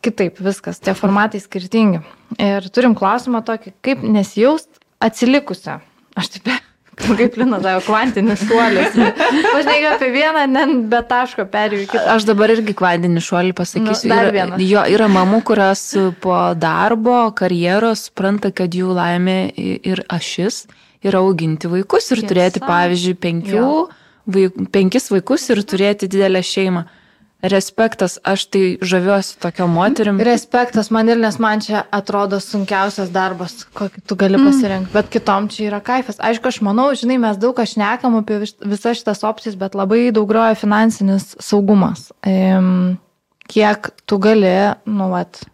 kitaip 0.05 0.39
viskas, 0.45 0.81
tie 0.83 0.95
formatai 0.99 1.41
skirtingi. 1.43 2.03
Ir 2.43 2.69
turim 2.75 2.95
klausimą 2.99 3.43
tokį, 3.47 3.75
kaip 3.85 4.05
nesijaust 4.05 4.69
atsilikusią. 5.05 5.81
Aš 6.19 6.31
taip, 6.37 6.51
kaip 7.19 7.37
Lina, 7.41 7.59
tai 7.63 7.75
kvantinis 7.85 8.45
šuolis. 8.47 8.95
Pažinai 8.95 9.79
apie 9.91 10.11
vieną, 10.15 10.45
ne 10.51 10.65
be 10.91 11.01
taško 11.09 11.47
perėjau 11.51 11.89
kitą. 11.91 12.05
Aš 12.15 12.27
dabar 12.29 12.53
irgi 12.55 12.77
kvantinį 12.79 13.25
šuolį 13.25 13.55
pasakysiu. 13.59 14.11
Nu, 14.11 14.15
dar 14.15 14.31
vieną. 14.35 14.61
Jo, 14.63 14.87
yra 14.95 15.09
mamų, 15.11 15.43
kurios 15.49 15.85
po 16.25 16.39
darbo, 16.59 17.19
karjeros 17.37 18.09
supranta, 18.09 18.53
kad 18.55 18.75
jų 18.75 18.95
laimė 18.97 19.39
ir 19.59 20.05
ašis 20.13 20.65
yra 21.05 21.21
auginti 21.21 21.69
vaikus 21.69 22.09
ir 22.15 22.23
Tiesa. 22.23 22.31
turėti, 22.31 22.63
pavyzdžiui, 22.65 23.17
penkių, 23.21 23.71
vaik, 24.37 24.61
penkis 24.73 25.11
vaikus 25.13 25.51
ir 25.53 25.61
turėti 25.69 26.09
didelę 26.09 26.41
šeimą 26.45 26.87
respektas, 27.45 28.19
aš 28.25 28.47
tai 28.49 28.63
žaviuosi 28.81 29.37
tokio 29.43 29.67
moterim. 29.71 30.19
Respektas 30.25 30.91
man 30.95 31.09
ir, 31.13 31.21
nes 31.21 31.39
man 31.43 31.63
čia 31.65 31.85
atrodo 31.93 32.41
sunkiausias 32.41 33.13
darbas, 33.15 33.65
kokį 33.77 34.05
tu 34.09 34.17
gali 34.21 34.41
pasirinkti, 34.41 34.89
mm. 34.89 34.95
bet 34.97 35.11
kitom 35.13 35.49
čia 35.53 35.69
yra 35.69 35.81
kaifas. 35.85 36.21
Aišku, 36.25 36.51
aš 36.51 36.61
manau, 36.65 36.89
žinai, 36.97 37.19
mes 37.23 37.41
daug 37.41 37.59
aš 37.61 37.77
nekam 37.81 38.19
apie 38.21 38.41
visas 38.45 39.01
šitas 39.01 39.25
opcijas, 39.27 39.59
bet 39.61 39.77
labai 39.79 40.09
daug 40.15 40.29
groja 40.31 40.57
finansinis 40.59 41.35
saugumas. 41.43 42.09
Ehm, 42.27 42.97
kiek 43.51 43.93
tu 44.09 44.19
gali, 44.23 44.55
nu, 44.89 45.11
vat, 45.13 45.45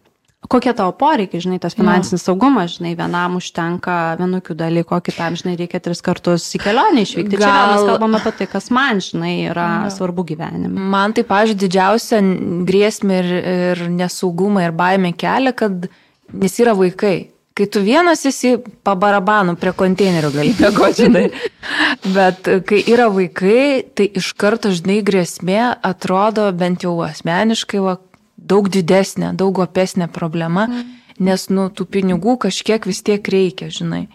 kokie 0.49 0.73
tavo 0.73 0.91
poreikiai, 0.97 1.41
žinai, 1.43 1.59
tas 1.61 1.75
finansinis 1.77 2.23
saugumas, 2.25 2.77
žinai, 2.77 2.93
vienam 2.97 3.37
užtenka 3.37 3.97
vienokių 4.19 4.55
dalykų, 4.57 4.99
kitam, 5.05 5.37
žinai, 5.39 5.55
reikia 5.59 5.81
tris 5.83 6.01
kartus 6.05 6.47
į 6.57 6.63
kelionę 6.63 7.05
išvykti. 7.05 7.37
Gal... 7.37 7.45
Čia 7.45 7.67
mes 7.71 7.89
kalbame 7.91 8.21
apie 8.21 8.33
tai, 8.39 8.47
kas 8.51 8.71
man, 8.73 9.01
žinai, 9.03 9.35
yra 9.51 9.67
ja. 9.85 9.91
svarbu 9.93 10.25
gyvenime. 10.33 10.71
Man 10.71 11.15
tai, 11.17 11.25
pažiūrėjau, 11.29 11.61
didžiausia 11.65 12.23
grėsmė 12.67 13.19
ir, 13.21 13.35
ir 13.55 13.83
nesaugumą 13.99 14.65
ir 14.65 14.75
baimė 14.75 15.13
kelia, 15.19 15.53
kad 15.55 15.87
nes 16.33 16.59
yra 16.63 16.75
vaikai. 16.77 17.31
Kai 17.51 17.65
tu 17.67 17.81
vienas 17.83 18.21
esi 18.25 18.53
pabarabanų 18.87 19.57
prie 19.59 19.73
konteinerių 19.75 20.29
gali 20.31 20.53
žinai. 20.97 21.25
Bet 22.15 22.47
kai 22.67 22.79
yra 22.89 23.09
vaikai, 23.11 23.83
tai 23.93 24.07
iš 24.17 24.31
karto, 24.39 24.71
žinai, 24.73 25.01
grėsmė 25.05 25.59
atrodo 25.83 26.47
bent 26.55 26.87
jau 26.87 26.95
asmeniškai, 27.05 27.83
va, 27.83 27.97
daug 28.41 28.69
didesnė, 28.71 29.33
daug 29.37 29.61
opesnė 29.63 30.09
problema, 30.11 30.67
mm. 30.67 30.93
nes, 31.23 31.47
nu, 31.53 31.69
tų 31.69 31.87
pinigų 31.97 32.37
kažkiek 32.47 32.85
vis 32.89 33.03
tiek 33.05 33.27
reikia, 33.33 33.69
žinai. 33.73 34.07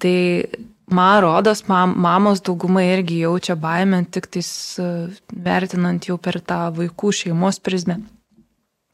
Tai 0.00 0.16
man 0.90 1.18
rodos, 1.24 1.64
mam, 1.68 1.94
mamos 1.98 2.42
daugumai 2.46 2.86
irgi 2.94 3.20
jaučia 3.24 3.56
baimę, 3.58 4.04
tik 4.10 4.30
tais 4.30 4.50
uh, 4.80 5.10
vertinant 5.30 6.06
jau 6.06 6.18
per 6.18 6.40
tą 6.40 6.68
vaikų 6.78 7.12
šeimos 7.22 7.60
prizmę. 7.62 8.00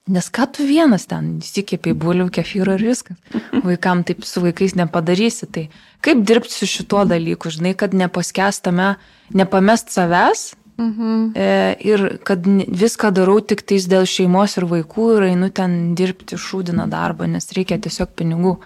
Nes 0.07 0.29
ką 0.31 0.45
tu 0.55 0.63
vienas 0.63 1.09
ten 1.11 1.41
įsikėpiai 1.43 1.97
bulių, 1.99 2.29
kefyro 2.31 2.77
ir 2.77 2.85
viskas. 2.93 3.19
Vaikam 3.67 4.05
taip 4.07 4.23
su 4.23 4.39
vaikais 4.45 4.77
nepadarysi. 4.79 5.49
Tai 5.51 5.65
kaip 6.07 6.21
dirbti 6.23 6.55
su 6.55 6.69
šituo 6.71 7.03
dalyku, 7.11 7.51
žinai, 7.51 7.73
kad 7.75 7.97
nepaskestame, 7.97 8.93
nepamest 9.35 9.91
savęs, 9.91 10.53
Mhm. 10.77 11.33
E, 11.35 11.77
ir 11.81 12.19
kad 12.25 12.45
viską 12.45 13.11
darau 13.17 13.41
tik 13.41 13.63
tais 13.65 13.87
dėl 13.89 14.05
šeimos 14.05 14.59
ir 14.61 14.67
vaikų 14.69 15.07
ir 15.17 15.29
einu 15.31 15.49
ten 15.55 15.95
dirbti 15.97 16.37
šūdiną 16.37 16.85
darbą, 16.93 17.29
nes 17.31 17.49
reikia 17.57 17.79
tiesiog 17.81 18.13
pinigų. 18.19 18.59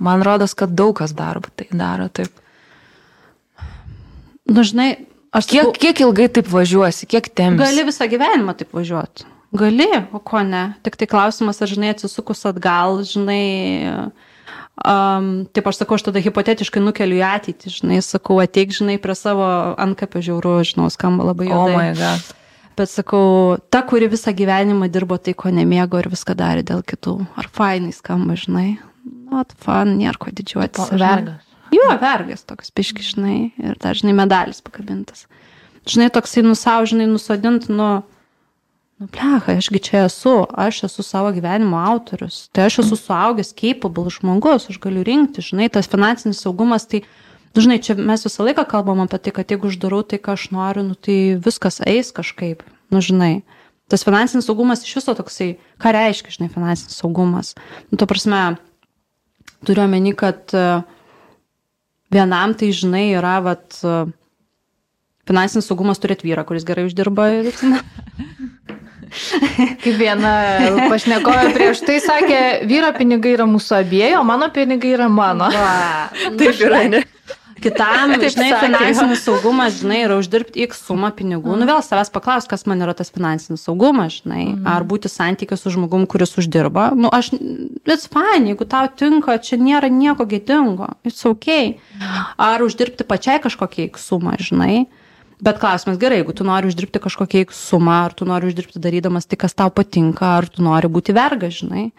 Man 0.00 0.24
rodos, 0.24 0.56
kad 0.56 0.72
daug 0.72 0.94
kas 0.96 1.12
darbą 1.12 1.52
tai 1.52 1.68
daro 1.76 2.08
taip. 2.08 2.32
Nu, 4.48 4.64
žinai, 4.64 5.04
aš 5.36 5.50
kiek, 5.52 5.76
kiek 5.76 6.00
ilgai 6.00 6.30
taip 6.32 6.48
važiuosi, 6.48 7.06
kiek 7.10 7.28
tempi? 7.28 7.60
Gali 7.60 7.84
visą 7.84 8.08
gyvenimą 8.08 8.56
taip 8.56 8.72
važiuoti. 8.74 9.28
Gali, 9.60 9.90
o 10.14 10.20
ko 10.22 10.40
ne. 10.46 10.70
Tik 10.86 10.96
tai 10.96 11.10
klausimas, 11.10 11.60
ar 11.60 11.68
žinai, 11.68 11.92
atsisukus 11.92 12.46
atgal, 12.48 13.02
žinai, 13.04 14.08
Um, 14.80 15.44
taip 15.52 15.66
aš 15.68 15.82
sakau, 15.82 15.98
aš 15.98 16.06
tada 16.06 16.22
hipotetiškai 16.24 16.80
nukeliu 16.80 17.18
į 17.18 17.24
ateitį, 17.28 17.72
žinai, 17.74 17.98
sakau, 18.04 18.38
ateik, 18.40 18.72
žinai, 18.72 18.96
prie 19.02 19.16
savo 19.18 19.44
ankapio 19.80 20.22
žiaurų, 20.24 20.54
žinau, 20.70 20.86
skamba 20.92 21.26
labai 21.28 21.50
juodai. 21.50 21.74
Oh 21.74 21.76
my 21.76 21.90
god. 21.98 22.30
Bet 22.80 22.88
sakau, 22.88 23.58
ta, 23.68 23.82
kuri 23.84 24.08
visą 24.08 24.32
gyvenimą 24.32 24.88
dirbo 24.88 25.18
tai, 25.20 25.34
ko 25.36 25.52
nemėgo 25.52 26.00
ir 26.00 26.08
viską 26.08 26.32
darė 26.38 26.64
dėl 26.64 26.80
kitų. 26.86 27.18
Ar 27.36 27.50
fainai 27.52 27.92
skamba, 27.92 28.38
žinai? 28.40 28.78
Not 29.28 29.52
fun, 29.60 29.98
nėra 29.98 30.16
ko 30.22 30.32
didžiuotis. 30.32 30.94
Vergas. 30.96 31.44
Jo, 31.76 31.90
vergas 32.00 32.46
toks 32.48 32.72
piški, 32.72 33.04
žinai, 33.04 33.36
ir 33.60 33.76
dar, 33.82 33.98
žinai, 33.98 34.16
medalis 34.16 34.64
pakabintas. 34.64 35.26
Žinai, 35.90 36.08
toksai 36.14 36.46
nusau, 36.46 36.88
žinai, 36.88 37.10
nusodint, 37.10 37.68
nu, 37.68 37.76
nu 38.00 38.19
plecha, 39.08 39.56
ašgi 39.56 39.80
čia 39.80 40.04
esu, 40.04 40.44
aš 40.52 40.84
esu 40.90 41.02
savo 41.02 41.32
gyvenimo 41.32 41.78
autorius, 41.80 42.48
tai 42.52 42.66
aš 42.68 42.82
esu 42.82 42.98
suaugęs, 43.00 43.54
capable 43.56 44.12
žmogus, 44.12 44.68
aš 44.68 44.80
galiu 44.82 45.04
rinkti, 45.06 45.44
žinai, 45.44 45.70
tas 45.72 45.88
finansinis 45.88 46.42
saugumas, 46.44 46.84
tai, 46.90 47.00
nu, 47.54 47.64
žinai, 47.64 47.78
čia 47.80 47.96
mes 47.96 48.26
visą 48.26 48.44
laiką 48.44 48.66
kalbam 48.68 49.00
apie 49.06 49.22
tai, 49.22 49.32
kad 49.38 49.48
jeigu 49.48 49.70
uždarau 49.70 50.02
tai, 50.04 50.20
ką 50.20 50.36
aš 50.36 50.50
noriu, 50.52 50.84
nu, 50.90 50.98
tai 50.98 51.38
viskas 51.40 51.80
eis 51.88 52.12
kažkaip, 52.16 52.64
nu, 52.92 53.00
žinai. 53.04 53.40
Tas 53.90 54.04
finansinis 54.06 54.46
saugumas 54.46 54.84
iš 54.84 55.00
viso 55.00 55.16
toksai, 55.18 55.54
ką 55.80 55.94
reiškia, 55.96 56.36
žinai, 56.36 56.50
finansinis 56.52 57.00
saugumas. 57.00 57.54
Nu, 57.90 57.98
to 57.98 58.06
prasme, 58.10 58.42
turiu 59.66 59.86
omeny, 59.86 60.12
kad 60.14 60.52
uh, 60.54 60.84
vienam 62.12 62.54
tai, 62.54 62.68
žinai, 62.76 63.08
yra, 63.16 63.40
vat, 63.48 63.80
uh, 63.82 64.04
finansinis 65.26 65.66
saugumas 65.66 65.98
turėti 65.98 66.28
vyrą, 66.28 66.44
kuris 66.46 66.68
gerai 66.68 66.86
uždirba. 66.86 67.32
Kaip 69.10 69.94
viena 69.98 70.34
pašnekovė 70.90 71.52
prieš 71.56 71.84
tai 71.86 71.98
sakė, 72.04 72.40
vyro 72.70 72.92
pinigai 72.96 73.36
yra 73.38 73.46
mūsų 73.50 73.80
abiejų, 73.82 74.20
o 74.20 74.26
mano 74.26 74.50
pinigai 74.54 74.94
yra 74.96 75.08
mano. 75.12 75.50
Va, 75.54 76.10
Taip 76.40 76.60
yra, 76.62 76.84
ne? 76.90 77.02
Kitam, 77.60 78.14
Taip 78.14 78.22
žinai, 78.32 78.46
sakė. 78.54 78.68
finansinis 78.70 79.24
saugumas, 79.26 79.74
žinai, 79.82 79.98
yra 80.06 80.16
uždirbti 80.16 80.62
X 80.64 80.78
sumą 80.86 81.10
pinigų. 81.12 81.58
Nu 81.60 81.66
vėl 81.68 81.82
savęs 81.84 82.08
paklaus, 82.14 82.46
kas 82.48 82.64
man 82.70 82.80
yra 82.86 82.94
tas 82.96 83.12
finansinis 83.12 83.66
saugumas, 83.66 84.22
žinai. 84.22 84.46
Ar 84.64 84.86
būti 84.88 85.10
santykiu 85.12 85.58
su 85.60 85.72
žmogum, 85.74 86.06
kuris 86.08 86.32
uždirba. 86.40 86.86
Nu, 86.96 87.10
aš, 87.12 87.28
it's 87.84 88.08
fine, 88.08 88.46
jeigu 88.48 88.64
tau 88.64 88.88
tinka, 88.88 89.36
čia 89.44 89.60
nėra 89.60 89.90
nieko 89.92 90.24
gėdingo. 90.30 90.88
It's 91.04 91.20
ok. 91.28 91.76
Ar 92.40 92.64
uždirbti 92.64 93.04
pačiai 93.04 93.42
kažkokią 93.44 93.90
X 93.90 94.08
sumą, 94.08 94.38
žinai. 94.40 94.86
Bet 95.44 95.60
klausimas 95.60 95.98
gerai, 96.00 96.20
jeigu 96.20 96.34
tu 96.36 96.44
nori 96.44 96.68
uždirbti 96.68 97.00
kažkokią 97.00 97.46
sumą, 97.56 98.04
ar 98.06 98.16
tu 98.16 98.28
nori 98.28 98.50
uždirbti 98.50 98.82
darydamas 98.82 99.28
tai, 99.28 99.38
kas 99.40 99.56
tau 99.56 99.72
patinka, 99.72 100.36
ar 100.38 100.48
tu 100.52 100.64
nori 100.64 100.90
būti 100.92 101.16
vergas, 101.16 101.62
žinai. 101.62 101.90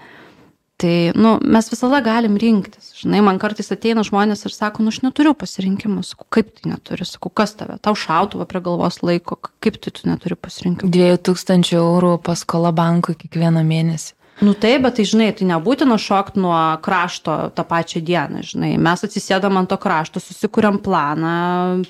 Tai, 0.81 1.11
nu, 1.13 1.35
mes 1.45 1.67
visada 1.69 1.99
galim 2.01 2.39
rinktis. 2.41 2.87
Žinai, 3.03 3.19
man 3.25 3.37
kartais 3.41 3.69
ateina 3.73 4.01
žmonės 4.05 4.47
ir 4.47 4.53
sako, 4.55 4.81
nu, 4.81 4.89
aš 4.89 5.03
neturiu 5.03 5.35
pasirinkimų. 5.37 6.01
Sakau, 6.05 6.25
kaip 6.33 6.49
tai 6.57 6.71
neturi? 6.71 7.05
Sakau, 7.05 7.29
kas 7.37 7.53
tave? 7.59 7.75
Tau 7.85 7.93
šautuvą 7.93 8.47
prie 8.49 8.63
galvos 8.65 8.97
laiko. 9.05 9.37
Kaip 9.61 9.77
tai 9.77 9.93
tu 9.93 10.09
neturi 10.09 10.37
pasirinkimų? 10.41 10.89
2000 10.95 11.77
eurų 11.77 12.15
paskola 12.25 12.73
bankui 12.73 13.13
kiekvieną 13.19 13.61
mėnesį. 13.67 14.15
Nu 14.41 14.53
taip, 14.57 14.81
bet 14.81 14.95
tai 14.97 15.03
žinai, 15.05 15.29
tai 15.37 15.45
nebūtina 15.45 15.99
šokti 16.01 16.41
nuo 16.41 16.57
krašto 16.81 17.51
tą 17.53 17.65
pačią 17.67 18.01
dieną, 18.01 18.41
žinai. 18.49 18.71
Mes 18.81 19.05
atsisėdam 19.05 19.59
ant 19.59 19.69
to 19.69 19.77
krašto, 19.77 20.17
susikūrėm 20.23 20.79
planą, 20.81 21.33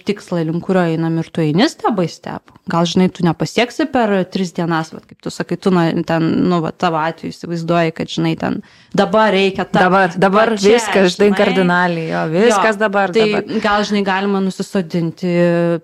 tikslą, 0.04 0.41
link 0.49 0.66
kurio 0.66 0.84
einam 0.91 1.16
ir 1.22 1.30
tu 1.32 1.45
eini 1.45 1.70
step 1.72 1.95
by 1.95 2.10
step. 2.12 2.52
Gal, 2.72 2.86
žinai, 2.86 3.08
tu 3.12 3.24
nepasieksi 3.26 3.88
per 3.91 4.12
tris 4.32 4.52
dienas, 4.56 4.91
vat, 4.93 5.06
kaip 5.08 5.24
tu 5.24 5.32
sakai, 5.34 5.58
tu 5.60 5.72
na, 5.74 5.88
ten, 6.08 6.28
nu, 6.52 6.60
va, 6.64 6.74
tavo 6.76 6.99
atveju 6.99 7.34
įsivaizduoji, 7.34 7.93
kad, 7.95 8.12
žinai, 8.12 8.34
ten 8.39 8.60
dabar 8.95 9.32
reikia 9.34 9.66
tą. 9.66 9.88
Dabar, 9.88 10.12
dabar 10.20 10.54
čia, 10.60 10.76
viskas, 10.76 11.16
žinai, 11.16 11.32
kardinaliai, 11.39 12.12
jo, 12.12 12.26
viskas 12.36 12.76
Jo, 12.76 12.82
dabar. 12.84 13.16
Tai 13.16 13.26
dabar. 13.32 13.64
gal, 13.64 13.88
žinai, 13.88 14.04
galima 14.08 14.43
nusisodinti 14.43 15.34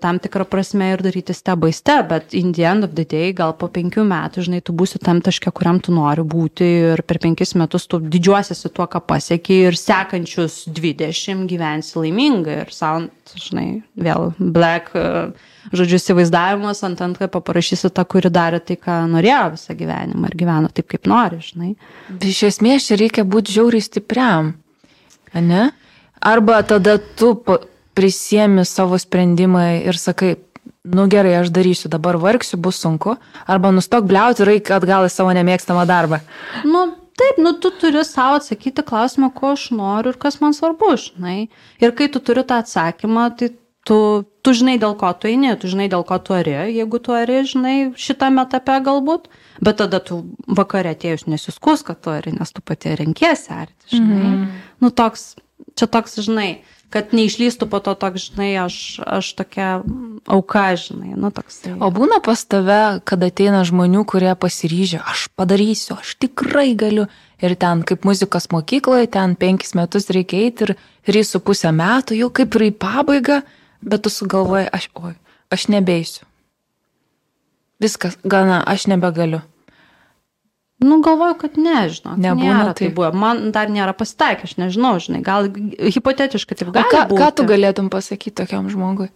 tam 0.04 0.20
tikrą 0.24 0.46
prasme 0.52 0.92
ir 0.94 1.04
daryti 1.08 1.36
step 1.36 1.64
by 1.64 1.72
step, 1.76 2.12
bet 2.12 2.38
in 2.38 2.52
the 2.56 2.68
end 2.68 2.88
of 2.88 2.94
the 3.00 3.08
day, 3.08 3.34
gal 3.36 3.56
po 3.58 3.72
penkių 3.72 4.06
metų, 4.08 4.46
žinai, 4.48 4.62
tu 4.62 4.76
būsi 4.78 5.02
tam 5.04 5.24
taške, 5.24 5.52
kuriam 5.56 5.82
tu 5.84 5.96
nori 5.96 6.28
būti 6.28 6.57
ir 6.64 7.02
per 7.08 7.20
penkis 7.24 7.54
metus 7.60 7.88
tu 7.90 8.00
didžiuosiesi 8.02 8.72
tuo, 8.74 8.88
ką 8.90 9.02
pasiekiai 9.08 9.70
ir 9.70 9.78
sekančius 9.80 10.64
20 10.74 11.46
gyvensi 11.50 11.98
laimingai 12.00 12.62
ir 12.64 12.74
sound, 12.74 13.14
žinai, 13.38 13.82
vėl 14.00 14.32
black, 14.40 14.92
e, 14.96 15.30
žodžiu, 15.76 16.00
įsivaizdavimas 16.02 16.84
ant 16.88 17.04
ant, 17.06 17.20
kad 17.20 17.32
paprašysi 17.34 17.92
tą, 17.94 18.06
kuri 18.10 18.32
darė 18.34 18.62
tai, 18.64 18.80
ką 18.82 19.00
norėjo 19.12 19.44
visą 19.56 19.78
gyvenimą 19.78 20.32
ir 20.32 20.38
gyveno 20.42 20.74
taip, 20.74 20.90
kaip 20.94 21.10
nori, 21.10 21.42
žinai. 21.44 21.74
Iš 22.18 22.44
esmės 22.52 22.90
čia 22.90 23.00
reikia 23.02 23.28
būti 23.28 23.58
žiauriai 23.58 23.86
stipriam. 23.86 24.56
Ne? 25.38 25.70
Arba 26.24 26.62
tada 26.66 26.98
tu 26.98 27.36
prisiemi 27.98 28.66
savo 28.66 28.98
sprendimą 29.02 29.64
ir 29.90 29.98
sakai, 29.98 30.36
nu 30.94 31.08
gerai, 31.12 31.36
aš 31.42 31.52
darysiu, 31.54 31.92
dabar 31.92 32.18
vargsiu, 32.22 32.60
bus 32.62 32.80
sunku. 32.84 33.18
Arba 33.48 33.72
nustok 33.76 34.08
bliauti 34.10 34.46
ir 34.46 34.54
eik 34.58 34.72
atgal 34.78 35.08
į 35.08 35.12
savo 35.14 35.34
nemėgstamą 35.38 35.86
darbą. 35.90 36.22
Nu, 36.66 36.88
taip, 37.20 37.40
nu, 37.42 37.54
tu 37.62 37.72
turi 37.82 38.04
savo 38.08 38.40
atsakyti 38.40 38.86
klausimą, 38.88 39.32
ko 39.36 39.54
aš 39.58 39.70
noriu 39.76 40.14
ir 40.14 40.20
kas 40.22 40.40
man 40.44 40.56
svarbu, 40.58 40.94
žinai. 41.04 41.40
Ir 41.84 41.96
kai 41.98 42.10
tu 42.14 42.24
turi 42.24 42.46
tą 42.48 42.62
atsakymą, 42.64 43.30
tai 43.40 43.52
tu, 43.88 43.98
tu 44.44 44.54
žinai, 44.58 44.76
dėl 44.82 44.96
ko 45.00 45.10
tu 45.16 45.30
eini, 45.32 45.54
tu 45.60 45.70
žinai, 45.72 45.88
dėl 45.92 46.04
ko 46.08 46.20
tu 46.24 46.36
ari, 46.36 46.56
jeigu 46.76 47.00
tu 47.04 47.16
ari, 47.16 47.40
žinai, 47.48 47.76
šitame 48.00 48.44
etape 48.44 48.80
galbūt, 48.86 49.30
bet 49.64 49.80
tada 49.82 50.02
tu 50.04 50.22
vakare 50.60 50.92
atėjus 50.96 51.28
nesiskus, 51.32 51.86
kad 51.88 52.02
tu 52.04 52.12
ari, 52.14 52.36
nes 52.36 52.52
tu 52.54 52.64
pati 52.66 52.96
renkiesi 53.00 53.54
arti, 53.56 53.94
žinai. 53.96 54.24
Mm. 54.34 54.48
Nu, 54.84 54.92
toks, 54.92 55.30
čia 55.80 55.88
toks, 55.92 56.20
žinai, 56.26 56.50
kad 56.94 57.12
neišlystų 57.16 57.68
po 57.70 57.80
to 57.84 57.94
toks, 58.00 58.30
žinai, 58.32 58.52
aš, 58.64 59.00
aš 59.04 59.34
tokia 59.38 59.68
auka, 60.28 60.70
žinai, 60.80 61.16
nu 61.20 61.32
toks. 61.36 61.62
O 61.84 61.90
būna 61.94 62.22
pas 62.24 62.44
tave, 62.48 63.00
kad 63.08 63.24
ateina 63.28 63.64
žmonių, 63.68 64.06
kurie 64.08 64.32
pasiryžę, 64.40 65.02
aš 65.04 65.28
padarysiu, 65.36 65.98
aš 66.00 66.16
tikrai 66.22 66.72
galiu. 66.80 67.08
Ir 67.38 67.54
ten 67.60 67.84
kaip 67.86 68.08
muzikos 68.08 68.50
mokykloje, 68.50 69.12
ten 69.14 69.36
penkis 69.38 69.76
metus 69.78 70.10
reikia 70.10 70.40
eiti 70.48 70.66
ir 70.66 70.72
trys 71.06 71.36
su 71.36 71.42
pusę 71.44 71.70
metų, 71.76 72.18
jau 72.18 72.32
kaip 72.34 72.56
ir 72.58 72.70
į 72.70 72.74
pabaigą, 72.82 73.44
bet 73.86 74.02
tu 74.08 74.10
sugalvoji, 74.10 74.72
aš, 74.74 74.90
oi, 74.98 75.14
aš 75.54 75.68
nebeisiu. 75.70 76.26
Viskas, 77.84 78.18
gana, 78.26 78.64
aš 78.66 78.88
nebegaliu. 78.90 79.44
Nu, 80.80 81.00
galvoju, 81.02 81.34
kad 81.42 81.56
ne, 81.58 81.88
žinok. 81.90 82.20
Nebūna 82.22 82.74
tai 82.78 82.92
buvo. 82.94 83.10
Man 83.18 83.48
dar 83.54 83.72
nėra 83.74 83.96
pasitaikę, 83.98 84.46
aš 84.46 84.60
nežinau, 84.62 84.98
žinai, 85.02 85.24
gal 85.26 85.50
hipotetiškai 85.50 86.58
taip 86.60 86.70
gali 86.76 86.92
ką, 86.92 87.08
būti. 87.10 87.22
ką 87.24 87.30
tu 87.40 87.46
galėtum 87.50 87.90
pasakyti 87.94 88.36
tokiam 88.44 88.70
žmogui? 88.70 89.10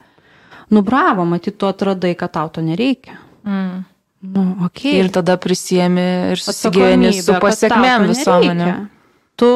Nu, 0.74 0.82
bravo, 0.82 1.26
matyt, 1.28 1.60
tu 1.62 1.70
atradai, 1.70 2.16
kad 2.18 2.34
tau 2.34 2.50
to 2.50 2.64
nereikia. 2.66 3.20
Mm. 3.46 3.84
Nu, 4.22 4.46
okei. 4.66 4.96
Ir 5.02 5.12
tada 5.14 5.36
prisiemi 5.42 6.08
ir 6.34 6.42
susigyveni 6.42 7.14
su 7.18 7.38
pasiekmėm 7.42 8.08
visuomenė. 8.10 8.74
Tu, 9.42 9.50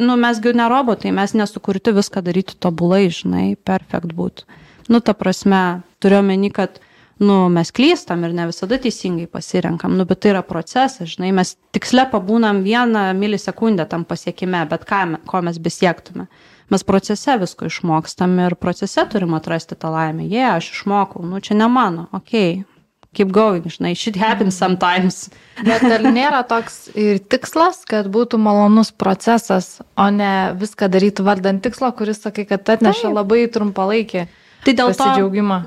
nu, 0.00 0.16
mesgi 0.20 0.52
ne 0.56 0.66
robotai, 0.68 1.12
mes 1.16 1.32
nesukurti 1.36 1.94
viską 1.96 2.20
daryti 2.24 2.56
tobulai, 2.60 3.06
žinai, 3.12 3.54
perfekt 3.56 4.12
būt. 4.16 4.44
Nu, 4.92 5.00
ta 5.00 5.14
prasme, 5.16 5.80
turiu 6.02 6.20
meni, 6.26 6.50
kad, 6.52 6.80
nu, 7.20 7.48
mes 7.52 7.70
klystam 7.70 8.24
ir 8.24 8.32
ne 8.32 8.46
visada 8.48 8.78
teisingai 8.80 9.26
pasirenkam, 9.28 9.92
nu, 9.96 10.06
bet 10.08 10.22
tai 10.24 10.32
yra 10.32 10.40
procesas, 10.46 11.12
žinai, 11.12 11.34
mes 11.36 11.52
tiksle 11.76 12.06
pabūnam 12.08 12.62
vieną 12.64 13.10
milisekundę 13.18 13.84
tam 13.90 14.06
pasiekime, 14.08 14.62
bet 14.70 14.86
ką, 14.88 15.02
ko 15.28 15.42
mes 15.44 15.60
besiektume. 15.60 16.30
Mes 16.70 16.86
procese 16.86 17.36
visko 17.42 17.68
išmokstam 17.68 18.38
ir 18.46 18.56
procese 18.56 19.04
turim 19.12 19.34
atrasti 19.36 19.76
tą 19.76 19.90
laimę. 19.92 20.24
Jie, 20.24 20.38
yeah, 20.38 20.56
aš 20.56 20.70
išmokau, 20.72 21.24
nu, 21.26 21.42
čia 21.44 21.58
ne 21.58 21.68
mano, 21.68 22.06
okei, 22.16 22.62
okay. 22.62 22.84
keep 23.12 23.32
going, 23.34 23.66
žinai, 23.68 23.92
shit 23.98 24.16
happens 24.16 24.56
sometimes. 24.56 25.26
Bet 25.68 25.84
ar 25.84 26.06
nėra 26.06 26.40
toks 26.48 26.86
ir 26.96 27.20
tikslas, 27.20 27.82
kad 27.90 28.08
būtų 28.08 28.40
malonus 28.40 28.94
procesas, 28.96 29.80
o 29.98 30.08
ne 30.14 30.54
viską 30.56 30.88
daryti 30.88 31.26
vardant 31.26 31.60
tikslo, 31.60 31.92
kuris 31.92 32.22
sakai, 32.24 32.46
kad 32.48 32.64
atneša 32.78 33.10
Taip. 33.10 33.18
labai 33.18 33.44
trumpalaikį 33.50 34.30
Tai 34.60 34.74
dėl 34.76 34.92
to, 34.92 35.06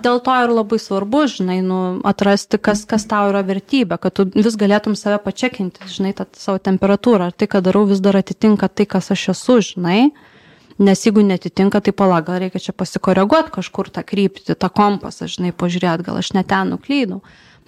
dėl 0.06 0.20
to 0.22 0.34
ir 0.46 0.52
labai 0.54 0.78
svarbu, 0.78 1.24
žinai, 1.32 1.58
nu, 1.66 1.80
atrasti, 2.06 2.60
kas, 2.62 2.84
kas 2.90 3.08
tau 3.10 3.32
yra 3.32 3.42
vertybė, 3.46 3.98
kad 4.02 4.14
tu 4.20 4.28
vis 4.36 4.58
galėtum 4.60 4.94
save 5.00 5.18
pačekinti, 5.24 5.88
žinai, 5.90 6.12
tą 6.18 6.28
savo 6.38 6.62
temperatūrą. 6.62 7.32
Ar 7.32 7.34
tai, 7.34 7.50
ką 7.50 7.64
darau, 7.66 7.88
vis 7.90 8.04
dar 8.06 8.20
atitinka 8.22 8.70
tai, 8.70 8.86
kas 8.90 9.10
aš 9.16 9.32
esu, 9.34 9.58
žinai. 9.74 10.12
Nes 10.84 11.02
jeigu 11.06 11.22
netitinka, 11.26 11.82
tai 11.86 11.94
palauk, 11.94 12.28
gal 12.28 12.40
reikia 12.42 12.62
čia 12.62 12.74
pasikoreguoti 12.78 13.54
kažkur 13.54 13.90
tą 13.94 14.06
kryptį, 14.06 14.56
tą 14.58 14.70
kompasą, 14.74 15.30
žinai, 15.30 15.54
pažiūrėti, 15.58 16.06
gal 16.06 16.22
aš 16.22 16.34
net 16.38 16.50
ten 16.54 16.74
nuklydau. 16.74 17.22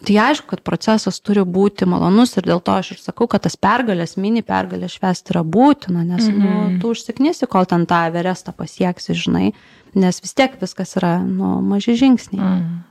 Tai 0.03 0.15
aišku, 0.19 0.49
kad 0.51 0.61
procesas 0.65 1.21
turi 1.23 1.41
būti 1.47 1.87
malonus 1.87 2.35
ir 2.37 2.45
dėl 2.49 2.59
to 2.59 2.73
aš 2.75 2.91
ir 2.95 2.99
sakau, 2.99 3.27
kad 3.31 3.45
tas 3.45 3.55
pergalės, 3.55 4.17
mini 4.19 4.43
pergalės 4.45 4.97
švesti 4.99 5.31
yra 5.33 5.43
būtina, 5.43 6.03
nes 6.03 6.27
mm 6.27 6.41
-hmm. 6.41 6.73
nu, 6.73 6.79
tu 6.81 6.91
užsiknisi, 6.91 7.47
kol 7.47 7.65
ten 7.65 7.85
tą 7.85 8.11
verestą 8.11 8.51
pasieksi, 8.51 9.13
žinai, 9.13 9.53
nes 9.95 10.21
vis 10.21 10.33
tiek 10.33 10.59
viskas 10.61 10.97
yra 10.99 11.19
nu, 11.23 11.61
maži 11.61 11.95
žingsniai. 11.95 12.43
Mm. 12.43 12.83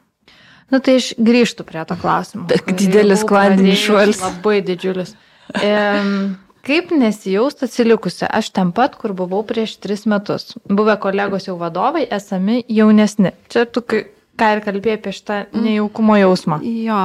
Na 0.70 0.80
tai 0.80 0.96
aš 0.96 1.12
grįžtu 1.18 1.62
prie 1.62 1.84
to 1.84 1.96
klausimo. 2.00 2.46
Didelis 2.78 3.24
kvantinis 3.28 3.78
šuolis. 3.78 4.22
Labai 4.22 4.62
didžiulis. 4.64 5.14
Em, 5.62 6.36
kaip 6.64 6.90
nesijausti 6.90 7.64
atsilikusi? 7.68 8.24
Aš 8.30 8.50
ten 8.50 8.72
pat, 8.72 8.96
kur 8.96 9.12
buvau 9.12 9.42
prieš 9.46 9.76
tris 9.76 10.07
metus. 10.07 10.57
Buvę 10.64 10.96
kolegos 11.00 11.46
jau 11.46 11.59
vadovai, 11.61 12.07
esami 12.11 12.62
jaunesni. 12.68 13.30
Čia 13.48 13.64
tu 13.64 13.82
kai- 13.82 14.07
ką 14.41 14.51
ir 14.57 14.64
kalbėjai 14.64 14.99
apie 15.01 15.14
šitą 15.16 15.39
nejaukumo 15.55 16.18
jausmą. 16.20 16.61
Jo. 16.85 17.01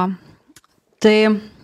Tai 1.00 1.16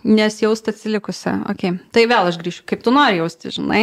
nesijausti 0.07 0.71
atsilikusi. 0.71 1.29
Okay. 1.51 1.75
Tai 1.93 2.05
vėl 2.09 2.29
aš 2.29 2.37
grįšiu, 2.41 2.63
kaip 2.69 2.83
tu 2.85 2.93
nori 2.95 3.19
jausti, 3.19 3.51
žinai. 3.53 3.81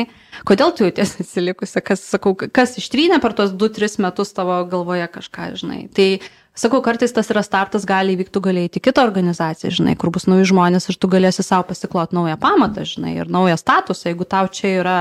Kodėl 0.49 0.73
tu 0.75 0.87
jautiesi 0.87 1.21
atsilikusi, 1.23 1.83
kas, 1.85 2.03
sakau, 2.09 2.33
kas 2.35 2.79
ištrynė 2.81 3.21
per 3.23 3.37
tuos 3.37 3.53
2-3 3.55 4.01
metus 4.03 4.33
tavo 4.35 4.57
galvoje 4.71 5.07
kažką, 5.15 5.51
žinai. 5.61 5.81
Tai 5.95 6.09
sakau, 6.57 6.81
kartais 6.85 7.13
tas 7.15 7.29
yra 7.33 7.45
startas, 7.45 7.87
gali 7.89 8.17
įvykti, 8.17 8.33
tu 8.35 8.43
gali 8.45 8.65
eiti 8.65 8.81
į 8.81 8.87
kitą 8.89 9.05
organizaciją, 9.05 9.73
žinai, 9.79 9.97
kur 10.01 10.13
bus 10.15 10.29
nauji 10.31 10.49
žmonės 10.51 10.89
ir 10.89 10.99
tu 10.99 11.11
galėsi 11.13 11.45
savo 11.45 11.67
pasiklot 11.69 12.15
naują 12.17 12.39
pamatą, 12.41 12.87
žinai, 12.89 13.17
ir 13.21 13.31
naują 13.31 13.59
statusą, 13.61 14.09
jeigu 14.11 14.27
tau 14.29 14.49
čia 14.49 14.77
yra 14.81 14.99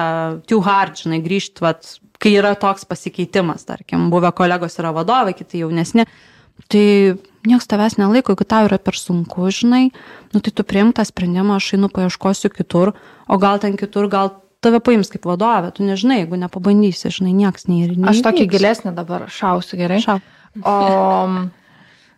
too 0.50 0.64
hard, 0.66 0.98
žinai, 1.06 1.22
grįžti, 1.24 1.64
vat, 1.64 1.96
kai 2.24 2.36
yra 2.40 2.56
toks 2.60 2.88
pasikeitimas, 2.90 3.68
tarkim, 3.70 4.10
buvę 4.14 4.34
kolegos 4.36 4.80
yra 4.82 4.94
vadovai, 4.96 5.36
kiti 5.38 5.62
jaunesni, 5.62 6.08
tai 6.72 7.16
niekas 7.48 7.68
tavęs 7.68 7.98
nelaiko, 8.00 8.34
jeigu 8.34 8.46
tau 8.48 8.68
yra 8.68 8.78
per 8.80 8.96
sunku, 8.96 9.50
žinai, 9.52 9.90
nu 10.34 10.40
tai 10.40 10.52
tu 10.56 10.64
priimk 10.64 10.96
tą 10.96 11.04
sprendimą, 11.08 11.58
aš 11.60 11.74
einu 11.76 11.90
paieškosiu 11.92 12.52
kitur, 12.54 12.94
o 13.28 13.38
gal 13.38 13.60
ten 13.60 13.76
kitur, 13.80 14.08
gal 14.08 14.32
tave 14.64 14.80
paims 14.80 15.12
kaip 15.12 15.26
vadovė, 15.28 15.74
tu 15.76 15.84
nežinai, 15.84 16.22
jeigu 16.24 16.40
nepabandysi, 16.40 17.12
žinai, 17.12 17.34
niekas 17.36 17.68
neįrinė. 17.68 18.08
Aš 18.14 18.24
tokį 18.24 18.48
gilesnį 18.54 18.94
dabar 18.96 19.28
šausiu 19.28 19.76
gerai. 19.82 20.00
Šau. 20.06 20.22
O 20.64 21.50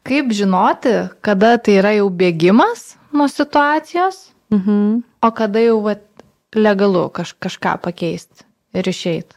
kaip 0.05 0.29
žinoti, 0.37 0.93
kada 1.25 1.55
tai 1.57 1.79
yra 1.81 1.95
jau 1.97 2.09
bėgimas 2.13 2.93
nuo 3.13 3.25
situacijos, 3.31 4.31
Mhm. 4.53 5.01
o 5.25 5.31
kada 5.31 5.59
jau 5.59 5.79
vat, 5.81 6.03
legalu 6.53 7.09
kaž, 7.09 7.33
kažką 7.41 7.81
pakeisti 7.81 8.45
ir 8.73 8.83
išeiti. 8.83 9.35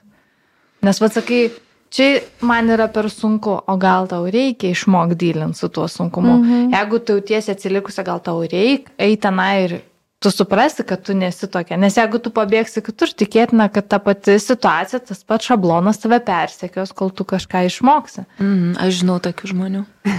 Nes 0.82 1.00
vad 1.00 1.12
sakai, 1.16 1.50
čia 1.90 2.20
man 2.40 2.68
yra 2.70 2.88
per 2.92 3.08
sunku, 3.10 3.58
o 3.66 3.76
gal 3.80 4.08
tau 4.10 4.26
reikia 4.28 4.70
išmokti 4.74 5.16
dylinti 5.18 5.58
su 5.58 5.68
tuo 5.68 5.88
sunkumu. 5.88 6.38
Mhm. 6.42 6.72
Jeigu 6.74 6.98
tu 7.04 7.18
jautiesi 7.18 7.52
atsilikusi, 7.54 8.04
gal 8.04 8.20
tau 8.20 8.40
reikia 8.42 8.90
eiti 8.98 9.22
tenai 9.26 9.54
ir 9.64 9.76
tu 10.20 10.30
suprasi, 10.34 10.82
kad 10.82 11.02
tu 11.06 11.14
nesi 11.14 11.46
tokia. 11.46 11.76
Nes 11.78 11.94
jeigu 11.94 12.18
tu 12.18 12.30
pabėgsi 12.34 12.82
kitur, 12.82 13.12
tikėtina, 13.14 13.68
kad 13.72 13.86
ta 13.88 13.98
pati 14.02 14.34
situacija, 14.42 14.98
tas 15.06 15.22
pats 15.24 15.46
šablonas 15.46 16.00
tave 16.02 16.18
persekios, 16.26 16.90
kol 16.92 17.10
tu 17.14 17.24
kažką 17.24 17.64
išmoksi. 17.70 18.24
Mhm, 18.40 18.74
aš 18.82 18.98
žinau 19.02 19.20
tokių 19.22 19.52
žmonių. 19.54 19.84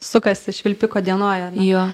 Sukasi 0.00 0.52
švilpiko 0.52 1.00
dienoje. 1.00 1.50
ne? 1.54 1.66
Jo. 1.66 1.86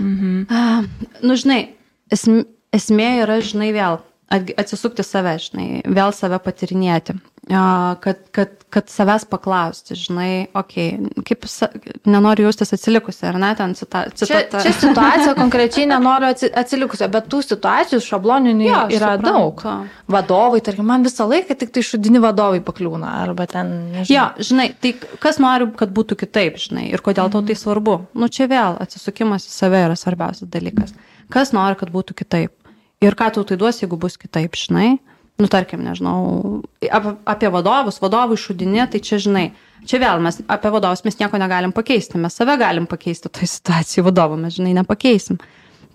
Mhm. 0.00 0.46
A, 0.50 0.82
Nu, 1.22 1.34
žinai, 1.36 1.74
esm, 2.10 2.42
esmė 2.74 3.10
yra, 3.22 3.40
žinai, 3.44 3.70
vėl 3.74 4.00
atsisukti 4.32 5.04
save, 5.04 5.36
žinai, 5.38 5.82
vėl 5.84 6.14
save 6.16 6.38
patirinėti. 6.42 7.18
Kad, 7.50 8.16
kad, 8.30 8.48
kad 8.70 8.86
savęs 8.86 9.24
paklausti, 9.26 9.96
žinai, 9.98 10.46
okei, 10.54 10.92
okay, 11.18 11.24
kaip 11.26 12.06
nenoriu 12.06 12.46
jaustis 12.46 12.70
atsilikusi, 12.76 13.24
ar 13.26 13.34
ne, 13.42 13.48
ten 13.58 13.74
cita, 13.74 14.04
Čia, 14.14 14.28
citata. 14.30 14.60
čia 14.62 14.70
situacija 14.78 15.34
konkrečiai 15.34 15.88
nenoriu 15.90 16.28
atsi- 16.30 16.52
atsilikusi, 16.54 17.08
bet 17.10 17.26
tų 17.32 17.40
situacijų 17.48 17.98
šabloninių 18.06 18.68
Jo, 18.68 18.78
yra 18.94 19.10
suprantu. 19.18 19.26
daug. 19.66 19.90
Vadovai, 20.14 20.62
tarkim, 20.62 20.86
man 20.86 21.02
visą 21.02 21.26
laiką 21.26 21.58
tik 21.58 21.74
tai 21.74 21.82
šudini 21.90 22.22
vadovai 22.22 22.62
pakliūna, 22.62 23.10
arba 23.26 23.48
ten, 23.50 23.74
nežinau. 23.96 24.14
Jo, 24.14 24.28
žinai, 24.38 24.68
tai 24.78 24.94
kas 25.26 25.42
nori, 25.42 25.66
kad 25.82 25.90
būtų 25.90 26.20
kitaip, 26.22 26.62
žinai, 26.62 26.92
ir 26.94 27.02
kodėl 27.02 27.26
tau 27.34 27.42
tai 27.42 27.58
svarbu. 27.58 27.98
Nu, 28.14 28.30
čia 28.30 28.46
vėl 28.46 28.78
atsisukimas 28.86 29.50
į 29.50 29.56
save 29.58 29.82
yra 29.90 29.98
svarbiausias 29.98 30.46
dalykas. 30.48 30.94
Kas 31.28 31.50
nori, 31.52 31.74
kad 31.82 31.90
būtų 31.90 32.14
kitaip. 32.22 32.54
Ir 33.02 33.18
ką 33.18 33.32
tau 33.34 33.42
tai 33.42 33.58
duos, 33.58 33.82
jeigu 33.82 33.98
bus 33.98 34.14
kitaip, 34.16 34.54
žinai. 34.54 35.00
Nu, 35.40 35.48
tarkim, 35.50 35.80
nežinau, 35.82 36.60
ap, 36.92 37.06
apie 37.26 37.48
vadovus, 37.50 37.98
vadovų 38.02 38.36
išudinė, 38.36 38.84
tai 38.92 39.00
čia, 39.02 39.18
žinai, 39.22 39.46
čia 39.88 39.98
vėl 40.02 40.20
mes 40.22 40.38
apie 40.44 40.70
vadovus 40.74 41.02
mes 41.06 41.16
nieko 41.18 41.40
negalim 41.40 41.72
pakeisti, 41.74 42.20
mes 42.20 42.36
save 42.36 42.58
galim 42.60 42.86
pakeisti 42.90 43.32
toj 43.32 43.48
situacijai, 43.50 44.04
vadovų 44.06 44.38
mes, 44.44 44.58
žinai, 44.58 44.74
nepakeisim. 44.76 45.40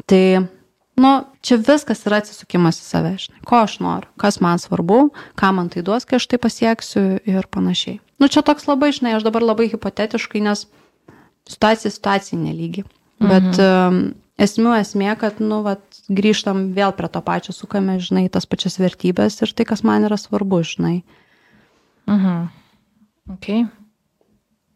Tai, 0.09 0.23
nu, 0.99 1.13
čia 1.45 1.59
viskas 1.61 2.03
yra 2.09 2.19
atsisukimas 2.23 2.81
į 2.81 2.87
save, 2.89 3.13
žinai, 3.23 3.45
ko 3.47 3.61
aš 3.61 3.77
noriu, 3.85 4.11
kas 4.19 4.41
man 4.43 4.59
svarbu, 4.61 4.99
ką 5.39 5.53
man 5.55 5.71
tai 5.73 5.85
duos, 5.85 6.09
kai 6.09 6.19
aš 6.19 6.27
tai 6.33 6.41
pasieksiu 6.41 7.05
ir 7.21 7.49
panašiai. 7.53 8.01
Nu, 8.17 8.31
čia 8.33 8.41
toks 8.41 8.65
labai, 8.67 8.89
žinai, 8.97 9.15
aš 9.19 9.27
dabar 9.29 9.45
labai 9.45 9.69
hipotetiškai, 9.69 10.41
nes 10.49 10.65
situacija 11.47 11.93
situacijai 11.93 12.41
nelygi. 12.41 12.87
Bet 13.21 13.53
mhm. 13.53 14.15
Esmių 14.41 14.75
esmė, 14.79 15.11
kad, 15.19 15.41
nu, 15.43 15.61
vat, 15.65 15.81
grįžtam 16.07 16.71
vėl 16.77 16.93
prie 16.97 17.09
to 17.11 17.21
pačio, 17.25 17.55
sukame, 17.55 17.97
žinai, 18.03 18.27
tas 18.33 18.45
pačias 18.49 18.77
vertybės 18.81 19.41
ir 19.41 19.53
tai, 19.57 19.67
kas 19.69 19.83
man 19.87 20.07
yra 20.07 20.19
svarbu, 20.21 20.61
žinai. 20.67 21.01
Mhm. 22.07 22.47
Okay. 23.37 23.67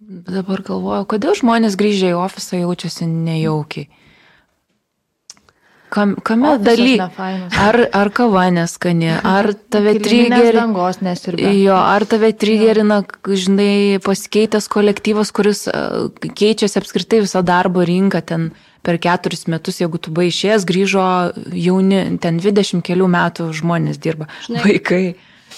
Dabar 0.01 0.59
galvoju, 0.65 1.05
kodėl 1.07 1.37
žmonės 1.37 1.77
grįžę 1.79 2.11
į 2.11 2.19
ofisą 2.19 2.59
jaučiasi 2.59 3.07
nejaukiai. 3.07 3.87
Kam, 5.91 6.15
kame 6.23 6.53
Ofisas 6.53 6.65
daly? 6.65 6.93
nefainas. 6.99 7.55
Ar, 7.59 7.77
ar 7.99 8.09
kava 8.15 8.45
neskani, 8.55 9.09
ar 9.37 9.51
tave 9.71 9.97
trigerina. 9.99 10.63
Jo, 11.51 11.75
ar 11.75 12.05
tave 12.07 12.31
trigerina, 12.31 13.01
žinai, 13.27 13.99
pasikeitęs 14.03 14.69
kolektyvas, 14.71 15.33
kuris 15.35 15.65
e, 15.67 15.81
keičiasi 16.31 16.79
apskritai 16.79 17.19
visą 17.25 17.43
darbo 17.43 17.83
rinką 17.87 18.23
ten 18.23 18.49
per 18.85 18.97
keturis 19.01 19.45
metus, 19.51 19.81
jeigu 19.81 19.99
tu 20.01 20.13
buvai 20.13 20.29
išėjęs, 20.31 20.67
grįžo 20.67 21.07
jauni, 21.53 22.03
ten 22.21 22.39
20 22.41 22.83
kelių 22.85 23.09
metų 23.11 23.51
žmonės 23.57 24.01
dirba. 24.01 24.29
Žinai. 24.47 24.63
Vaikai. 24.65 25.03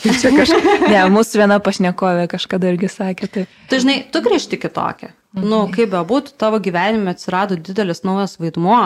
Čia 0.03 0.33
kažkaip. 0.33 0.87
Ne, 0.89 1.03
mūsų 1.13 1.43
viena 1.43 1.59
pašnekovė 1.63 2.25
kažkada 2.31 2.71
irgi 2.73 2.89
sakė, 2.91 3.29
tai. 3.31 3.45
Tai 3.71 3.79
žinai, 3.83 3.99
tu 4.11 4.23
grįžti 4.25 4.59
kitokia. 4.59 5.13
Mhm. 5.33 5.45
Nu, 5.49 5.61
kaip 5.73 5.93
bebūtų, 5.93 6.35
tavo 6.41 6.59
gyvenime 6.63 7.13
atsirado 7.13 7.57
didelis 7.57 8.03
naujas 8.05 8.35
vaidmuo 8.41 8.81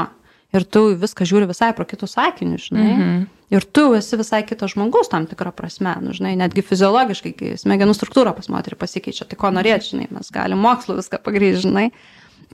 ir 0.55 0.63
tu 0.63 0.85
viską 0.99 1.25
žiūri 1.27 1.49
visai 1.49 1.73
pro 1.75 1.87
kitus 1.87 2.15
sakinius, 2.15 2.69
žinai. 2.69 2.91
Mhm. 2.91 3.25
Ir 3.47 3.63
tu 3.63 3.93
esi 3.95 4.19
visai 4.19 4.41
kitas 4.43 4.73
žmogus 4.73 5.07
tam 5.11 5.23
tikrą 5.27 5.53
prasme, 5.55 5.93
nu, 6.03 6.11
žinai, 6.15 6.33
netgi 6.39 6.63
fiziologiškai, 6.67 7.31
kai 7.35 7.51
smegenų 7.59 7.95
struktūra 7.95 8.33
pas 8.35 8.49
moterį 8.51 8.75
pasikeičia, 8.79 9.23
tai 9.27 9.39
ko 9.39 9.51
norėt, 9.55 9.87
žinai, 9.87 10.09
mes 10.11 10.31
galim 10.35 10.59
mokslu 10.59 10.97
viską 10.99 11.21
pagrįžti, 11.23 11.63
žinai. 11.63 11.85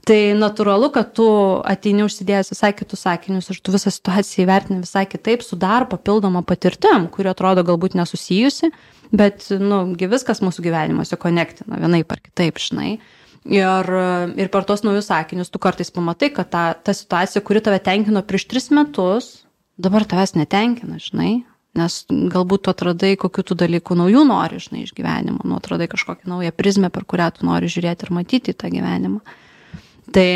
Tai 0.04 0.18
natūralu, 0.36 0.90
kad 0.92 1.14
tu 1.16 1.26
ateini 1.64 2.04
užsidėjęs 2.04 2.50
visai 2.52 2.72
kitus 2.76 3.06
sakinius 3.06 3.48
ir 3.48 3.60
tu 3.64 3.72
visą 3.72 3.92
situaciją 3.94 4.44
įvertini 4.44 4.82
visai 4.82 5.06
kitaip, 5.08 5.44
su 5.46 5.56
dar 5.56 5.86
papildoma 5.88 6.42
patirtim, 6.44 7.06
kuri 7.12 7.30
atrodo 7.30 7.64
galbūt 7.64 7.94
nesusijusi, 7.96 8.68
bet, 9.16 9.46
nu, 9.62 9.78
viskas 9.96 10.42
mūsų 10.44 10.66
gyvenimuose 10.66 11.16
konektina 11.20 11.80
vienaip 11.80 12.12
ar 12.12 12.20
kitaip, 12.20 12.60
žinai. 12.60 12.98
Ir, 13.44 13.88
ir 14.40 14.50
per 14.52 14.66
tos 14.68 14.84
naujus 14.84 15.08
sakinius 15.08 15.52
tu 15.52 15.60
kartais 15.60 15.92
pamatai, 15.92 16.30
kad 16.36 16.50
ta, 16.52 16.66
ta 16.74 16.92
situacija, 16.96 17.40
kuri 17.44 17.64
tave 17.64 17.80
tenkino 17.84 18.20
prieš 18.24 18.46
tris 18.50 18.70
metus, 18.72 19.30
dabar 19.80 20.04
tavęs 20.08 20.36
netenkina, 20.36 21.00
žinai. 21.00 21.44
Nes 21.74 21.96
galbūt 22.08 22.64
tu 22.64 22.70
atradai, 22.70 23.16
kokiu 23.18 23.42
tu 23.42 23.56
dalykų 23.58 23.96
naujų 23.98 24.20
nori, 24.28 24.60
žinai, 24.62 24.84
iš 24.84 24.92
gyvenimo, 24.94 25.42
nu, 25.42 25.56
atradai 25.58 25.88
kažkokią 25.90 26.28
naują 26.30 26.52
prizmę, 26.54 26.92
per 26.94 27.02
kurią 27.08 27.32
tu 27.34 27.48
nori 27.48 27.72
žiūrėti 27.72 28.06
ir 28.06 28.12
matyti 28.14 28.54
tą 28.54 28.70
gyvenimą. 28.70 29.24
Tai, 30.14 30.28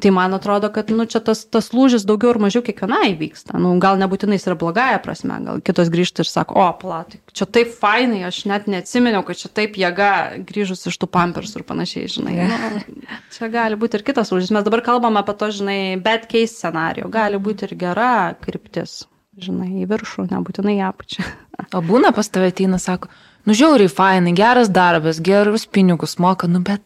tai 0.00 0.10
man 0.10 0.34
atrodo, 0.34 0.70
kad 0.72 0.90
nu, 0.90 1.04
čia 1.10 1.20
tas, 1.24 1.44
tas 1.44 1.68
lūžis 1.76 2.06
daugiau 2.08 2.32
ir 2.32 2.40
mažiau 2.42 2.64
kiekvienai 2.64 3.12
vyksta. 3.20 3.58
Nu, 3.60 3.74
gal 3.82 3.98
nebūtinai 4.00 4.38
jis 4.38 4.48
yra 4.48 4.56
blogąją 4.60 5.00
prasme, 5.04 5.36
gal 5.44 5.60
kitos 5.64 5.90
grįžta 5.92 6.24
ir 6.24 6.30
sako, 6.30 6.56
o, 6.60 6.66
palatai, 6.80 7.20
čia 7.36 7.46
taip 7.46 7.72
fainai, 7.78 8.22
aš 8.28 8.42
net 8.50 8.68
neatsiminiau, 8.70 9.22
kad 9.28 9.40
čia 9.40 9.52
taip 9.52 9.76
jėga 9.80 10.10
grįžus 10.48 10.88
iš 10.90 10.98
tų 11.02 11.10
pampersų 11.14 11.60
ir 11.60 11.66
panašiai, 11.68 12.10
žinai. 12.16 12.36
Nu, 12.48 13.16
čia 13.36 13.50
gali 13.52 13.78
būti 13.80 14.00
ir 14.00 14.06
kitas 14.08 14.32
lūžis. 14.32 14.52
Mes 14.56 14.66
dabar 14.66 14.84
kalbam 14.86 15.20
apie 15.20 15.36
to, 15.40 15.52
žinai, 15.60 15.78
bad 16.02 16.28
case 16.32 16.56
scenarijų. 16.56 17.12
Gali 17.12 17.40
būti 17.42 17.68
ir 17.68 17.76
gera 17.84 18.14
kryptis, 18.40 19.02
žinai, 19.40 19.70
į 19.84 19.88
viršų, 19.92 20.28
nebūtinai 20.32 20.78
į 20.80 20.84
apačią. 20.88 21.28
O 21.76 21.84
būna 21.84 22.10
pas 22.14 22.28
tave 22.32 22.50
ateina, 22.50 22.80
sako, 22.82 23.12
nu 23.46 23.54
žiauriai 23.56 23.92
fainai, 23.92 24.34
geras 24.36 24.70
darbas, 24.72 25.20
gerus 25.22 25.68
pinigus 25.70 26.16
moka, 26.22 26.48
nu 26.50 26.62
bet, 26.64 26.82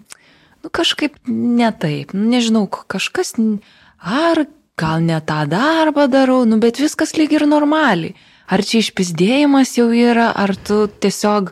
nu 0.63 0.71
kažkaip 0.73 1.17
ne 1.27 1.71
taip, 1.73 2.15
nu 2.17 2.29
nežinau, 2.33 2.67
kažkas, 2.69 3.35
ar 3.99 4.45
gal 4.79 5.03
ne 5.03 5.21
tą 5.21 5.45
darbą 5.51 6.09
darau, 6.11 6.45
nu 6.47 6.59
bet 6.63 6.81
viskas 6.83 7.17
lyg 7.19 7.35
ir 7.35 7.47
normaliai. 7.51 8.15
Ar 8.49 8.63
čia 8.65 8.81
išpizdėjimas 8.81 9.75
jau 9.77 9.91
yra, 9.93 10.31
ar 10.33 10.55
tu 10.57 10.87
tiesiog, 10.89 11.51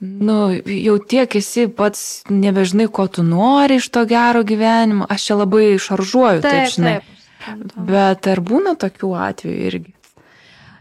nu, 0.00 0.38
jau 0.58 0.96
tiek 0.98 1.36
esi 1.38 1.68
pats, 1.70 2.24
nebežinai, 2.30 2.88
ko 2.90 3.06
tu 3.06 3.22
nori 3.22 3.78
iš 3.78 3.86
to 3.94 4.02
gero 4.10 4.42
gyvenimo, 4.46 5.06
aš 5.06 5.28
čia 5.28 5.38
labai 5.38 5.68
šaržuoju, 5.78 6.42
taip, 6.42 6.50
taip 6.50 6.74
žinai. 6.74 6.96
Taip. 7.44 7.76
Bet 7.88 8.26
ar 8.28 8.42
būna 8.42 8.74
tokių 8.80 9.12
atvejų 9.28 9.70
irgi? 9.70 9.94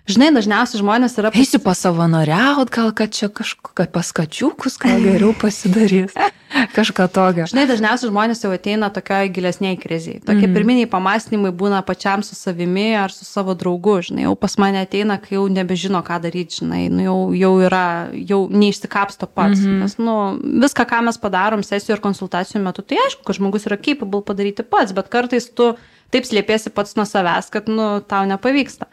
Žinai, 0.07 0.29
dažniausiai 0.31 0.79
žmonės 0.79 1.17
yra 1.19 1.29
Eisiu 1.35 1.59
pasavanoriaut, 1.59 2.69
gal 2.71 2.93
kad 2.95 3.11
čia 3.11 3.27
kažkokia 3.27 3.89
paskačiukus, 3.91 4.77
gal 4.79 5.01
geriau 5.03 5.33
pasidarys. 5.35 6.13
Kažką 6.77 7.09
tokio. 7.11 7.43
Žinai, 7.51 7.65
dažniausiai 7.67 8.07
žmonės 8.07 8.39
jau 8.45 8.53
ateina 8.55 8.87
tokioj 8.93 9.27
gilesniai 9.35 9.75
kriziai. 9.79 10.21
Tokie 10.23 10.45
mm. 10.47 10.53
pirminiai 10.55 10.87
pamastymai 10.87 11.51
būna 11.51 11.81
pačiam 11.83 12.23
su 12.23 12.37
savimi 12.39 12.93
ar 12.95 13.11
su 13.11 13.27
savo 13.27 13.51
draugu, 13.59 13.97
žinai, 14.07 14.23
jau 14.29 14.35
pas 14.39 14.55
mane 14.63 14.79
ateina, 14.85 15.17
kai 15.19 15.35
jau 15.35 15.43
nebežino, 15.51 15.99
ką 16.07 16.21
daryti, 16.23 16.61
žinai, 16.61 16.85
nu, 16.93 17.03
jau, 17.03 17.17
jau 17.35 17.51
yra, 17.67 17.83
jau 18.31 18.39
neišsikapsto 18.47 19.27
pats. 19.27 19.59
Mm 19.59 19.67
-hmm. 19.67 19.83
Nes, 19.83 19.97
nu, 19.99 20.15
viską, 20.63 20.87
ką 20.87 21.01
mes 21.09 21.19
padarom 21.19 21.67
sesijų 21.67 21.97
ir 21.97 22.05
konsultacijų 22.07 22.63
metu, 22.63 22.81
tai 22.81 23.03
aišku, 23.03 23.27
kad 23.27 23.35
žmogus 23.41 23.67
yra 23.67 23.75
capable 23.75 24.23
padaryti 24.23 24.63
pats, 24.63 24.95
bet 24.95 25.11
kartais 25.11 25.51
tu 25.51 25.75
taip 26.15 26.23
slėpėsi 26.23 26.71
pats 26.71 26.95
nuo 26.95 27.03
savęs, 27.05 27.51
kad, 27.51 27.67
nu, 27.67 27.99
tau 27.99 28.23
nepavyksta. 28.23 28.87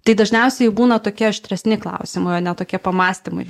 Tai 0.00 0.14
dažniausiai 0.16 0.70
būna 0.72 0.96
tokie 1.04 1.26
aštresni 1.28 1.76
klausimai, 1.80 2.38
o 2.38 2.40
ne 2.40 2.54
tokie 2.56 2.78
pamastymai. 2.80 3.44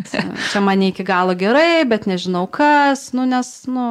Čia 0.52 0.60
mane 0.62 0.92
iki 0.92 1.02
galo 1.06 1.34
gerai, 1.38 1.82
bet 1.88 2.06
nežinau 2.06 2.44
kas, 2.46 3.08
nu, 3.16 3.24
nes, 3.26 3.48
nu, 3.66 3.86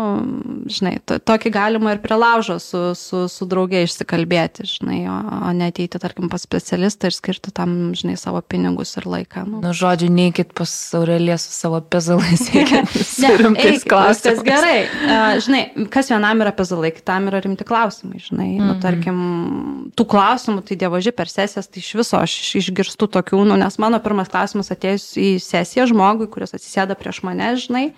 žinai, 0.72 0.96
to, 1.04 1.18
tokį 1.20 1.52
galima 1.52 1.92
ir 1.92 2.00
prie 2.04 2.16
laužo 2.16 2.56
su, 2.64 2.82
su, 2.96 3.26
su 3.32 3.48
draugė 3.52 3.84
išsikalbėti, 3.84 4.64
žinai, 4.78 5.02
o, 5.12 5.18
o 5.50 5.52
ne 5.58 5.68
ateiti, 5.74 6.00
tarkim, 6.00 6.30
pas 6.32 6.46
specialistą 6.48 7.12
ir 7.12 7.18
skirti 7.18 7.52
tam, 7.56 7.92
žinai, 7.98 8.16
savo 8.22 8.40
pinigus 8.40 8.96
ir 8.96 9.10
laiką. 9.12 9.44
Nu. 9.50 9.60
Nu, 9.66 9.76
žodžiu, 9.76 10.08
neikit 10.14 10.56
pas 10.56 10.72
Aurelė 10.96 11.36
su 11.42 11.52
savo 11.52 11.82
pezalais, 11.84 12.48
reikia 12.56 12.86
Ne, 13.26 13.34
rimtais 13.42 13.66
eik, 13.66 13.76
viskas 13.84 13.92
klausimais. 13.92 14.42
gerai. 14.48 14.80
Uh, 15.04 15.36
žinai, 15.44 15.62
kas 15.92 16.10
vienam 16.14 16.42
yra 16.46 16.56
pezalai, 16.56 16.94
kitam 16.96 17.28
yra 17.28 17.44
rimti 17.44 17.68
klausimai, 17.68 18.24
žinai. 18.24 18.50
Mm 18.56 18.62
-hmm. 18.62 18.72
nu, 18.72 18.80
tarkim, 18.84 19.22
tų 20.00 20.08
klausimų, 20.16 20.64
tai 20.68 20.80
dievoži 20.80 21.12
per 21.16 21.32
sesijas, 21.32 21.68
tai 21.68 21.84
iš 21.84 21.94
viso 22.00 22.05
aš 22.14 22.32
iš- 22.42 22.56
išgirstu 22.70 23.08
tokių, 23.08 23.46
nu, 23.48 23.56
nes 23.58 23.78
mano 23.80 24.00
pirmas 24.00 24.30
klausimas 24.30 24.70
atėjus 24.72 25.16
į 25.18 25.40
sesiją 25.42 25.88
žmogui, 25.90 26.28
kuris 26.30 26.54
atsisėda 26.54 26.96
prieš 26.96 27.24
mane, 27.24 27.56
žinai. 27.56 27.94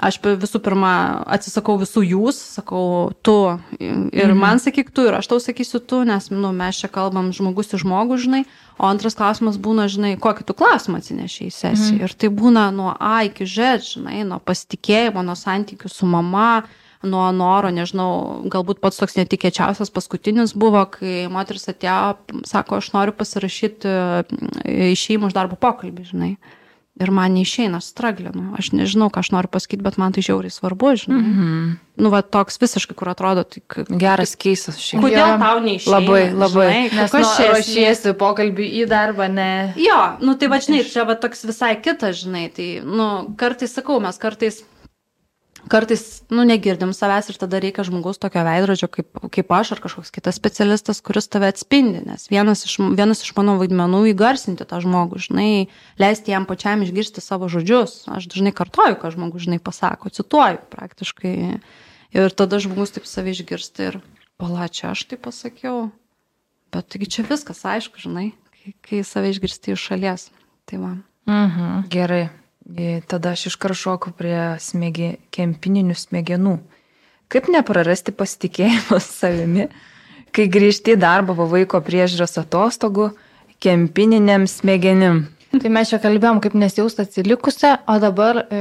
aš 0.00 0.20
visų 0.22 0.60
pirma 0.62 1.24
atsisakau 1.26 1.74
visų 1.76 2.04
jūs, 2.06 2.36
sakau 2.54 3.10
tu 3.20 3.58
ir 3.80 4.28
Mhm. 4.30 4.38
man 4.38 4.58
sakyk 4.62 4.92
tu 4.94 5.02
ir 5.08 5.14
aš 5.18 5.26
tau 5.26 5.38
sakysiu 5.42 5.80
tu, 5.84 6.04
nes 6.04 6.30
nu, 6.30 6.52
mes 6.52 6.76
čia 6.78 6.86
kalbam 6.88 7.32
žmogus 7.32 7.74
į 7.74 7.82
žmogų, 7.82 8.14
žinai, 8.22 8.44
o 8.78 8.84
antras 8.86 9.16
klausimas 9.18 9.58
būna, 9.58 9.88
žinai, 9.90 10.16
kokį 10.16 10.44
tu 10.46 10.54
klausimą 10.54 10.98
atsineši 11.02 11.48
į 11.48 11.50
sesiją. 11.50 11.98
Mhm. 11.98 12.04
Ir 12.04 12.14
tai 12.14 12.28
būna 12.30 12.70
nuo 12.72 12.94
A 13.00 13.24
iki 13.26 13.44
Ž, 13.44 13.78
žinai, 13.82 14.22
nuo 14.24 14.38
pasitikėjimo, 14.38 15.24
nuo 15.24 15.34
santykių 15.34 15.90
su 15.90 16.06
mama, 16.06 16.62
nuo 17.02 17.26
noro, 17.32 17.70
nežinau, 17.70 18.42
galbūt 18.50 18.80
pats 18.82 18.98
toks 18.98 19.14
netikėčiausias 19.20 19.92
paskutinis 19.94 20.54
buvo, 20.58 20.84
kai 20.98 21.26
moteris 21.30 21.68
atėjo, 21.70 22.16
sako, 22.48 22.80
aš 22.82 22.92
noriu 22.96 23.14
pasirašyti 23.14 23.88
e, 23.88 24.88
išėjimą 24.94 25.30
iš 25.30 25.36
darbo 25.36 25.56
pokalbį, 25.60 26.08
žinai. 26.12 26.32
Ir 26.98 27.12
man 27.14 27.30
neišeina, 27.38 27.78
aš 27.78 27.92
straglinu. 27.92 28.56
Aš 28.58 28.72
nežinau, 28.74 29.06
ką 29.14 29.20
aš 29.22 29.28
noriu 29.30 29.46
pasakyti, 29.54 29.84
bet 29.86 30.00
man 30.02 30.10
tai 30.16 30.18
žiauriai 30.26 30.50
svarbu, 30.50 30.88
žinai. 30.98 31.18
Mhm. 31.22 31.76
Nu, 32.02 32.10
va, 32.10 32.24
toks 32.26 32.58
visiškai, 32.58 32.96
kur 32.98 33.10
atrodo, 33.12 33.44
tai 33.46 33.62
k- 33.70 33.84
Geras 34.02 34.34
keisas 34.38 34.80
šiaip. 34.82 35.04
kodėl 35.04 35.22
Jo. 35.30 35.36
tau 35.38 35.60
neišeina? 35.62 35.94
Labai, 35.94 36.22
labai. 36.34 36.66
Žinai, 36.72 36.90
Nes 36.98 37.14
kas 37.14 37.22
nu, 37.38 37.46
ruošiesi 37.52 38.14
pokalbį 38.18 38.66
į 38.82 38.88
darbą, 38.90 39.28
ne. 39.30 39.48
Jo, 39.78 40.00
nu 40.26 40.34
tai 40.34 40.50
va, 40.50 40.58
žinai, 40.58 40.82
čia 40.90 41.06
va 41.06 41.14
toks 41.14 41.46
visai 41.46 41.76
kitas, 41.82 42.18
žinai, 42.24 42.48
tai, 42.54 42.68
nu, 42.82 43.06
kartais 43.38 43.70
sakau, 43.78 44.00
mes 44.02 44.18
kartais, 44.18 44.64
kartais, 45.70 46.02
nu, 46.30 46.44
negirdim 46.46 46.92
savęs 46.96 47.30
ir 47.32 47.38
tada 47.40 47.58
reikia 47.62 47.84
žmogaus 47.86 48.20
tokio 48.20 48.42
veidrodžio 48.46 48.88
kaip, 48.92 49.08
kaip 49.34 49.52
aš 49.54 49.72
ar 49.74 49.82
kažkoks 49.84 50.12
kitas 50.14 50.38
specialistas, 50.38 51.00
kuris 51.04 51.28
tave 51.30 51.50
atspindi, 51.50 52.00
nes 52.06 52.28
vienas 52.30 52.64
iš, 52.68 52.78
vienas 52.98 53.24
iš 53.24 53.34
mano 53.36 53.56
vaidmenų 53.60 54.04
įgarsinti 54.12 54.66
tą 54.68 54.80
žmogų, 54.84 55.20
žinai, 55.28 55.50
leisti 56.00 56.34
jam 56.34 56.46
pačiam 56.48 56.84
išgirsti 56.86 57.24
savo 57.24 57.50
žodžius. 57.52 58.04
Aš 58.12 58.30
dažnai 58.32 58.54
kartoju, 58.56 58.98
ką 59.02 59.12
žmogus, 59.14 59.46
žinai, 59.48 59.60
pasako, 59.62 60.12
cituoju 60.14 60.62
praktiškai. 60.72 61.36
Ir 62.16 62.32
tada 62.32 62.62
žmogus 62.62 62.94
taip 62.96 63.08
save 63.10 63.34
išgirsti 63.34 63.90
ir, 63.90 64.00
pala, 64.40 64.70
čia 64.72 64.94
aš 64.94 65.04
tai 65.10 65.20
pasakiau. 65.20 65.88
Bet 66.72 66.88
taigi 66.92 67.10
čia 67.18 67.28
viskas 67.28 67.64
aišku, 67.64 68.00
žinai, 68.00 68.30
kai, 68.54 68.74
kai 68.84 69.04
save 69.04 69.34
išgirsti 69.34 69.74
iš 69.74 69.88
šalies. 69.90 70.28
Tai 70.68 70.80
va. 70.84 70.92
Mhm. 71.28 71.88
Gerai. 71.92 72.28
E, 72.76 73.00
Tada 73.08 73.32
aš 73.32 73.48
iškart 73.52 73.78
šoku 73.78 74.12
prie 74.16 74.58
smėgi, 74.60 75.16
kempininių 75.32 75.96
smegenų. 75.96 76.58
Kaip 77.32 77.48
neprarasti 77.52 78.12
pasitikėjimo 78.16 79.00
savimi, 79.20 79.68
kai 80.32 80.48
grįžti 80.52 80.96
į 80.96 81.00
darbą 81.00 81.36
po 81.38 81.48
vaiko 81.48 81.80
priežiūros 81.84 82.36
atostogų 82.42 83.12
kempininiam 83.62 84.46
smegenim? 84.48 85.26
Tai 85.48 85.70
mes 85.72 85.88
čia 85.88 86.00
kalbėjom, 86.02 86.42
kaip 86.44 86.56
nesijausti 86.60 87.06
atsilikusią, 87.06 87.78
o 87.88 87.96
dabar 88.02 88.42
e, 88.52 88.58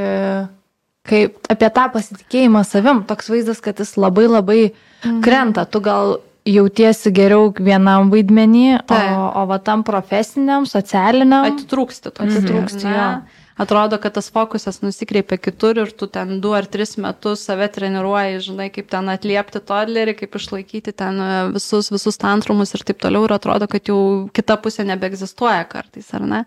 kaip 1.08 1.52
apie 1.52 1.70
tą 1.76 1.90
pasitikėjimą 1.92 2.64
savim, 2.68 3.04
toks 3.08 3.28
vaizdas, 3.32 3.60
kad 3.64 3.80
jis 3.84 3.98
labai 4.00 4.28
labai 4.30 4.62
mhm. 4.70 5.20
krenta. 5.26 5.68
Tu 5.68 5.84
gal 5.84 6.18
jautiesi 6.48 7.12
geriau 7.12 7.52
vienam 7.52 8.12
vaidmenį, 8.14 8.68
o, 8.80 8.86
Taip. 8.88 9.18
o 9.36 9.44
va 9.50 9.60
tam 9.64 9.84
profesiniam, 9.88 10.68
socialiniam. 10.70 11.50
Atitrūksti 11.52 12.14
to. 12.14 12.24
Atitrūksti, 12.24 12.88
jo. 12.88 13.10
Atrodo, 13.58 13.98
kad 13.98 14.14
tas 14.14 14.28
fokusas 14.30 14.84
nusikreipia 14.84 15.40
kitur 15.42 15.80
ir 15.82 15.92
tu 15.98 16.06
ten 16.14 16.36
du 16.42 16.52
ar 16.54 16.68
tris 16.70 16.94
metus 17.02 17.42
save 17.48 17.66
treniruoji, 17.74 18.44
žinai, 18.46 18.68
kaip 18.74 18.92
ten 18.92 19.10
atliepti 19.10 19.62
tolerį, 19.66 20.14
kaip 20.20 20.38
išlaikyti 20.38 20.94
ten 20.94 21.18
e, 21.18 21.30
visus, 21.56 21.90
visus 21.90 22.22
tantrumus 22.22 22.76
ir 22.78 22.86
taip 22.86 23.02
toliau 23.02 23.26
ir 23.26 23.34
atrodo, 23.34 23.66
kad 23.72 23.90
jau 23.90 24.00
kita 24.38 24.60
pusė 24.62 24.86
nebeegzistuoja 24.86 25.66
kartais, 25.72 26.12
ar 26.14 26.28
ne? 26.30 26.44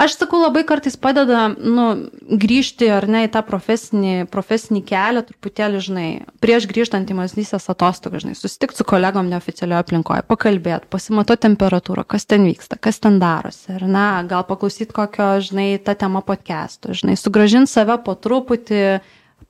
Aš 0.00 0.14
sakau, 0.16 0.38
labai 0.40 0.62
kartais 0.64 0.94
padeda, 0.96 1.50
nu, 1.52 1.86
grįžti 2.40 2.86
ar 2.88 3.04
ne 3.10 3.26
į 3.26 3.30
tą 3.34 3.42
profesinį, 3.44 4.30
profesinį 4.32 4.80
kelią, 4.88 5.22
truputėlį, 5.28 5.82
žinai, 5.84 6.06
prieš 6.40 6.64
grįžtant 6.70 7.10
į 7.12 7.18
maznysės 7.18 7.68
atostogą, 7.68 8.22
žinai, 8.22 8.32
susitikti 8.38 8.80
su 8.80 8.86
kolegom 8.88 9.28
neoficialioje 9.28 9.84
aplinkoje, 9.84 10.24
pakalbėti, 10.30 10.88
pasimato 10.88 11.36
temperatūrą, 11.36 12.06
kas 12.08 12.24
ten 12.24 12.48
vyksta, 12.48 12.80
kas 12.80 13.02
ten 13.04 13.20
darosi, 13.20 13.74
ar 13.76 13.84
ne, 13.84 14.08
gal 14.30 14.46
paklausyti 14.48 14.96
kokio, 14.96 15.34
žinai, 15.44 15.74
tą 15.84 15.98
temą 16.00 16.24
podcast'o, 16.24 16.96
žinai, 16.96 17.20
sugražinti 17.20 17.68
save 17.68 18.00
po 18.06 18.16
truputį, 18.16 18.84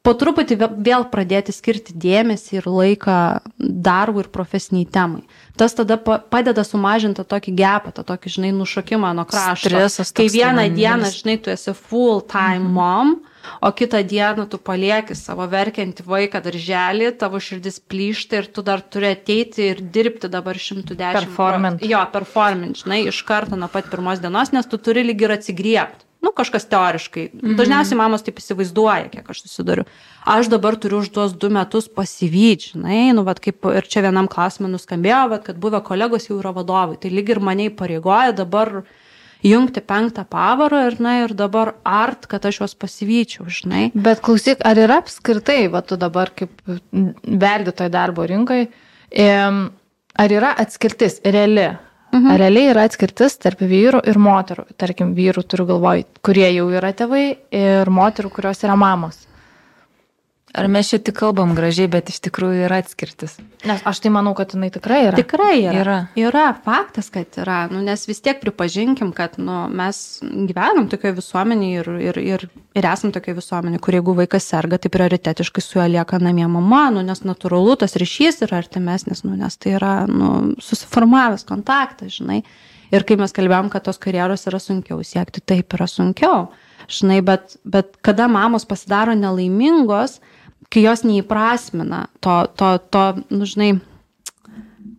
po 0.03 0.14
truputį 0.16 0.57
vė- 0.57 0.70
vėl 0.86 1.05
pradėti 1.12 1.53
skirti 1.53 1.92
dėmesį 1.92 2.55
ir 2.61 2.64
laiką 2.66 3.16
darbui 3.59 4.22
ir 4.24 4.28
profesiniai 4.32 4.86
temai. 4.88 5.22
Tas 5.61 5.74
tada 5.76 5.96
pa- 6.01 6.18
padeda 6.18 6.64
sumažinti 6.64 7.20
tokį 7.22 7.53
gepą, 7.59 7.92
tą 7.92 8.05
tokį, 8.09 8.32
žinai, 8.36 8.53
nušokimą 8.57 9.11
nuo 9.14 9.26
krašto. 9.28 9.68
Stresas 9.68 10.12
Kai 10.12 10.28
vieną 10.32 10.64
tėvanilis. 10.64 10.78
dieną, 10.80 11.11
žinai, 11.20 11.36
tu 11.42 11.51
esi 11.51 11.74
full 11.74 12.22
time 12.22 12.64
mom, 12.72 13.20
o 13.61 13.70
kitą 13.72 14.01
dieną 14.09 14.48
tu 14.48 14.57
palieki 14.59 15.14
savo 15.14 15.44
verkiantį 15.46 16.03
vaiką 16.09 16.40
darželį, 16.48 17.12
tavo 17.18 17.36
širdis 17.36 17.78
plyšta 17.80 18.38
ir 18.40 18.46
tu 18.53 18.62
dar 18.62 18.80
turi 18.80 19.12
ateiti 19.12 19.68
ir 19.70 19.76
dirbti 19.80 20.28
dabar 20.32 20.55
110. 20.57 20.96
Performant. 21.12 21.82
Jo, 21.84 22.07
performant, 22.12 22.76
žinai, 22.76 23.07
iš 23.09 23.20
karto 23.22 23.57
nuo 23.57 23.68
pat 23.68 23.90
pirmos 23.90 24.18
dienos, 24.20 24.53
nes 24.53 24.64
tu 24.66 24.78
turi 24.78 25.05
lyg 25.05 25.20
ir 25.20 25.36
atsigriepti. 25.36 26.05
Nu, 26.20 26.34
kažkas 26.36 26.66
teoriškai. 26.68 27.30
Mhm. 27.32 27.56
Dažniausiai 27.56 27.96
mamos 27.96 28.24
taip 28.24 28.40
įsivaizduoja, 28.42 29.08
kiek 29.12 29.28
aš 29.32 29.40
susiduriu. 29.46 29.86
Aš 30.28 30.50
dabar 30.52 30.76
turiu 30.76 31.00
už 31.00 31.08
tuos 31.14 31.32
du 31.32 31.48
metus 31.52 31.88
pasivyti, 31.88 32.74
žinai, 32.74 33.14
nu, 33.16 33.24
vat, 33.24 33.40
kaip 33.40 33.64
ir 33.72 33.88
čia 33.88 34.04
vienam 34.04 34.28
klausimui 34.28 34.68
nuskambėjo, 34.74 35.22
vat, 35.32 35.46
kad 35.48 35.60
buvę 35.60 35.80
kolegos 35.86 36.28
jau 36.28 36.36
yra 36.42 36.52
vadovai. 36.56 36.98
Tai 37.00 37.12
lyg 37.14 37.32
ir 37.32 37.40
mane 37.40 37.70
įpareigoja 37.70 38.36
dabar 38.36 38.82
jungti 39.40 39.80
penktą 39.80 40.26
pavarą 40.28 40.84
ir, 40.90 41.00
na, 41.00 41.16
ir 41.24 41.32
dabar 41.32 41.72
art, 41.88 42.28
kad 42.28 42.44
aš 42.44 42.60
juos 42.60 42.76
pasivyčiau, 42.76 43.48
žinai. 43.48 43.88
Bet 43.96 44.20
klausyk, 44.20 44.60
ar 44.60 44.76
yra 44.76 45.00
apskritai, 45.00 45.62
va 45.72 45.80
tu 45.80 45.96
dabar 45.96 46.34
kaip 46.36 46.52
verdi 47.24 47.72
toj 47.72 47.88
darbo 47.96 48.28
rinkoje, 48.28 48.68
ar 49.16 50.36
yra 50.36 50.52
atskirtis 50.60 51.22
reali? 51.24 51.70
Mhm. 52.11 52.36
Realiai 52.42 52.70
yra 52.72 52.84
atskirtis 52.88 53.36
tarp 53.38 53.61
vyrų 53.62 54.00
ir 54.11 54.18
moterų? 54.18 54.64
Tarkim, 54.80 55.12
vyrų 55.14 55.44
turiu 55.46 55.66
galvoj, 55.68 56.04
kurie 56.26 56.48
jau 56.50 56.66
yra 56.74 56.90
tėvai 56.96 57.26
ir 57.54 57.90
moterų, 57.90 58.32
kurios 58.34 58.64
yra 58.66 58.74
mamos. 58.78 59.26
Ar 60.51 60.66
mes 60.66 60.88
čia 60.90 60.98
tik 60.98 61.14
kalbam 61.14 61.53
gražiai, 61.55 61.86
bet 61.90 62.09
iš 62.11 62.16
tikrųjų 62.24 62.64
yra 62.66 62.80
atskirtis? 62.82 63.36
Nes 63.68 63.82
aš 63.86 64.01
tai 64.03 64.11
manau, 64.11 64.32
kad 64.34 64.51
jinai 64.51 64.72
tikrai 64.74 65.05
yra. 65.07 65.18
Tikrai 65.20 65.61
yra. 65.62 65.74
Yra. 65.78 65.98
Yra 66.18 66.46
faktas, 66.64 67.07
kad 67.14 67.36
yra, 67.38 67.61
nu, 67.70 67.78
nes 67.86 68.03
vis 68.09 68.18
tiek 68.24 68.40
pripažinkim, 68.42 69.12
kad 69.14 69.36
nu, 69.38 69.61
mes 69.70 70.18
gyvenam 70.48 70.88
tokioje 70.90 71.20
visuomenėje 71.20 71.84
ir, 71.84 71.90
ir, 72.09 72.18
ir, 72.32 72.46
ir 72.74 72.88
esam 72.90 73.12
tokioje 73.14 73.38
visuomenėje, 73.38 73.82
kur 73.84 73.98
jeigu 74.01 74.14
vaikas 74.18 74.48
serga, 74.51 74.80
tai 74.82 74.90
prioritetiškai 74.96 75.62
su 75.62 75.78
juo 75.78 75.86
lieka 75.92 76.18
namie 76.18 76.48
mama, 76.51 76.88
nu, 76.96 77.05
nes 77.07 77.22
natūralu 77.22 77.78
tas 77.84 77.94
ryšys 78.03 78.42
yra 78.48 78.59
artimesnis, 78.59 79.22
nu, 79.28 79.36
nes 79.38 79.55
tai 79.61 79.76
yra 79.78 79.92
nu, 80.11 80.32
susiformavęs 80.59 81.46
kontaktas, 81.46 82.16
žinai. 82.18 82.40
Ir 82.90 83.07
kai 83.07 83.14
mes 83.20 83.30
kalbėjom, 83.30 83.70
kad 83.70 83.86
tos 83.86 84.03
karjeros 84.03 84.48
yra 84.51 84.59
sunkiau 84.59 84.98
siekti, 85.07 85.44
taip 85.46 85.78
yra 85.78 85.86
sunkiau. 85.86 86.48
Žinai, 86.90 87.20
bet, 87.22 87.55
bet 87.62 87.94
kada 88.03 88.26
mamos 88.26 88.66
pasidaro 88.66 89.14
nelaimingos, 89.14 90.18
kai 90.70 90.84
jos 90.86 91.02
neįprasmina 91.06 92.06
to, 92.22 92.42
to, 92.56 92.74
to 92.94 93.04
nu, 93.30 93.46
žinai, 93.48 93.70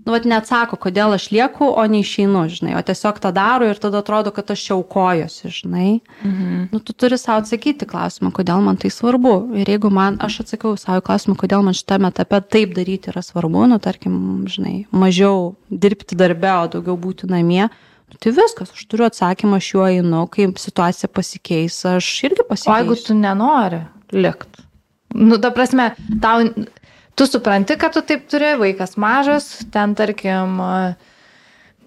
nu, 0.02 0.12
vat 0.12 0.26
neatsako, 0.28 0.76
kodėl 0.82 1.14
aš 1.16 1.28
lieku, 1.32 1.68
o 1.78 1.84
neišeinu, 1.88 2.42
žinai, 2.52 2.74
o 2.80 2.82
tiesiog 2.86 3.20
tą 3.24 3.30
daro 3.36 3.68
ir 3.70 3.80
tada 3.80 4.02
atrodo, 4.02 4.34
kad 4.36 4.50
aš 4.52 4.64
čia 4.68 4.74
aukojosi, 4.76 5.52
žinai. 5.62 5.92
Mhm. 6.26 6.64
Nu, 6.74 6.82
tu 6.84 6.96
turi 6.98 7.20
savo 7.22 7.44
atsakyti 7.44 7.88
klausimą, 7.88 8.34
kodėl 8.36 8.64
man 8.66 8.80
tai 8.82 8.92
svarbu. 8.92 9.36
Ir 9.62 9.70
jeigu 9.70 9.92
man, 9.94 10.18
aš 10.24 10.42
atsakiau 10.46 10.74
savo 10.82 11.04
klausimą, 11.06 11.38
kodėl 11.40 11.64
man 11.64 11.78
šitame 11.78 12.12
etape 12.12 12.42
taip 12.52 12.76
daryti 12.76 13.14
yra 13.14 13.24
svarbu, 13.26 13.64
nu, 13.72 13.80
tarkim, 13.84 14.18
žinai, 14.52 14.76
mažiau 14.92 15.54
dirbti 15.72 16.18
darbe, 16.20 16.52
o 16.52 16.68
daugiau 16.76 16.98
būti 17.00 17.30
namie. 17.32 17.70
Nu, 18.12 18.20
tai 18.20 18.34
viskas, 18.36 18.74
aš 18.76 18.84
turiu 18.92 19.06
atsakymą, 19.08 19.62
aš 19.62 19.70
juo 19.72 19.86
einu, 19.88 20.26
kai 20.28 20.50
situacija 20.60 21.08
pasikeis, 21.16 21.78
aš 21.88 22.10
irgi 22.28 22.44
O 22.44 22.50
pasikeisiu. 22.50 22.76
jeigu 22.82 22.98
tu 23.06 23.16
nenori 23.16 23.86
likti? 24.12 24.51
Nu, 25.14 25.38
ta 25.38 25.52
prasme, 25.52 25.92
tau, 26.22 26.46
tu 27.16 27.26
supranti, 27.28 27.76
kad 27.78 27.94
tu 27.94 28.02
taip 28.02 28.28
turi, 28.32 28.54
vaikas 28.60 28.96
mažas, 28.98 29.50
ten 29.72 29.96
tarkim, 29.96 30.58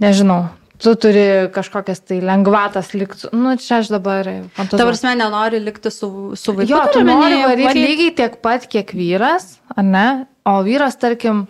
nežinau, 0.02 0.48
tu 0.82 0.92
turi 1.00 1.48
kažkokias 1.54 2.02
tai 2.04 2.18
lengvatas 2.24 2.92
likti. 2.98 3.30
Nu, 3.32 3.54
čia 3.60 3.78
aš 3.82 3.88
dabar 3.94 4.24
Ta 4.26 4.34
fantazuoju. 4.58 4.88
prasme, 4.90 5.14
nenori 5.20 5.60
likti 5.64 5.90
su, 5.90 6.08
su 6.36 6.52
vaiku. 6.52 6.70
Jo, 6.74 6.82
tu 6.92 7.04
nori 7.06 7.40
varyti 7.44 7.68
varyt- 7.68 7.88
lygiai 7.88 8.14
tiek 8.18 8.40
pat, 8.42 8.66
kiek 8.68 8.92
vyras, 8.92 9.56
ar 9.76 9.84
ne? 9.84 10.06
O 10.44 10.58
vyras, 10.66 10.98
tarkim, 11.00 11.46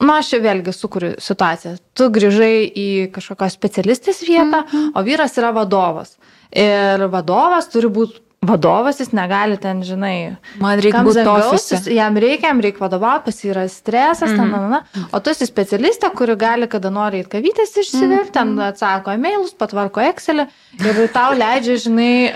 nu, 0.00 0.12
aš 0.12 0.30
vėlgi 0.44 0.72
sukuriu 0.76 1.14
situaciją. 1.18 1.78
Tu 1.96 2.10
grįžai 2.14 2.54
į 2.76 2.88
kažkokios 3.16 3.56
specialistės 3.58 4.20
vietą, 4.28 4.62
Mhm. 4.68 4.92
o 4.94 5.02
vyras 5.02 5.34
yra 5.40 5.50
vadovas. 5.56 6.16
Ir 6.52 7.08
vadovas 7.10 7.66
turi 7.72 7.88
būti 7.88 8.20
vadovas, 8.42 9.00
jis 9.00 9.10
negali 9.16 9.56
ten, 9.58 9.80
žinai, 9.82 10.36
Man 10.60 10.78
reikia 10.78 11.02
būti 11.02 11.22
jis- 11.24 11.88
jam 11.90 12.14
reikia, 12.16 12.48
jam 12.52 12.60
reikia 12.60 12.78
vadovauti, 12.84 13.24
pas 13.24 13.40
yra 13.44 13.64
stresas, 13.68 14.30
mm. 14.30 14.36
-hmm. 14.36 14.36
ten, 14.36 14.50
na, 14.50 14.68
na, 14.68 15.08
o 15.12 15.20
tu 15.20 15.30
esi 15.30 15.46
specialistė, 15.46 16.10
kuri 16.14 16.36
gali, 16.36 16.68
kada 16.68 16.90
nori 16.90 17.24
į 17.24 17.28
kavytės 17.28 17.74
išsivirti, 17.82 18.32
ten 18.32 18.48
Mhm. 18.54 18.60
atsako 18.60 19.10
emailus, 19.14 19.54
patvarko 19.54 20.00
Excelį 20.00 20.46
ir 20.84 21.08
tau 21.12 21.32
leidžia, 21.34 21.76
žinai, 21.76 22.32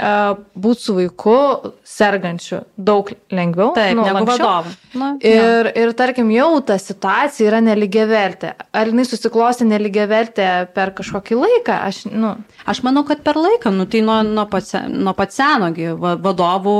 būti 0.58 0.80
su 0.80 0.94
vaiku 0.94 1.72
sergančiu 1.84 2.64
daug 2.78 3.10
lengviau. 3.30 3.74
Taip, 3.74 3.94
nu, 3.96 4.02
negu 4.02 4.24
vadovui. 4.26 4.72
Nu. 4.94 5.18
Ir, 5.20 5.70
ir 5.76 5.92
tarkim, 5.92 6.30
jau 6.30 6.60
ta 6.66 6.74
situacija 6.78 7.46
yra 7.50 7.60
neligiavertė. 7.60 8.54
Ar 8.74 8.86
jinai 8.86 9.04
susiklosti 9.04 9.64
neligiavertė 9.64 10.68
per 10.74 10.90
kažkokį 10.90 11.38
laiką? 11.38 11.76
Aš, 11.86 12.04
nu, 12.10 12.36
Aš 12.68 12.82
manau, 12.84 13.04
kad 13.08 13.22
per 13.24 13.38
laiką, 13.40 13.72
nu, 13.72 13.86
tai 13.88 14.02
nuo, 14.04 14.18
nuo, 14.26 14.44
pat, 14.50 14.68
nuo 14.92 15.14
pat 15.16 15.32
senogi 15.32 15.92
va, 15.96 16.16
vadovų 16.20 16.74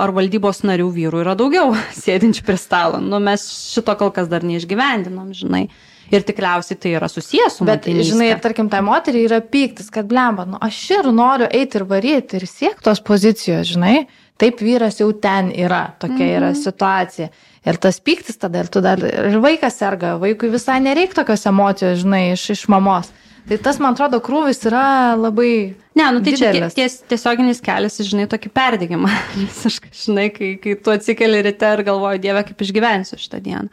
ar 0.00 0.12
valdybos 0.16 0.62
narių 0.64 0.86
vyrų 0.94 1.24
yra 1.24 1.34
daugiau 1.38 1.74
sėdinčių 2.04 2.46
prie 2.46 2.56
stalo. 2.60 3.02
Nu, 3.02 3.20
mes 3.22 3.44
šito 3.74 3.96
kol 4.00 4.14
kas 4.16 4.30
dar 4.32 4.46
neišgyvendinom, 4.46 5.34
žinai. 5.36 5.66
Ir 6.06 6.22
tikriausiai 6.22 6.78
tai 6.78 6.92
yra 6.94 7.08
susijęs 7.10 7.56
su 7.58 7.64
Bet, 7.66 7.80
motinyste. 7.82 8.12
žinai, 8.12 8.28
tarkim, 8.38 8.68
tai 8.70 8.78
moteriai 8.86 9.26
yra 9.26 9.40
pyktis, 9.42 9.88
kad 9.90 10.06
blemba, 10.06 10.44
nu, 10.46 10.60
aš 10.62 10.78
ir 11.00 11.08
noriu 11.10 11.48
eiti 11.50 11.80
ir 11.80 11.84
varyti 11.90 12.38
ir 12.38 12.46
siekti 12.46 12.86
tos 12.86 13.02
pozicijos, 13.02 13.66
žinai. 13.72 14.06
Taip 14.38 14.60
vyras 14.60 15.00
jau 15.00 15.08
ten 15.18 15.48
yra, 15.50 15.96
tokia 15.98 16.28
yra 16.36 16.52
situacija. 16.54 17.30
Ir 17.66 17.78
tas 17.82 17.98
pyktis 18.04 18.36
tada, 18.38 18.62
ir 18.62 18.68
tu 18.70 18.82
dar, 18.84 19.00
ir 19.00 19.38
vaikas 19.42 19.80
serga, 19.80 20.14
vaikui 20.22 20.52
visai 20.52 20.76
nereikia 20.84 21.22
tokios 21.22 21.46
emocijos, 21.48 22.02
žinai, 22.04 22.28
iš, 22.36 22.50
iš 22.54 22.66
mamos. 22.70 23.08
Tai 23.46 23.56
tas, 23.62 23.78
man 23.78 23.94
atrodo, 23.94 24.18
krūvis 24.26 24.58
yra 24.66 25.14
labai... 25.14 25.76
Ne, 25.96 26.08
nu 26.12 26.20
tai 26.24 26.32
čia 26.34 26.50
didelis. 26.50 26.74
tie- 26.74 26.82
ties, 26.88 26.96
tiesioginis 27.06 27.60
kelias, 27.62 28.00
žinai, 28.02 28.26
tokį 28.32 28.50
perdėgymą. 28.56 29.10
Visiškai, 29.38 29.92
žinai, 30.04 30.28
kai, 30.34 30.48
kai 30.62 30.74
tu 30.82 30.90
atsikeli 30.94 31.44
ryte 31.46 31.70
ir 31.76 31.84
galvoji, 31.86 32.22
Dieve, 32.26 32.42
kaip 32.48 32.64
išgyvensiu 32.66 33.20
šitą 33.22 33.38
dieną. 33.44 33.68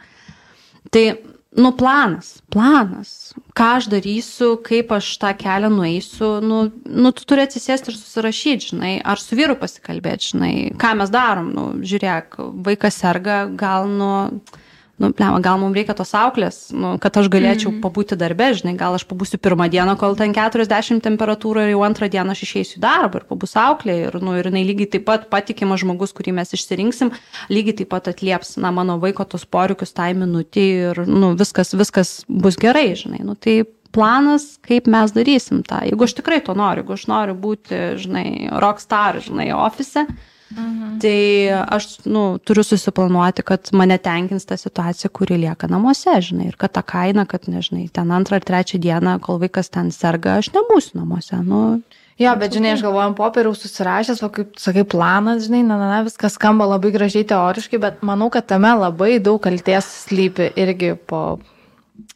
Tai, 0.94 1.02
nu, 1.58 1.72
planas, 1.74 2.36
planas. 2.54 3.10
Ką 3.58 3.72
aš 3.80 3.88
darysiu, 3.90 4.52
kaip 4.62 4.94
aš 4.94 5.10
tą 5.22 5.32
kelią 5.42 5.72
nueisiu, 5.74 6.30
nu, 6.44 6.68
nu 6.86 7.10
tu 7.14 7.26
turi 7.26 7.42
atsisėsti 7.48 7.90
ir 7.90 7.98
susirašyti, 7.98 8.70
žinai, 8.76 8.92
ar 9.02 9.18
su 9.22 9.34
vyru 9.38 9.58
pasikalbėti, 9.58 10.30
žinai, 10.36 10.54
ką 10.78 10.94
mes 11.02 11.10
darom, 11.14 11.50
nu, 11.54 11.66
žiūrėk, 11.82 12.38
vaikas 12.70 13.02
serga, 13.02 13.44
gal, 13.58 13.90
nu, 13.90 14.12
nu, 14.96 15.10
plema, 15.12 15.40
gal 15.42 15.58
mums 15.58 15.74
reikia 15.74 15.94
tos 15.98 16.12
auklės, 16.14 16.58
nu, 16.74 16.94
kad 17.02 17.16
aš 17.18 17.28
galėčiau 17.32 17.70
mm 17.70 17.76
-hmm. 17.76 17.82
pabūti 17.82 18.18
darbe, 18.18 18.50
žinai, 18.54 18.76
gal 18.78 18.94
aš 18.94 19.06
pabūsiu 19.10 19.38
pirmą 19.42 19.68
dieną, 19.70 19.96
kol 19.98 20.16
ten 20.16 20.34
40 20.34 21.02
temperatūra 21.02 21.66
ir 21.66 21.74
jau 21.74 21.82
antrą 21.82 22.08
dieną 22.08 22.30
aš 22.30 22.42
išeisiu 22.46 22.78
į 22.78 22.82
darbą 22.84 23.20
ir 23.20 23.26
pabūsiu 23.30 23.58
auklė 23.64 23.96
ir, 24.06 24.18
nu, 24.22 24.36
ir 24.38 24.46
jinai 24.50 24.64
lygiai 24.64 24.90
taip 24.90 25.04
pat 25.04 25.30
patikimas 25.30 25.80
žmogus, 25.80 26.12
kurį 26.12 26.32
mes 26.38 26.52
išsirinksim, 26.52 27.10
lygiai 27.50 27.76
taip 27.76 27.88
pat 27.88 28.08
atlieps, 28.08 28.56
na, 28.56 28.70
mano 28.70 28.98
vaiko 28.98 29.24
tos 29.24 29.44
poreikius 29.44 29.92
tai 29.92 30.14
minutį 30.14 30.66
ir, 30.90 31.06
nu, 31.06 31.34
viskas, 31.34 31.74
viskas 31.74 32.24
bus 32.28 32.56
gerai, 32.56 32.94
žinai, 32.94 33.24
nu, 33.24 33.34
tai 33.34 33.64
planas, 33.94 34.58
kaip 34.66 34.86
mes 34.90 35.12
darysim 35.14 35.62
tą. 35.62 35.82
Jeigu 35.86 36.06
aš 36.06 36.16
tikrai 36.18 36.40
to 36.44 36.54
noriu, 36.54 36.82
jeigu 36.82 36.96
aš 36.96 37.06
noriu 37.06 37.34
būti, 37.34 37.80
žinai, 38.02 38.50
rockstar, 38.62 39.20
žinai, 39.22 39.52
ofise, 39.54 40.06
Mhm. 40.54 40.98
Tai 41.02 41.18
aš 41.76 41.88
nu, 42.06 42.38
turiu 42.38 42.62
susiplanuoti, 42.64 43.42
kad 43.42 43.68
mane 43.72 43.98
tenkins 43.98 44.46
ta 44.46 44.56
situacija, 44.56 45.10
kuri 45.10 45.36
lieka 45.42 45.68
namuose, 45.70 46.14
žinai, 46.22 46.48
ir 46.52 46.56
kad 46.60 46.72
ta 46.76 46.82
kaina, 46.86 47.26
kad, 47.26 47.48
nežinai, 47.50 47.88
ten 47.92 48.14
antrą 48.14 48.38
ar 48.38 48.46
trečią 48.46 48.78
dieną, 48.78 49.18
kol 49.24 49.42
vaikas 49.42 49.72
ten 49.74 49.90
serga, 49.94 50.38
aš 50.40 50.52
nebūsiu 50.54 51.00
namuose. 51.02 51.42
Nu, 51.44 51.82
Jo, 52.14 52.30
bet 52.38 52.54
žinai, 52.54 52.76
aš 52.76 52.82
galvoju, 52.84 53.08
ant 53.08 53.16
popieriaus 53.18 53.58
susirašęs, 53.64 54.20
o 54.22 54.28
kaip 54.30 54.52
sakai, 54.62 54.84
planas, 54.86 55.48
žinai, 55.48 55.64
na, 55.66 55.74
na, 55.80 55.88
na, 55.90 56.02
viskas 56.06 56.36
skamba 56.38 56.68
labai 56.70 56.92
gražiai 56.94 57.26
teoriškai, 57.26 57.80
bet 57.82 58.04
manau, 58.06 58.28
kad 58.30 58.46
tame 58.46 58.70
labai 58.78 59.16
daug 59.18 59.40
kalties 59.42 59.88
slypi 60.04 60.52
irgi 60.54 60.92
po, 61.10 61.40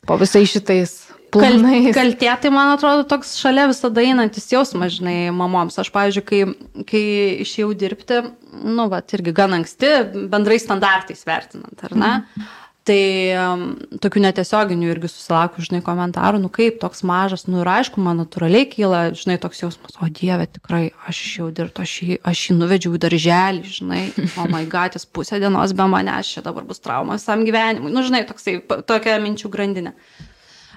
po 0.06 0.18
visais 0.20 0.54
šitais 0.54 0.94
Kal, 1.34 1.58
kaltė, 1.96 2.30
tai 2.40 2.52
man 2.54 2.72
atrodo 2.72 3.04
toks 3.08 3.34
šalia 3.40 3.66
visada 3.68 4.04
einantis 4.04 4.48
jausmas, 4.52 4.94
žinai, 4.96 5.28
mamoms. 5.34 5.76
Aš, 5.80 5.90
pavyzdžiui, 5.94 6.24
kai, 6.28 6.84
kai 6.88 7.02
išėjau 7.44 7.74
dirbti, 7.76 8.22
nu, 8.64 8.88
va, 8.92 9.02
irgi 9.02 9.34
gan 9.36 9.58
anksti, 9.58 9.92
bendrai 10.32 10.56
standartais 10.62 11.26
vertinant, 11.28 11.84
ar 11.84 11.96
ne? 11.98 12.14
Mm. 12.22 12.48
Tai 12.88 13.02
um, 13.36 13.64
tokių 14.00 14.22
netiesioginių 14.24 14.86
irgi 14.88 15.10
susilaukiu, 15.12 15.60
žinai, 15.66 15.82
komentarų, 15.84 16.38
nu 16.40 16.48
kaip 16.52 16.78
toks 16.80 17.02
mažas, 17.04 17.44
nu 17.44 17.60
ir 17.60 17.68
aišku, 17.68 18.00
man 18.00 18.22
natūraliai 18.22 18.64
kyla, 18.70 19.02
žinai, 19.12 19.36
toks 19.42 19.60
jausmas, 19.60 19.98
o 20.00 20.08
dieve, 20.08 20.46
tikrai, 20.54 20.86
aš 21.04 21.20
išėjau 21.26 21.50
dirbti, 21.58 21.84
aš, 21.84 21.96
jį- 22.06 22.18
aš 22.32 22.46
jį 22.46 22.56
nuvedžiau 22.56 22.94
į 22.96 23.02
darželį, 23.04 23.74
žinai, 23.76 24.00
o 24.40 24.48
my 24.48 24.62
gatis 24.72 25.04
pusę 25.04 25.36
dienos 25.42 25.76
be 25.76 25.84
manęs, 25.92 26.32
čia 26.32 26.44
dabar 26.46 26.64
bus 26.64 26.80
trauma 26.80 27.18
visam 27.20 27.44
gyvenimui, 27.44 27.92
nu, 27.92 28.06
žinai, 28.08 28.24
toksai, 28.30 28.56
tokia 28.88 29.20
minčių 29.20 29.52
grandinė. 29.52 29.92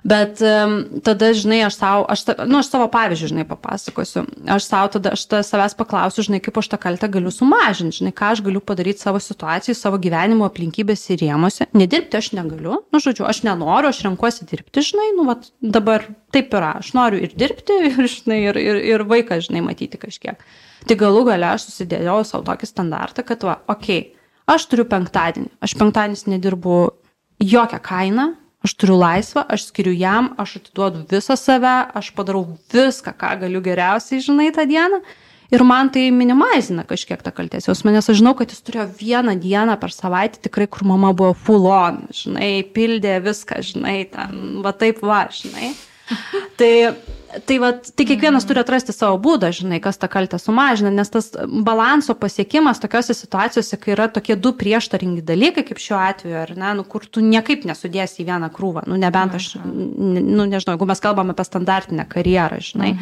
Bet 0.02 0.39
um, 0.41 0.80
tada, 1.06 1.30
žinai, 1.38 1.60
aš 1.68 1.76
savo, 1.78 2.06
aš, 2.10 2.24
nu, 2.49 2.58
aš 2.58 2.72
savo 2.72 2.88
pavyzdžių, 2.89 3.28
žinai, 3.30 3.43
papasakosiu. 3.45 4.24
Aš 4.49 4.66
savo 4.66 4.89
tada, 4.95 5.12
aš 5.14 5.28
ta, 5.30 5.41
savęs 5.45 5.76
paklausiu, 5.78 6.26
žinai, 6.26 6.39
kaip 6.41 6.58
aš 6.58 6.72
tą 6.72 6.80
kaltę 6.82 7.10
galiu 7.14 7.30
sumažinti, 7.34 7.99
žinai, 7.99 8.14
ką 8.18 8.32
aš 8.34 8.41
galiu 8.41 8.64
padaryti 8.66 9.04
savo 9.04 9.22
situacijai, 9.22 9.78
savo 9.78 9.99
gyvenimo 10.02 10.47
aplinkybės 10.49 11.06
ir 11.14 11.22
rėmose. 11.22 11.70
Nedirbti 11.78 12.18
aš 12.18 12.32
negaliu, 12.34 12.80
nu, 12.82 13.04
žodžiu, 13.04 13.28
aš 13.30 13.43
nenoriu, 13.45 13.91
aš 13.93 14.02
renkuosi 14.08 14.49
dirbti, 14.49 14.82
žinai, 14.89 15.12
nu, 15.20 15.28
vat, 15.30 15.52
dabar 15.62 16.10
taip 16.34 16.58
yra, 16.58 16.80
aš 16.82 16.95
noriu 16.97 17.22
ir 17.22 17.38
dirbti, 17.38 17.78
ir, 17.91 18.02
žinai, 18.10 18.41
ir, 18.47 18.58
ir, 18.58 18.82
ir 18.95 19.06
vaiką, 19.06 19.38
žinai, 19.45 19.62
matyti 19.70 20.02
kažkiek. 20.02 20.41
Tai 20.89 20.97
galų 20.97 21.28
gale 21.30 21.54
aš 21.54 21.70
susidėjau 21.70 22.24
savo 22.26 22.47
tokį 22.49 22.74
standartą, 22.74 23.22
kad, 23.28 23.45
va, 23.45 23.60
okei, 23.70 24.02
okay, 24.02 24.30
aš 24.49 24.66
turiu 24.72 24.89
penktadienį, 24.89 25.54
aš 25.62 25.78
penktadienis 25.78 26.26
nedirbu 26.26 26.88
jokią 27.41 27.78
kainą, 27.86 28.32
aš 28.66 28.76
turiu 28.78 28.99
laisvą, 29.01 29.43
aš 29.49 29.68
skiriu 29.70 29.93
jam, 29.95 30.32
aš 30.41 30.59
atiduodu 30.62 31.03
visą 31.09 31.38
save, 31.39 31.74
aš 31.97 32.12
padarau 32.18 32.45
viską, 32.74 33.14
ką 33.18 33.34
galiu 33.43 33.62
geriausiai, 33.66 34.22
žinai, 34.24 34.51
tą 34.55 34.68
dieną. 34.70 35.01
Ir 35.51 35.66
man 35.68 35.89
tai 35.91 36.05
minimalizina 36.16 36.86
kažkiek 36.88 37.20
tą 37.26 37.34
kaltės 37.36 37.68
jausmą, 37.68 37.91
nes 37.91 38.07
aš 38.07 38.22
žinau, 38.22 38.32
kad 38.39 38.53
jis 38.53 38.64
turėjo 38.64 38.86
vieną 38.95 39.34
dieną 39.43 39.76
per 39.82 39.91
savaitę 39.91 40.39
tikrai, 40.47 40.70
kur 40.72 40.86
mama 40.88 41.12
buvo 41.12 41.34
full 41.36 41.68
on, 41.68 42.05
žinai, 42.16 42.62
pildė 42.72 43.18
viską, 43.26 43.59
žinai, 43.74 43.97
ten, 44.14 44.62
va 44.64 44.72
taip 44.72 45.03
va, 45.03 45.26
žinai. 45.36 45.74
Tai, 46.59 46.72
tai, 47.47 47.57
va, 47.62 47.72
tai 47.74 48.05
kiekvienas 48.05 48.45
turi 48.47 48.62
atrasti 48.62 48.93
savo 48.95 49.18
būdą, 49.24 49.51
žinai, 49.55 49.80
kas 49.84 49.99
tą 50.01 50.09
kaltę 50.12 50.39
sumažina, 50.41 50.91
nes 50.93 51.09
tas 51.12 51.32
balanso 51.66 52.16
pasiekimas 52.20 52.82
tokiuose 52.84 53.16
situacijose, 53.18 53.80
kai 53.82 53.95
yra 53.95 54.07
tokie 54.12 54.38
du 54.39 54.53
prieštaringi 54.57 55.24
dalykai, 55.26 55.66
kaip 55.68 55.82
šiuo 55.82 55.97
atveju, 56.01 56.38
ar 56.43 56.53
ne, 56.59 56.76
nu, 56.80 56.86
kur 56.88 57.07
tu 57.07 57.24
niekaip 57.26 57.66
nesudėsi 57.70 58.24
į 58.24 58.30
vieną 58.30 58.51
krūvą, 58.53 58.86
nu, 58.91 58.99
nebent 59.01 59.39
aš, 59.39 59.53
nu, 59.64 60.45
nežinau, 60.45 60.76
jeigu 60.76 60.89
mes 60.91 61.03
kalbame 61.03 61.36
apie 61.36 61.47
standartinę 61.47 62.07
karjerą, 62.12 62.62
žinai. 62.72 62.95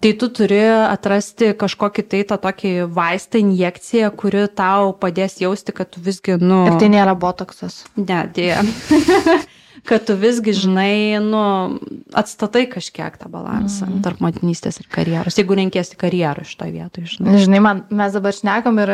Tai 0.00 0.14
tu 0.16 0.30
turi 0.32 0.62
atrasti 0.64 1.50
kažkokį 1.60 2.02
tai 2.08 2.22
tą 2.24 2.38
tokį 2.40 2.70
vaistą, 2.96 3.42
injekciją, 3.42 4.08
kuri 4.16 4.46
tau 4.48 4.94
padės 4.96 5.36
jausti, 5.42 5.74
kad 5.76 5.90
tu 5.92 6.00
visgi, 6.00 6.38
nu... 6.40 6.62
Ir 6.70 6.78
tai 6.80 6.88
nėra 6.88 7.12
botoksas. 7.20 7.82
Ne, 8.00 8.22
dėja. 8.32 8.62
kad 9.88 10.04
tu 10.06 10.16
visgi, 10.18 10.52
žinai, 10.56 11.18
nu, 11.24 11.42
atstatai 12.16 12.66
kažkiek 12.70 13.16
tą 13.20 13.30
balansą 13.32 13.86
mm. 13.86 14.00
tarp 14.04 14.22
motinystės 14.24 14.80
ir 14.82 14.88
karjeros. 14.92 15.38
Jeigu 15.38 15.56
renkėsi 15.58 15.98
karjerą 16.00 16.44
šitoje 16.46 16.74
vietoje, 16.74 17.12
žinai. 17.14 17.36
Žinai, 17.44 17.60
man, 17.64 17.84
mes 17.94 18.16
dabar 18.16 18.36
šnekam 18.36 18.80
ir 18.82 18.92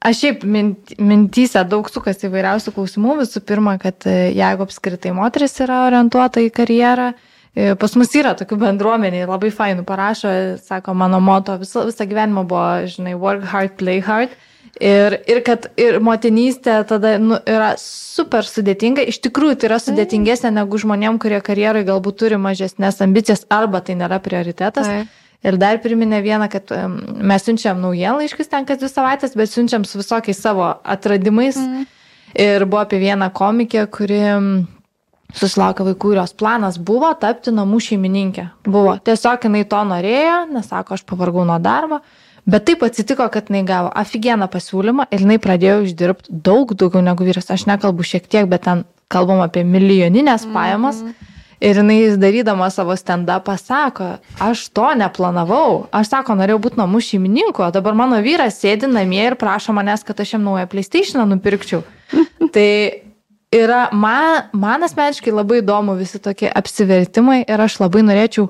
aš 0.00 0.20
šiaip 0.22 0.44
mint, 0.48 0.94
mintyse 1.00 1.62
daug 1.68 1.90
sukas 1.92 2.22
įvairiausių 2.26 2.74
klausimų. 2.76 3.18
Visų 3.24 3.42
pirma, 3.46 3.76
kad 3.82 4.06
jeigu 4.08 4.66
apskritai 4.66 5.14
moteris 5.16 5.58
yra 5.64 5.84
orientuota 5.88 6.44
į 6.44 6.52
karjerą, 6.56 7.10
e, 7.54 7.72
pas 7.80 7.96
mus 7.98 8.14
yra 8.16 8.36
tokių 8.38 8.60
bendruomeniai, 8.64 9.28
labai 9.28 9.52
fainų 9.54 9.84
parašo, 9.88 10.36
sako, 10.64 10.94
mano 10.94 11.20
moto 11.24 11.58
visą, 11.60 11.84
visą 11.90 12.06
gyvenimą 12.08 12.46
buvo, 12.48 12.68
žinai, 12.90 13.16
work 13.18 13.50
hard, 13.50 13.76
play 13.80 14.04
hard. 14.04 14.38
Ir, 14.80 15.16
ir 15.28 15.40
kad 15.44 15.66
ir 15.80 15.98
motinystė 16.04 16.78
tada 16.88 17.16
nu, 17.20 17.36
yra 17.48 17.72
super 17.80 18.46
sudėtinga, 18.46 19.02
iš 19.10 19.18
tikrųjų 19.26 19.58
tai 19.60 19.68
yra 19.68 19.80
sudėtingesnė 19.82 20.52
negu 20.56 20.78
žmonėm, 20.80 21.18
kurie 21.20 21.40
karjerai 21.44 21.82
galbūt 21.88 22.20
turi 22.22 22.38
mažesnės 22.40 23.02
ambicijas 23.04 23.44
arba 23.52 23.82
tai 23.84 23.98
nėra 24.00 24.20
prioritetas. 24.22 24.86
Taip. 24.86 25.16
Ir 25.40 25.56
dar 25.56 25.78
priminė 25.80 26.20
vieną, 26.20 26.50
kad 26.52 26.68
mes 27.24 27.46
siunčiam 27.46 27.80
naujienlaiškius 27.80 28.50
ten 28.52 28.66
kas 28.68 28.80
dvi 28.80 28.90
savaitės, 28.92 29.36
bet 29.36 29.52
siunčiam 29.52 29.86
su 29.88 30.00
visokiais 30.00 30.40
savo 30.40 30.66
atradimais. 30.84 31.56
Mm. 31.56 31.86
Ir 32.40 32.64
buvo 32.68 32.84
apie 32.84 33.00
vieną 33.02 33.30
komikę, 33.34 33.86
kuri 33.90 34.20
susilaukė 35.36 35.86
vaikų 35.90 36.12
ir 36.12 36.20
jos 36.20 36.34
planas 36.38 36.78
buvo 36.78 37.10
tapti 37.20 37.52
namų 37.54 37.80
šeimininkė. 37.86 38.46
Buvo. 38.68 38.96
Tiesiog 39.04 39.46
jinai 39.46 39.64
to 39.70 39.80
norėjo, 39.86 40.36
nes 40.52 40.68
sako, 40.70 40.98
aš 40.98 41.06
pavargau 41.08 41.46
nuo 41.48 41.58
darbo. 41.62 42.00
Bet 42.50 42.66
taip 42.66 42.82
atsitiko, 42.82 43.26
kad 43.30 43.50
jinai 43.50 43.62
gavo 43.68 43.90
aфиgeną 43.94 44.48
pasiūlymą 44.50 45.06
ir 45.12 45.22
jinai 45.22 45.38
pradėjo 45.42 45.82
uždirbti 45.84 46.38
daug 46.46 46.72
daugiau 46.74 47.02
negu 47.04 47.26
vyras. 47.26 47.50
Aš 47.52 47.66
nekalbu 47.70 48.06
šiek 48.06 48.26
tiek, 48.30 48.48
bet 48.50 48.64
ten 48.66 48.86
kalbam 49.12 49.42
apie 49.44 49.62
milijoninės 49.66 50.48
pajamas. 50.54 51.04
Ir 51.60 51.76
jinai 51.76 51.98
darydama 52.16 52.70
savo 52.72 52.94
stand-upą 52.96 53.58
sako, 53.60 54.14
aš 54.40 54.62
to 54.72 54.86
neplanavau. 54.96 55.84
Aš 55.92 56.08
sako, 56.14 56.38
norėjau 56.40 56.62
būti 56.64 56.80
namų 56.80 57.02
šeimininku, 57.04 57.66
o 57.66 57.68
dabar 57.74 57.98
mano 57.98 58.16
vyras 58.24 58.56
sėdi 58.62 58.88
namie 58.88 59.20
ir 59.26 59.36
prašo 59.36 59.74
manęs, 59.76 60.06
kad 60.08 60.22
aš 60.24 60.34
jam 60.38 60.46
naują 60.48 60.64
PlayStation 60.72 61.20
nupirkčiau. 61.28 61.84
tai 62.54 62.70
yra, 63.52 63.90
man, 63.92 64.48
man 64.56 64.88
asmeniškai 64.88 65.36
labai 65.36 65.60
įdomu 65.60 65.98
visi 66.00 66.22
tokie 66.22 66.48
apsivertimai 66.48 67.42
ir 67.44 67.66
aš 67.66 67.76
labai 67.84 68.06
norėčiau 68.08 68.48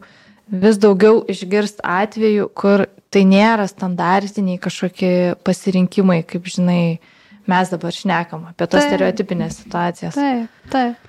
vis 0.50 0.78
daugiau 0.82 1.22
išgirsti 1.30 1.84
atvejų, 1.86 2.48
kur 2.56 2.86
tai 3.10 3.24
nėra 3.26 3.66
standartiniai 3.70 4.60
kažkokie 4.62 5.36
pasirinkimai, 5.46 6.22
kaip 6.26 6.48
žinai, 6.50 6.98
mes 7.50 7.70
dabar 7.72 7.94
šnekam 7.94 8.48
apie 8.50 8.68
tos 8.70 8.84
stereotipinės 8.86 9.62
situacijas. 9.62 10.18
Taip, 10.18 10.66
taip. 10.72 11.08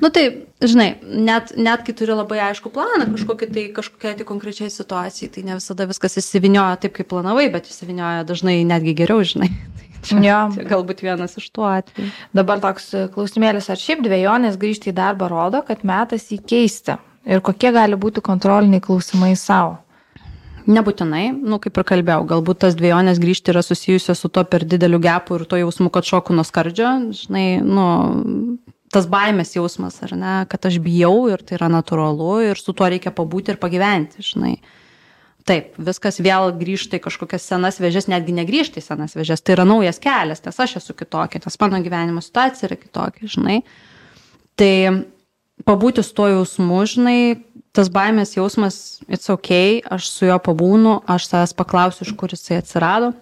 Nu 0.00 0.08
tai, 0.08 0.24
žinai, 0.64 0.94
net, 1.04 1.52
net 1.60 1.82
kai 1.84 1.92
turi 1.96 2.14
labai 2.16 2.38
aišku 2.46 2.70
planą 2.72 3.04
kažkokiai 3.12 3.52
tai, 3.52 3.64
kažkokiai 3.76 4.16
tai 4.16 4.24
konkrečiai 4.28 4.72
situacijai, 4.72 5.28
tai 5.34 5.44
ne 5.44 5.58
visada 5.58 5.84
viskas 5.90 6.16
įsivinioja 6.22 6.78
taip, 6.80 6.94
kaip 6.96 7.10
planavai, 7.10 7.50
bet 7.52 7.68
įsivinioja 7.68 8.24
dažnai 8.28 8.62
netgi 8.68 8.96
geriau, 9.02 9.20
žinai. 9.20 9.50
Čia, 10.00 10.16
Jo. 10.24 10.36
čia 10.54 10.62
galbūt 10.64 11.02
vienas 11.04 11.34
iš 11.36 11.50
tų 11.52 11.64
atvejų. 11.68 12.06
Dabar 12.32 12.62
toks 12.62 12.86
klausimėlis, 13.12 13.66
ar 13.68 13.76
šiaip 13.76 14.00
dviejonės 14.06 14.56
grįžti 14.56 14.88
į 14.88 14.96
darbą 14.96 15.28
rodo, 15.28 15.60
kad 15.66 15.84
metas 15.84 16.30
jį 16.32 16.38
keisti? 16.48 16.94
Ir 17.28 17.42
kokie 17.44 17.72
gali 17.74 17.98
būti 18.00 18.22
kontroliniai 18.24 18.82
klausimai 18.84 19.34
savo? 19.36 19.78
Nebūtinai, 20.70 21.30
nu 21.34 21.56
kaip 21.62 21.78
ir 21.80 21.86
kalbėjau, 21.88 22.24
galbūt 22.30 22.60
tas 22.64 22.76
dviejonės 22.78 23.18
grįžti 23.20 23.52
yra 23.52 23.62
susijusios 23.64 24.20
su 24.20 24.28
to 24.28 24.44
per 24.46 24.64
dideliu 24.68 25.00
gepu 25.02 25.38
ir 25.38 25.46
to 25.48 25.58
jausmu, 25.58 25.88
kad 25.92 26.06
šoku 26.06 26.36
nuo 26.36 26.44
skardžio, 26.46 26.90
žinai, 27.16 27.46
nu, 27.64 27.86
tas 28.92 29.08
baimės 29.10 29.54
jausmas, 29.56 29.96
ar 30.04 30.14
ne, 30.18 30.34
kad 30.50 30.68
aš 30.68 30.78
bijau 30.84 31.30
ir 31.32 31.42
tai 31.46 31.56
yra 31.58 31.70
natūralu 31.72 32.34
ir 32.50 32.60
su 32.60 32.74
tuo 32.76 32.88
reikia 32.92 33.12
pabūti 33.14 33.54
ir 33.54 33.60
pagyventi, 33.62 34.24
žinai. 34.26 34.58
Taip, 35.48 35.72
viskas 35.80 36.20
vėl 36.20 36.52
grįžta 36.60 36.98
į 36.98 37.04
kažkokias 37.06 37.46
senas 37.48 37.80
vėžės, 37.80 38.10
netgi 38.12 38.34
negrįžta 38.36 38.82
į 38.82 38.84
senas 38.84 39.16
vėžės, 39.16 39.40
tai 39.42 39.56
yra 39.56 39.64
naujas 39.66 39.98
kelias, 40.02 40.44
nes 40.44 40.60
aš 40.60 40.76
esu 40.82 40.94
kitokia, 40.94 41.40
nes 41.42 41.56
mano 41.62 41.80
gyvenimo 41.82 42.22
situacija 42.22 42.68
yra 42.68 42.76
kitokia, 42.78 43.30
žinai. 43.32 43.62
Tai 44.60 44.74
pabūti 45.66 46.04
su 46.04 46.14
tuo 46.16 46.28
jausmu, 46.30 46.82
žinai, 46.88 47.20
tas 47.76 47.90
baimės 47.92 48.36
jausmas, 48.36 49.00
it's 49.08 49.30
ok, 49.32 49.50
aš 49.90 50.10
su 50.10 50.28
juo 50.28 50.38
pabūnu, 50.42 51.00
aš 51.10 51.30
savęs 51.30 51.56
paklausiu, 51.58 52.06
iš 52.06 52.14
kur 52.18 52.32
jisai 52.34 52.60
atsirado. 52.60 53.12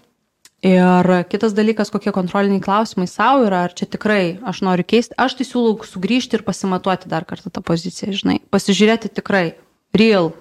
Ir 0.66 1.06
kitas 1.30 1.52
dalykas, 1.54 1.92
kokie 1.94 2.10
kontroliniai 2.10 2.62
klausimai 2.64 3.06
savo 3.06 3.44
yra, 3.46 3.62
ar 3.68 3.74
čia 3.78 3.86
tikrai 3.86 4.40
aš 4.42 4.64
noriu 4.66 4.82
keisti, 4.82 5.14
aš 5.14 5.36
tai 5.38 5.46
siūlau 5.46 5.86
sugrįžti 5.86 6.34
ir 6.34 6.42
pasimatuoti 6.42 7.10
dar 7.10 7.28
kartą 7.28 7.52
tą 7.54 7.62
poziciją, 7.62 8.10
žinai, 8.18 8.40
pasižiūrėti 8.50 9.12
tikrai, 9.20 9.52
real, 9.94 10.32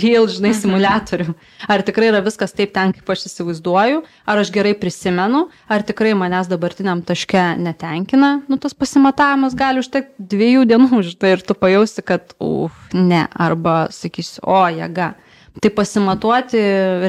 real, 0.00 0.28
žinai, 0.30 0.52
simulatorių. 0.56 1.34
Ar 1.70 1.82
tikrai 1.86 2.10
yra 2.12 2.22
viskas 2.24 2.54
taip 2.56 2.72
ten, 2.74 2.94
kaip 2.96 3.10
aš 3.14 3.26
įsivaizduoju, 3.30 4.02
ar 4.28 4.42
aš 4.42 4.52
gerai 4.54 4.74
prisimenu, 4.78 5.46
ar 5.68 5.84
tikrai 5.86 6.14
manęs 6.18 6.50
dabartiniam 6.50 7.02
taške 7.06 7.42
netenkina. 7.60 8.32
Nu, 8.48 8.60
tas 8.62 8.76
pasimatavimas 8.78 9.56
gali 9.58 9.82
užtekti 9.82 10.28
dviejų 10.32 10.64
dienų, 10.70 11.02
žinai, 11.10 11.34
ir 11.36 11.44
tu 11.46 11.58
pajausi, 11.58 12.06
kad, 12.06 12.32
uf, 12.42 12.76
ne, 12.96 13.26
arba 13.34 13.86
sakysi, 13.94 14.40
o, 14.46 14.62
jėga. 14.72 15.12
Tai 15.60 15.68
pasimatuoti 15.76 16.60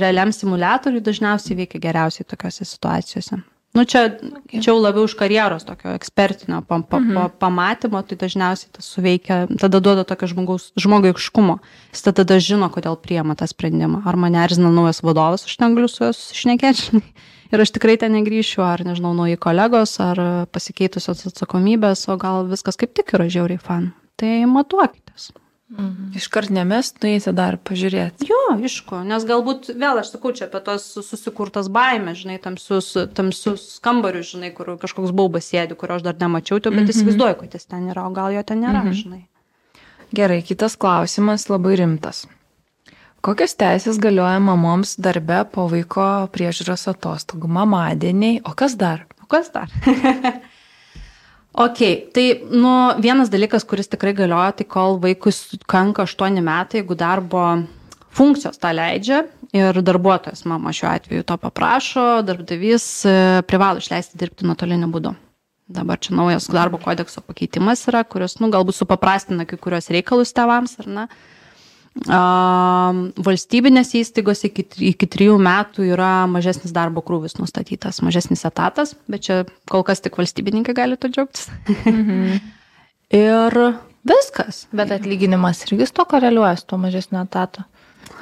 realiam 0.03 0.34
simulatoriui 0.36 1.03
dažniausiai 1.03 1.61
veikia 1.63 1.79
geriausiai 1.84 2.27
tokiuose 2.27 2.67
situacijose. 2.67 3.39
Nu, 3.74 3.88
čia, 3.89 4.05
okay. 4.21 4.61
čia 4.61 4.76
labiau 4.78 5.07
iš 5.09 5.15
karjeros 5.17 5.65
tokio 5.65 5.95
ekspertinio 5.97 6.59
pa, 6.69 6.78
pa, 6.86 7.24
pamatymo, 7.41 8.03
tai 8.05 8.19
dažniausiai 8.21 8.69
tas 8.76 8.86
suveikia, 8.86 9.39
tada 9.49 9.82
duoda 9.82 10.03
tokio 10.05 10.30
žmogaus, 10.30 10.67
žmogiškumo. 10.78 11.57
Jis 11.89 12.05
tada, 12.05 12.21
tada 12.21 12.38
žino, 12.38 12.69
kodėl 12.74 12.99
priema 13.01 13.34
tą 13.39 13.49
sprendimą. 13.49 14.03
Ar 14.05 14.19
mane 14.21 14.43
erzina 14.45 14.69
naujas 14.69 15.01
vadovas, 15.01 15.47
aš 15.49 15.57
ten 15.57 15.74
galiu 15.74 15.89
su 15.89 16.05
juo 16.05 16.13
susišnekėti. 16.13 17.01
Ir 17.53 17.61
aš 17.61 17.69
tikrai 17.74 17.99
ten 18.01 18.15
negryšiu, 18.17 18.63
ar 18.65 18.82
nežinau, 18.82 19.11
nauji 19.13 19.38
kolegos, 19.41 19.99
ar 20.01 20.21
pasikeitusios 20.53 21.28
atsakomybės, 21.30 22.07
o 22.09 22.17
gal 22.17 22.47
viskas 22.49 22.80
kaip 22.82 22.93
tik 22.97 23.13
yra 23.13 23.28
žiauriai 23.30 23.61
fan. 23.61 23.91
Tai 24.17 24.32
matuokitės. 24.49 25.32
Mhm. 25.74 26.11
Iškart 26.15 26.51
nemest, 26.53 26.99
nueiti 27.01 27.32
dar 27.34 27.57
pažiūrėti. 27.57 28.28
Jo, 28.30 28.39
aišku, 28.53 28.99
nes 29.07 29.24
galbūt 29.26 29.71
vėl 29.74 30.01
aš 30.01 30.11
sakau 30.13 30.34
čia 30.36 30.45
apie 30.45 30.61
tos 30.61 30.86
susikurtas 30.93 31.69
baimės, 31.74 32.19
žinai, 32.21 32.38
tamsius, 32.43 32.91
tamsius 33.17 33.80
kambarius, 33.84 34.30
žinai, 34.36 34.51
kur 34.53 34.76
kažkoks 34.82 35.15
baubas 35.15 35.49
sėdi, 35.49 35.78
kurio 35.80 35.97
aš 35.97 36.05
dar 36.05 36.19
nemačiau, 36.19 36.61
bet 36.61 36.74
-hmm. 36.74 36.93
įsivaizduoju, 36.93 37.39
kad 37.41 37.57
jis 37.57 37.65
ten 37.65 37.89
yra, 37.89 38.05
o 38.05 38.13
gal 38.13 38.32
jo 38.32 38.43
ten 38.43 38.61
nėra, 38.61 38.84
-hmm. 38.86 38.93
žinai. 38.93 39.26
Gerai, 40.13 40.41
kitas 40.45 40.76
klausimas 40.78 41.49
labai 41.49 41.76
rimtas. 41.76 42.28
Kokios 43.21 43.55
teisės 43.55 43.97
galioja 43.97 44.39
mamoms 44.39 44.97
darbe 44.99 45.45
po 45.51 45.67
vaiko 45.71 46.28
priežiūros 46.34 46.88
atostogų? 46.91 47.47
Mamadieniai, 47.47 48.41
o 48.43 48.53
kas 48.53 48.76
dar? 48.76 49.05
O 49.24 49.26
kas 49.26 49.49
dar? 49.49 49.69
Ok, 51.53 51.79
tai 52.13 52.25
nu, 52.49 52.69
vienas 52.97 53.29
dalykas, 53.29 53.61
kuris 53.69 53.91
tikrai 53.91 54.15
galioja, 54.17 54.55
tai 54.57 54.65
kol 54.65 54.97
vaikui 55.01 55.33
kanka 55.69 56.07
8 56.09 56.41
metai, 56.41 56.81
jeigu 56.81 56.97
darbo 56.97 57.43
funkcijos 58.13 58.57
tą 58.61 58.71
leidžia 58.73 59.19
ir 59.53 59.77
darbuotojas 59.85 60.47
mama 60.49 60.73
šiuo 60.73 60.89
atveju 60.89 61.25
to 61.29 61.37
paprašo, 61.37 62.05
darbdavys 62.25 62.87
e, 63.05 63.13
privalo 63.45 63.81
išleisti 63.81 64.17
dirbti 64.17 64.49
nuotoliniu 64.49 64.89
būdu. 64.93 65.13
Dabar 65.73 66.01
čia 66.01 66.15
naujas 66.17 66.49
darbo 66.49 66.79
kodekso 66.81 67.21
pakeitimas 67.21 67.85
yra, 67.89 68.01
kuris, 68.03 68.39
nu, 68.41 68.49
galbūt 68.53 68.79
supaprastina 68.79 69.45
kai 69.45 69.61
kurios 69.61 69.91
reikalus 69.93 70.33
tevams, 70.33 70.73
ar 70.81 70.89
ne? 70.89 71.05
Valstybinės 71.93 73.91
įstaigos 73.99 74.41
iki, 74.47 74.65
iki 74.89 75.07
trijų 75.07 75.37
metų 75.41 75.85
yra 75.93 76.25
mažesnis 76.29 76.73
darbo 76.73 77.03
krūvis 77.05 77.37
nustatytas, 77.37 78.01
mažesnis 78.01 78.41
etatas, 78.49 78.95
bet 79.07 79.27
čia 79.27 79.43
kol 79.69 79.85
kas 79.85 80.01
tik 80.01 80.17
valstybininkai 80.17 80.73
gali 80.77 80.97
to 80.97 81.11
džiaugtis. 81.13 81.49
Mhm. 81.69 82.41
Ir 83.13 83.53
viskas. 84.09 84.63
Bet 84.73 84.89
atlyginimas 84.95 85.61
irgi 85.67 85.85
to 85.93 86.05
koreliuoja 86.09 86.55
su 86.57 86.65
to 86.71 86.79
mažesniu 86.81 87.21
etatu. 87.21 87.61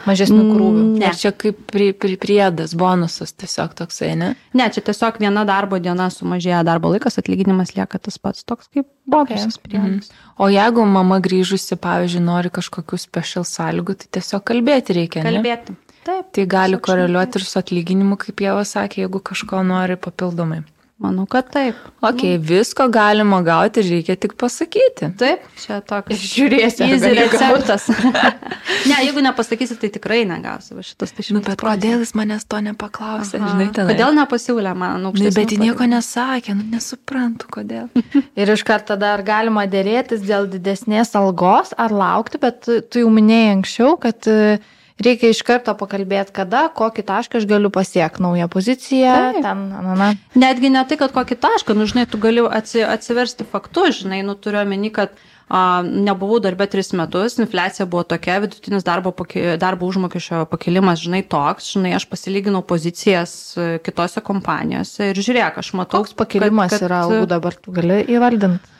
Mažesnių 0.08 0.44
krūvių. 0.48 0.84
Ne. 0.98 1.12
Ir 1.12 1.18
čia 1.20 1.32
kaip 1.36 1.60
pri, 1.70 1.92
pri, 1.94 2.16
priedas, 2.22 2.74
bonusas 2.78 3.36
tiesiog 3.38 3.76
toksai, 3.78 4.16
ne? 4.18 4.32
Ne, 4.58 4.68
čia 4.74 4.82
tiesiog 4.88 5.20
viena 5.22 5.44
darbo 5.46 5.78
diena 5.82 6.10
sumažėja 6.14 6.64
darbo 6.66 6.90
laikas, 6.94 7.20
atlyginimas 7.22 7.76
lieka 7.78 8.02
tas 8.02 8.18
pats 8.18 8.48
toks 8.48 8.72
kaip 8.74 8.90
bonusas 9.06 9.60
okay. 9.60 9.68
priedas. 9.68 10.10
Mhm. 10.10 10.26
O 10.42 10.50
jeigu 10.50 10.88
mama 10.90 11.22
grįžusi, 11.22 11.78
pavyzdžiui, 11.82 12.26
nori 12.26 12.54
kažkokių 12.54 12.98
special 13.02 13.46
sąlygų, 13.46 14.00
tai 14.02 14.12
tiesiog 14.18 14.46
kalbėti 14.50 14.98
reikia. 14.98 15.26
Kalbėti. 15.28 15.78
Ne? 15.78 15.88
Taip. 16.02 16.32
Tai 16.34 16.46
gali 16.50 16.80
koreliuoti 16.82 17.38
ir 17.38 17.46
su 17.46 17.60
atlyginimu, 17.62 18.18
kaip 18.22 18.42
Jėva 18.42 18.64
sakė, 18.66 19.04
jeigu 19.04 19.22
kažko 19.22 19.62
nori 19.62 20.00
papildomai. 20.02 20.64
Manau, 21.02 21.24
kad 21.26 21.48
taip. 21.50 21.78
Ok, 22.06 22.22
nu. 22.22 22.42
visko 22.46 22.86
galima 22.94 23.40
gauti, 23.42 23.82
reikia 23.82 24.14
tik 24.22 24.36
pasakyti. 24.38 25.08
Taip, 25.18 25.48
čia 25.58 25.80
toks. 25.82 26.14
Žiūrėsiu. 26.36 26.86
Easy 26.86 27.14
receptas. 27.18 27.88
ne, 28.90 29.00
jeigu 29.08 29.24
nepasakysi, 29.26 29.80
tai 29.82 29.90
tikrai 29.96 30.20
negausi. 30.30 30.78
Šitas 30.86 31.16
tai 31.18 31.26
žinai. 31.26 31.40
Nu, 31.40 31.46
bet 31.48 31.64
kodėl 31.64 32.04
jis 32.06 32.14
manęs 32.18 32.46
to 32.46 32.60
nepaklausė, 32.68 33.40
Aha. 33.40 33.50
žinai, 33.50 33.68
tada. 33.74 33.96
Kodėl 33.96 34.14
nepasiūlė 34.20 34.76
man 34.78 35.10
aukštesnį? 35.10 35.32
Nu, 35.32 35.38
bet 35.40 35.56
jis 35.56 35.64
nieko 35.64 35.88
nesakė, 35.90 36.56
nu 36.60 36.68
nesuprantu, 36.76 37.50
kodėl. 37.58 37.90
Ir 38.44 38.54
iš 38.54 38.66
karto 38.68 39.00
dar 39.02 39.26
galima 39.26 39.66
dėrėtis 39.72 40.22
dėl 40.28 40.46
didesnės 40.54 41.16
algos 41.18 41.74
ar 41.82 41.98
laukti, 41.98 42.38
bet 42.46 42.62
tu 42.70 43.02
jau 43.02 43.10
minėjai 43.10 43.56
anksčiau, 43.56 43.98
kad 44.06 44.30
uh, 44.30 44.62
reikia 45.06 45.32
iš 45.34 45.42
karto 45.48 45.74
pakalbėti, 45.78 46.34
kada, 46.36 46.68
kokį 46.76 47.06
tašką 47.08 47.42
aš 47.42 47.48
galiu 47.50 47.72
pasiekti, 47.74 48.24
naują 48.24 48.48
poziciją. 48.52 49.18
Taip. 49.36 49.44
Ten, 49.46 49.68
na, 49.72 49.98
na. 49.98 50.10
Netgi 50.38 50.72
ne 50.74 50.84
tai, 50.88 50.98
kad 51.02 51.14
kokį 51.16 51.38
tašką, 51.42 51.76
nu, 51.78 51.88
žinai, 51.90 52.08
tu 52.10 52.22
gali 52.22 52.44
atsi, 52.46 52.84
atsiversti 52.86 53.48
faktus, 53.48 54.02
žinai, 54.04 54.22
nu, 54.28 54.38
turiu 54.40 54.62
omeny, 54.64 54.92
kad 54.96 55.14
a, 55.52 55.82
nebuvau 55.84 56.42
darbė 56.44 56.70
tris 56.72 56.94
metus, 56.98 57.38
infliacija 57.42 57.88
buvo 57.92 58.04
tokia, 58.16 58.40
vidutinis 58.44 58.86
darbo, 58.88 59.14
darbo 59.62 59.90
užmokesčio 59.92 60.46
pakilimas, 60.52 61.02
žinai, 61.04 61.24
toks, 61.28 61.74
žinai, 61.76 61.96
aš 62.00 62.08
pasilyginau 62.12 62.64
pozicijas 62.68 63.34
e, 63.56 63.72
kitose 63.86 64.24
kompanijose 64.26 65.12
ir 65.12 65.24
žiūrėk, 65.24 65.62
aš 65.64 65.74
matau. 65.78 66.06
Koks 66.06 66.18
pakilimas 66.18 66.74
kad, 66.74 66.88
kad, 66.88 66.92
yra 66.92 67.26
dabar, 67.30 67.58
tu 67.58 67.74
gali 67.76 68.04
įvardinti? 68.16 68.78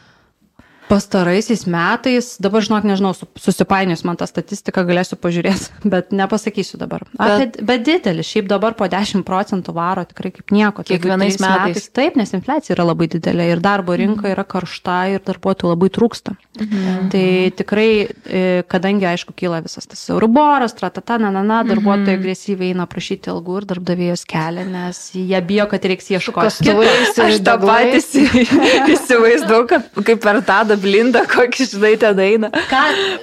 Pastaraisiais 0.92 1.64
metais, 1.72 2.34
dabar 2.44 2.64
žinok, 2.66 2.84
nežinau, 2.90 3.14
susipainius 3.40 4.02
man 4.04 4.18
tą 4.20 4.28
statistiką 4.28 4.84
galėsiu 4.90 5.16
pažiūrėti, 5.24 5.78
bet 5.94 6.12
nepasakysiu 6.12 6.80
dabar. 6.82 7.06
Apie, 7.16 7.46
bet, 7.46 7.60
bet 7.70 7.86
didelis, 7.88 8.28
šiaip 8.28 8.50
dabar 8.52 8.76
po 8.76 8.90
10 8.92 9.24
procentų 9.28 9.76
varo 9.78 10.04
tikrai 10.10 10.34
kaip 10.36 10.52
nieko. 10.52 10.84
Kiekvienais 10.88 11.38
metais. 11.40 11.78
metais. 11.78 11.88
Taip, 11.96 12.18
nes 12.20 12.36
infliacija 12.36 12.76
yra 12.76 12.90
labai 12.90 13.08
didelė 13.14 13.48
ir 13.54 13.64
darbo 13.64 13.96
rinka 13.96 14.26
mhm. 14.26 14.34
yra 14.34 14.44
karšta 14.44 14.98
ir 15.14 15.24
darbuotojų 15.28 15.72
labai 15.72 15.92
trūksta. 15.96 16.36
Mhm. 16.60 17.08
Tai 17.14 17.24
tikrai, 17.62 17.88
e, 18.28 18.44
kadangi, 18.68 19.08
aišku, 19.14 19.36
kyla 19.38 19.62
visas 19.64 19.88
tas 19.88 20.04
euruboras, 20.12 20.76
tratata, 20.76 21.16
na, 21.22 21.32
na, 21.32 21.46
na, 21.48 21.62
darbuotojai 21.68 22.18
mhm. 22.18 22.20
agresyviai 22.20 22.74
eina 22.76 22.90
prašyti 22.92 23.32
algų 23.32 23.62
ir 23.62 23.70
darbdavėjos 23.72 24.26
kelia, 24.28 24.68
nes 24.68 25.02
jie 25.16 25.42
bijo, 25.48 25.70
kad 25.72 25.88
reiks 25.88 26.12
ieškoti. 26.12 26.76
Aš 27.22 27.40
tą 27.48 27.56
patys 27.64 28.12
įsivaizduoju, 28.98 29.72
kad 29.72 30.04
kaip 30.12 30.24
per 30.28 30.44
tą 30.44 30.62
blindą, 30.82 31.24
kokį 31.30 31.68
žinai 31.74 31.92
ten 32.02 32.20
eina. 32.22 32.50
Ką, 32.70 32.82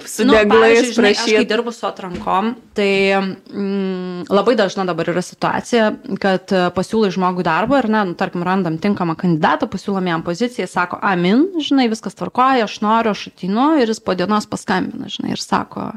Su 0.09 0.26
nu, 0.26 0.35
deglais 0.36 0.93
žinai, 0.97 1.12
aš 1.16 1.24
kai 1.26 1.44
dirbu 1.48 1.72
su 1.74 1.86
atrankom, 1.89 2.52
tai 2.76 2.90
mm, 3.18 4.28
labai 4.32 4.55
dažna 4.59 4.86
dabar 4.89 5.10
yra 5.12 5.22
situacija, 5.24 5.90
kad 6.22 6.55
e, 6.55 6.62
pasiūlai 6.76 7.10
žmogui 7.14 7.47
darbą 7.47 7.82
ir, 7.82 7.90
na, 7.93 8.05
nu, 8.09 8.16
tarkim, 8.18 8.44
randam 8.47 8.78
tinkamą 8.82 9.16
kandidatą, 9.20 9.70
pasiūlom 9.72 10.10
jam 10.10 10.24
poziciją, 10.26 10.68
sako, 10.70 11.01
amin, 11.02 11.48
žinai, 11.64 11.89
viskas 11.93 12.18
tvarkoja, 12.18 12.68
aš 12.68 12.78
noriu, 12.85 13.16
aš 13.16 13.28
atinu 13.32 13.72
ir 13.82 13.90
jis 13.93 14.02
po 14.05 14.16
dienos 14.18 14.48
paskambina, 14.51 15.10
žinai, 15.12 15.35
ir 15.36 15.43
sako, 15.43 15.90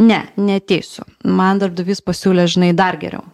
ne, 0.00 0.24
neteisiu. 0.40 1.06
Man 1.28 1.62
darbdavys 1.62 2.04
pasiūlė, 2.04 2.48
žinai, 2.56 2.72
dar 2.76 3.00
geriau. 3.00 3.24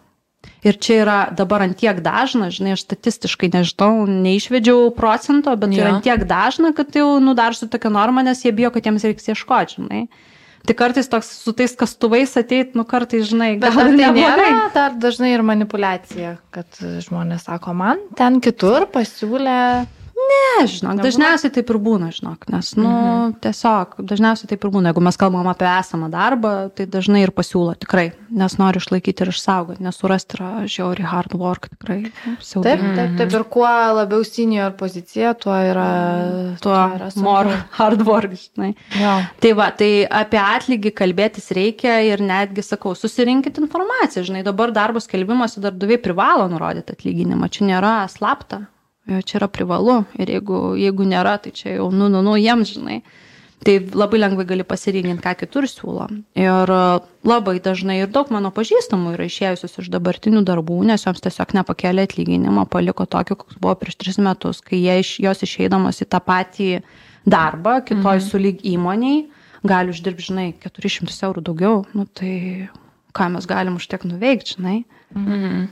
Ir 0.63 0.75
čia 0.75 0.95
yra 1.05 1.17
dabar 1.31 1.61
antiek 1.63 2.01
dažna, 2.03 2.49
žinai, 2.51 2.73
aš 2.75 2.81
statistiškai 2.83 3.47
nežinau, 3.53 4.03
neišvedžiau 4.11 4.89
procento, 4.97 5.53
bet 5.55 5.71
tai 5.71 5.79
yra 5.79 5.91
Jo. 5.93 5.99
antiek 5.99 6.25
dažna, 6.27 6.73
kad 6.75 6.91
jau 6.99 7.13
nudarsiu 7.23 7.69
tokią 7.71 7.91
normą, 7.95 8.25
nes 8.27 8.41
jie 8.43 8.51
bijo, 8.51 8.71
kad 8.75 8.83
jiems 8.83 9.05
reiks 9.07 9.29
ieškoti, 9.31 9.77
žinai. 9.79 10.01
Tai 10.67 10.75
kartais 10.75 11.07
toks 11.07 11.29
su 11.45 11.53
tais 11.55 11.71
kastuvais 11.79 12.35
ateit, 12.37 12.73
nu 12.75 12.83
kartais, 12.83 13.23
žinai, 13.31 13.53
Bet 13.57 13.71
gal 13.71 13.79
ar 13.85 13.87
ir 13.87 13.95
tai 13.95 14.01
neblogai. 14.03 14.49
nėra 14.51 14.73
dar 14.75 14.97
dažnai 14.99 15.31
ir 15.31 15.41
manipulacija, 15.47 16.33
kad 16.51 16.67
žmonės 17.07 17.47
sako, 17.47 17.71
man 17.73 18.03
ten 18.19 18.41
kitur 18.43 18.83
pasiūlė. 18.91 19.87
Ne, 20.19 20.65
žinok, 20.67 20.97
Nebūna? 20.97 21.03
dažniausiai 21.05 21.51
taip 21.53 21.69
ir 21.71 21.77
būna, 21.79 22.09
žinok, 22.13 22.47
nes, 22.51 22.71
nu, 22.77 22.89
Mhm. 22.89 23.33
tiesiog, 23.41 23.95
dažniausiai 24.09 24.49
taip 24.51 24.63
ir 24.65 24.69
būna, 24.73 24.91
jeigu 24.91 25.01
mes 25.01 25.17
kalbam 25.17 25.47
apie 25.47 25.65
esamą 25.69 26.09
darbą, 26.11 26.51
tai 26.75 26.85
dažnai 26.85 27.21
ir 27.23 27.31
pasiūlo, 27.31 27.75
tikrai, 27.79 28.11
nes 28.29 28.57
nori 28.57 28.77
išlaikyti 28.81 29.21
ir 29.25 29.31
išsaugoti, 29.31 29.79
nes 29.81 29.95
surasti 29.97 30.35
yra 30.37 30.49
žiauri 30.67 31.03
hard 31.07 31.33
work, 31.39 31.69
tikrai, 31.77 32.11
nu, 32.25 32.35
Taip, 32.63 32.79
taip, 32.97 33.17
taip. 33.17 33.33
Ir 33.39 33.43
kuo 33.45 33.65
labiau 33.99 34.23
senior 34.25 34.71
pozicija, 34.77 35.33
tuo 35.39 35.53
yra. 35.53 36.57
tuo 36.61 36.73
yra 36.73 37.09
sunkiau. 37.11 37.23
more 37.23 37.63
hard 37.79 38.01
work, 38.05 38.31
žinai. 38.31 38.75
Jo. 38.99 39.13
Tai 39.39 39.53
va, 39.53 39.71
tai 39.71 40.05
apie 40.09 40.39
atlygį 40.39 40.91
kalbėtis 40.93 41.49
reikia 41.55 42.01
ir 42.05 42.19
netgi 42.19 42.61
sakau, 42.63 42.93
susirinkit 42.95 43.57
informaciją, 43.57 44.25
žinai, 44.25 44.43
dabar 44.43 44.71
darbo 44.71 44.99
skelbimuose 44.99 45.61
darbdaviai 45.61 46.01
privalo 46.01 46.49
nurodyti 46.49 46.91
atlyginimą, 46.93 47.49
čia 47.49 47.65
nėra 47.65 47.93
slapta, 48.09 48.67
čia 49.25 49.39
yra 49.41 49.49
privalu 49.51 50.03
ir 50.19 50.31
jeigu, 50.35 50.59
jeigu 50.79 51.07
nėra, 51.07 51.37
tai 51.43 51.53
čia 51.55 51.79
jau, 51.79 51.89
nu, 51.91 52.09
nu, 52.11 52.23
nu, 52.25 52.37
jiems, 52.39 52.75
žinai. 52.77 53.01
Tai 53.59 53.73
labai 53.91 54.21
lengvai 54.21 54.45
gali 54.47 54.63
pasirinkinti, 54.63 55.19
ką 55.19 55.33
kitur 55.41 55.65
siūlo. 55.67 56.05
Ir 56.39 56.71
e, 56.71 56.83
labai 57.27 57.57
dažnai 57.59 57.97
ir 57.99 58.11
daug 58.15 58.29
mano 58.31 58.53
pažįstamų 58.55 59.17
yra 59.17 59.25
išėjusios 59.27 59.81
iš 59.81 59.89
dabartinių 59.91 60.45
darbų, 60.47 60.77
nes 60.87 61.03
joms 61.03 61.19
tiesiog 61.25 61.51
nepakėlė 61.57 62.05
atlyginimą, 62.07 62.63
paliko 62.71 63.03
tokį, 63.03 63.35
koks 63.41 63.59
buvo 63.59 63.75
prieš 63.81 63.99
tris 63.99 64.21
metus, 64.23 64.63
kai 64.63 64.79
iš, 65.01 65.17
jos 65.25 65.43
išeidamos 65.43 65.99
į 65.99 66.07
tą 66.07 66.23
patį 66.23 66.69
darbą, 67.27 67.81
kitoj 67.83 68.21
mhm. 68.21 68.25
sulyg 68.29 68.63
įmoniai, 68.63 69.25
gali 69.67 69.91
uždirbti, 69.91 70.29
žinai, 70.31 70.47
400 70.63 71.19
eurų 71.27 71.43
daugiau, 71.51 71.83
nu 71.91 72.07
tai 72.07 72.69
ką 73.11 73.27
mes 73.35 73.49
galim 73.49 73.75
už 73.75 73.89
tiek 73.91 74.07
nuveikti, 74.07 74.55
žinai. 74.55 74.77
Mhm. 75.17 75.67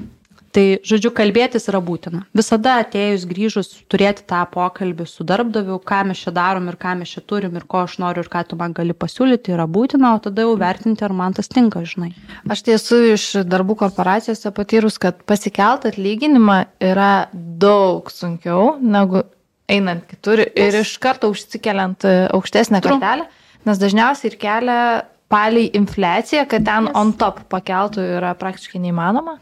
Tai, 0.57 0.63
žodžiu, 0.81 1.11
kalbėtis 1.13 1.67
yra 1.69 1.77
būtina. 1.85 2.23
Visada 2.33 2.79
atėjus 2.81 3.27
grįžus 3.29 3.67
turėti 3.93 4.23
tą 4.25 4.39
pokalbį 4.49 5.05
su 5.05 5.25
darbdaviu, 5.27 5.75
ką 5.85 5.99
mes 6.09 6.23
čia 6.23 6.31
darom 6.33 6.65
ir 6.71 6.79
ką 6.81 6.95
mes 6.97 7.11
čia 7.13 7.21
turim 7.21 7.59
ir 7.59 7.67
ko 7.69 7.83
aš 7.85 7.99
noriu 8.01 8.23
ir 8.25 8.29
ką 8.33 8.41
tu 8.49 8.57
man 8.57 8.73
gali 8.73 8.95
pasiūlyti, 8.97 9.53
yra 9.53 9.67
būtina, 9.69 10.15
o 10.17 10.21
tada 10.23 10.47
jau 10.47 10.55
vertinti, 10.57 11.05
ar 11.05 11.13
man 11.13 11.35
tas 11.37 11.51
tinka, 11.51 11.83
žinai. 11.85 12.09
Aš 12.49 12.63
esu 12.73 12.97
iš 13.11 13.25
darbų 13.45 13.75
korporacijose 13.83 14.49
patyrus, 14.57 14.97
kad 15.03 15.19
pasikelt 15.29 15.85
atlyginimą 15.91 16.63
yra 16.89 17.11
daug 17.33 18.09
sunkiau 18.09 18.79
negu 18.81 19.27
einant 19.69 20.07
kitur 20.09 20.41
ir 20.41 20.79
iš 20.81 20.95
karto 21.03 21.29
užsikeliant 21.35 22.07
aukštesnę 22.33 22.81
kartelę, 22.81 23.27
nes 23.69 23.83
dažniausiai 23.83 24.31
ir 24.31 24.39
kelia 24.41 24.81
paliai 25.29 25.69
infliaciją, 25.75 26.47
kad 26.47 26.65
ten 26.65 26.87
Yes. 26.87 26.95
on 26.95 27.13
top 27.13 27.41
pakeltų 27.51 28.03
yra 28.17 28.33
praktiškai 28.33 28.79
neįmanoma. 28.79 29.37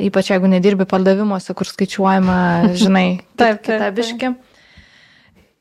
Ypač 0.00 0.30
jeigu 0.32 0.48
nedirbi 0.50 0.86
pardavimuose, 0.88 1.54
kur 1.56 1.68
skaičiuojama, 1.68 2.36
žinai, 2.82 3.20
Taip, 3.40 3.62
kita 3.64 3.78
taip, 3.86 3.96
biški. 3.98 4.34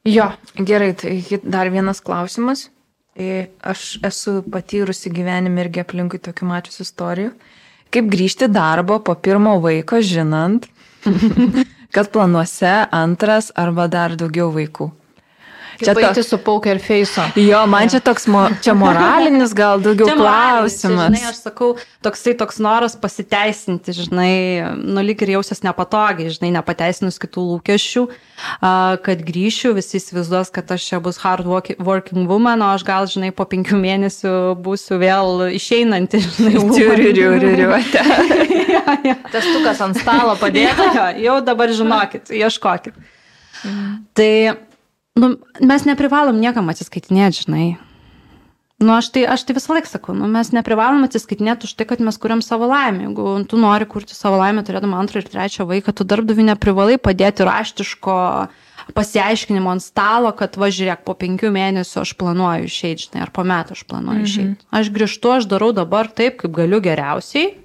Jo, 0.09 0.29
Gerai, 0.55 0.93
tai 0.97 1.19
dar 1.43 1.69
vienas 1.73 1.99
klausimas. 2.01 2.69
E, 3.19 3.49
Aš 3.61 3.97
esu 4.07 4.39
patyrusi 4.51 5.11
gyvenime 5.11 5.65
irgi 5.65 5.83
aplinkui 5.83 6.21
tokių 6.23 6.47
mačius 6.49 6.85
istorijų. 6.85 7.33
Kaip 7.89 8.07
grįžti 8.13 8.47
į 8.47 8.53
darbą 8.53 8.99
po 9.03 9.15
pirmo 9.17 9.57
vaiko, 9.63 9.99
žinant, 10.05 10.69
kad 11.95 12.11
planuose 12.13 12.85
antras 12.95 13.49
arba 13.57 13.89
dar 13.91 14.15
daugiau 14.19 14.53
vaikų. 14.55 14.91
Čia 15.85 15.93
to- 15.93 15.99
paėti 16.01 16.23
su 16.27 16.39
poker 16.43 16.79
face. 16.83 17.25
Jo, 17.39 17.63
man 17.71 17.89
čia 17.91 18.01
toks, 18.03 18.27
mo, 18.31 18.45
čia 18.63 18.75
moralinis 18.77 19.53
gal 19.57 19.81
daugiau 19.83 20.11
moralinis, 20.13 20.79
klausimas. 20.81 21.15
Žinai, 21.15 21.23
aš 21.31 21.41
sakau, 21.47 21.71
toksai 22.05 22.35
toks 22.39 22.59
noras 22.63 22.97
pasiteisinti, 22.99 23.95
žinai, 23.95 24.33
nu 24.79 25.03
lyg 25.05 25.23
ir 25.25 25.33
jausias 25.37 25.63
nepatogiai, 25.65 26.31
žinai, 26.35 26.51
nepateisinus 26.59 27.19
kitų 27.21 27.45
lūkesčių, 27.53 28.05
a, 28.61 28.73
kad 29.05 29.23
grįšiu, 29.25 29.73
visi 29.77 29.97
įsivaizduos, 30.01 30.51
kad 30.55 30.69
aš 30.75 30.89
čia 30.91 31.01
bus 31.03 31.19
hard 31.23 31.47
worki- 31.49 31.77
working 31.79 32.27
woman, 32.29 32.61
o 32.61 32.73
aš 32.75 32.85
gal, 32.87 33.07
žinai, 33.09 33.31
po 33.35 33.47
penkių 33.49 33.79
mėnesių 33.79 34.35
būsiu 34.63 34.99
vėl 35.01 35.47
išeinanti, 35.57 36.21
žinai, 36.27 36.55
ja. 39.09 39.15
Testukas 39.31 39.79
ant 39.85 39.97
stalo 39.99 40.35
padėta. 40.39 41.11
Jau 41.21 41.39
dabar 41.45 41.71
žinokit, 41.75 42.31
ieškokit. 42.33 42.95
Tai 44.15 44.31
nu, 45.19 45.35
mes 45.59 45.85
neprivalom 45.87 46.39
niekam 46.39 46.71
atsiskaitinėti, 46.71 47.45
žinai. 47.45 47.67
Nu, 48.79 48.93
aš 48.95 49.09
tai, 49.11 49.25
aš 49.27 49.43
tai 49.43 49.57
visą 49.57 49.75
laiką 49.75 49.89
sakau, 49.91 50.13
nu, 50.15 50.29
mes 50.31 50.53
neprivalom 50.55 51.03
atsiskaitinėti 51.03 51.67
už 51.67 51.73
tai, 51.75 51.83
kad 51.89 51.99
mes 51.99 52.15
kuriam 52.15 52.39
savo 52.39 52.69
laimę. 52.71 53.09
Jeigu 53.09 53.33
tu 53.51 53.59
nori 53.59 53.83
kurti 53.89 54.15
savo 54.15 54.39
laimę, 54.39 54.63
turėdama 54.63 55.01
antrą 55.01 55.19
ir 55.19 55.27
trečią 55.27 55.67
vaiką, 55.67 55.91
tu 55.91 56.07
darbdavi 56.07 56.45
neprivalai 56.53 56.95
padėti 56.95 57.43
raštiško 57.43 58.15
pasiaiškinimo 58.95 59.73
ant 59.73 59.83
stalo, 59.83 60.31
kad 60.31 60.55
va 60.57 60.69
žiūrėk, 60.71 61.03
po 61.03 61.13
penkių 61.19 61.51
mėnesių 61.53 61.99
aš 62.05 62.13
planuoju 62.19 62.69
išeiti, 62.69 63.09
žinai, 63.09 63.25
ar 63.27 63.33
po 63.35 63.43
metų 63.43 63.75
aš 63.75 63.83
planuoju 63.89 64.21
mhm. 64.23 64.29
išeiti. 64.31 64.69
Aš 64.79 64.93
grįžtu, 64.95 65.33
aš 65.35 65.49
darau 65.51 65.73
dabar 65.75 66.07
taip, 66.07 66.39
kaip 66.39 66.55
galiu 66.55 66.79
geriausiai. 66.85 67.57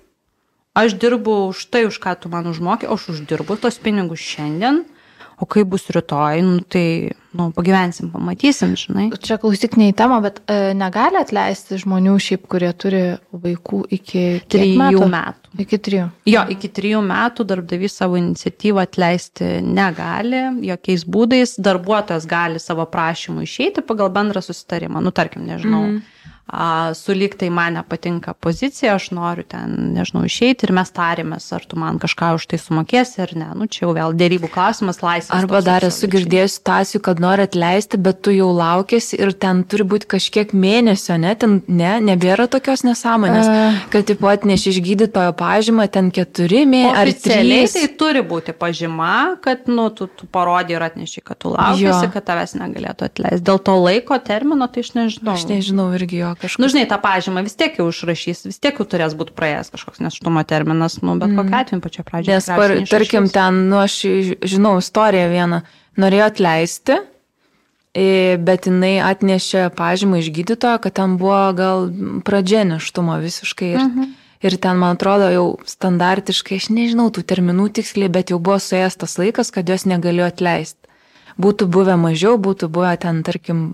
Aš 0.74 0.96
dirbu 0.98 1.36
už 1.52 1.62
tai, 1.70 1.84
už 1.86 2.00
ką 2.02 2.16
tu 2.18 2.32
man 2.32 2.50
užmokė, 2.50 2.90
aš 2.90 3.12
uždirbu 3.14 3.54
tos 3.62 3.78
pinigus 3.78 4.18
šiandien, 4.18 4.82
o 5.44 5.48
kaip 5.50 5.68
bus 5.74 5.84
rytoj, 5.92 6.40
nu, 6.46 6.62
tai 6.72 7.12
nu, 7.36 7.50
pagyvensim, 7.54 8.08
pamatysim, 8.14 8.72
žinai. 8.78 9.10
Čia 9.20 9.36
klausyk 9.42 9.76
ne 9.80 9.90
į 9.90 9.96
temą, 9.98 10.20
bet 10.24 10.40
e, 10.48 10.72
negali 10.78 11.18
atleisti 11.20 11.76
žmonių 11.82 12.14
šiaip, 12.22 12.46
kurie 12.50 12.70
turi 12.78 13.02
vaikų 13.44 13.82
iki 13.98 14.24
Trijų 14.54 14.78
metų. 14.80 15.08
metų. 15.12 15.52
Iki 15.64 15.78
trijų. 15.86 16.06
Jo, 16.30 16.44
iki 16.50 16.70
trijų 16.74 17.00
metų 17.06 17.44
darbdavys 17.46 17.98
savo 18.00 18.18
iniciatyvą 18.18 18.82
atleisti 18.88 19.50
negali, 19.62 20.40
jokiais 20.66 21.04
būdais. 21.06 21.56
Darbuotojas 21.62 22.26
gali 22.30 22.62
savo 22.62 22.86
prašymų 22.90 23.44
išeiti 23.46 23.84
pagal 23.86 24.10
bendrą 24.14 24.42
susitarimą. 24.42 25.02
Nu, 25.04 25.12
tarkim, 25.14 25.44
nežinau. 25.46 25.84
Mm. 25.92 26.23
Sulik 26.94 27.38
tai 27.40 27.48
man 27.50 27.72
nepatinka 27.78 28.34
pozicija, 28.36 28.98
aš 28.98 29.08
noriu 29.16 29.46
ten, 29.48 29.94
nežinau, 29.96 30.26
išeiti 30.28 30.66
ir 30.68 30.74
mes 30.76 30.90
tarėmės, 30.92 31.46
ar 31.56 31.64
tu 31.64 31.78
man 31.80 31.96
kažką 31.98 32.34
už 32.36 32.44
tai 32.52 32.58
sumokėsi 32.60 33.22
ar 33.24 33.32
ne. 33.32 33.46
Nu, 33.56 33.64
čia 33.66 33.86
jau 33.86 33.94
vėl 33.96 34.12
dėrybų 34.12 34.50
klausimas, 34.52 35.00
laisvas. 35.00 35.32
Arba 35.38 35.62
dar 35.64 35.86
esu 35.88 36.04
girdėjęs 36.12 36.58
situacijų, 36.58 37.00
kad 37.08 37.22
nori 37.24 37.46
atleisti, 37.48 37.96
bet 37.96 38.20
tu 38.22 38.34
jau 38.36 38.50
laukėsi 38.54 39.16
ir 39.24 39.32
ten 39.32 39.62
turi 39.64 39.86
būti 39.88 40.10
kažkiek 40.14 40.52
mėnesio, 40.52 41.16
ne, 41.18 41.32
ten 41.34 41.56
ne, 41.66 41.94
nebėra 42.12 42.44
tokios 42.52 42.84
nesąmonės, 42.84 43.48
E. 43.48 43.64
kad 43.96 44.04
tipo 44.12 44.28
atneši 44.28 44.74
iš 44.74 44.82
gydytojo 44.84 45.32
pažymą, 45.40 45.88
ten 45.90 46.12
keturi 46.12 46.66
mėnesiai 46.68 47.00
ar 47.00 47.12
trys. 47.24 47.72
tai 47.78 47.88
turi 47.96 48.20
būti 48.20 48.52
pažyma, 48.52 49.40
kad 49.42 49.64
nu, 49.72 49.88
tu, 49.96 50.10
tu 50.12 50.28
parodai 50.28 50.76
ir 50.76 50.84
atneši, 50.90 51.24
kad 51.24 51.40
tu 51.40 51.56
laukiasi, 51.56 52.04
Jo. 52.04 52.12
kad 52.12 52.28
tavęs 52.28 52.54
negalėtų 52.60 53.08
atleisti. 53.08 53.44
Dėl 53.48 53.58
to 53.64 53.80
laiko 53.80 54.20
termino 54.20 54.68
tai 54.68 54.84
aš 54.84 54.92
nežinau. 55.00 55.32
Aš 55.34 55.48
nežinau 55.48 55.88
irgi 55.96 56.20
jo 56.20 56.33
kažkaip. 56.38 56.62
Nu, 56.62 56.68
žinai, 56.72 56.84
tą 56.90 56.98
pažymą 57.02 57.44
vis 57.46 57.56
tiek 57.58 57.78
jau 57.80 57.86
užrašys, 57.90 58.44
vis 58.48 58.60
tiek 58.62 58.76
jau 58.80 58.86
turės 58.88 59.16
būti 59.18 59.34
praėjęs 59.36 59.72
kažkoks 59.74 60.02
neštumo 60.04 60.42
terminas, 60.48 60.98
nu, 61.02 61.16
bet 61.20 61.32
mm. 61.32 61.40
kokia 61.40 61.62
atveju 61.64 61.84
pačioje 61.84 62.06
pradžioje. 62.10 62.36
Nes, 62.38 62.50
par, 62.50 62.76
tarkim, 62.90 63.28
ten, 63.32 63.64
nu, 63.70 63.80
aš 63.82 63.98
žinau 64.54 64.76
istoriją 64.82 65.30
vieną, 65.32 65.60
norėjo 66.00 66.28
atleisti, 66.32 66.98
bet 67.94 68.66
jinai 68.66 68.98
atnešė 69.06 69.68
pažymą 69.78 70.20
iš 70.22 70.32
gydytojo, 70.34 70.82
kad 70.82 70.96
ten 70.98 71.16
buvo 71.20 71.40
gal 71.54 71.88
pradžia 72.26 72.64
neštumo 72.66 73.20
visiškai. 73.22 73.70
Ir, 73.70 73.82
mhm. 73.82 74.14
ir 74.42 74.56
ten, 74.58 74.80
man 74.82 74.98
atrodo, 74.98 75.30
jau 75.30 75.46
standartiškai, 75.70 76.58
aš 76.58 76.70
nežinau 76.74 77.10
tų 77.14 77.22
terminų 77.22 77.70
tiksliai, 77.78 78.10
bet 78.10 78.34
jau 78.34 78.40
buvo 78.42 78.58
suėjęs 78.58 78.98
tas 78.98 79.18
laikas, 79.20 79.54
kad 79.54 79.70
jos 79.70 79.86
negalėjo 79.86 80.32
atleisti. 80.32 80.83
Būtų 81.40 81.66
buvę 81.66 81.96
mažiau, 81.98 82.36
būtų 82.38 82.68
buvę 82.70 82.94
ten, 83.02 83.24
tarkim, 83.26 83.66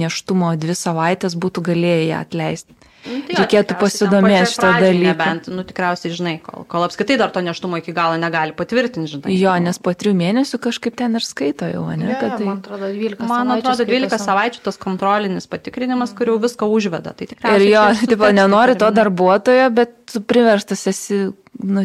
neštumo 0.00 0.54
dvi 0.56 0.76
savaitės, 0.78 1.36
būtų 1.36 1.64
galėję 1.68 2.08
ją 2.08 2.24
atleisti. 2.24 2.76
Nu, 3.04 3.18
tai 3.28 3.36
reikėtų 3.36 3.74
pasidomėti 3.76 4.54
pradžioj 4.56 4.80
dalyko. 4.80 5.08
Nebent, 5.10 5.48
nu 5.52 5.64
tikriausiai 5.68 6.12
žinai, 6.16 6.32
kol, 6.40 6.62
kol 6.64 6.86
apskritai 6.86 7.18
dar 7.20 7.32
to 7.34 7.42
neštumo 7.44 7.76
iki 7.82 7.92
galo 7.92 8.16
negali 8.20 8.54
patvirtinti, 8.56 9.10
žinai. 9.12 9.34
Jo, 9.36 9.52
nes 9.60 9.76
po 9.76 9.92
trijų 9.92 10.16
mėnesių 10.16 10.60
kažkaip 10.64 10.96
ten 10.96 11.18
ir 11.20 11.26
skaito 11.26 11.68
jau, 11.68 11.82
ne? 11.92 12.14
Kad 12.16 12.38
tai... 12.38 12.46
Man 12.48 12.62
atrodo, 12.62 12.88
12 12.88 13.28
Man 13.28 13.52
savaičių 13.52 13.60
atrodo, 13.60 13.86
12 13.90 14.08
skaitosi. 14.08 14.28
savaičių 14.30 14.64
tas 14.64 14.80
kontrolinis 14.80 15.48
patikrinimas, 15.52 16.16
kur 16.16 16.32
jau 16.32 16.38
viską 16.40 16.70
užveda. 16.78 17.12
Tai 17.12 17.28
Ir 17.28 17.66
jo, 17.68 17.84
tipo, 18.08 18.32
nenori 18.40 18.78
to 18.80 18.88
darbuotojo, 18.96 19.68
bet 19.76 19.92
tu 20.08 20.24
priverstas 20.24 20.86
esi, 20.88 21.26
nu, 21.60 21.84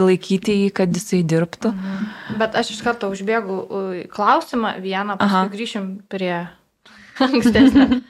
laikyti 0.00 0.54
jį, 0.62 0.70
kad 0.72 0.94
jisai 0.96 1.20
dirbtų. 1.28 1.72
Bet 2.40 2.54
aš 2.56 2.70
iš 2.76 2.80
karto 2.86 3.10
užbėgu 3.12 3.58
klausimą 4.12 4.76
vieną, 4.80 5.18
Aha. 5.18 5.44
paskui 5.44 5.58
grįšim 5.58 5.88
prie 6.08 6.34
ankstesnio. 7.26 8.00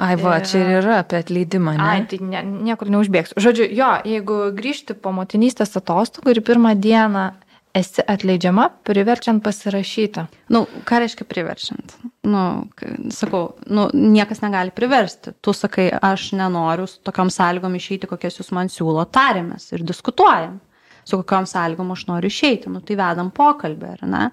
Ai, 0.00 0.14
va, 0.16 0.38
Ir- 0.40 0.46
čia 0.48 0.60
ir 0.62 0.70
yra 0.80 1.00
apie 1.02 1.18
atleidimą, 1.20 1.74
ne? 1.76 1.84
Ai, 1.84 2.04
tai 2.08 2.16
ne, 2.24 2.40
niekur 2.70 2.88
neužbėgsiu. 2.94 3.36
Žodžiu, 3.42 3.66
jo, 3.76 3.90
jeigu 4.08 4.36
grįžti 4.56 4.94
po 4.96 5.12
motinystės 5.12 5.74
atostogų 5.76 6.32
ir 6.32 6.40
pirmą 6.46 6.72
dieną 6.80 7.26
esi 7.76 8.00
atleidžiama, 8.04 8.70
priverčiant 8.88 9.42
pasirašyti. 9.44 10.24
Nu, 10.52 10.64
ką 10.88 10.98
reiškia 11.04 11.24
priverčiant? 11.28 11.94
Nu, 12.24 12.42
sakau, 13.12 13.54
nu, 13.68 13.86
niekas 13.92 14.40
negali 14.44 14.72
priversti. 14.76 15.32
Tu 15.44 15.52
sakai, 15.56 15.90
aš 15.92 16.30
nenoriu 16.36 16.88
su 16.88 17.00
tokiam 17.04 17.28
sąlygom 17.32 17.76
išeiti, 17.76 18.08
kokias 18.10 18.40
jūs 18.40 18.52
man 18.56 18.68
siūlo, 18.72 19.04
tarėmės 19.12 19.70
ir 19.76 19.84
diskutuojam. 19.88 20.58
Su 21.04 21.18
kokiam 21.20 21.46
sąlygom 21.50 21.94
aš 21.94 22.06
noriu 22.08 22.30
išeiti. 22.32 22.70
Nu, 22.72 22.82
tai 22.84 22.98
vedam 23.00 23.32
pokalbį, 23.34 23.94
ar 23.96 24.08
ne? 24.08 24.24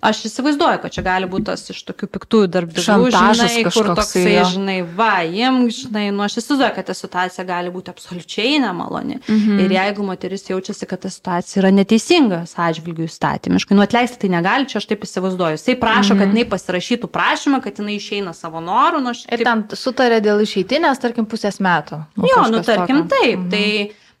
Aš 0.00 0.22
įsivaizduoju, 0.30 0.78
kad 0.80 0.94
čia 0.94 1.02
gali 1.04 1.26
būti 1.28 1.50
tas 1.50 1.66
iš 1.68 1.82
tokių 1.84 2.06
piktųjų 2.14 2.46
darbdavių, 2.48 3.10
žinai, 3.12 3.48
kur 3.66 3.90
kažkoksai, 3.90 3.96
toksai, 3.98 4.30
jo. 4.32 4.44
žinai, 4.54 4.76
va, 4.96 5.10
imk, 5.28 5.74
žinai, 5.76 6.06
nu 6.16 6.24
aš 6.24 6.38
įsivaizduoju, 6.40 6.72
kad 6.78 6.88
ta 6.88 6.96
situacija 6.96 7.44
gali 7.44 7.72
būti 7.74 7.92
absoliučiai 7.92 8.62
nemaloni. 8.64 9.18
Mhm. 9.20 9.60
Ir 9.66 9.76
jeigu 9.76 10.08
moteris 10.08 10.48
jaučiasi, 10.48 10.88
kad 10.88 11.04
ta 11.04 11.12
situacija 11.12 11.60
yra 11.60 11.74
neteisinga 11.76 12.40
sąžvilgių 12.48 13.04
įstatymiškai, 13.10 13.76
nu 13.76 13.84
atleisti 13.84 14.22
tai 14.24 14.32
negali, 14.32 14.70
čia 14.72 14.80
aš 14.80 14.88
taip 14.88 15.04
įsivaizduoju. 15.04 15.60
Jisai 15.60 15.76
prašo, 15.84 16.16
mhm. 16.16 16.22
kad 16.22 16.32
jinai 16.32 16.48
pasirašytų 16.56 17.12
prašymą, 17.12 17.60
kad 17.68 17.84
jinai 17.84 18.00
išeina 18.00 18.32
savo 18.32 18.64
norų, 18.64 19.04
nu 19.04 19.12
aš 19.12 19.26
Ir 19.28 19.44
taip 19.44 19.50
ten 19.50 19.80
sutarė 19.84 20.24
dėl 20.24 20.40
išeitinės, 20.48 21.04
tarkim, 21.04 21.28
pusės 21.28 21.60
metų. 21.60 22.06
Jo, 22.24 22.46
nu 22.48 22.64
tarkim 22.64 23.04
tokio. 23.04 23.20
taip, 23.20 23.50
tai, 23.52 23.66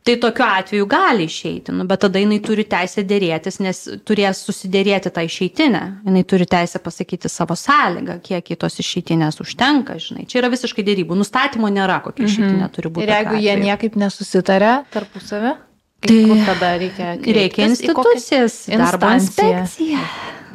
tai 0.04 0.16
tokiu 0.16 0.44
atveju 0.46 0.86
gali 0.88 1.26
išeiti, 1.28 1.72
nu, 1.76 1.84
bet 1.88 2.00
tada 2.04 2.20
jinai 2.22 2.38
turi 2.44 2.64
teisę 2.68 3.04
dėrėtis, 3.06 3.60
nes 3.60 3.82
turės 4.08 4.42
susidėrėti 4.46 5.12
tą 5.12 5.24
išeitinę. 5.26 5.82
Jinai 6.08 6.22
turi 6.28 6.46
teisę 6.48 6.80
pasakyti 6.82 7.28
savo 7.28 7.56
sąlygą, 7.58 8.20
kiek 8.24 8.52
į 8.54 8.58
tos 8.60 8.80
išeitinės 8.80 9.40
užtenka, 9.44 9.98
žinai. 10.00 10.26
Čia 10.30 10.40
yra 10.42 10.52
visiškai 10.52 10.84
dėrybų. 10.86 11.18
Nustatymo 11.20 11.68
nėra, 11.72 12.00
kokia 12.06 12.28
išeitinė 12.30 12.70
turi 12.74 12.92
būti. 12.94 13.06
Ir 13.06 13.14
jeigu 13.16 13.42
jie 13.44 13.58
niekaip 13.66 13.98
nesusitarė 14.00 14.72
tarpusavį, 14.94 15.52
tai 15.58 15.68
Tai 16.00 16.44
tada 16.46 16.76
reikia? 16.80 17.12
Reikia 17.20 17.66
kreiptis? 17.66 17.82
Kokią 17.92 18.14
institucijas, 18.16 18.54
darbo 18.72 19.10
inspekciją. 19.12 19.98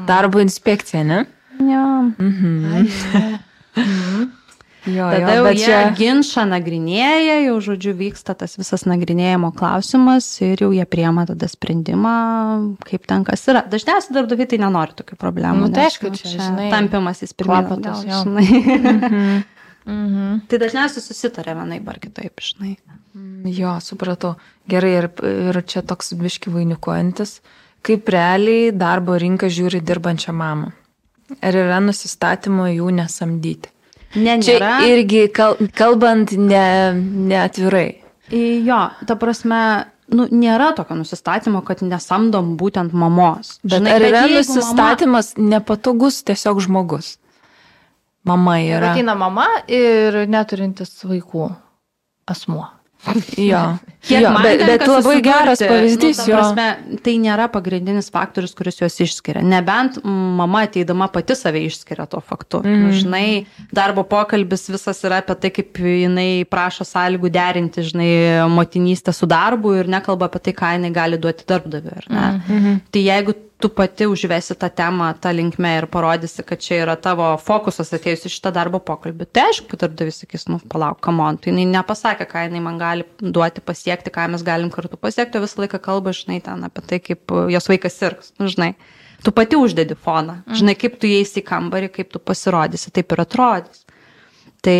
Darbo 0.07 0.41
inspekcija, 0.41 1.03
ne? 1.05 1.25
Jo. 1.61 1.85
Jo, 4.85 5.07
Tada 5.09 5.33
jo, 5.33 5.45
jau 5.47 5.53
čia... 5.57 5.77
ginčą 5.97 6.43
nagrinėja, 6.49 7.39
jau 7.47 7.55
žodžiu 7.69 7.95
vyksta 7.97 8.35
tas 8.37 8.53
visas 8.59 8.85
nagrinėjimo 8.85 9.49
klausimas 9.57 10.27
ir 10.45 10.61
jau 10.61 10.69
jie 10.75 10.85
priema 10.89 11.25
tada 11.25 11.49
sprendimą, 11.49 12.13
kaip 12.85 13.07
ten 13.09 13.25
kas 13.25 13.47
yra. 13.49 13.63
Dažniausiai 13.71 14.13
darbdaviai 14.19 14.51
tai 14.51 14.61
nenori 14.61 14.97
tokių 15.01 15.17
problemų. 15.21 15.65
Nu, 15.65 15.71
tai 15.73 15.87
aišku, 15.89 16.13
nu, 16.13 16.21
čia, 16.21 16.35
žinai, 16.37 16.69
Tampimasis 16.73 17.33
pirmyn 17.33 17.65
klapatos, 17.65 18.05
atgal, 18.05 18.13
jo. 18.13 18.21
žinai. 18.23 19.43
Mhm. 19.89 20.39
tai 20.51 20.61
dažniausiai 20.67 21.07
susitarė 21.09 21.57
vienaip 21.57 21.89
ar 21.89 22.01
kitaip, 22.05 22.45
žinai. 22.45 22.75
Mm, 23.15 23.45
Jo, 23.57 23.77
supratau. 23.81 24.35
Gerai, 24.69 24.95
ir, 25.01 25.09
ir 25.49 25.61
čia 25.69 25.81
toks 25.85 26.13
biški 26.17 26.53
vainikuojantis. 26.53 27.39
Kaip 27.85 28.09
realiai 28.09 28.71
darbo 28.73 29.17
rinka 29.21 29.49
žiūri 29.51 29.81
dirbančią 29.85 30.33
mamą? 30.33 30.71
Ar 31.41 31.57
yra 31.57 31.77
nusistatymo 31.81 32.65
jų 32.69 32.89
nesamdyti? 32.97 33.69
Ne, 34.15 34.37
Čia 34.43 34.55
nėra. 34.55 34.71
irgi 34.87 35.25
kal, 35.35 35.57
kalbant 35.75 36.31
ne, 36.37 36.63
ne 36.95 37.37
atvirai. 37.41 37.89
Jo, 38.31 38.79
ta 39.05 39.17
prasme, 39.19 39.59
nu, 40.15 40.25
nėra 40.31 40.71
tokio 40.77 40.95
nusistatymo, 40.97 41.61
kad 41.67 41.83
nesamdom 41.85 42.55
būtent 42.59 42.95
mamos. 42.95 43.57
Bet 43.63 43.77
Žinai, 43.79 43.93
ar 43.97 44.05
yra 44.07 44.23
jeigu 44.25 44.39
nusistatymas 44.39 45.33
mama... 45.35 45.49
nepatogus 45.55 46.23
tiesiog 46.25 46.63
žmogus? 46.65 47.15
Mama 48.25 48.55
yra. 48.63 48.95
ateina 48.95 49.13
mama 49.13 49.45
ir 49.69 50.23
neturintis 50.31 50.95
vaikų 51.05 51.51
asmuo. 52.31 52.65
Jo, 53.37 53.77
Kiek 54.05 54.21
jo 54.21 54.31
man 54.35 54.43
bet, 54.45 54.61
bet 54.67 54.83
labai 54.85 55.15
geras 55.25 55.61
pavyzdys, 55.61 56.19
nu, 56.19 56.25
ta 56.25 56.29
jo. 56.29 56.37
prasme, 56.37 56.97
tai 57.05 57.15
nėra 57.21 57.47
pagrindinis 57.53 58.11
faktorius, 58.13 58.53
kuris 58.57 58.77
juos 58.81 58.97
išskiria. 59.01 59.41
Nebent 59.45 59.97
mama 60.05 60.65
ateidama 60.67 61.07
pati 61.13 61.37
save 61.37 61.63
išskiria 61.65 62.05
tuo 62.09 62.21
faktu. 62.21 62.61
Mm. 62.65 62.83
Nu, 62.83 62.93
žinai, 62.95 63.25
darbo 63.75 64.05
pokalbis 64.09 64.67
visas 64.73 65.01
yra 65.07 65.23
apie 65.23 65.37
tai, 65.41 65.53
kaip 65.55 65.81
jinai 65.81 66.45
prašo 66.49 66.85
sąlygų 66.85 67.33
derinti, 67.33 67.85
žinai, 67.89 68.11
motinystę 68.53 69.15
su 69.15 69.29
darbu 69.29 69.73
ir 69.81 69.89
nekalba 69.91 70.29
apie 70.29 70.43
tai, 70.47 70.55
ką 70.61 70.75
jinai 70.77 70.93
gali 70.95 71.21
duoti 71.21 71.49
darbdaviui. 71.49 72.05
Mm. 72.11 72.79
Tai 72.93 73.05
jeigu 73.09 73.37
tu 73.59 73.69
pati 73.69 74.07
užvesi 74.07 74.55
tą 74.59 74.69
temą 74.69 75.13
tą 75.21 75.31
linkmę 75.31 75.77
ir 75.77 75.87
parodysi, 75.87 76.43
kad 76.43 76.59
čia 76.59 76.81
yra 76.83 76.95
tavo 76.99 77.27
fokusas 77.39 77.93
atėjus 77.95 78.25
į 78.27 78.31
šitą 78.33 78.51
darbo 78.55 78.81
pokalbį, 78.83 79.27
tai 79.31 79.45
aišku, 79.49 79.69
kad 79.71 79.85
darbdavys 79.85 80.19
sakys, 80.23 80.47
nu, 80.51 80.59
palauk, 80.71 80.99
kamon, 81.05 81.39
tai 81.39 81.53
jinai 81.53 81.65
nepasakė, 81.71 82.27
ką 82.31 82.45
jinai 82.49 82.61
man 82.65 82.81
gali 82.81 83.07
duoti 83.21 83.63
pasiekti, 83.63 84.11
ką 84.11 84.27
mes 84.33 84.43
galim 84.45 84.71
kartu 84.73 84.99
pasiekti, 84.99 85.41
visą 85.43 85.63
laiką 85.63 85.79
kalba, 85.87 86.13
žinai, 86.15 86.41
ten 86.43 86.67
apie 86.67 86.83
tai, 86.89 86.99
kaip 87.03 87.31
uh, 87.31 87.47
jos 87.53 87.71
vaikas 87.71 87.97
sirgs, 88.01 88.35
nu, 88.41 88.51
žinai. 88.51 88.73
Tu 89.23 89.31
pati 89.33 89.57
uždedi 89.57 89.95
foną, 89.95 90.41
žinai, 90.51 90.75
kaip 90.77 90.99
tu 90.99 91.07
įeisi 91.07 91.39
į 91.39 91.47
kambarį, 91.47 91.89
kaip 91.95 92.11
tu 92.13 92.19
pasirodysi, 92.21 92.91
taip 92.93 93.15
ir 93.15 93.23
atrodys. 93.23 93.85
Tai 94.65 94.77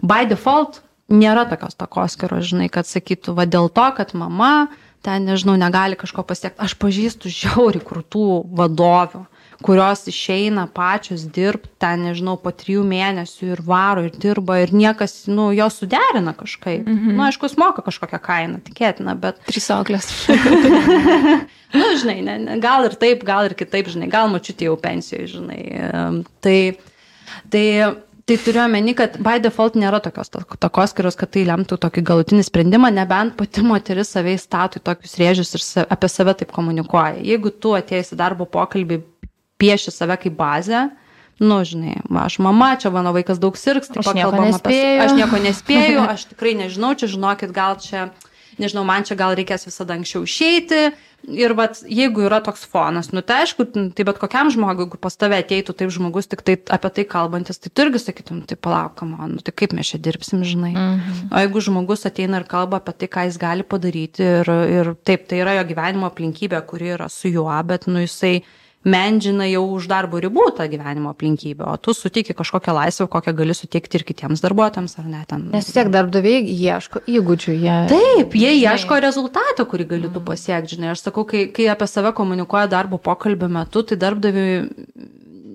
by 0.00 0.24
default 0.32 0.80
nėra 1.12 1.44
tokios 1.50 1.76
takoskiros, 1.78 2.48
žinai, 2.48 2.70
kad 2.72 2.88
sakytų, 2.88 3.36
va 3.36 3.46
dėl 3.46 3.68
to, 3.70 3.86
kad 3.94 4.16
mama 4.18 4.66
ten, 5.06 5.26
nežinau, 5.30 5.54
negali 5.60 5.98
kažko 5.98 6.24
pasiekti. 6.26 6.58
Aš 6.62 6.74
pažįstu 6.82 7.30
žiauri 7.32 7.80
krūtų 7.84 8.26
vadovių, 8.58 9.22
kurios 9.64 10.02
išeina 10.10 10.66
pačios 10.74 11.24
dirbti 11.32 11.70
ten, 11.80 12.02
nežinau, 12.08 12.36
po 12.40 12.52
trijų 12.52 12.82
mėnesių 12.86 13.52
ir 13.54 13.62
varo 13.64 14.04
ir 14.06 14.16
dirba 14.20 14.58
ir 14.64 14.74
niekas, 14.76 15.14
nu, 15.30 15.48
jos 15.56 15.78
suderina 15.80 16.34
kažkaip. 16.36 16.86
Mm 16.86 16.96
-hmm. 16.98 17.16
Na, 17.16 17.28
aišku, 17.30 17.46
jis 17.46 17.56
moka 17.60 17.82
kažkokią 17.86 18.20
kainą, 18.20 18.60
tikėtina, 18.66 19.14
bet 19.14 19.40
Trys 19.46 19.70
auklės. 19.70 20.10
nu, 21.78 21.86
žinai, 22.02 22.20
ne, 22.22 22.38
ne, 22.38 22.58
gal 22.60 22.84
ir 22.84 22.94
taip, 22.94 23.24
gal 23.24 23.46
ir 23.46 23.54
kitaip, 23.54 23.88
žinai, 23.88 24.10
gal 24.10 24.28
mačiutė 24.28 24.68
jau 24.68 24.76
pensijoje, 24.76 25.26
žinai. 25.26 25.62
Tai, 26.40 26.76
tai, 27.50 27.64
tai 28.26 28.36
turiu 28.42 28.62
omeny, 28.64 28.92
kad 28.98 29.16
by 29.22 29.38
default 29.42 29.76
nėra 29.78 30.00
tokios 30.02 30.32
takos, 30.34 30.94
kurios, 30.96 31.16
kad 31.18 31.30
tai 31.34 31.44
lemtų 31.46 31.78
tokį 31.82 32.02
galutinį 32.06 32.46
sprendimą, 32.46 32.90
nebent 32.94 33.36
pati 33.38 33.62
moteris 33.62 34.10
savai 34.16 34.34
statų 34.40 34.80
į 34.80 34.86
tokius 34.88 35.18
rėžius 35.20 35.54
ir 35.54 35.66
apie 35.86 36.10
save 36.10 36.34
taip 36.40 36.54
komunikuoja. 36.54 37.22
Jeigu 37.22 37.54
tu 37.54 37.76
atėjai 37.78 38.08
į 38.10 38.18
darbo 38.18 38.48
pokalbį, 38.50 39.00
pieši 39.62 39.94
save 39.94 40.18
kaip 40.26 40.38
bazę, 40.38 40.88
Nu, 41.36 41.58
žinai, 41.68 41.98
va, 42.08 42.22
aš 42.24 42.38
mama, 42.40 42.70
čia 42.80 42.88
mano 42.88 43.10
vaikas 43.12 43.36
daug 43.36 43.58
sirgs, 43.60 43.90
tai 43.92 44.00
Aš 44.00 44.14
nieko 44.16 44.30
pakalbam 44.32 44.54
apie... 44.56 44.72
nespėju. 44.72 45.00
Aš 45.04 45.16
nieko 45.18 45.40
nespėju, 45.44 46.04
aš 46.14 46.22
tikrai 46.30 46.54
nežinau, 46.56 46.94
čia 46.96 47.10
žinokit, 47.12 47.52
gal 47.52 47.76
čia, 47.82 48.06
nežinau, 48.62 48.84
man 48.88 49.06
čia 49.06 49.16
gal 49.18 49.34
reikės 49.36 49.66
visada 49.68 49.96
anksčiau 49.96 50.24
išeiti. 50.26 50.88
Ir 51.26 51.56
vat, 51.58 51.80
jeigu 51.90 52.22
yra 52.28 52.38
toks 52.44 52.62
fonas, 52.70 53.08
nu 53.10 53.22
tai 53.24 53.40
aišku, 53.42 53.64
tai 53.96 54.04
bet 54.06 54.18
kokiam 54.22 54.50
žmogui, 54.52 54.84
jeigu 54.84 54.98
pas 55.02 55.16
tave 55.18 55.40
ateitų 55.42 55.74
taip 55.74 55.90
žmogus, 55.90 56.28
tik 56.30 56.44
tai 56.46 56.54
apie 56.70 56.90
tai 56.94 57.04
kalbantis, 57.08 57.58
tai 57.58 57.72
tu 57.72 57.82
irgi 57.82 58.02
sakytum, 58.04 58.44
tai 58.46 58.54
palauk, 58.60 59.02
man, 59.08 59.34
nu 59.34 59.42
tai 59.42 59.54
kaip 59.56 59.74
mes 59.74 59.90
čia 59.90 59.98
dirbsim, 59.98 60.44
žinai. 60.46 60.74
Mhm. 60.76 61.32
O 61.32 61.42
jeigu 61.42 61.64
žmogus 61.66 62.06
ateina 62.06 62.38
ir 62.42 62.46
kalba 62.46 62.78
apie 62.78 62.94
tai, 63.00 63.08
ką 63.10 63.26
jis 63.26 63.40
gali 63.42 63.66
padaryti 63.66 64.22
ir, 64.22 64.52
ir 64.76 64.92
taip, 65.08 65.26
tai 65.26 65.40
yra 65.42 65.56
jo 65.58 65.66
gyvenimo 65.72 66.06
aplinkybė, 66.12 66.62
kuri 66.68 66.94
yra 66.94 67.10
su 67.10 67.32
juo, 67.32 67.50
bet 67.66 67.88
nu 67.90 68.04
jisai 68.04 68.36
mendžina 68.86 69.48
jau 69.50 69.64
už 69.74 69.88
darbo 69.90 70.20
ribų 70.22 70.46
tą 70.56 70.68
gyvenimo 70.70 71.10
aplinkybę, 71.12 71.66
o 71.66 71.74
tu 71.76 71.94
suteiki 71.96 72.36
kažkokią 72.38 72.74
laisvę, 72.76 73.08
kokią 73.10 73.34
gali 73.36 73.56
suteikti 73.58 73.98
ir 73.98 74.06
kitiems 74.06 74.44
darbuotojams, 74.44 74.96
ar 75.02 75.08
ne 75.10 75.24
ten. 75.28 75.48
Nes 75.54 75.70
tiek 75.74 75.90
darbdaviai 75.92 76.44
ieško 76.46 77.02
įgūdžių. 77.10 77.56
Jie... 77.64 77.76
Taip, 77.90 78.38
jie 78.38 78.54
ieško 78.62 79.00
rezultato, 79.02 79.66
kurį 79.66 79.88
gali 79.96 80.12
tu 80.14 80.22
pasiekti, 80.24 80.76
žinai. 80.76 80.94
Aš 80.94 81.08
sakau, 81.08 81.26
kai, 81.28 81.48
kai 81.54 81.68
apie 81.72 81.90
save 81.90 82.14
komunikuoja 82.16 82.70
darbo 82.70 83.02
pokalbio 83.02 83.50
metu, 83.50 83.82
tai 83.82 83.98
darbdaviui 84.00 84.54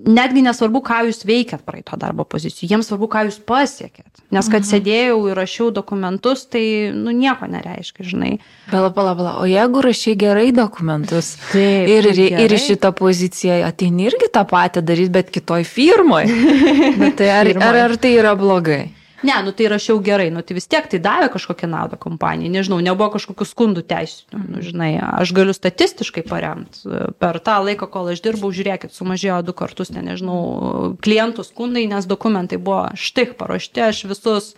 netgi 0.06 0.42
nesvarbu, 0.44 0.82
ką 0.84 1.02
jūs 1.08 1.22
veikiat 1.28 1.62
praeito 1.66 1.96
darbo 2.00 2.24
pozicijų, 2.28 2.70
jiems 2.72 2.88
svarbu, 2.90 3.08
ką 3.12 3.24
jūs 3.28 3.38
pasiekėt. 3.46 4.22
Nes 4.32 4.48
kad 4.48 4.62
mhm. 4.62 4.68
sėdėjau 4.70 5.18
ir 5.28 5.36
rašiau 5.36 5.68
dokumentus, 5.74 6.46
tai, 6.48 6.64
nu, 6.96 7.12
nieko 7.16 7.48
nereiškia, 7.50 8.06
žinai. 8.08 8.32
Pala, 8.70 8.88
pala, 8.94 9.12
pala. 9.18 9.34
O 9.42 9.48
jeigu 9.48 9.82
rašai 9.84 10.16
gerai 10.20 10.48
dokumentus 10.56 11.34
Taip, 11.50 11.90
ir, 11.90 12.08
ir, 12.12 12.22
ir 12.30 12.38
gerai. 12.38 12.56
į 12.56 12.64
šitą 12.70 12.94
poziciją 12.96 13.60
ateini 13.68 14.08
irgi 14.08 14.30
tą 14.32 14.46
patį 14.48 14.84
daryti, 14.88 15.12
bet 15.18 15.30
kitoj 15.34 15.66
firmoje. 15.68 16.32
tai 17.18 17.30
ar, 17.34 17.52
ar, 17.60 17.80
ar 17.86 17.96
tai 18.00 18.16
yra 18.16 18.34
blogai? 18.38 18.82
Ne, 19.22 19.36
nu 19.46 19.52
tai 19.54 19.68
rašiau 19.70 20.00
gerai, 20.02 20.30
nu 20.34 20.42
tai 20.42 20.56
vis 20.56 20.66
tiek 20.66 20.88
tai 20.90 20.98
davė 21.02 21.28
kažkokią 21.34 21.68
naudą 21.70 21.98
kompanijai, 22.00 22.50
nežinau, 22.50 22.80
nebuvo 22.82 23.12
kažkokių 23.14 23.46
skundų 23.46 23.84
teisų, 23.86 24.40
nu, 24.50 24.62
žinai, 24.64 24.90
aš 24.98 25.30
galiu 25.36 25.54
statistiškai 25.54 26.24
paremti. 26.26 26.82
Per 27.22 27.38
tą 27.44 27.60
laiką, 27.62 27.86
kol 27.92 28.10
aš 28.14 28.22
dirbau, 28.24 28.50
žiūrėkit, 28.54 28.94
sumažėjo 28.96 29.38
du 29.46 29.54
kartus, 29.54 29.92
ne, 29.94 30.02
nežinau, 30.10 30.40
klientų 31.04 31.46
skundai, 31.46 31.86
nes 31.90 32.08
dokumentai 32.10 32.58
buvo 32.58 32.88
štik 32.98 33.36
paruošti, 33.38 33.86
aš 33.86 34.04
visus 34.10 34.52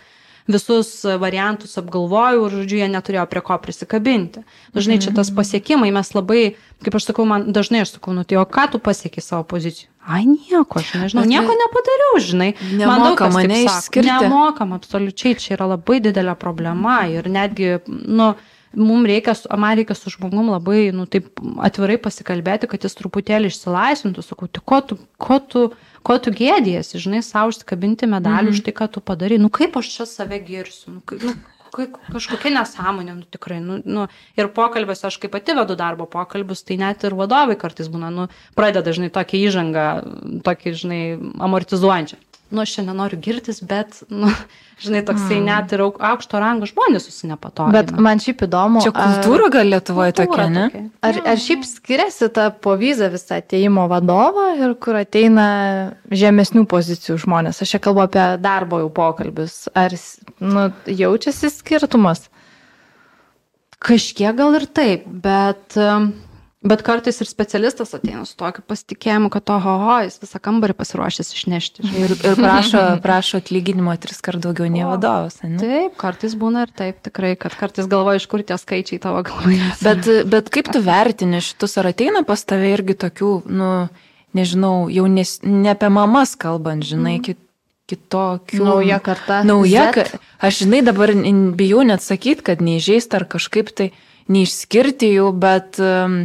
visus 0.50 0.90
variantus 1.20 1.78
apgalvojau 1.80 2.46
ir, 2.46 2.56
žodžiu, 2.60 2.78
jie 2.82 2.88
neturėjo 2.92 3.24
prie 3.30 3.42
ko 3.44 3.56
prisikabinti. 3.62 4.42
Dažnai 4.76 4.98
čia 5.00 5.14
tas 5.16 5.30
pasiekimai, 5.32 5.88
mes 5.94 6.10
labai, 6.12 6.56
kaip 6.84 6.98
aš 6.98 7.08
sakau, 7.10 7.24
man 7.28 7.46
dažnai 7.56 7.84
aš 7.84 7.96
sakau, 7.96 8.12
nu 8.16 8.26
tai 8.28 8.36
o 8.40 8.44
ką 8.44 8.66
tu 8.74 8.80
pasiekiai 8.82 9.24
savo 9.24 9.46
poziciją? 9.48 9.88
Ai, 10.04 10.26
nieko, 10.28 10.82
aš 10.82 10.90
nežinau, 11.00 11.22
Bet 11.24 11.30
nieko 11.32 11.48
ne- 11.48 11.60
nepadariau, 11.62 12.18
žinai. 12.20 12.50
Nemoka 12.76 13.30
mane 13.32 13.62
išskirti. 13.64 14.10
Nemokam, 14.10 14.74
absoliučiai, 14.76 15.38
čia 15.40 15.54
yra 15.56 15.70
labai 15.70 16.02
didelė 16.04 16.34
problema 16.36 17.06
ir 17.08 17.24
netgi, 17.32 17.78
nu, 17.88 18.34
mums 18.76 19.08
reikia, 19.08 19.32
man 19.56 19.78
reikia 19.78 19.96
su 19.96 20.12
žmogum 20.12 20.50
labai, 20.52 20.90
nu, 20.92 21.06
taip 21.08 21.40
atvirai 21.64 21.96
pasikalbėti, 21.96 22.68
kad 22.68 22.84
jis 22.84 22.98
truputėlį 23.00 23.48
išsilaisvintų, 23.48 24.24
sakau, 24.26 24.50
tai 24.52 24.60
ko 24.60 24.80
tu, 24.84 24.98
ko 25.16 25.40
tu, 25.40 25.64
ko 26.04 26.18
tu 26.22 26.32
gėdėjasi, 26.36 27.00
žinai, 27.02 27.22
savo 27.24 27.52
užsikabinti 27.52 28.08
medalių 28.10 28.54
už 28.54 28.62
tai, 28.66 28.76
ką 28.76 28.90
tu 28.96 29.02
padarai, 29.04 29.40
nu 29.40 29.50
kaip 29.52 29.76
aš 29.80 29.90
čia 29.96 30.06
save 30.08 30.38
girsiu, 30.44 30.98
nu, 30.98 31.02
kaip, 31.06 31.24
nu, 31.24 31.34
kažkokia 32.12 32.52
nesąmonė, 32.54 33.16
nu, 33.20 33.24
tikrai, 33.34 33.58
nu, 33.64 33.80
nu, 33.84 34.06
ir 34.38 34.50
pokalbės, 34.54 35.04
aš 35.08 35.18
kaip 35.22 35.34
pati 35.34 35.56
vedu 35.56 35.76
darbo 35.80 36.06
pokalbius, 36.10 36.62
tai 36.66 36.78
net 36.80 37.06
ir 37.06 37.16
vadovai 37.18 37.56
kartais 37.60 37.90
būna, 37.92 38.12
nu, 38.14 38.28
pradeda 38.58 38.84
dažnai 38.90 39.10
tokią 39.14 39.42
įžangą, 39.48 39.88
tokį, 40.46 40.76
žinai, 40.84 41.02
amortizuojančią. 41.48 42.20
Nu, 42.54 42.62
aš 42.62 42.76
čia 42.76 42.84
nenoriu 42.86 43.18
girtis, 43.18 43.58
bet, 43.66 43.96
nu, 44.12 44.28
žinai, 44.84 45.00
toksai 45.06 45.40
mm. 45.40 45.46
net 45.48 45.72
ir 45.74 45.82
auk- 45.82 45.98
aukšto 46.06 46.38
rango 46.38 46.68
žmonės 46.70 47.08
susinepatogina. 47.08 47.74
Bet 47.74 47.90
man 48.06 48.22
šiaip 48.22 48.44
įdomu. 48.46 48.82
Čia 48.84 48.92
ar- 48.94 49.16
kultūra 49.16 49.48
gal 49.56 49.72
Lietuvoje 49.72 50.14
tokia, 50.20 50.46
ne? 50.52 50.66
Ar, 51.04 51.18
ar 51.34 51.40
šiaip 51.42 51.64
skiriasi 51.66 52.28
ta 52.34 52.48
po 52.54 52.76
vizą 52.78 53.08
visą 53.12 53.40
ateimo 53.42 53.88
vadovą 53.90 54.52
ir 54.60 54.76
kur 54.78 55.00
ateina 55.00 55.48
žemesnių 56.14 56.62
pozicijų 56.70 57.18
žmonės? 57.24 57.58
Aš 57.64 57.74
čia 57.74 57.82
kalbu 57.82 58.04
apie 58.06 58.28
darbo 58.44 58.78
jau 58.84 58.92
pokalbius. 58.94 59.64
Ar 59.74 59.96
nu, 60.38 60.68
jaučiasi 60.86 61.50
skirtumas? 61.56 62.28
Kažkiek 63.84 64.38
gal 64.38 64.54
ir 64.56 64.68
taip, 64.70 65.10
bet, 65.26 65.74
um, 65.76 66.12
bet 66.64 66.82
kartais 66.86 67.20
ir 67.20 67.28
specialistas 67.28 67.92
ateina 67.96 68.24
su 68.28 68.34
tokiu 68.40 68.64
pasitikėjimu, 68.66 69.28
kad 69.32 69.52
oho, 69.54 69.98
jis 70.06 70.16
visą 70.22 70.40
kambarį 70.42 70.76
pasiruošęs 70.78 71.32
išnešti. 71.36 71.84
Ir, 72.02 72.14
ir 72.16 72.38
prašo, 72.40 72.82
prašo 73.04 73.40
atlyginimo 73.42 73.94
tris 74.00 74.22
kart 74.24 74.40
daugiau 74.44 74.70
nei 74.72 74.86
vadovas. 74.88 75.38
Ne? 75.44 75.58
Taip, 75.60 75.94
kartais 76.00 76.34
būna 76.40 76.64
ir 76.66 76.72
taip, 76.74 76.98
tikrai, 77.04 77.34
kad 77.40 77.54
kartais 77.60 77.88
galvoju, 77.90 78.22
iš 78.22 78.28
kur 78.32 78.42
tie 78.46 78.58
skaičiai 78.60 79.02
tavo 79.02 79.22
galvoje. 79.26 79.60
Bet, 79.86 80.08
bet 80.30 80.50
kaip 80.54 80.72
tu 80.72 80.80
vertini 80.84 81.42
šitus, 81.44 81.76
ar 81.80 81.92
ateina 81.92 82.24
pas 82.26 82.40
tave 82.48 82.72
irgi 82.72 82.96
tokių, 83.04 83.32
nu, 83.52 83.70
nežinau, 84.36 84.88
jau 84.92 85.06
nes, 85.10 85.36
ne 85.44 85.72
apie 85.72 85.90
mamas 85.92 86.34
kalbant, 86.40 86.84
žinai, 86.86 87.18
kit, 87.24 87.38
kitokių. 87.90 88.62
Nauja 88.64 88.98
karta. 89.04 89.42
Nauja, 89.46 89.90
Z. 89.92 89.94
ka- 89.94 90.22
aš 90.48 90.62
žinai 90.64 90.80
dabar 90.86 91.12
bijau 91.58 91.84
net 91.84 92.02
sakyti, 92.04 92.44
kad 92.46 92.64
neižeist 92.64 93.12
ar 93.14 93.26
kažkaip 93.28 93.70
tai 93.76 93.90
neišskirti 94.32 95.10
jų, 95.18 95.28
bet 95.36 95.80
um, 95.82 96.24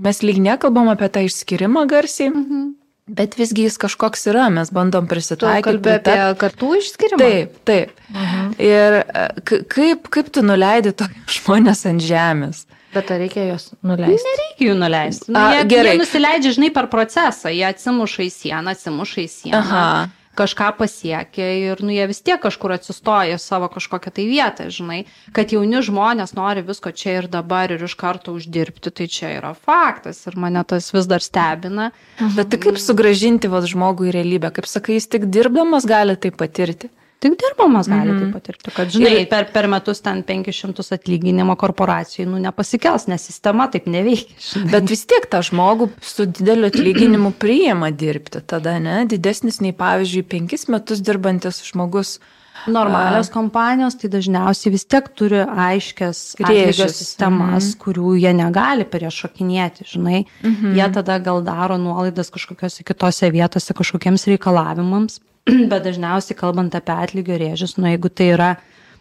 mes 0.00 0.22
lyg 0.24 0.38
nekalbam 0.42 0.88
apie 0.92 1.08
tą 1.12 1.22
išskirimą 1.28 1.86
garsiai, 1.90 2.30
Mhm. 2.32 2.66
bet 3.10 3.34
visgi 3.38 3.64
jis 3.66 3.76
kažkoks 3.82 4.26
yra, 4.30 4.48
mes 4.54 4.70
bandom 4.70 5.06
prisitaikyti. 5.10 5.66
kalbė 5.68 5.94
apie 6.00 6.18
kartų 6.42 6.72
išskirimą? 6.80 7.18
Taip, 7.18 7.56
taip. 7.64 7.90
Mhm. 8.14 8.52
Ir 8.58 8.98
e, 9.02 9.28
kaip, 9.68 10.08
kaip 10.10 10.30
tu 10.32 10.42
nuleidi 10.42 10.92
tokius 10.92 11.34
žmonės 11.40 11.86
ant 11.90 12.00
žemės? 12.02 12.66
Bet 12.94 13.10
ar 13.14 13.20
reikia 13.22 13.44
juos 13.52 13.68
nuleisti? 13.86 14.26
Nereikia 14.26 14.64
jų 14.66 14.78
nuleisti. 14.78 15.28
Nu, 15.30 15.38
A, 15.38 15.52
jie, 15.54 15.64
gerai. 15.70 15.92
jie 15.94 16.00
nusileidžia, 16.02 16.50
žinai, 16.56 16.70
per 16.74 16.88
procesą, 16.90 17.52
jie 17.54 17.62
atsimuša 17.68 18.24
į 18.26 18.30
sieną, 18.34 18.72
atsimuša 18.74 19.20
į 19.22 19.28
sieną. 19.30 19.60
Aha. 19.60 20.08
Kažką 20.40 20.70
pasiekia 20.78 21.48
ir 21.60 21.82
nu, 21.84 21.92
jie 21.94 22.06
vis 22.10 22.22
tiek 22.24 22.40
kažkur 22.42 22.74
atsistoja 22.76 23.38
savo 23.40 23.68
kažkokią 23.72 24.12
tai 24.16 24.26
vietą, 24.28 24.68
žinai, 24.72 25.00
kad 25.36 25.52
jauni 25.54 25.82
žmonės 25.84 26.34
nori 26.38 26.64
visko 26.66 26.92
čia 26.96 27.18
ir 27.20 27.30
dabar 27.32 27.72
ir 27.74 27.84
iš 27.86 27.96
karto 28.00 28.34
uždirbti, 28.36 28.92
tai 28.92 29.08
čia 29.12 29.34
yra 29.38 29.52
faktas 29.54 30.22
ir 30.30 30.38
mane 30.40 30.62
tas 30.68 30.90
vis 30.94 31.08
dar 31.10 31.24
stebina. 31.24 31.90
Bet 32.36 32.52
tai 32.52 32.60
kaip 32.62 32.80
sugražinti 32.80 33.50
vad 33.52 33.68
žmogų 33.70 34.10
į 34.10 34.16
realybę? 34.20 34.52
Kaip 34.56 34.68
sakai, 34.70 34.98
jis 34.98 35.10
tik 35.12 35.28
dirbdamas 35.32 35.88
gali 35.88 36.16
tai 36.20 36.32
patirti. 36.32 36.90
Tik 37.20 37.34
dirbamas 37.36 37.88
gali 37.88 38.10
mm 38.10 38.14
Mhm. 38.14 38.16
-hmm. 38.16 38.32
taip 38.32 38.32
patirti, 38.32 38.70
kad, 38.76 38.88
žinai, 38.90 39.12
Ir- 39.20 39.28
per, 39.28 39.44
per 39.52 39.66
metus 39.68 40.00
ten 40.00 40.22
500 40.22 40.92
atlyginimo 40.96 41.56
korporacijų, 41.56 42.24
nu, 42.26 42.38
nepasikels, 42.38 43.06
nes 43.12 43.26
sistema 43.26 43.68
taip 43.68 43.86
neveikia. 43.86 44.34
Žinai. 44.52 44.70
Bet 44.72 44.90
vis 44.90 45.04
tiek 45.06 45.26
tą 45.28 45.42
žmogų 45.44 45.90
su 46.00 46.24
dideliu 46.26 46.66
atlyginimu 46.72 47.32
priima 47.42 47.90
dirbti 47.90 48.40
tada, 48.46 48.78
ne? 48.80 49.04
Didesnis 49.06 49.60
nei, 49.60 49.72
pavyzdžiui, 49.72 50.22
penkis 50.22 50.68
metus 50.68 51.00
dirbantis 51.00 51.62
žmogus. 51.72 52.18
Normalios 52.66 53.30
kompanijos 53.32 53.94
tai 53.96 54.10
dažniausiai 54.12 54.72
vis 54.72 54.84
tiek 54.84 55.06
turi 55.16 55.38
aiškias 55.48 56.36
Rėžius, 56.40 56.92
sistemas, 56.98 57.64
mhm. 57.64 57.72
mm. 57.72 57.78
kurių 57.84 58.16
jie 58.20 58.32
negali 58.36 58.84
priešakinėti, 58.84 59.84
žinai. 59.92 60.24
Mhm. 60.42 60.66
Mm. 60.66 60.74
Jie 60.76 60.88
tada 60.92 61.18
gal 61.18 61.42
daro 61.42 61.76
nuolaidas 61.78 62.30
kažkokiose 62.30 62.84
kitose 62.84 63.30
vietose 63.32 63.74
kažkokiems 63.74 64.26
reikalavimams, 64.26 65.20
bet 65.70 65.84
dažniausiai 65.86 66.36
kalbant 66.38 66.74
apie 66.74 66.94
atlygio 66.94 67.38
rėžius, 67.40 67.78
nu 67.78 67.88
jeigu 67.90 68.10
tai 68.12 68.30
yra 68.34 68.50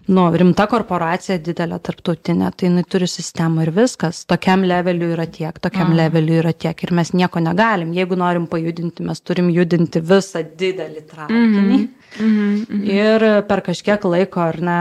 nu, 0.10 0.24
rimta 0.34 0.66
korporacija, 0.66 1.38
didelė 1.46 1.78
tarptautinė, 1.86 2.48
tai 2.58 2.70
jinai 2.70 2.84
turi 2.90 3.06
sistemą 3.12 3.68
ir 3.68 3.72
viskas. 3.76 4.24
Tokiam 4.26 4.64
leveliu 4.66 5.12
yra 5.14 5.28
tiek, 5.30 5.60
tokiam 5.62 5.92
Mhm. 5.92 5.98
leveliu 6.00 6.40
yra 6.42 6.54
tiek 6.54 6.84
ir 6.84 6.92
mes 6.98 7.12
nieko 7.14 7.40
negalim. 7.44 7.92
Jeigu 7.94 8.18
norim 8.18 8.48
pajudinti, 8.48 9.06
mes 9.06 9.22
turim 9.22 9.52
judinti 9.54 10.02
visą 10.02 10.42
didelį 10.44 11.04
traukinį. 11.12 11.80
Mhm. 12.18 12.80
Ir 12.90 13.26
per 13.48 13.62
kažkiek 13.66 14.04
laiko, 14.10 14.42
ar 14.42 14.58
ne, 14.66 14.80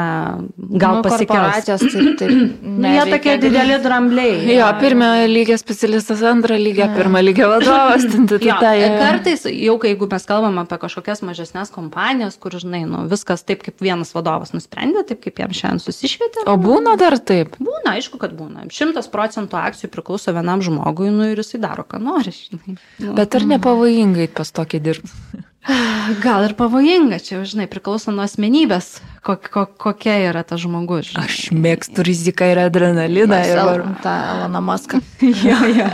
gal 0.80 0.98
nu, 0.98 1.02
taip, 1.04 1.28
taip. 1.28 2.32
Nu, 2.78 2.86
jie 2.86 3.04
tokie 3.10 3.34
dideli 3.42 3.76
drambliai. 3.82 4.42
Jo, 4.54 4.68
pirmą 4.80 5.08
lygio 5.28 5.56
specialistas, 5.58 6.22
antrą 6.26 6.56
lygio, 6.58 6.86
pirmą 6.94 7.20
lygio 7.24 7.48
vadovas. 7.50 8.06
Jo, 8.06 8.56
ten, 8.62 8.96
kartais, 9.00 9.44
jau 9.50 9.74
kai 9.82 9.92
jeigu 9.92 10.08
mes 10.10 10.26
kalbam 10.28 10.60
apie 10.62 10.78
kažkokias 10.84 11.24
mažesnės 11.26 11.72
kompanijas, 11.74 12.38
kur, 12.40 12.54
žinai, 12.60 12.84
nu, 12.88 13.02
viskas 13.10 13.42
taip, 13.46 13.64
kaip 13.66 13.82
vienas 13.82 14.14
vadovas 14.14 14.54
nusprendė, 14.54 15.02
taip 15.08 15.22
kaip 15.26 15.42
jam 15.42 15.54
šiandien 15.54 15.82
susišvietė. 15.82 16.46
O 16.50 16.54
būna 16.60 16.94
dar 17.00 17.18
taip. 17.18 17.58
Būna, 17.58 17.96
aišku, 17.98 18.20
kad 18.22 18.36
būna. 18.38 18.68
Šimtas 18.74 19.10
procentų 19.10 19.58
akcijų 19.60 19.90
priklauso 19.94 20.34
vienam 20.36 20.62
žmogui, 20.64 21.10
nu 21.14 21.32
ir 21.32 21.42
jisai 21.42 21.60
daro, 21.66 21.86
ką 21.88 22.00
nori. 22.02 22.34
Žinai. 22.34 22.78
Nu, 23.02 23.14
Bet 23.18 23.34
ar 23.34 23.48
nepavojingai 23.56 24.30
pas 24.38 24.54
tokį 24.54 24.82
dirbti? 24.84 25.46
gal 26.24 26.44
ir 26.46 26.54
pavojinga, 26.56 27.18
čia, 27.22 27.42
žinai, 27.46 27.66
priklauso 27.68 28.12
nuo 28.14 28.22
asmenybės, 28.24 29.00
kok, 29.26 29.48
kok, 29.52 29.72
kokia 29.80 30.14
yra 30.28 30.42
tas 30.46 30.60
žmogus. 30.62 31.10
Žinai. 31.10 31.24
Aš 31.26 31.38
mėgstu 31.52 32.04
riziką 32.06 32.46
ir 32.52 32.60
adrenaliną. 32.62 33.40
Ir... 33.44 33.60
var- 33.66 33.82
tą 34.04 34.12
Eloną 34.32 34.62
Maską. 34.64 35.00
jo, 35.48 35.58
jo. 35.74 35.88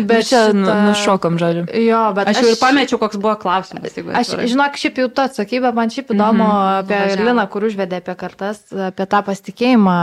Bet 0.00 0.08
Bet 0.08 0.28
čia 0.30 0.40
nu, 0.56 0.64
šita- 0.66 0.78
nušokom 0.88 1.38
žaliu. 1.42 1.66
Jo, 1.84 2.00
bet 2.16 2.32
Aš 2.32 2.40
jau 2.42 2.54
ir 2.54 2.58
pamečiau, 2.60 2.98
koks 3.02 3.20
buvo 3.20 3.36
klausimas. 3.42 3.92
Aš, 3.92 4.00
atvirai. 4.22 4.48
žinok, 4.54 4.80
šiaip 4.80 5.02
jau 5.04 5.10
tu 5.12 5.24
atsakai, 5.24 5.60
bet 5.66 5.78
man 5.78 5.92
šiaip 5.94 6.10
įdomu 6.16 6.40
mm 6.40 6.50
-hmm. 6.50 6.78
apie 6.80 6.98
Nuvažiavo. 6.98 7.28
Liną, 7.28 7.44
kur 7.52 7.68
užvedė 7.68 8.00
apie 8.02 8.14
kartas, 8.18 8.64
apie 8.88 9.06
tą 9.06 9.20
pasitikėjimą 9.28 9.98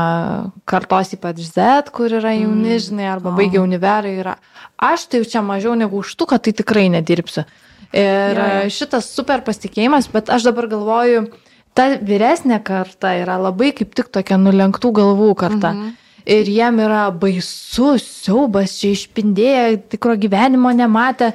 kartos 0.65 1.13
ypač 1.17 1.41
Z, 1.49 1.91
kur 1.91 2.13
yra 2.21 2.31
jauni, 2.37 2.79
žinai, 2.79 3.09
arba 3.17 3.31
baigia 3.35 3.61
univerai. 3.65 4.15
Yra. 4.21 4.37
Aš 4.77 5.09
tai 5.09 5.19
jau 5.19 5.29
čia 5.31 5.41
mažiau 5.41 5.75
negu 5.75 5.99
užtuką, 5.99 6.39
tai 6.39 6.53
tikrai 6.53 6.87
nedirbsiu. 6.89 7.43
Ir 7.91 8.37
Jo, 8.37 8.43
jo. 8.63 8.69
šitas 8.71 9.09
super 9.11 9.41
pasitikėjimas, 9.43 10.07
bet 10.13 10.29
aš 10.31 10.45
dabar 10.47 10.69
galvoju, 10.71 11.25
ta 11.75 11.89
vyresnė 11.99 12.61
karta 12.63 13.15
yra 13.19 13.35
labai 13.41 13.73
kaip 13.75 13.91
tik 13.97 14.11
tokia 14.13 14.37
nulenktų 14.39 14.93
galvų 14.95 15.33
karta. 15.35 15.73
Mhm. 15.75 15.97
Ir 16.31 16.45
jiem 16.53 16.77
yra 16.83 17.07
baisus 17.11 18.05
siaubas, 18.21 18.75
čia 18.77 18.93
išpindėję, 18.93 19.89
tikro 19.89 20.13
gyvenimo 20.21 20.69
nematę, 20.69 21.31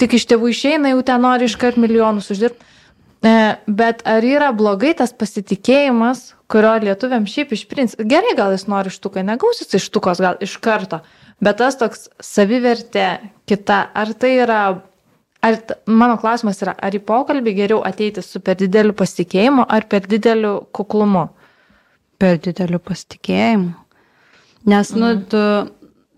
tik 0.00 0.16
iš 0.16 0.24
tėvų 0.30 0.50
išeina, 0.54 0.94
jau 0.94 1.02
ten 1.04 1.20
nori 1.20 1.44
iškart 1.50 1.76
milijonus 1.76 2.30
uždirbti. 2.32 2.64
E, 3.20 3.56
Bet 3.68 4.00
ar 4.08 4.24
yra 4.24 4.48
blogai 4.56 4.94
tas 4.96 5.12
pasitikėjimas, 5.12 6.32
kurio 6.50 6.72
lietuviam 6.80 7.26
šiaip 7.28 7.52
iš 7.52 7.66
principo, 7.68 8.06
gerai 8.08 8.32
gal 8.38 8.54
jis 8.56 8.64
nori 8.70 8.92
štuką, 8.92 9.22
negausis 9.28 9.76
iš 9.76 9.90
štukos 9.90 10.22
gal 10.24 10.40
iš 10.40 10.56
karto, 10.56 11.02
bet 11.44 11.60
tas 11.60 11.76
toks 11.76 12.08
savivertė 12.24 13.10
kita, 13.44 13.82
ar 13.92 14.14
tai 14.16 14.38
yra, 14.40 14.62
ar 15.42 15.58
mano 15.86 16.16
klausimas 16.20 16.62
yra, 16.62 16.76
ar 16.78 16.94
į 16.94 17.02
pokalbį 17.04 17.54
geriau 17.56 17.82
ateiti 17.86 18.22
su 18.22 18.40
per 18.40 18.56
dideliu 18.60 18.92
pasitikėjimu 18.96 19.66
ar 19.68 19.86
per 19.88 20.06
dideliu 20.08 20.60
kuklumu? 20.72 21.28
per 22.20 22.40
dideliu 22.42 22.80
pasitikėjimu. 22.84 23.72
Nes, 24.68 24.90
nu, 24.92 25.14
tu, 25.30 25.40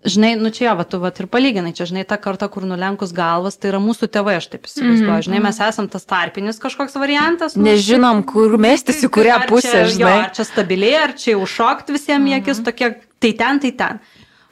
žinai, 0.02 0.32
nu 0.40 0.50
čia, 0.54 0.72
va, 0.78 0.82
tu 0.88 0.98
va, 1.02 1.12
ir 1.14 1.28
palyginai, 1.30 1.70
čia, 1.76 1.86
žinai, 1.86 2.02
ta 2.08 2.18
karta, 2.18 2.48
kur 2.50 2.66
nulenkus 2.66 3.12
galvas, 3.14 3.58
tai 3.60 3.70
yra 3.70 3.78
mūsų 3.82 4.08
tėvai, 4.10 4.34
aš 4.40 4.48
taip 4.50 4.66
įsivaizduoju, 4.66 5.12
-hmm. 5.12 5.26
žinai, 5.28 5.42
mes 5.44 5.60
esam 5.68 5.86
tas 5.92 6.08
tarpinis 6.08 6.58
kažkoks 6.62 6.98
variantas. 6.98 7.54
Nu, 7.54 7.68
Nežinom, 7.68 8.24
kur 8.26 8.58
mestis, 8.58 9.04
į 9.06 9.12
kurią 9.14 9.38
pusę, 9.46 9.70
čia, 9.70 9.84
žinai. 9.94 10.16
Jo, 10.16 10.24
ar 10.24 10.34
čia 10.38 10.48
stabiliai, 10.48 10.98
ar 11.04 11.14
čia 11.14 11.38
užšokti 11.38 11.94
visiems 11.94 12.32
į 12.32 12.36
akis, 12.40 12.58
-hmm. 12.58 12.66
tokie, 12.66 12.90
tai 13.22 13.32
ten, 13.38 13.62
tai 13.62 13.72
ten. 13.78 14.02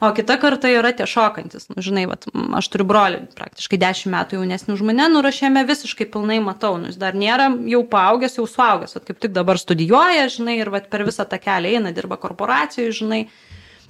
O 0.01 0.09
kita 0.17 0.39
karta 0.41 0.69
yra 0.73 0.89
tie 0.97 1.05
šokantis. 1.05 1.67
Nu, 1.69 1.77
žinai, 1.85 2.07
vat, 2.09 2.25
aš 2.57 2.69
turiu 2.73 2.87
brolį, 2.89 3.19
praktiškai 3.37 3.77
10 3.83 4.09
metų 4.09 4.39
jaunesnį 4.39 4.73
už 4.73 4.81
mane, 4.89 5.05
nurašėme 5.13 5.61
visiškai 5.69 6.07
pilnai 6.09 6.39
matau, 6.41 6.73
nu, 6.81 6.89
jis 6.89 6.97
dar 6.97 7.13
nėra 7.13 7.51
jau 7.69 7.83
paaugęs, 7.91 8.39
jau 8.39 8.47
suaugęs, 8.49 8.97
vat, 8.97 9.05
kaip 9.05 9.21
tik 9.21 9.35
dabar 9.35 9.61
studijuoja, 9.61 10.25
žinai, 10.33 10.57
ir 10.63 10.73
vat, 10.73 10.89
per 10.89 11.05
visą 11.05 11.27
tą 11.29 11.37
kelią 11.43 11.75
eina, 11.77 11.93
dirba 11.93 12.17
korporacijoje, 12.17 12.97
žinai. 13.03 13.21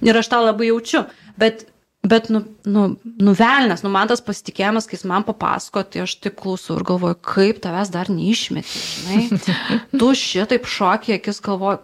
Ir 0.04 0.18
aš 0.18 0.28
tą 0.28 0.42
labai 0.42 0.68
jaučiu. 0.68 1.06
Bet 1.40 1.64
Bet, 2.02 2.26
nu, 2.34 2.40
nu, 2.66 2.96
nuvelnės, 3.22 3.84
nu, 3.84 3.90
man 3.94 4.08
tas 4.10 4.18
pasitikėjimas, 4.26 4.88
kai 4.90 4.96
jis 4.96 5.04
man 5.06 5.22
papasako, 5.22 5.84
tai 5.86 6.00
aš 6.02 6.16
taip 6.18 6.34
klausau 6.40 6.74
ir 6.74 6.82
galvoju, 6.88 7.14
kaip 7.22 7.60
tavęs 7.62 7.92
dar 7.94 8.08
neišmeti, 8.10 8.80
žinai. 9.06 9.38
tu 10.00 10.08
šitaip 10.18 10.66
šokį, 10.66 11.14
akis 11.20 11.38
galvoju, 11.46 11.78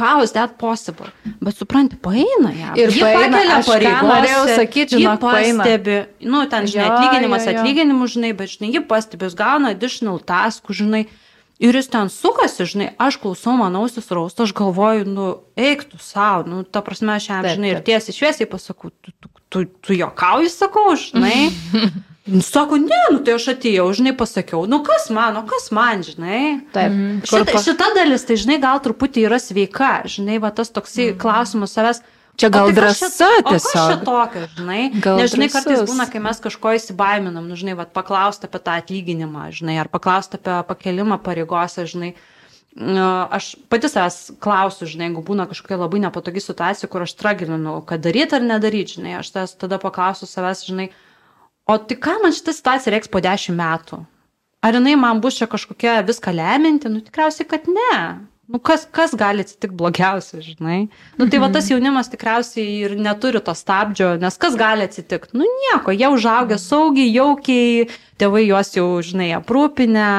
how 0.00 0.24
is 0.26 0.34
that 0.34 0.56
possible? 0.58 1.06
Bet 1.38 1.60
supranti, 1.60 1.94
paeina 2.02 2.50
ją. 2.50 2.72
Ir 2.82 2.96
ji 2.96 3.04
pakelia 3.06 3.60
pareigą. 3.68 4.00
Norėjau 4.08 4.40
sakyti, 4.56 4.98
žinai, 4.98 5.20
pastebi, 5.22 6.00
nu, 6.26 6.42
ten, 6.50 6.66
žinai, 6.74 6.88
atlyginimas 6.90 7.46
atlyginimu, 7.54 8.10
žinai, 8.10 8.32
bet, 8.34 8.56
žinai, 8.56 8.72
ji 8.74 8.82
pastebi, 8.90 9.30
jis 9.30 9.38
gauna 9.38 9.70
additional 9.76 10.18
taskų, 10.18 10.80
žinai. 10.82 11.04
Ir 11.62 11.78
jis 11.78 11.86
ten 11.86 12.10
sukasi, 12.10 12.66
žinai, 12.66 12.90
aš 12.98 13.20
klausau, 13.22 13.54
man 13.60 13.78
ausis 13.78 14.10
rausto, 14.10 14.42
aš 14.42 14.50
galvoju, 14.58 15.06
nu, 15.06 15.30
eik 15.54 15.86
tu 15.86 16.02
savo, 16.02 16.42
nu, 16.50 16.64
ta 16.66 16.82
prasme, 16.82 17.14
aš 17.14 17.30
jam, 17.30 17.46
žinai, 17.46 17.76
ir 17.76 17.84
tiesiai 17.86 18.16
šviesiai 18.18 18.50
pasakau, 18.50 18.90
tu, 18.90 19.14
tu, 19.14 19.30
tu, 19.54 19.64
tu 19.80 19.94
jokauji, 19.94 20.50
sakau, 20.50 20.96
žinai. 20.98 21.52
Nu, 22.26 22.42
sako, 22.52 22.80
ne, 22.82 22.98
nu 23.14 23.20
tai 23.22 23.36
aš 23.38 23.52
atėjau, 23.54 23.86
žinai, 23.94 24.14
pasakiau, 24.18 24.64
nu 24.70 24.80
kas 24.86 25.06
man, 25.14 25.38
o 25.38 25.44
kas 25.46 25.70
man, 25.74 26.02
žinai. 26.02 26.40
Taip. 26.74 26.90
Mm. 26.90 27.22
Šita, 27.28 27.46
pa... 27.52 27.62
šita 27.62 27.92
dalis, 27.94 28.26
tai 28.26 28.38
žinai, 28.40 28.58
gal 28.64 28.82
truputį 28.82 29.28
yra 29.28 29.38
sveika, 29.42 29.94
žinai, 30.10 30.40
va 30.42 30.50
tas 30.56 30.74
toksai 30.74 31.12
mm. 31.12 31.22
klausimas 31.22 31.78
savęs. 31.78 32.02
Čia 32.34 32.48
gal 32.50 32.66
tai 32.66 32.74
drąsa 32.74 33.08
tiesiog. 33.14 33.44
Kas 33.46 33.66
čia 33.70 33.96
tokio, 34.02 34.40
žinai? 34.56 34.80
Gal 34.98 35.20
Nes, 35.20 35.30
žinai, 35.30 35.46
kartais 35.54 35.84
būna, 35.86 36.08
kai 36.10 36.18
mes 36.24 36.40
kažko 36.42 36.72
įsibaiminam, 36.74 37.46
nu, 37.46 37.54
žinai, 37.54 37.76
va, 37.78 37.86
paklausti 37.86 38.48
apie 38.48 38.58
tą 38.58 38.74
atlyginimą, 38.82 39.52
žinai, 39.54 39.76
ar 39.78 39.90
paklausti 39.92 40.40
apie 40.40 40.56
pakelimą 40.66 41.20
pareigose, 41.22 41.86
žinai. 41.86 42.16
Aš 42.74 43.52
pati 43.70 43.86
savęs 43.86 44.32
klausiu, 44.42 44.88
žinai, 44.90 45.06
jeigu 45.06 45.22
būna 45.22 45.46
kažkokia 45.46 45.78
labai 45.78 46.00
nepatogi 46.02 46.42
situacija, 46.42 46.88
kur 46.90 47.04
aš 47.04 47.12
stragilinu, 47.14 47.76
kad 47.86 48.02
daryti 48.02 48.34
ar 48.34 48.42
nedaryti, 48.42 48.96
žinai, 48.98 49.12
aš 49.20 49.30
tas 49.30 49.54
tada 49.54 49.78
paklausiu 49.78 50.26
savęs, 50.26 50.64
žinai, 50.66 50.88
o 51.70 51.76
tai 51.78 51.94
ką 51.94 52.16
man 52.24 52.34
šitą 52.34 52.56
situaciją 52.56 52.96
reiks 52.96 53.12
po 53.12 53.22
dešimt 53.22 53.60
metų? 53.60 54.00
Ar 54.64 54.74
jinai 54.74 54.96
man 54.98 55.22
bus 55.22 55.38
čia 55.38 55.46
kažkokia 55.46 56.00
viską 56.08 56.34
leminti? 56.34 56.90
Nu 56.90 57.04
tikriausiai, 57.04 57.46
kad 57.46 57.70
ne. 57.70 57.94
Nu, 58.44 58.58
kas, 58.60 58.82
kas 58.92 59.14
gali 59.16 59.40
atsitikti 59.40 59.76
blogiausia, 59.76 60.42
žinai? 60.44 60.90
Nu, 61.16 61.28
tai 61.32 61.38
va 61.40 61.48
tas 61.48 61.64
mhm. 61.64 61.72
jaunimas 61.72 62.10
tikriausiai 62.12 62.74
ir 62.84 62.92
neturi 63.00 63.40
to 63.40 63.54
stabdžio, 63.56 64.10
nes 64.20 64.36
kas 64.40 64.58
gali 64.60 64.84
atsitikti? 64.84 65.32
Nu, 65.38 65.46
nieko, 65.62 65.94
jie 65.96 66.10
užaugia 66.12 66.58
saugiai, 66.60 67.08
jaukiai, 67.14 67.86
tėvai 68.20 68.44
juos 68.44 68.74
jau, 68.76 68.86
žinai, 69.06 69.30
aprūpinę, 69.38 70.10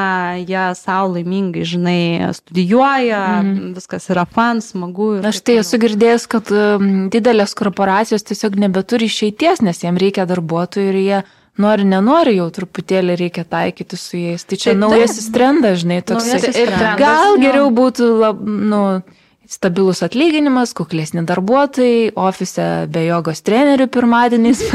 jie 0.41 0.65
savo 0.80 1.14
laimingai, 1.14 1.68
žinai, 1.69 2.02
studijuoja, 2.39 3.22
mm. 3.43 3.72
viskas 3.77 4.10
yra 4.10 4.26
fan, 4.26 4.64
smagu. 4.65 5.14
Aš 5.22 5.43
tai 5.45 5.60
esu 5.61 5.80
girdėjęs, 5.85 6.26
kad 6.31 6.49
um, 6.56 6.91
didelės 7.14 7.53
korporacijos 7.57 8.26
tiesiog 8.26 8.57
nebeturi 8.65 9.06
išeities, 9.06 9.61
nes 9.65 9.85
jiems 9.85 10.02
reikia 10.02 10.26
darbuotojų 10.30 10.91
ir 10.91 11.02
jie 11.03 11.26
nori, 11.61 11.86
nenori, 11.88 12.36
jau 12.40 12.48
truputėlį 12.53 13.18
reikia 13.19 13.45
taikyti 13.48 13.99
su 13.99 14.19
jais. 14.19 14.45
Tai 14.48 14.60
čia 14.60 14.72
tai, 14.73 14.80
naujasis 14.84 15.30
trendas, 15.36 15.82
žinai, 15.84 16.02
toks. 16.06 16.32
Gal 16.99 17.40
geriau 17.41 17.69
būtų, 17.76 18.10
lab, 18.22 18.41
nu, 18.45 18.82
stabilus 19.49 20.02
atlyginimas, 20.06 20.73
kuklesni 20.77 21.23
darbuotojai, 21.27 22.11
ofise 22.18 22.69
be 22.91 23.06
jogos 23.07 23.44
trenerių 23.45 23.90
pirmadieniais. 23.94 24.64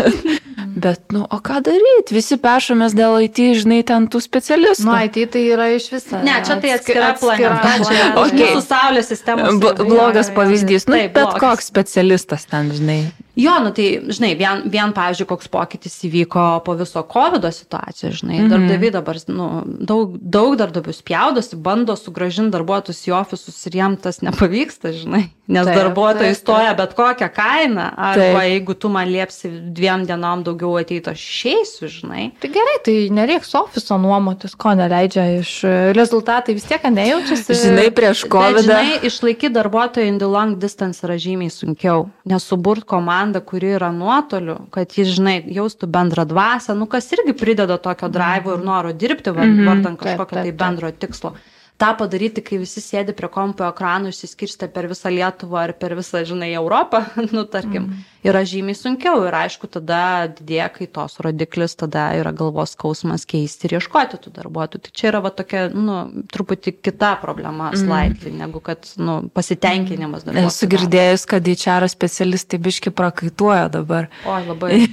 Bet, 0.81 1.11
nu, 1.12 1.24
o 1.27 1.39
ką 1.43 1.59
daryti? 1.66 2.15
Visi 2.15 2.36
pešamės 2.40 2.94
dėl 2.97 3.16
IT, 3.27 3.40
žinai, 3.59 3.81
ten 3.86 4.07
tų 4.12 4.20
specialistų. 4.23 4.86
Nu, 4.86 4.94
IT 5.02 5.32
tai 5.35 5.43
yra 5.51 5.66
iš 5.74 5.89
viso. 5.93 6.20
Ne, 6.24 6.36
čia 6.47 6.57
tai 6.62 6.74
atskira 6.77 7.11
planeta. 7.19 7.73
Čia 7.89 8.05
okay. 8.20 8.39
mūsų 8.39 8.62
Saulės 8.65 9.11
sistemos. 9.11 9.59
Blogas 9.81 10.31
pavyzdys. 10.36 10.86
Nu, 10.89 10.97
bet 11.01 11.16
blogas. 11.19 11.40
koks 11.43 11.73
specialistas 11.73 12.47
ten, 12.48 12.70
žinai. 12.77 13.01
Jo, 13.39 13.52
nu 13.62 13.70
tai, 13.70 13.86
žinai, 14.11 14.32
vien, 14.39 14.65
vien 14.70 14.93
pavyzdžiui, 14.94 15.28
koks 15.31 15.51
pokytis 15.52 15.94
įvyko 16.09 16.47
po 16.66 16.74
viso 16.78 17.02
COVID 17.07 17.47
situacijos, 17.55 18.20
žinai, 18.20 18.40
mm 18.40 18.44
-hmm. 18.44 18.51
darbdaviai 18.51 18.90
dabar, 18.90 19.16
nu, 19.28 19.48
daug, 19.66 20.16
daug 20.20 20.57
darbdavių 20.59 20.93
spjaudosi, 20.93 21.57
bando 21.57 21.97
sugražinti 21.97 22.51
darbuotojus 22.51 23.07
į 23.09 23.15
ofisus 23.20 23.66
ir 23.66 23.78
jiem 23.78 23.97
tas 23.97 24.20
nepavyksta, 24.20 24.93
žinai, 24.93 25.28
nes 25.47 25.66
taip, 25.66 25.78
darbuotojai 25.78 26.35
taip, 26.35 26.40
stoja 26.43 26.74
bet 26.74 26.94
kokią 26.98 27.28
kainą, 27.35 27.86
arba 27.97 28.40
taip. 28.40 28.51
jeigu 28.51 28.74
tu 28.74 28.89
man 28.89 29.09
liepsi 29.09 29.48
dviem 29.78 30.07
dienom 30.07 30.43
daugiau 30.43 30.74
ateiti, 30.81 31.11
aš 31.11 31.23
išeisiu, 31.23 31.89
žinai. 31.89 32.32
Tai 32.40 32.51
gerai, 32.51 32.77
tai 32.85 32.97
nereiks 33.11 33.55
ofiso 33.55 33.98
nuomotis, 33.98 34.57
ko 34.57 34.74
neleidžia 34.74 35.39
iš 35.39 35.52
rezultatai 35.94 36.55
vis 36.55 36.65
tiek 36.65 36.82
nejaučiasi. 36.82 37.55
Žinai, 37.55 37.90
prieš 37.94 38.27
COVID. 38.27 38.55
Bet, 38.57 38.65
žinai, 38.65 38.98
išlaikyti 39.07 39.55
darbuotojų 39.55 40.07
in 40.07 40.19
the 40.19 40.27
long 40.27 40.59
distance 40.59 41.05
yra 41.07 41.15
žymiai 41.15 41.51
sunkiau, 41.51 42.09
nes 42.24 42.43
suburt 42.43 42.85
komandą 42.85 43.30
komanda, 43.31 43.40
kuri 43.47 43.74
yra 43.77 43.90
nuotoliu, 43.93 44.57
kad 44.70 44.90
jis, 44.97 45.15
žinai, 45.16 45.43
jaustų 45.47 45.86
bendrą 45.86 46.24
dvasę, 46.27 46.74
nu 46.74 46.86
kas 46.86 47.11
irgi 47.12 47.35
prideda 47.35 47.78
tokio 47.78 48.09
drivo 48.09 48.57
ir 48.57 48.65
noro 48.65 48.93
dirbti, 48.93 49.31
vardan 49.31 49.97
kažkokio 49.97 50.43
tai 50.43 50.52
bendro 50.52 50.90
tikslo 50.90 51.35
tą 51.81 51.94
padaryti, 51.97 52.43
kai 52.44 52.61
visi 52.61 52.82
sėdi 52.85 53.15
prie 53.16 53.31
kompo 53.32 53.65
ekranų, 53.65 54.12
išsiskirstę 54.12 54.69
per 54.74 54.89
visą 54.90 55.12
Lietuvą 55.12 55.65
ar 55.65 55.73
per 55.81 55.94
visą, 55.98 56.23
žinai, 56.28 56.52
Europą, 56.59 57.02
nu, 57.35 57.44
tarkim, 57.48 57.86
mm. 57.89 58.02
yra 58.28 58.43
žymiai 58.48 58.77
sunkiau 58.77 59.24
ir 59.27 59.36
aišku, 59.39 59.70
tada 59.73 60.02
didėja 60.28 60.69
kaitos 60.74 61.16
rodiklis, 61.24 61.77
tada 61.81 62.11
yra 62.19 62.35
galvos 62.36 62.74
skausmas 62.77 63.24
keisti 63.28 63.69
ir 63.69 63.78
ieškoti 63.78 64.20
tų 64.20 64.35
darbuotojų. 64.36 64.85
Tai 64.86 64.94
čia 65.01 65.09
yra 65.12 65.23
va 65.24 65.32
tokia, 65.35 65.66
nu, 65.73 66.01
truputį 66.32 66.77
kita 66.85 67.15
problema, 67.23 67.70
mm. 67.73 67.81
slightly, 67.85 68.35
negu 68.43 68.61
kad, 68.65 68.85
nu, 69.01 69.20
pasitenkinimas 69.35 70.27
mhm. 70.27 70.35
darbuotojų. 70.35 70.52
Esu 70.52 70.70
girdėjus, 70.74 71.27
kad 71.31 71.48
HR 71.55 71.89
specialistai 71.90 72.61
biški 72.61 72.93
prakaituoja 72.93 73.70
dabar. 73.73 74.11
O, 74.28 74.36
labai. 74.51 74.85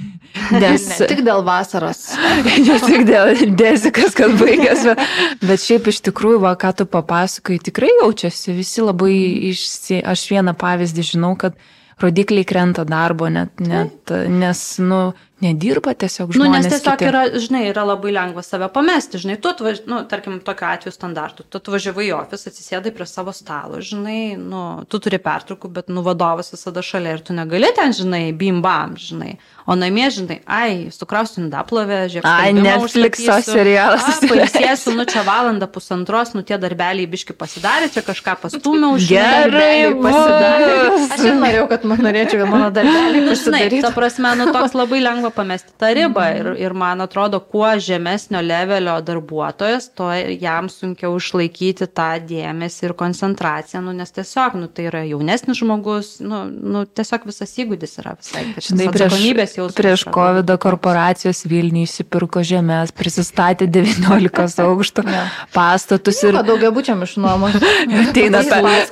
Nes... 0.61 0.84
ne, 0.91 1.07
tik 1.09 1.23
dėl 1.26 1.43
vasaros. 1.47 2.14
ne 2.68 2.80
tik 2.84 3.05
dėl 3.07 3.34
dezikas, 3.57 4.15
kad 4.18 4.35
baigęs, 4.39 4.84
bet, 4.88 5.05
bet 5.43 5.64
šiaip 5.64 5.88
iš 5.91 6.01
tikrųjų, 6.07 6.41
va, 6.43 6.53
ką 6.59 6.73
tu 6.78 6.86
papasakai, 6.90 7.58
tikrai 7.64 7.90
jaučiasi 8.02 8.56
visi 8.58 8.86
labai 8.86 9.16
išsi... 9.52 10.02
Aš 10.06 10.28
vieną 10.32 10.54
pavyzdį 10.60 11.06
žinau, 11.14 11.34
kad 11.40 11.58
rodikliai 12.02 12.45
krenta 12.48 12.86
darbo, 12.88 13.30
net, 13.34 13.58
net, 13.64 14.14
nes, 14.30 14.64
nu, 14.84 15.02
nedirba 15.43 15.93
tiesiog 15.93 16.31
žmonės. 16.34 16.49
Nu, 16.49 16.57
nes 16.57 16.72
tiesiog 16.72 16.97
kiti. 16.97 17.09
yra, 17.11 17.23
žinai, 17.38 17.64
yra 17.69 17.84
labai 17.85 18.14
lengva 18.15 18.43
save 18.45 18.69
pamesti, 18.73 19.19
žinai, 19.22 19.38
tu, 19.41 19.51
atvaž... 19.53 19.84
nu, 19.89 20.01
tarkim, 20.09 20.39
tokiu 20.45 20.69
atveju 20.72 20.95
standartų, 20.95 21.45
tu 21.45 21.61
atvažiavai 21.61 22.07
į 22.07 22.14
ofisą, 22.18 22.51
atsisėdai 22.51 22.93
prie 22.95 23.07
savo 23.09 23.34
stalo, 23.38 23.81
žinai, 23.84 24.38
nu, 24.39 24.64
tu 24.89 25.01
turi 25.03 25.19
pertraukų, 25.22 25.69
bet, 25.77 25.91
nu, 25.93 26.01
vadovas 26.05 26.49
visada 26.55 26.81
šalia 26.85 27.18
ir 27.18 27.26
tu 27.27 27.38
negali 27.38 27.69
ten, 27.77 27.93
žinai, 27.93 28.23
bim 28.38 28.64
bam, 28.65 28.97
žinai. 28.97 29.35
O 29.68 29.76
namie, 29.76 30.07
žinai, 30.15 30.39
ai, 30.47 30.88
sukrausiu 30.95 31.41
indaplovę, 31.43 32.05
žiūrėk. 32.07 32.27
Ai, 32.27 32.53
Netflix'o 32.55 33.35
serialas. 33.43 34.22
Pailsėsiu, 34.23 34.93
nu 34.95 35.03
čia 35.09 35.26
valandą 35.27 35.68
pusantros, 35.68 36.31
nu 36.38 36.43
tie 36.47 36.55
darbeliai 36.61 37.03
biški 37.11 37.35
pasidarė, 37.35 37.89
čia 37.91 37.99
kažką 38.07 38.38
pastūmiau, 38.45 38.95
gerai 39.03 39.91
pasidarė. 39.91 40.69
Aš 41.11 41.26
ir 41.27 41.35
norėjau, 41.41 41.65
kad 41.73 41.84
man 41.91 41.99
norėčiau, 42.07 42.39
kad 42.45 42.53
mano 42.53 42.69
darbeliai 42.77 43.26
pasidarytų. 43.27 43.84
Ta 43.84 43.91
prasme, 43.97 44.31
nu 44.39 44.47
toks 44.55 44.77
labai 44.80 45.01
lengva 45.03 45.27
pamesti 45.36 45.72
tą 45.78 45.94
ribą 45.94 46.22
mm 46.22 46.34
-hmm. 46.34 46.40
ir, 46.40 46.62
ir 46.62 46.74
man 46.74 47.02
atrodo, 47.02 47.40
kuo 47.40 47.70
žemesnio 47.80 48.41
levelio 48.41 49.02
darbuotojas, 49.02 49.90
to 49.95 50.12
jam 50.40 50.70
sunkiau 50.70 51.18
išlaikyti 51.18 51.88
tą 51.88 52.10
dėmesį 52.30 52.86
ir 52.86 52.94
koncentraciją, 52.94 53.82
nu, 53.82 53.91
nes 53.94 54.12
tiesiog, 54.12 54.56
nu, 54.56 54.68
tai 54.68 54.86
yra 54.91 55.04
jaunesnis 55.04 55.58
žmogus, 55.58 56.20
nu, 56.20 56.44
nu 56.45 56.86
tiesiog 56.86 57.26
visas 57.26 57.58
įgūdis 57.58 57.99
yra 58.02 58.16
visai. 58.20 58.45
Žinai, 58.68 58.88
prieš. 58.91 59.76
Prieš 59.78 60.04
COVID 60.14 60.58
korporacijos 60.60 61.45
Vilniui 61.45 61.84
įsipirko 61.88 62.44
žemės, 62.44 62.91
prisistatė 62.91 63.68
19 63.68 64.64
aukštų 64.70 65.06
pastatus 65.54 66.24
ir... 66.24 66.40
Daugia 66.48 66.72
būčiam 66.76 67.04
iš 67.04 67.18
nuomos. 67.22 67.58
Ateina 68.02 68.44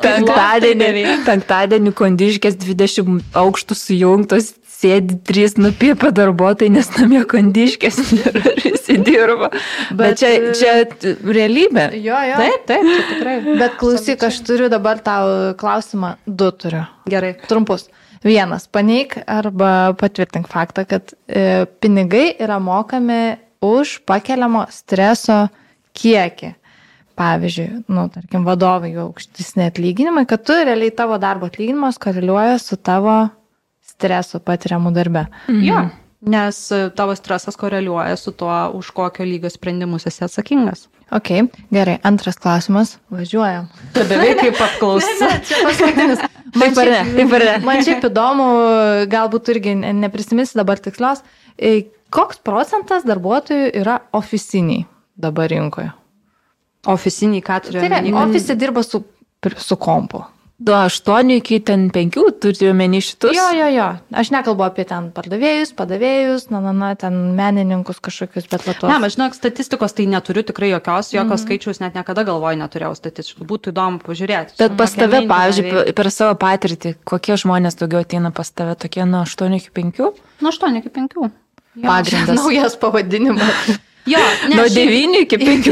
penktadienį, 0.01 1.05
penktadienį 1.27 1.95
kondiškės 1.97 2.57
20 2.61 3.35
aukštų 3.43 3.77
sujungtos 3.79 4.53
sėdi 4.75 5.17
trys 5.25 5.55
nupiepa 5.59 6.11
darbuotojai, 6.15 6.71
nes 6.73 6.89
namie 6.97 7.21
kondiškės 7.29 7.99
ir 8.17 8.39
įsidirba. 8.71 9.51
Bet, 9.91 9.99
Bet 10.01 10.21
čia, 10.21 10.31
čia 10.57 10.73
realybė. 11.23 11.89
Jo, 12.03 12.19
jo. 12.29 12.39
Taip, 12.41 12.65
taip, 12.69 12.89
tikrai. 13.11 13.35
Bet 13.61 13.77
klausyk, 13.81 14.25
aš 14.29 14.41
turiu 14.47 14.69
dabar 14.73 15.01
tau 15.03 15.53
klausimą, 15.59 16.15
du 16.25 16.51
turiu. 16.55 16.85
Gerai. 17.11 17.35
Trumpus. 17.49 17.87
Vienas, 18.25 18.65
paneik 18.73 19.19
arba 19.29 19.93
patvirtink 19.99 20.47
faktą, 20.49 20.85
kad 20.89 21.13
e, 21.29 21.65
pinigai 21.81 22.31
yra 22.41 22.57
mokami 22.57 23.35
už 23.65 23.99
pakeliamo 24.09 24.65
streso 24.73 25.45
kiekį. 25.95 26.55
Pavyzdžiui, 27.15 27.85
nu, 27.95 28.09
tarkim, 28.11 28.43
vadovai 28.43 28.89
jau 28.91 29.05
aukštesni 29.05 29.69
atlyginimai, 29.69 30.25
kad 30.27 30.41
tu 30.43 30.57
realiai 30.57 30.91
tavo 30.91 31.15
darbo 31.21 31.47
atlyginimas 31.47 32.01
koreliuoja 32.01 32.57
su 32.59 32.75
tavo 32.75 33.13
stresu 33.95 34.39
patiriamu 34.39 34.91
darbe. 34.91 35.25
Mhm. 35.47 35.63
Jo, 35.63 35.85
nes 36.21 36.71
e, 36.71 36.89
tavo 36.95 37.15
stresas 37.15 37.55
koreliuoja 37.55 38.15
su 38.17 38.31
tuo, 38.31 38.71
už 38.73 38.89
kokio 38.91 39.25
lygio 39.25 39.49
sprendimus 39.49 40.05
esi 40.07 40.23
atsakingas. 40.25 40.87
Ok, 41.13 41.29
gerai. 41.71 41.99
Antras 42.03 42.35
klausimas. 42.41 42.95
Važiuojam. 43.13 43.67
Beveik 43.93 44.39
kaip 44.41 44.61
apklausa. 44.65 45.27
Čia 45.45 45.59
paskutinis. 45.67 46.19
Taip 46.59 46.77
ar 46.81 46.89
ne? 46.89 47.01
Taip 47.17 47.33
ar 47.37 47.43
ne? 47.45 47.57
Man 47.67 47.83
šiaip 47.85 48.07
įdomu, 48.09 48.45
galbūt 49.11 49.51
irgi 49.53 49.75
ne- 49.77 49.91
neprisiminsi 49.93 50.57
dabar 50.57 50.79
tikslios, 50.81 51.21
e, 51.59 51.85
koks 52.09 52.39
procentas 52.47 53.05
darbuotojų 53.05 53.69
yra 53.83 53.99
oficiniai 54.17 54.85
dabar 55.19 55.51
rinkoje? 55.51 55.91
Oficiniai, 56.89 57.41
ką 57.41 57.59
Tai 57.59 57.65
turiu 57.69 57.81
yra, 57.85 57.99
omeny? 58.01 58.13
ofise 58.23 58.55
dirba 58.55 58.83
su, 58.85 59.03
su 59.57 59.75
kompu. 59.77 60.23
Nuo 60.55 60.75
8 60.87 61.31
iki 61.35 61.57
ten 61.59 61.89
5 61.91 62.39
turi 62.39 62.69
omeny 62.71 63.01
šitus. 63.03 63.35
Jo, 63.35 63.49
jo, 63.59 63.65
jo. 63.75 63.87
Aš 64.15 64.29
nekalbu 64.31 64.63
apie 64.63 64.85
ten 64.87 65.09
pardavėjus, 65.11 65.73
padavėjus, 65.75 66.45
na, 66.47 66.61
na, 66.63 66.71
na, 66.71 66.91
ten 66.95 67.11
menininkus 67.35 67.99
kažkokius, 67.99 68.47
bet 68.47 68.63
va 68.63 68.71
tos. 68.77 68.87
Ne, 68.87 68.95
aš 69.03 69.17
žinok, 69.17 69.35
statistikos 69.35 69.91
tai 69.97 70.05
neturiu 70.07 70.45
tikrai 70.47 70.69
jokios, 70.71 71.11
jokios 71.11 71.43
skaičiaus 71.43 71.81
net 71.83 71.99
niekada 71.99 72.23
galvoju 72.23 72.61
neturėjau 72.61 72.93
statistikų. 72.95 73.49
Būtų 73.51 73.73
įdomu 73.75 73.99
pažiūrėti. 74.07 74.55
Bet 74.63 74.77
pas 74.79 74.95
tave, 74.95 75.25
pavyzdžiui, 75.27 75.67
per- 75.75 75.91
per 75.99 76.11
savo 76.15 76.39
patirtį, 76.39 76.95
kokie 77.03 77.35
žmonės 77.43 77.75
daugiau 77.83 78.05
ateina 78.07 78.31
pas 78.31 78.47
tave, 78.55 78.77
tokie 78.79 79.03
nuo 79.03 79.25
8 79.27 79.59
iki 79.59 79.75
5? 79.75 80.01
Nuo 80.39 80.55
8 80.55 80.79
iki 80.79 80.89
5. 81.01 81.19
Pagrindas. 81.83 82.35
Naujas 82.39 82.79
pavadinimas. 82.79 83.75
Jo, 84.07 84.23
ne, 84.47 84.55
Nuo 84.55 84.69
šiaip- 84.71 84.87
9 84.87 85.21
iki 85.27 85.37
5. 85.37 85.71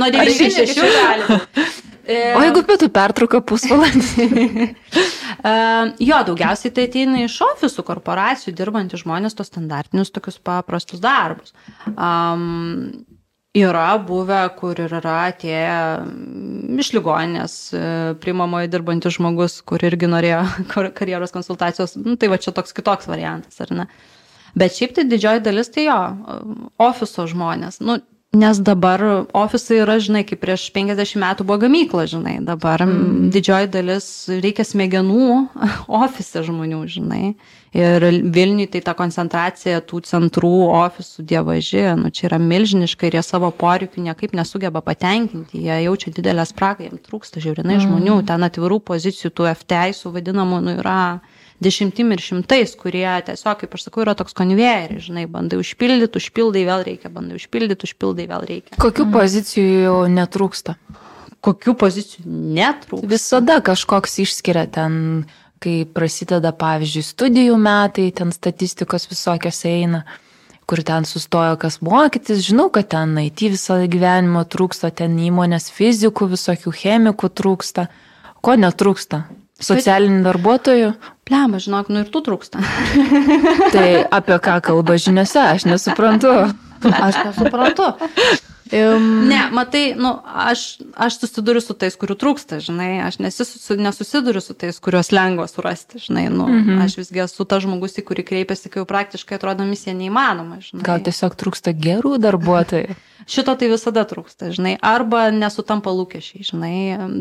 Nuo 0.00 0.08
9 0.08 0.36
iki 0.40 0.50
6 0.56 0.80
gali. 0.80 1.40
E, 2.02 2.18
O 2.34 2.42
jeigu 2.42 2.64
pietų 2.66 2.88
pertrauka 2.94 3.38
pusvalandį? 3.46 4.26
e, 5.50 5.54
jo, 6.02 6.18
daugiausiai 6.32 6.74
tai 6.74 6.88
ateina 6.88 7.22
iš 7.22 7.38
ofisų, 7.46 7.84
korporacijų 7.86 8.54
dirbantys 8.58 9.04
žmonės 9.04 9.38
tos 9.38 9.52
standartinius 9.52 10.10
tokius 10.14 10.40
paprastus 10.42 11.02
darbus. 11.02 11.54
Um, 11.94 13.04
yra 13.54 13.98
buvę, 14.00 14.40
kur 14.56 14.80
ir 14.80 14.94
yra 14.98 15.18
atėję 15.28 15.74
mm, 16.06 16.80
iš 16.82 16.92
ligoninės 16.96 17.56
e, 17.76 17.82
priimamoje 18.22 18.70
dirbantis 18.72 19.18
žmogus, 19.18 19.60
kur 19.68 19.84
irgi 19.84 20.08
norėjo 20.10 20.42
kar- 20.72 20.90
karjeros 20.96 21.34
konsultacijos. 21.34 21.94
Nu, 22.00 22.16
tai 22.16 22.32
va 22.32 22.40
čia 22.40 22.54
toks 22.56 22.74
kitoks 22.76 23.10
variantas, 23.10 23.60
ar 23.62 23.74
ne? 23.76 23.86
Bet 24.58 24.74
šiaip 24.76 24.96
tai 24.96 25.06
didžioji 25.08 25.44
dalis 25.46 25.70
tai 25.72 25.86
jo, 25.86 25.98
ofiso 26.82 27.24
žmonės. 27.30 27.78
Nu, 27.84 28.00
nes 28.32 28.58
dabar 28.58 29.02
ofisai 29.36 29.82
yra, 29.84 29.98
žinai, 30.00 30.22
kaip 30.24 30.40
prieš 30.40 30.70
50 30.72 31.18
metų 31.20 31.44
buvo 31.44 31.58
gamykla, 31.66 32.06
žinai, 32.08 32.38
dabar 32.44 32.80
mm. 32.86 33.28
didžioji 33.34 33.68
dalis 33.74 34.06
reikia 34.32 34.64
smegenų 34.64 35.26
ofise 36.02 36.44
žmonių, 36.46 36.80
žinai. 36.88 37.34
Ir 37.76 38.04
Vilniui 38.32 38.66
tai 38.72 38.82
ta 38.84 38.92
koncentracija 38.96 39.80
tų 39.88 40.02
centrų, 40.04 40.52
ofisų, 40.76 41.24
dievaži, 41.28 41.84
nu 42.00 42.10
čia 42.12 42.26
yra 42.28 42.40
milžiniška 42.40 43.08
ir 43.08 43.16
jie 43.16 43.22
savo 43.24 43.48
poreikių 43.52 44.04
niekaip 44.08 44.34
nesugeba 44.36 44.82
patenkinti, 44.84 45.60
jie 45.68 45.78
jaučia 45.86 46.12
didelę 46.12 46.44
spragą, 46.48 46.88
jiems 46.88 47.04
trūksta 47.08 47.40
žiūrinai 47.40 47.78
mm. 47.78 47.84
žmonių, 47.86 48.18
ten 48.28 48.48
atvirų 48.48 48.80
pozicijų, 48.92 49.32
tų 49.32 49.52
FTI 49.60 50.12
vadinamų, 50.16 50.64
nu 50.64 50.76
yra 50.80 51.00
dešimtim 51.62 52.12
ir 52.14 52.22
šimtais, 52.22 52.74
kurie 52.78 53.06
tiesiog, 53.26 53.60
kaip 53.62 53.76
aš 53.76 53.86
sakau, 53.86 54.02
yra 54.04 54.14
toks 54.18 54.34
konvejeris, 54.38 55.06
žinai, 55.08 55.26
bandai 55.30 55.60
užpildyti, 55.62 56.20
užpildai 56.20 56.64
vėl 56.68 56.84
reikia, 56.88 57.12
bandai 57.12 57.38
užpildyti, 57.38 57.88
užpildai 57.88 58.26
vėl 58.30 58.46
reikia. 58.48 58.78
Kokių 58.82 59.08
pozicijų 59.12 59.84
jau 59.86 60.00
netrūksta? 60.12 60.76
Kokių 61.42 61.76
pozicijų 61.78 62.24
netrūksta? 62.58 63.08
Visada 63.10 63.58
kažkoks 63.64 64.20
išskiria 64.22 64.66
ten, 64.70 65.24
kai 65.62 65.82
prasideda, 65.86 66.52
pavyzdžiui, 66.58 67.06
studijų 67.06 67.56
metai, 67.58 68.10
ten 68.14 68.34
statistikos 68.34 69.08
visokios 69.10 69.62
eina, 69.66 70.04
kur 70.70 70.82
ten 70.86 71.06
sustojo 71.08 71.58
kas 71.60 71.80
mokytis. 71.82 72.44
Žinau, 72.46 72.68
kad 72.74 72.92
ten 72.94 73.16
IT 73.22 73.42
visą 73.54 73.80
gyvenimą 73.90 74.44
trūksta, 74.50 74.92
ten 75.02 75.18
įmonės 75.18 75.70
fizikų, 75.74 76.30
visokių 76.36 76.74
chemikų 76.82 77.30
trūksta. 77.42 77.88
Ko 78.42 78.54
netrūksta? 78.58 79.24
Socialinių 79.64 80.22
darbuotojų. 80.26 80.92
Plema, 81.28 81.60
žinok, 81.62 81.90
nu 81.92 82.02
ir 82.02 82.10
tų 82.12 82.24
trūksta. 82.26 82.62
Tai 83.74 83.88
apie 84.10 84.38
ką 84.42 84.58
kalba 84.64 84.98
žiniuose, 85.00 85.42
aš 85.54 85.68
nesuprantu. 85.70 86.32
Aš 86.82 87.20
nesuprantu. 87.28 87.92
Um, 88.72 89.28
Ne, 89.28 89.50
matai, 89.52 89.92
nu, 90.00 90.14
aš, 90.24 90.78
aš 90.96 91.18
susiduriu 91.20 91.60
su 91.60 91.74
tais, 91.76 91.92
kurių 92.00 92.16
trūksta, 92.16 92.56
žinai, 92.64 93.02
aš 93.04 93.18
nesisu, 93.20 93.76
nesusiduriu 93.76 94.40
su 94.40 94.56
tais, 94.56 94.78
kuriuos 94.80 95.12
lengva 95.12 95.44
surasti, 95.50 96.00
žinai, 96.00 96.24
nu, 96.32 96.46
mhm. 96.48 96.80
aš 96.80 96.96
visgi 97.02 97.20
esu 97.20 97.44
tas 97.44 97.66
žmogus, 97.66 97.98
į 98.00 98.06
kurį 98.08 98.24
kreipiasi, 98.30 98.72
kai 98.72 98.80
jau 98.80 98.88
praktiškai 98.88 99.36
atrodo 99.36 99.66
misija 99.68 99.92
neįmanoma, 99.98 100.62
žinai. 100.64 100.86
Gal 100.88 101.04
tiesiog 101.04 101.36
trūksta 101.36 101.76
gerų 101.76 102.16
darbuotojų. 102.24 102.96
Šito 103.26 103.54
tai 103.58 103.68
visada 103.70 104.02
trūksta, 104.08 104.50
žinai, 104.54 104.74
arba 104.82 105.28
nesutampa 105.34 105.92
lūkesčiai, 105.94 106.44
žinai, 106.48 106.74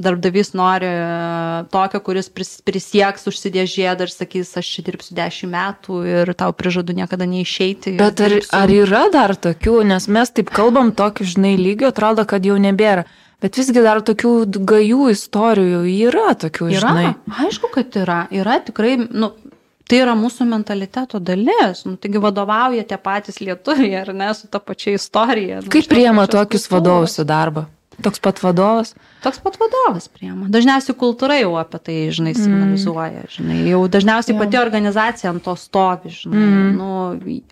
darbdavys 0.04 0.54
nori 0.58 0.90
e, 0.90 1.64
tokio, 1.74 2.02
kuris 2.06 2.32
pris, 2.34 2.54
prisieks 2.66 3.28
užsidės 3.30 3.70
žiedą 3.74 4.08
ir 4.08 4.14
sakys, 4.14 4.54
aš 4.60 4.70
čia 4.76 4.86
dirbsiu 4.90 5.18
dešimt 5.18 5.54
metų 5.54 6.02
ir 6.10 6.34
tau 6.40 6.52
prižadu 6.58 6.96
niekada 6.98 7.28
neišeiti. 7.30 7.98
Bet 8.02 8.22
ar, 8.22 8.38
dirbsiu." 8.38 8.56
ar 8.58 8.76
yra 8.82 9.04
dar 9.14 9.36
tokių, 9.36 9.82
nes 9.94 10.08
mes 10.08 10.32
taip 10.34 10.54
kalbam 10.54 10.94
tokiu, 10.96 11.28
žinai, 11.28 11.58
lygiu, 11.60 11.92
atrodo, 11.92 12.26
kad 12.26 12.46
jau 12.46 12.58
nebėra. 12.62 13.06
Bet 13.42 13.58
visgi 13.58 13.82
dar 13.82 14.04
tokių 14.06 14.32
gajų 14.70 15.08
istorijų 15.16 15.80
yra 15.90 16.36
tokių, 16.38 16.68
Yra, 16.76 16.92
žinai. 16.92 17.14
aišku, 17.48 17.72
kad 17.74 17.96
yra, 17.98 18.28
yra 18.30 18.60
tikrai, 18.62 19.00
nu, 19.10 19.32
tai 19.92 20.00
yra 20.06 20.14
mūsų 20.16 20.48
mentaliteto 20.48 21.20
dalis, 21.20 21.84
nu, 21.84 21.98
taigi 22.00 22.22
vadovauja 22.24 22.86
tie 22.88 22.98
patys 23.02 23.42
lietuviai, 23.44 23.98
ar 24.06 24.14
ne, 24.16 24.30
su 24.38 24.48
ta 24.52 24.62
pačia 24.64 24.96
istorija. 24.96 25.60
nu, 25.66 25.72
Kaip 25.74 25.90
priema 25.92 26.24
tokius 26.32 26.70
vadovus 26.72 27.18
į 27.20 27.28
darbą? 27.28 27.66
Toks 28.02 28.24
pat 28.24 28.40
vadovas? 28.42 28.96
Toks 29.22 29.38
pat 29.44 29.58
vadovas 29.62 30.08
priema. 30.10 30.48
Dažniausiai 30.50 30.96
kultūra 30.98 31.36
jau 31.38 31.52
apie 31.62 31.78
tai, 31.86 31.96
žinai, 32.10 32.32
signalizuoja, 32.34 33.28
žinai, 33.30 33.60
jau 33.70 33.84
dažniausiai 33.94 34.34
pati 34.40 34.58
organizacija 34.58 35.30
ant 35.30 35.44
to 35.46 35.54
stovi, 35.62 36.10
žinai, 36.10 36.48
nu, 36.74 36.88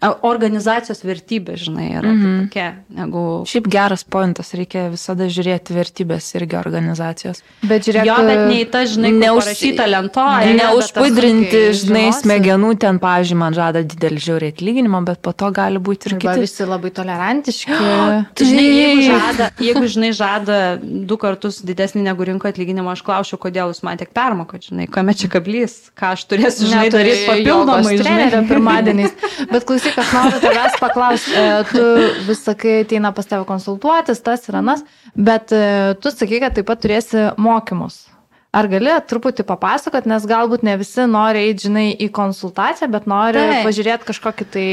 a- 0.01 0.15
organizacijos 0.25 1.03
vertybė, 1.05 1.57
žinai, 1.61 1.89
yra 1.99 2.13
kitokia 2.17 2.65
negu... 2.97 3.21
Šiaip 3.49 3.69
geras 3.69 4.01
pointas, 4.03 4.49
reikia 4.57 4.87
visada 4.89 5.27
žiūrėti 5.29 5.77
vertybės 5.77 6.31
irgi 6.39 6.57
organizacijos. 6.57 7.43
bet 7.69 7.85
žiūrėk, 7.85 8.09
Jo, 8.09 8.17
bet 8.25 8.41
ne 8.49 8.57
į 8.63 8.65
tą, 8.73 8.81
žinai, 8.89 9.11
Neužsi- 9.19 9.53
neužsita 9.53 9.85
lentoje. 9.93 10.55
Neužpudrinti, 10.57 11.61
žinai, 11.77 12.03
žinosi. 12.09 12.23
smegenų, 12.23 12.71
ten, 12.81 12.97
pavyzdžiui, 13.01 13.37
man 13.39 13.53
žada 13.53 13.83
didelį 13.85 14.23
žiaurį 14.25 14.49
atlyginimą, 14.55 15.03
bet 15.05 15.21
po 15.21 15.33
to 15.37 15.51
gali 15.53 15.77
būti 15.77 16.09
ir 16.09 16.17
Arba 16.17 16.33
kiti. 16.33 16.47
visi 16.47 16.65
labai 16.65 16.91
tolerantiški. 16.97 17.79
Žinai, 18.49 18.65
jeigu 18.73 19.05
žada, 19.13 19.49
jeigu, 19.61 19.85
žinai, 19.93 20.11
žada 20.15 20.57
du 20.81 21.17
kartus 21.19 21.58
didesnį 21.65 22.03
negu 22.05 22.27
rinko 22.27 22.49
atlyginimą, 22.49 22.93
aš 22.95 23.03
klausiu, 23.07 23.39
kodėl 23.41 23.71
jūs 23.73 23.81
man 23.85 23.99
tiek 23.99 24.11
permokat, 24.15 24.67
žinai, 24.69 24.87
kame 24.91 25.15
čia 25.17 25.29
kablys, 25.31 25.77
ką 25.99 26.13
aš 26.15 26.25
turėsiu, 26.31 26.67
žinai, 26.69 26.89
daryti 26.93 27.25
papildomai, 27.29 27.95
trenerio 28.01 28.43
pirmadieniais. 28.49 29.15
Bet 29.51 29.65
klausyk, 29.69 29.97
aš 30.01 30.13
noriu 30.17 30.43
tavęs 30.43 30.77
paklausti, 30.81 31.33
e, 31.33 31.47
tu 31.71 31.83
vis 32.29 32.45
sakai, 32.45 32.79
ateina 32.85 33.13
pas 33.15 33.27
tave 33.29 33.47
konsultuotis, 33.49 34.23
tas 34.25 34.47
ir 34.49 34.59
anas, 34.61 34.85
bet 35.15 35.55
e, 35.55 35.65
tu 36.03 36.13
sakai, 36.13 36.43
kad 36.45 36.57
taip 36.57 36.69
pat 36.69 36.81
turėsi 36.85 37.29
mokymus. 37.41 38.05
Ar 38.49 38.65
gali 38.65 38.95
truputį 39.05 39.45
papasakot, 39.45 40.07
nes 40.09 40.23
galbūt 40.25 40.63
ne 40.65 40.73
visi 40.79 41.03
nori 41.05 41.43
eiti, 41.45 41.67
žinai, 41.67 41.89
į 42.01 42.07
konsultaciją, 42.13 42.87
bet 42.89 43.05
nori 43.09 43.37
Taip. 43.37 43.67
pažiūrėti 43.67 44.07
kažkokį 44.07 44.47
tai, 44.49 44.69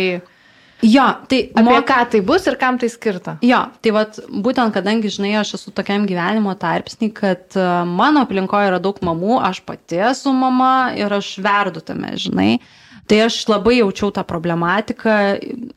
Jo, 0.84 1.06
tai 1.28 1.38
apie 1.56 1.62
mok- 1.64 1.86
ką 1.88 2.00
tai 2.12 2.20
bus 2.20 2.46
ir 2.46 2.56
kam 2.60 2.76
tai 2.78 2.88
skirta. 2.92 3.38
Jo, 3.40 3.62
tai 3.80 3.92
vat, 3.96 4.18
būtent 4.28 4.74
kadangi, 4.76 5.08
žinai, 5.08 5.32
aš 5.40 5.54
esu 5.56 5.72
tokiam 5.72 6.04
gyvenimo 6.06 6.52
tarpsnį, 6.60 7.08
kad 7.16 7.56
e, 7.56 7.68
mano 7.88 8.26
aplinkoje 8.26 8.68
yra 8.68 8.80
daug 8.82 8.98
mamų, 9.00 9.38
aš 9.40 9.62
pati 9.64 9.96
esu 10.10 10.34
mama 10.36 10.92
ir 10.96 11.12
aš 11.16 11.38
verdu 11.40 11.80
tame, 11.80 12.12
žinai. 12.20 12.58
Tai 13.06 13.20
aš 13.28 13.38
labai 13.48 13.78
jaučiau 13.78 14.10
tą 14.10 14.24
problematiką 14.26 15.16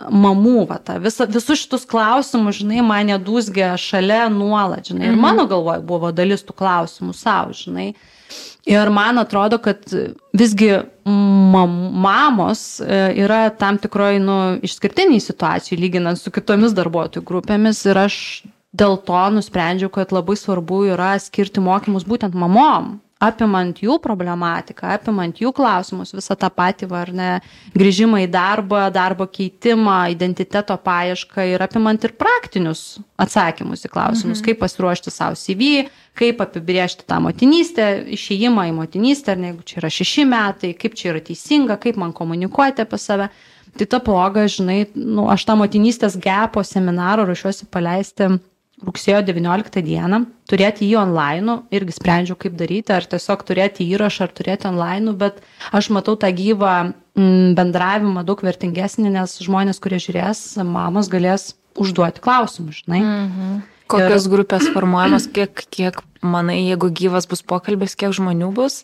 mamų, 0.09 0.67
va, 0.67 0.79
tą, 0.81 0.95
visa, 1.03 1.27
visus 1.29 1.61
šitus 1.61 1.85
klausimus, 1.89 2.57
žinai, 2.59 2.81
mane 2.83 3.19
dūsgia 3.21 3.75
šalia 3.77 4.25
nuolat, 4.33 4.89
žinai. 4.89 5.11
Ir 5.13 5.19
mano 5.19 5.45
galvoje 5.47 5.83
buvo 5.85 6.11
dalis 6.11 6.41
tų 6.43 6.55
klausimų 6.57 7.13
savo, 7.15 7.53
žinai. 7.53 7.93
Ir 8.67 8.89
man 8.91 9.17
atrodo, 9.21 9.57
kad 9.63 9.87
visgi 10.35 10.73
mam, 11.07 11.75
mamos 12.03 12.79
e, 12.83 12.99
yra 13.23 13.47
tam 13.55 13.79
tikroji 13.81 14.19
nu, 14.21 14.37
išskirtiniai 14.65 15.21
situacijai, 15.23 15.79
lyginant 15.79 16.19
su 16.19 16.31
kitomis 16.33 16.75
darbuotojų 16.77 17.23
grupėmis. 17.25 17.85
Ir 17.87 18.01
aš 18.03 18.17
dėl 18.75 18.99
to 19.07 19.21
nusprendžiau, 19.33 19.89
kad 19.93 20.11
labai 20.13 20.37
svarbu 20.37 20.83
yra 20.93 21.15
skirti 21.21 21.63
mokymus 21.63 22.07
būtent 22.07 22.35
mamom. 22.37 22.99
apimant 23.19 23.81
jų 23.83 23.97
problematiką, 23.99 24.93
apimant 24.95 25.41
jų 25.43 25.51
klausimus, 25.55 26.13
visą 26.15 26.37
tą 26.39 26.47
patį, 26.55 26.87
ar 26.95 27.09
ne, 27.11 27.31
grįžimą 27.75 28.21
į 28.23 28.29
darbą, 28.31 28.85
darbo 28.95 29.27
keitimą, 29.27 29.97
identiteto 30.13 30.77
paiešką 30.79 31.49
ir 31.51 31.65
apimant 31.65 32.07
ir 32.07 32.15
praktinius 32.15 33.01
atsakymus 33.19 33.83
į 33.83 33.91
klausimus, 33.91 34.39
mhm. 34.39 34.45
kaip 34.47 34.61
pasiruošti 34.63 35.11
savo 35.11 35.35
CV, 35.35 35.89
kaip 36.19 36.43
apibriežti 36.43 37.07
tą 37.07 37.21
motinystę, 37.23 37.87
išėjimą 38.17 38.67
į 38.69 38.75
motinystę, 38.81 39.33
ar 39.33 39.41
ne, 39.41 39.53
jeigu 39.53 39.65
čia 39.69 39.79
yra 39.83 39.93
šeši 39.95 40.27
metai, 40.29 40.73
kaip 40.77 40.97
čia 40.99 41.13
yra 41.13 41.23
teisinga, 41.23 41.79
kaip 41.81 41.99
man 42.01 42.13
komunikuoti 42.15 42.83
apie 42.83 42.99
save. 42.99 43.29
Tai 43.79 43.85
ta 43.85 43.99
proga, 44.01 44.47
žinai, 44.49 44.79
nu, 44.97 45.27
aš 45.29 45.45
tą 45.45 45.55
motinystės 45.59 46.17
gepo 46.19 46.63
seminarą 46.65 47.27
ruošiuosi 47.29 47.69
paleisti 47.71 48.31
rugsėjo 48.85 49.19
19 49.27 49.83
dieną, 49.83 50.23
turėti 50.49 50.87
jį 50.87 50.99
online, 51.01 51.57
irgi 51.75 51.95
sprendžiau, 51.95 52.37
kaip 52.39 52.55
daryti, 52.59 52.93
ar 52.95 53.05
tiesiog 53.11 53.43
turėti 53.47 53.87
įrašą, 53.95 54.27
ar 54.27 54.35
turėti 54.35 54.69
online, 54.69 55.13
bet 55.19 55.41
aš 55.75 55.91
matau 55.95 56.15
tą 56.19 56.31
gyvą 56.35 56.75
mm, 56.87 57.57
bendravimą 57.59 58.23
daug 58.27 58.43
vertingesnį, 58.45 59.11
nes 59.17 59.35
žmonės, 59.43 59.81
kurie 59.83 59.99
žiūrės, 60.01 60.61
mamos 60.63 61.11
galės 61.11 61.53
užduoti 61.79 62.23
klausimus, 62.23 62.83
žinai. 62.85 63.03
Mhm. 63.03 63.59
Kokios 63.89 64.27
ir... 64.27 64.33
grupės 64.35 64.69
formuojamos, 64.73 65.27
kiek, 65.33 65.65
kiek 65.73 65.99
manai, 66.21 66.61
jeigu 66.67 66.91
gyvas 66.93 67.27
bus 67.29 67.43
pokalbis, 67.45 67.97
kiek 67.99 68.13
žmonių 68.15 68.53
bus? 68.55 68.83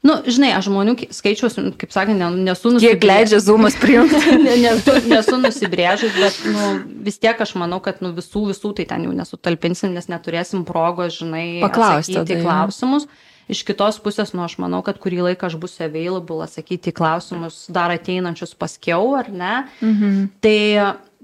Nu, 0.00 0.14
žinai, 0.24 0.54
aš 0.56 0.70
žmonių 0.70 0.94
skaičiaus, 1.12 1.58
kaip 1.76 1.90
sakė, 1.92 2.14
nesu 2.16 2.70
nusibrėžęs. 2.72 2.84
Kiek 2.86 3.02
leidžia 3.04 3.40
zoomas 3.44 3.74
priimti? 3.76 4.16
nesu, 4.64 4.94
nesu 5.10 5.36
nusibrėžęs, 5.42 6.14
bet 6.16 6.38
nu, 6.48 6.68
vis 7.04 7.20
tiek 7.20 7.36
aš 7.36 7.52
manau, 7.60 7.82
kad 7.84 8.00
nu, 8.00 8.14
visų, 8.16 8.46
visų 8.48 8.72
tai 8.78 8.86
ten 8.88 9.04
jau 9.04 9.12
nesutalpinsim, 9.16 9.92
nes 9.92 10.08
neturėsim 10.08 10.64
progos, 10.68 11.18
žinai, 11.20 11.44
paklausti 11.66 12.16
tai 12.16 12.40
klausimus. 12.40 13.10
Iš 13.50 13.64
kitos 13.66 13.98
pusės, 14.00 14.32
nu, 14.32 14.44
aš 14.46 14.56
manau, 14.62 14.80
kad 14.86 14.96
kurį 15.02 15.24
laiką 15.26 15.50
aš 15.50 15.58
būsiu 15.60 15.84
available 15.88 16.38
atsakyti 16.46 16.92
į 16.92 16.96
klausimus 16.96 17.64
dar 17.68 17.92
ateinančius 17.92 18.54
paskiau, 18.56 19.12
ar 19.18 19.28
ne. 19.28 19.54
Mhm. 19.82 20.28
Tai 20.40 20.58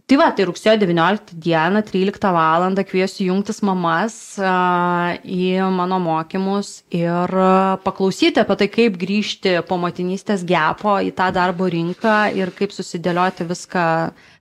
Tai 0.06 0.16
va, 0.20 0.28
tai 0.30 0.44
rugsėjo 0.46 0.76
19 0.78 1.34
dieną, 1.42 1.80
13 1.82 2.30
val. 2.30 2.66
kviesiu 2.86 3.24
jungtis 3.26 3.58
mamas 3.66 4.38
a, 4.38 5.18
į 5.26 5.66
mano 5.74 5.98
mokymus 5.98 6.84
ir 6.94 7.34
paklausyti 7.82 8.38
apie 8.38 8.56
tai, 8.60 8.68
kaip 8.70 9.00
grįžti 9.02 9.56
po 9.66 9.80
motinystės 9.82 10.46
gepo 10.46 10.94
į 11.02 11.10
tą 11.10 11.32
darbo 11.34 11.66
rinką 11.66 12.30
ir 12.38 12.54
kaip 12.54 12.70
susidėlioti 12.70 13.48
viską 13.50 13.86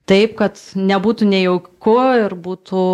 taip, 0.06 0.38
kad 0.38 0.62
nebūtų 0.78 1.26
nejauku 1.34 1.98
ir 2.22 2.38
būtų 2.38 2.86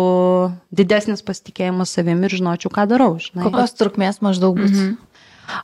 didesnis 0.73 1.21
pasitikėjimas 1.21 1.93
savimi 1.93 2.25
ir 2.25 2.39
žinočiau, 2.39 2.73
ką 2.73 2.87
darau. 2.89 3.13
Žinai. 3.21 3.45
Kokios 3.45 3.77
trukmės 3.77 4.17
maždaug 4.25 4.57
bus? 4.57 4.73
Mhm. 4.73 4.97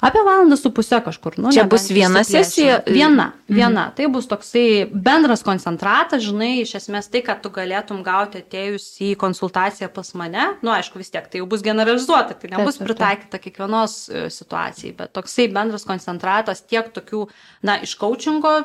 Apie 0.02 0.22
valandą 0.26 0.58
su 0.58 0.72
pusę 0.72 1.00
kažkur. 1.06 1.38
Nu, 1.40 1.52
Čia 1.56 1.64
bus 1.70 1.88
viena 1.92 2.24
sesija? 2.28 2.82
Viena, 2.88 3.32
viena. 3.48 3.88
Mhm. 3.88 3.96
Tai 3.98 4.08
bus 4.14 4.28
toksai 4.28 4.66
bendras 4.92 5.44
koncentratas, 5.46 6.24
žinai, 6.26 6.52
iš 6.64 6.76
esmės 6.82 7.10
tai, 7.12 7.24
kad 7.26 7.42
tu 7.44 7.52
galėtum 7.54 8.04
gauti 8.06 8.44
atėjus 8.44 8.88
į 9.06 9.14
konsultaciją 9.20 9.90
pas 9.96 10.14
mane. 10.20 10.46
Nu, 10.66 10.74
aišku, 10.76 11.00
vis 11.02 11.12
tiek 11.14 11.28
tai 11.32 11.42
jau 11.44 11.50
bus 11.50 11.64
generalizuota, 11.66 12.36
tai 12.36 12.52
nebus 12.54 12.78
taip, 12.78 12.84
taip, 12.84 12.92
pritaikyta 12.92 13.42
kiekvienos 13.46 13.98
e, 14.10 14.28
situacijai, 14.34 14.94
bet 15.00 15.16
toksai 15.16 15.50
bendras 15.56 15.88
koncentratas 15.88 16.66
tiek 16.68 16.92
tokių, 16.96 17.26
na, 17.68 17.80
iš 17.86 17.96
coachingo 18.00 18.60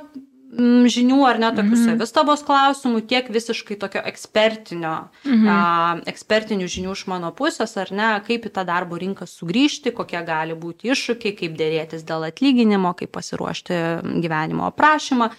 žinių 0.54 1.18
ar 1.26 1.40
ne 1.42 1.50
tokių 1.54 1.74
mhm. 1.74 1.84
savistabos 1.88 2.44
klausimų, 2.46 3.02
tiek 3.10 3.30
visiškai 3.32 3.76
tokio 3.80 4.02
ekspertinio, 4.06 4.94
mhm. 5.26 5.48
a, 5.50 5.58
ekspertinių 6.10 6.68
žinių 6.70 6.94
iš 6.94 7.06
mano 7.10 7.32
pusės, 7.36 7.74
ar 7.80 7.90
ne, 7.94 8.10
kaip 8.26 8.46
į 8.48 8.52
tą 8.54 8.66
darbo 8.68 8.98
rinką 9.00 9.26
sugrįžti, 9.30 9.94
kokie 9.96 10.20
gali 10.26 10.56
būti 10.58 10.92
iššūkiai, 10.94 11.34
kaip 11.40 11.58
dėrėtis 11.58 12.06
dėl 12.06 12.28
atlyginimo, 12.30 12.94
kaip 12.98 13.12
pasiruošti 13.16 13.80
gyvenimo 14.24 14.68
aprašymą, 14.70 15.30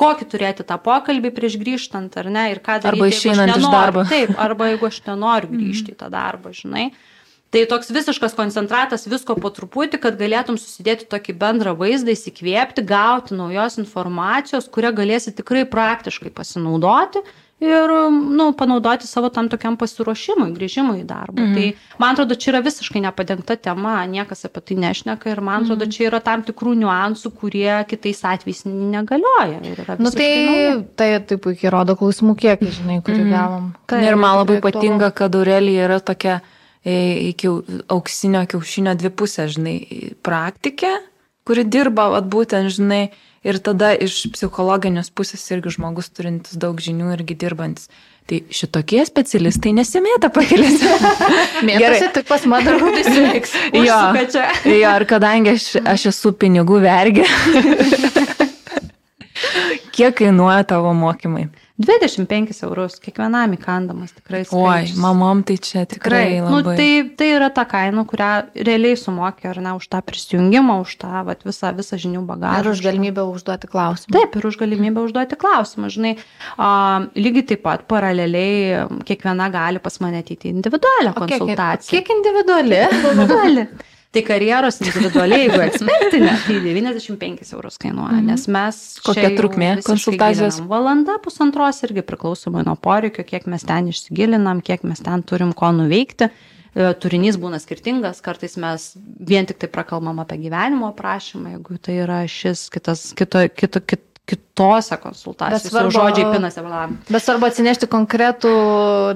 kokį 0.00 0.28
turėti 0.30 0.66
tą 0.66 0.78
pokalbį 0.82 1.30
prieš 1.34 1.58
grįžtant, 1.60 2.14
ar 2.18 2.30
ne, 2.32 2.48
ir 2.54 2.62
ką 2.64 2.80
daryti. 2.82 3.04
Arba 3.04 3.10
išeinant 3.12 3.58
iš 3.58 3.68
darbo. 3.70 4.06
Taip, 4.10 4.34
arba 4.40 4.72
jeigu 4.72 4.90
aš 4.90 5.02
nenoriu 5.06 5.52
mhm. 5.52 5.60
grįžti 5.60 5.92
mhm. 5.92 5.98
į 5.98 6.00
tą 6.02 6.10
darbą, 6.14 6.54
žinai. 6.56 6.88
Tai 7.54 7.60
toks 7.70 7.92
visiškas 7.94 8.32
koncentratas 8.34 9.06
visko 9.06 9.36
po 9.38 9.46
truputį, 9.54 10.00
kad 10.02 10.16
galėtum 10.18 10.56
susidėti 10.58 11.06
tokį 11.06 11.36
bendrą 11.38 11.76
vaizdą, 11.78 12.10
įsikvėpti, 12.16 12.82
gauti 12.88 13.36
naujos 13.38 13.78
informacijos, 13.78 14.66
kurią 14.74 14.90
galėsi 14.96 15.30
tikrai 15.38 15.62
praktiškai 15.70 16.32
pasinaudoti 16.34 17.22
ir 17.62 17.92
nu, 18.10 18.48
panaudoti 18.58 19.06
savo 19.06 19.30
tam 19.30 19.46
tokiam 19.48 19.76
pasiruošimui, 19.78 20.48
grįžimui 20.56 20.96
į 21.02 21.04
darbą. 21.06 21.44
Mhm. 21.44 21.54
Tai 21.54 21.98
man 22.02 22.16
atrodo, 22.16 22.34
čia 22.34 22.50
yra 22.52 22.62
visiškai 22.64 23.04
nepadengta 23.04 23.54
tema, 23.68 24.00
niekas 24.10 24.48
apie 24.48 24.60
tai 24.60 24.78
nešneka 24.82 25.30
ir 25.30 25.42
man 25.44 25.62
atrodo, 25.62 25.86
mhm. 25.86 25.94
čia 25.94 26.08
yra 26.10 26.20
tam 26.26 26.42
tikrų 26.42 26.74
niuansų, 26.82 27.32
kurie 27.38 27.70
kitais 27.86 28.24
atvejais 28.26 28.64
negalioja. 28.66 29.62
Na 29.62 29.96
nu, 30.02 30.10
tai, 30.10 30.32
tai, 30.98 31.12
tai 31.22 31.38
puikiai 31.38 31.70
rodo 31.72 31.94
klausimų 32.02 32.34
kiekį, 32.42 32.72
žinai, 32.80 32.98
kurį 33.06 33.22
mhm. 33.22 33.32
gavom. 33.38 33.70
Tai, 33.86 34.02
ir 34.10 34.18
man 34.18 34.42
labai 34.42 34.58
patinka, 34.64 35.14
kad 35.22 35.38
Aurelija 35.38 35.86
yra 35.86 36.02
tokia 36.02 36.40
iki 36.84 37.50
auksinio 37.92 38.44
kiaušinio 38.50 38.94
dvi 39.00 39.10
pusės, 39.16 39.54
žinai, 39.56 39.76
praktikė, 40.24 40.92
kuri 41.48 41.64
dirba, 41.68 42.10
vat, 42.12 42.26
būtent, 42.28 42.72
žinai, 42.76 43.06
ir 43.44 43.60
tada 43.64 43.92
iš 43.96 44.24
psichologinės 44.34 45.10
pusės 45.14 45.44
irgi 45.52 45.74
žmogus 45.76 46.10
turintis 46.12 46.58
daug 46.60 46.80
žinių 46.80 47.12
irgi 47.16 47.36
dirbantis. 47.40 47.88
Tai 48.24 48.38
šitokie 48.56 49.02
specialistai 49.04 49.74
nesimėta 49.76 50.30
pakelėse. 50.32 50.94
Mėtasi 51.68 52.08
tik 52.14 52.28
pas 52.30 52.46
mano 52.48 52.78
rūpis 52.80 53.10
veiks. 53.12 53.52
Jo, 53.84 53.98
jo, 54.82 54.94
ir 54.96 55.04
kadangi 55.08 55.52
aš, 55.58 55.66
aš 55.84 56.08
esu 56.14 56.32
pinigų 56.40 56.80
vergė. 56.84 57.26
Kiek 59.94 60.16
kainuoja 60.22 60.64
tavo 60.72 60.94
mokymai? 60.96 61.50
25 61.74 62.60
eurus 62.62 63.00
kiekvienam 63.02 63.56
įkandamas 63.56 64.12
tikrai. 64.14 64.44
Skaičius. 64.46 64.94
Oi, 64.94 65.00
mamom 65.02 65.40
tai 65.42 65.56
čia 65.58 65.82
tikrai. 65.90 65.96
tikrai 65.96 66.42
nu, 66.44 66.60
labai... 66.60 66.60
nu, 66.62 66.74
tai, 66.78 67.14
tai 67.18 67.30
yra 67.34 67.48
ta 67.50 67.64
kaina, 67.66 68.04
kurią 68.06 68.28
realiai 68.68 68.98
sumokė, 69.00 69.48
ar 69.50 69.58
ne, 69.64 69.72
už 69.80 69.88
tą 69.90 69.98
prisijungimą, 70.06 70.76
už 70.84 70.92
tą 71.02 71.24
vat, 71.26 71.42
visą, 71.42 71.72
visą 71.74 71.98
žinių 71.98 72.22
bagažą. 72.28 72.62
Ir 72.62 72.70
už 72.70 72.82
galimybę 72.84 73.24
užduoti 73.26 73.70
klausimą. 73.72 74.14
Taip, 74.14 74.38
ir 74.38 74.46
už 74.52 74.58
galimybę 74.60 75.02
užduoti 75.08 75.38
klausimą. 75.40 75.90
Žinai, 75.96 76.12
a, 76.54 76.68
lygiai 77.18 77.48
taip 77.50 77.64
pat 77.66 77.82
paraleliai 77.90 78.84
kiekviena 79.08 79.50
gali 79.50 79.82
pas 79.82 79.98
mane 80.04 80.22
ateiti 80.22 80.54
individualią 80.54 81.16
konsultaciją. 81.18 81.90
Kiek, 81.90 82.06
kiek 82.06 82.14
individuali? 82.20 82.84
individuali. 83.02 83.66
Tai 84.14 84.22
karjeros 84.22 84.78
individualiai, 84.78 85.48
jeigu 85.48 85.60
ekspertinė, 85.68 86.32
tai 86.46 86.58
95 86.62 87.52
eurus 87.56 87.78
kainuoja, 87.82 88.20
mhm. 88.20 88.30
nes 88.30 88.46
mes... 88.54 88.80
Kokia 89.02 89.32
trukmė 89.34 89.70
konsultacijos? 89.86 90.60
Valanda, 90.70 91.18
pusantros 91.24 91.82
irgi 91.86 92.04
priklausomai 92.06 92.62
nuo 92.66 92.76
poreikio, 92.78 93.26
kiek 93.26 93.48
mes 93.50 93.66
ten 93.66 93.90
išsigilinam, 93.90 94.62
kiek 94.64 94.86
mes 94.86 95.02
ten 95.02 95.26
turim 95.26 95.50
ko 95.56 95.72
nuveikti. 95.74 96.30
E, 96.74 96.88
turinys 97.02 97.38
būna 97.42 97.58
skirtingas, 97.62 98.22
kartais 98.22 98.54
mes 98.62 98.92
vien 98.94 99.50
tik 99.50 99.58
tai 99.62 99.70
prakalbam 99.74 100.22
apie 100.22 100.38
gyvenimo 100.46 100.92
aprašymą, 100.92 101.56
jeigu 101.56 101.78
tai 101.82 102.00
yra 102.06 102.22
šis 102.30 102.68
kitas, 102.74 103.08
kito, 103.18 103.42
kito, 103.50 103.82
kito 103.82 104.13
kitose 104.24 104.96
konsultacijose. 105.02 105.68
Svarbu, 105.68 105.92
žodžiai 105.92 106.30
pinasi 106.32 106.62
valam. 106.64 106.96
Bet 107.10 107.24
svarbu 107.24 107.48
atsinešti 107.50 107.88
konkretų 107.92 108.52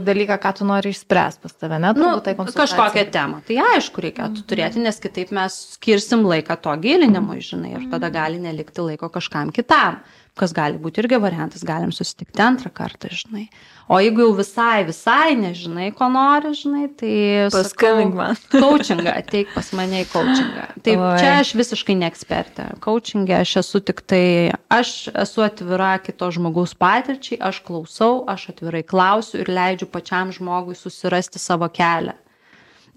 dalyką, 0.05 0.37
ką 0.43 0.53
tu 0.59 0.69
nori 0.69 0.93
išspręsti 0.93 1.45
pas 1.47 1.57
tave, 1.57 1.81
net 1.81 2.01
nu, 2.01 2.11
tai 2.25 2.37
kažkokią 2.37 3.07
temą. 3.15 3.41
Tai 3.49 3.59
aišku, 3.73 4.05
reikėtų 4.05 4.43
mhm. 4.43 4.47
turėti, 4.53 4.85
nes 4.85 5.01
kitaip 5.01 5.33
mes 5.39 5.57
skirsim 5.79 6.27
laiką 6.29 6.59
to 6.61 6.77
gilinimui, 6.85 7.41
žinai, 7.45 7.75
ir 7.79 7.89
tada 7.93 8.13
gali 8.13 8.41
nelikti 8.43 8.85
laiko 8.85 9.09
kažkam 9.15 9.55
kitam 9.55 10.03
kas 10.39 10.55
gali 10.55 10.79
būti 10.81 11.03
irgi 11.03 11.19
variantas, 11.19 11.65
galim 11.67 11.91
susitikti 11.95 12.43
antrą 12.45 12.71
kartą, 12.75 13.11
žinai. 13.11 13.49
O 13.89 13.97
jeigu 14.03 14.21
jau 14.21 14.33
visai, 14.37 14.83
visai 14.85 15.33
nežinai, 15.39 15.87
ko 15.97 16.11
nori, 16.13 16.51
žinai, 16.53 16.91
tai... 16.93 17.13
Paskambink 17.55 18.13
man. 18.19 18.37
Coachingą, 18.53 19.15
ateik 19.17 19.55
pas 19.55 19.71
mane 19.73 20.03
į 20.05 20.09
coachingą. 20.11 20.67
Tai 20.85 20.97
čia 21.17 21.31
aš 21.39 21.55
visiškai 21.57 21.97
neekspertė. 22.03 22.67
Coachingė 22.85 23.39
aš 23.41 23.55
esu 23.63 23.81
tik 23.89 24.03
tai, 24.05 24.25
aš 24.69 25.09
esu 25.17 25.45
atvira 25.47 25.95
kito 26.05 26.29
žmogaus 26.37 26.75
patirčiai, 26.77 27.41
aš 27.49 27.63
klausau, 27.65 28.27
aš 28.29 28.51
atvirai 28.53 28.83
klausiu 28.85 29.41
ir 29.41 29.49
leidžiu 29.57 29.89
pačiam 29.89 30.35
žmogui 30.37 30.77
susirasti 30.77 31.41
savo 31.41 31.71
kelią. 31.73 32.13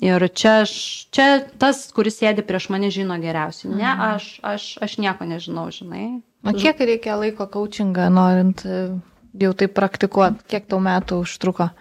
Ir 0.02 0.26
čia, 0.34 0.58
aš, 0.66 0.74
čia 1.14 1.28
tas, 1.62 1.86
kuris 1.96 2.18
sėdi 2.20 2.44
prieš 2.44 2.68
mane, 2.74 2.90
žino 2.92 3.16
geriausiai. 3.22 3.70
Ne, 3.72 3.86
mhm. 3.86 4.04
aš, 4.18 4.28
aš, 4.44 4.68
aš 4.84 4.98
nieko 5.00 5.30
nežinau, 5.30 5.70
žinai. 5.72 6.20
O 6.42 6.56
kiek 6.58 6.84
reikia 6.84 7.16
laiko 7.22 7.46
coachingą, 7.48 8.10
norint 8.12 8.66
jau 9.40 9.54
tai 9.58 9.68
praktikuoti? 9.72 10.46
Kiek 10.52 10.68
tau 10.72 10.82
metų 10.84 11.22
užtruko? 11.26 11.72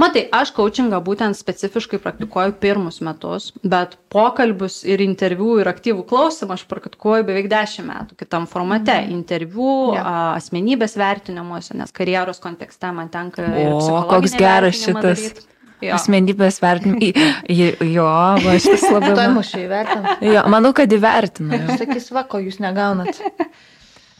Matai, 0.00 0.24
aš 0.34 0.50
coachingą 0.56 0.98
būtent 1.04 1.36
specifiškai 1.38 1.98
praktikuoju 2.02 2.54
pirmus 2.58 2.98
metus, 3.04 3.50
bet 3.62 3.94
pokalbius 4.10 4.80
ir 4.88 5.02
interviu 5.04 5.58
ir 5.60 5.68
aktyvų 5.70 6.02
klausimą 6.08 6.56
aš 6.56 6.64
praktikuoju 6.70 7.26
beveik 7.28 7.50
dešimt 7.52 7.90
metų 7.90 8.16
kitam 8.18 8.48
formate. 8.50 8.96
Mm. 9.04 9.12
Interviu, 9.18 9.74
ja. 9.94 10.06
asmenybės 10.40 10.96
vertinimuose, 10.98 11.76
nes 11.78 11.92
karjeros 11.94 12.40
kontekste 12.42 12.90
man 12.96 13.12
tenka. 13.12 13.44
O, 13.68 14.00
koks 14.10 14.34
geras 14.40 14.80
šitas. 14.80 15.28
Daryt. 15.28 15.44
Jo. 15.84 15.92
asmenybės 15.92 16.56
vertinimą. 16.64 17.12
Jo, 17.92 18.08
va, 18.40 18.56
šitas 18.56 18.88
labai. 18.88 19.12
Tuoj 19.12 19.26
man- 19.26 19.34
mušiai 19.36 19.66
įvertina. 19.66 20.14
Jo, 20.24 20.44
manau, 20.50 20.72
kad 20.76 20.92
įvertino. 20.92 21.52
jo. 21.52 21.76
Sakys, 21.76 22.08
va, 22.16 22.24
ko 22.24 22.40
jūs 22.40 22.56
negaunat. 22.64 23.20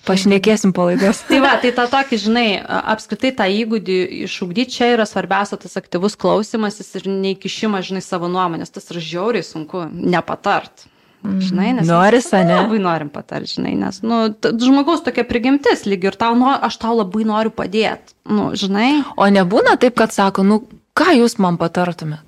Pašnekėsim 0.07 0.73
po 0.77 0.87
laidos. 0.89 1.23
Tai 1.27 1.41
va, 1.43 1.57
tai 1.63 1.73
tą 1.75 1.87
tokį, 1.91 2.19
žinai, 2.23 2.49
apskritai 2.95 3.33
tą 3.37 3.47
įgūdį 3.51 3.97
išugdyti 4.27 4.77
čia 4.79 4.93
yra 4.95 5.07
svarbiausia 5.09 5.59
tas 5.59 5.75
aktyvus 5.81 6.15
klausimasis 6.21 6.93
ir 7.01 7.09
neįkišimas, 7.11 7.89
žinai, 7.91 8.05
savo 8.07 8.31
nuomonės. 8.31 8.71
Tas 8.75 8.87
yra 8.95 9.03
žiauriai 9.03 9.47
sunku 9.47 9.89
nepatart. 9.91 10.87
Žinai, 11.27 11.73
nes 11.75 11.89
Noris, 11.89 12.29
ane? 12.37 12.55
Labai 12.55 12.79
norim 12.79 13.09
patart, 13.11 13.49
žinai, 13.51 13.73
nes, 13.79 13.99
nu, 14.07 14.29
žmogaus 14.63 15.03
tokia 15.03 15.25
prigimtis 15.27 15.83
lyg 15.89 16.05
ir 16.07 16.15
tau, 16.19 16.37
nu, 16.39 16.47
aš 16.47 16.77
tau 16.83 16.93
labai 17.01 17.25
noriu 17.27 17.51
padėti. 17.51 18.15
Nu, 18.31 18.53
žinai. 18.55 19.01
O 19.19 19.27
nebūna 19.33 19.75
taip, 19.81 19.97
kad 19.99 20.15
sako, 20.15 20.45
nu, 20.47 20.61
ką 20.95 21.17
jūs 21.19 21.39
man 21.43 21.59
patartumėt? 21.59 22.23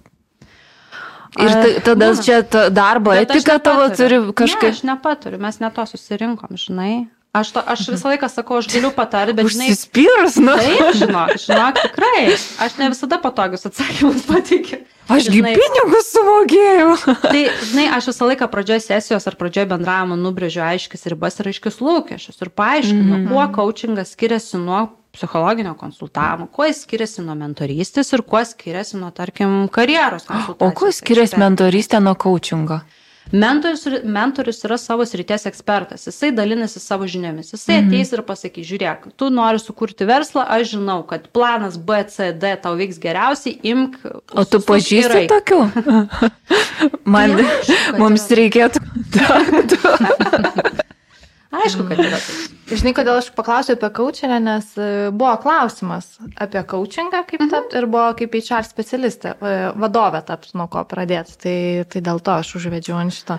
Ir 1.38 1.52
tada 1.84 2.09
būna. 2.09 2.24
čia 2.24 2.40
ta 2.42 2.64
darbo 2.72 3.12
etika 3.14 3.59
tavo 3.62 3.86
turi 3.94 4.18
Ne, 4.24 4.32
kažkaip. 4.34 4.72
aš 4.72 4.82
nepatariu, 4.88 5.38
mes 5.38 5.60
ne 5.60 5.70
to 5.70 5.84
susirinkom, 5.86 6.56
žinai. 6.59 7.06
Aš, 7.32 7.50
to, 7.52 7.60
aš 7.66 7.82
visą 7.92 8.09
laiką 8.09 8.28
sakau, 8.32 8.59
aš 8.62 8.70
galiu 8.72 8.88
patarti, 8.96 9.34
bet, 9.36 9.50
žinai, 9.52 9.66
Užsispyrus, 9.68 10.38
nu. 10.40 10.55
Taip, 10.56 10.94
žinok, 10.96 11.34
žinok, 11.36 11.80
tikrai. 11.84 12.22
Aš 12.64 12.78
ne 12.80 12.88
visada 12.88 13.18
patogius 13.20 13.68
atsakymus 13.68 14.24
pateikiu. 14.24 14.80
Ašgi 15.12 15.38
žinai- 15.40 15.55
pinigus 15.56 16.09
sumokėjau. 16.12 16.96
Tai, 17.20 17.42
žinai, 17.68 17.86
aš 17.96 18.10
visą 18.10 18.28
laiką 18.28 18.48
pradžioje 18.52 18.84
sesijos 18.86 19.28
ar 19.28 19.36
pradžioje 19.40 19.68
bendravimo 19.68 20.16
nubrėžiu 20.20 20.64
aiškis 20.66 21.05
ribas 21.12 21.36
ir 21.40 21.52
aiškius 21.52 21.80
lūkesčius 21.84 22.40
ir 22.44 22.48
paaiškinu, 22.48 23.05
mm 23.05 23.14
-hmm. 23.14 23.28
kuo 23.28 23.44
coachingas 23.56 24.12
skiriasi 24.16 24.56
nuo 24.56 24.88
psichologinio 25.12 25.74
konsultavimo, 25.74 26.46
kuo 26.46 26.64
jis 26.64 26.82
skiriasi 26.84 27.22
nuo 27.22 27.34
mentorystės 27.34 28.12
ir 28.12 28.22
kuo 28.22 28.44
skiriasi 28.44 28.96
nuo, 28.96 29.10
tarkim, 29.10 29.68
karjeros 29.68 30.24
konsultacijos. 30.24 30.72
O 30.72 30.78
kuo 30.80 30.92
skiriasi 30.92 31.36
mentorystė 31.36 32.00
nuo 32.00 32.14
coachingo? 32.14 32.80
Mentorius, 33.32 33.84
mentorius 34.05 34.62
yra 34.64 34.78
savo 34.80 35.05
srities 35.05 35.44
ekspertas, 35.50 36.06
jisai 36.09 36.30
dalinasi 36.32 36.80
savo 36.80 37.06
žiniomis, 37.10 37.52
jisai 37.52 37.82
mhm. 37.82 37.90
ateis 37.90 38.12
ir 38.16 38.22
pasakys, 38.24 38.68
žiūrėk, 38.70 39.09
tu 39.20 39.28
nori 39.32 39.60
sukurti 39.60 40.09
verslą, 40.09 40.46
aš 40.56 40.74
žinau, 40.76 41.02
kad 41.09 41.28
planas 41.34 41.76
B, 41.76 42.00
C, 42.09 42.32
D 42.32 42.55
tau 42.62 42.74
veiks 42.78 43.00
geriausiai, 43.02 43.59
imk. 43.68 44.00
O 44.32 44.46
tu 44.48 44.62
pažįsti 44.64 45.26
tokių? 45.28 45.60
Man, 47.12 47.36
kad 47.36 48.00
mums 48.00 48.28
reikėtų 48.32 48.84
kontaktų. 49.18 50.86
Aišku, 51.50 51.86
kad 51.88 52.00
yra. 52.04 52.18
Žinai, 52.68 52.92
kodėl 52.92 53.22
aš 53.22 53.30
paklausiau 53.32 53.78
apie 53.78 53.88
coachinę, 53.96 54.36
nes 54.44 54.66
e, 54.76 54.88
buvo 55.16 55.32
klausimas 55.40 56.18
apie 56.36 56.60
coachingą, 56.68 57.22
kaip 57.24 57.40
Mhm. 57.40 57.50
tapti, 57.54 57.78
ir 57.80 57.86
buvo 57.88 58.10
kaip 58.18 58.34
HR 58.36 58.66
specialistė, 58.68 59.32
e, 59.40 59.54
vadovė 59.80 60.20
tapti, 60.28 60.52
nuo 60.60 60.66
ko 60.68 60.84
pradėti. 60.84 61.38
Tai, 61.40 61.56
tai 61.88 62.00
dėl 62.04 62.20
to 62.20 62.34
aš 62.36 62.52
užvedžiau 62.60 63.00
ant 63.00 63.16
šito. 63.16 63.38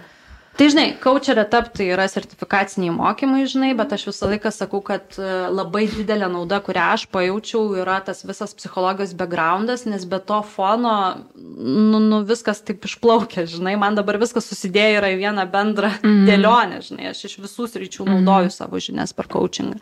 Tai 0.60 0.66
žinai, 0.68 0.90
coacherė 1.00 1.46
tapti 1.48 1.86
yra 1.88 2.04
sertifikaciniai 2.12 2.92
mokymai, 2.92 3.46
žinai, 3.48 3.70
bet 3.80 3.94
aš 3.96 4.10
visą 4.10 4.28
laiką 4.28 4.52
sakau, 4.52 4.82
kad 4.84 5.16
e, 5.16 5.28
labai 5.56 5.86
didelė 5.88 6.28
nauda, 6.34 6.58
kurią 6.66 6.90
aš 6.98 7.06
pajaučiau, 7.14 7.62
yra 7.80 8.02
tas 8.04 8.26
visas 8.28 8.52
psichologijos 8.58 9.14
backgroundas, 9.16 9.86
nes 9.88 10.04
be 10.04 10.20
to 10.20 10.42
fono, 10.52 10.98
nu, 11.40 12.02
nu 12.04 12.20
viskas 12.28 12.60
taip 12.68 12.84
išplaukia, 12.90 13.46
žinai, 13.48 13.78
man 13.80 13.96
dabar 13.96 14.20
viskas 14.20 14.52
susidėjo 14.52 15.00
yra 15.00 15.14
į 15.16 15.22
vieną 15.22 15.48
bendrą 15.54 15.94
mm. 16.02 16.28
dėlionę, 16.28 16.84
žinai, 16.90 17.14
aš 17.14 17.24
iš 17.30 17.40
visų 17.46 17.70
sričių 17.72 18.10
naudoju 18.12 18.52
savo 18.52 18.84
žinias 18.84 19.16
per 19.16 19.32
coachingą. 19.32 19.80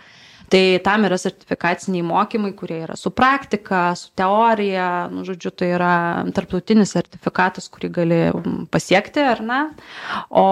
Tai 0.47 0.79
tam 0.83 1.03
yra 1.03 1.17
sertifikaciniai 1.19 2.05
mokymai, 2.07 2.53
kurie 2.55 2.79
yra 2.85 2.95
su 2.95 3.11
praktika, 3.11 3.89
su 3.99 4.13
teorija, 4.15 5.07
nu, 5.11 5.25
žodžiu, 5.27 5.51
tai 5.51 5.71
yra 5.75 5.93
tarptautinis 6.35 6.93
sertifikatas, 6.95 7.67
kurį 7.73 7.89
gali 7.97 8.19
pasiekti, 8.71 9.25
ar 9.27 9.41
ne? 9.43 9.61
O 10.31 10.45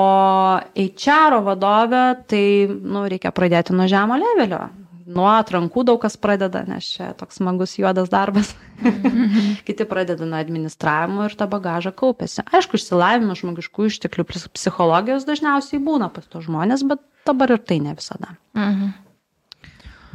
HR 0.75 1.39
vadovė, 1.45 2.07
tai, 2.27 2.47
nu, 2.67 3.05
reikia 3.11 3.31
pradėti 3.35 3.75
nuo 3.75 3.87
žemo 3.91 4.19
levelio. 4.19 4.65
Nuo 5.05 5.27
atrankų 5.29 5.83
daug 5.85 5.99
kas 6.01 6.17
pradeda, 6.17 6.63
nes 6.65 6.87
čia 6.95 7.11
toks 7.15 7.37
smagus 7.37 7.77
juodas 7.77 8.09
darbas. 8.11 8.51
Kiti 9.67 9.85
pradeda 9.87 10.25
nuo 10.25 10.39
administravimo 10.41 11.29
ir 11.29 11.37
tą 11.37 11.47
bagažą 11.47 11.93
kaupėsi. 11.95 12.41
Aišku, 12.49 12.81
išsilavinimas 12.81 13.43
žmogiškų 13.43 13.87
išteklių 13.93 14.25
psichologijos 14.57 15.29
dažniausiai 15.29 15.79
būna 15.85 16.09
pas 16.11 16.25
tos 16.27 16.49
žmonės, 16.49 16.83
bet 16.89 17.05
dabar 17.29 17.53
ir 17.53 17.61
tai 17.63 17.79
ne 17.85 17.93
visada. 17.95 18.33
Mhm. 18.57 19.04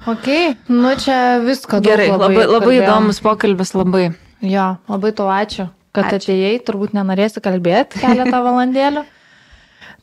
Ok, 0.09 0.27
nu 0.73 0.95
čia 0.97 1.39
visko 1.45 1.77
daug 1.81 1.85
Gerai, 1.93 2.09
labai, 2.09 2.37
labai 2.47 2.61
kalbėjom. 2.61 2.85
įdomus 2.87 3.19
pokalbis, 3.21 3.75
labai. 3.77 4.07
Jo, 4.41 4.79
labai 4.89 5.11
tau 5.13 5.29
ačiū, 5.29 5.67
kad 5.93 6.09
Ačiū. 6.09 6.17
atėjai, 6.33 6.55
turbūt 6.65 6.95
nenorėsi 6.97 7.43
kalbėti 7.45 8.01
keletą 8.05 8.41
valandėlių. 8.47 9.05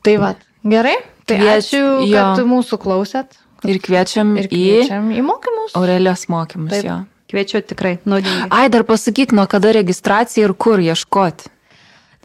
Tai 0.05 0.15
va, 0.21 0.29
gerai, 0.63 0.95
tai 1.25 1.39
Kvieč- 1.41 1.71
ačiū, 1.73 1.83
jo. 2.05 2.13
kad 2.13 2.45
mūsų 2.45 2.77
klausėt 2.83 3.39
Ir 3.65 3.79
kviečiam 3.81 4.35
ir 4.37 4.45
į 4.45 4.49
kviečiam 4.53 5.07
į 5.09 5.23
mokymus. 5.25 5.73
Aurelijos 5.75 6.27
mokymus. 6.29 6.69
Taip. 6.75 6.85
Jo. 6.85 6.97
Kviečiu 7.27 7.59
tikrai 7.65 7.95
naudingai. 8.07 8.47
Ai, 8.53 8.69
dar 8.71 8.85
pasakyk, 8.87 9.33
nuo 9.35 9.47
kada 9.49 9.73
registracija 9.75 10.45
ir 10.45 10.53
kur 10.53 10.77
ieškoti. 10.79 11.49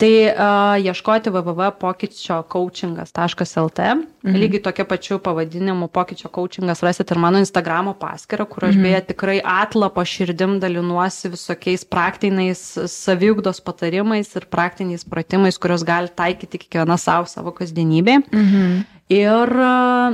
Tai 0.02 0.26
uh, 0.26 0.34
ieškoti 0.82 1.30
www.pokyčiocoachingas.lt. 1.30 3.78
Mhm. 4.22 4.34
Lygiai 4.34 4.62
tokia 4.62 4.84
pačiu 4.84 5.18
pavadinimu 5.22 5.88
pokyčio 5.94 6.28
coachingas 6.34 6.82
rasit 6.82 7.10
ir 7.10 7.18
mano 7.22 7.38
Instagramo 7.38 7.94
paskyrą, 8.00 8.46
kur 8.50 8.64
aš 8.66 8.74
mhm. 8.74 8.82
beje 8.82 9.00
tikrai 9.12 9.40
atlapą 9.46 10.04
širdim 10.06 10.60
dalinuosi 10.62 11.28
visokiais 11.30 11.84
praktiniais 11.86 12.78
saviugdos 12.90 13.60
patarimais 13.62 14.34
ir 14.34 14.44
praktiniais 14.50 15.04
pratimais, 15.06 15.58
kuriuos 15.58 15.84
gali 15.86 16.08
taikyti 16.10 16.58
kiekviena 16.64 16.96
savo 16.98 17.26
savo 17.30 17.50
kasdienybėje. 17.54 18.22
Mhm. 18.32 18.82
Ir, 19.12 19.51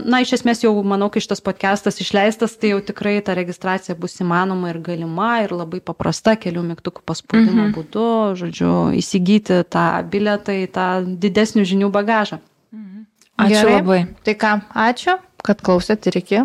na, 0.09 0.20
iš 0.25 0.33
esmės 0.39 0.65
jau 0.65 0.73
manau, 0.83 1.07
kai 1.12 1.23
šitas 1.23 1.43
podcastas 1.45 2.01
išleistas, 2.03 2.57
tai 2.59 2.73
jau 2.73 2.81
tikrai 2.83 3.19
ta 3.23 3.37
registracija 3.39 3.95
bus 3.99 4.16
įmanoma 4.25 4.73
ir 4.73 4.81
galima 4.83 5.31
ir 5.45 5.55
labai 5.55 5.79
paprasta 5.85 6.35
kelių 6.41 6.65
mygtukų 6.73 7.05
paspaudimo 7.07 7.69
mhm. 7.69 7.75
būdu, 7.77 8.09
žodžiu, 8.41 8.73
įsigyti 8.99 9.62
tą 9.70 9.87
bilietą 10.11 10.57
į 10.65 10.69
tą 10.75 10.89
didesnių 11.07 11.66
žinių 11.69 11.93
bagažą. 11.95 12.41
Ačiū 13.39 13.55
Gerai. 13.55 13.75
labai. 13.77 13.99
Tai 14.27 14.35
ką, 14.35 14.55
ačiū, 14.89 15.15
kad 15.47 15.61
klausėt 15.62 16.09
ir 16.11 16.19
iki 16.19 16.41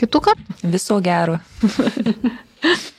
kitų 0.00 0.22
kartų. 0.30 0.60
Viso 0.72 0.96
gero. 1.04 1.42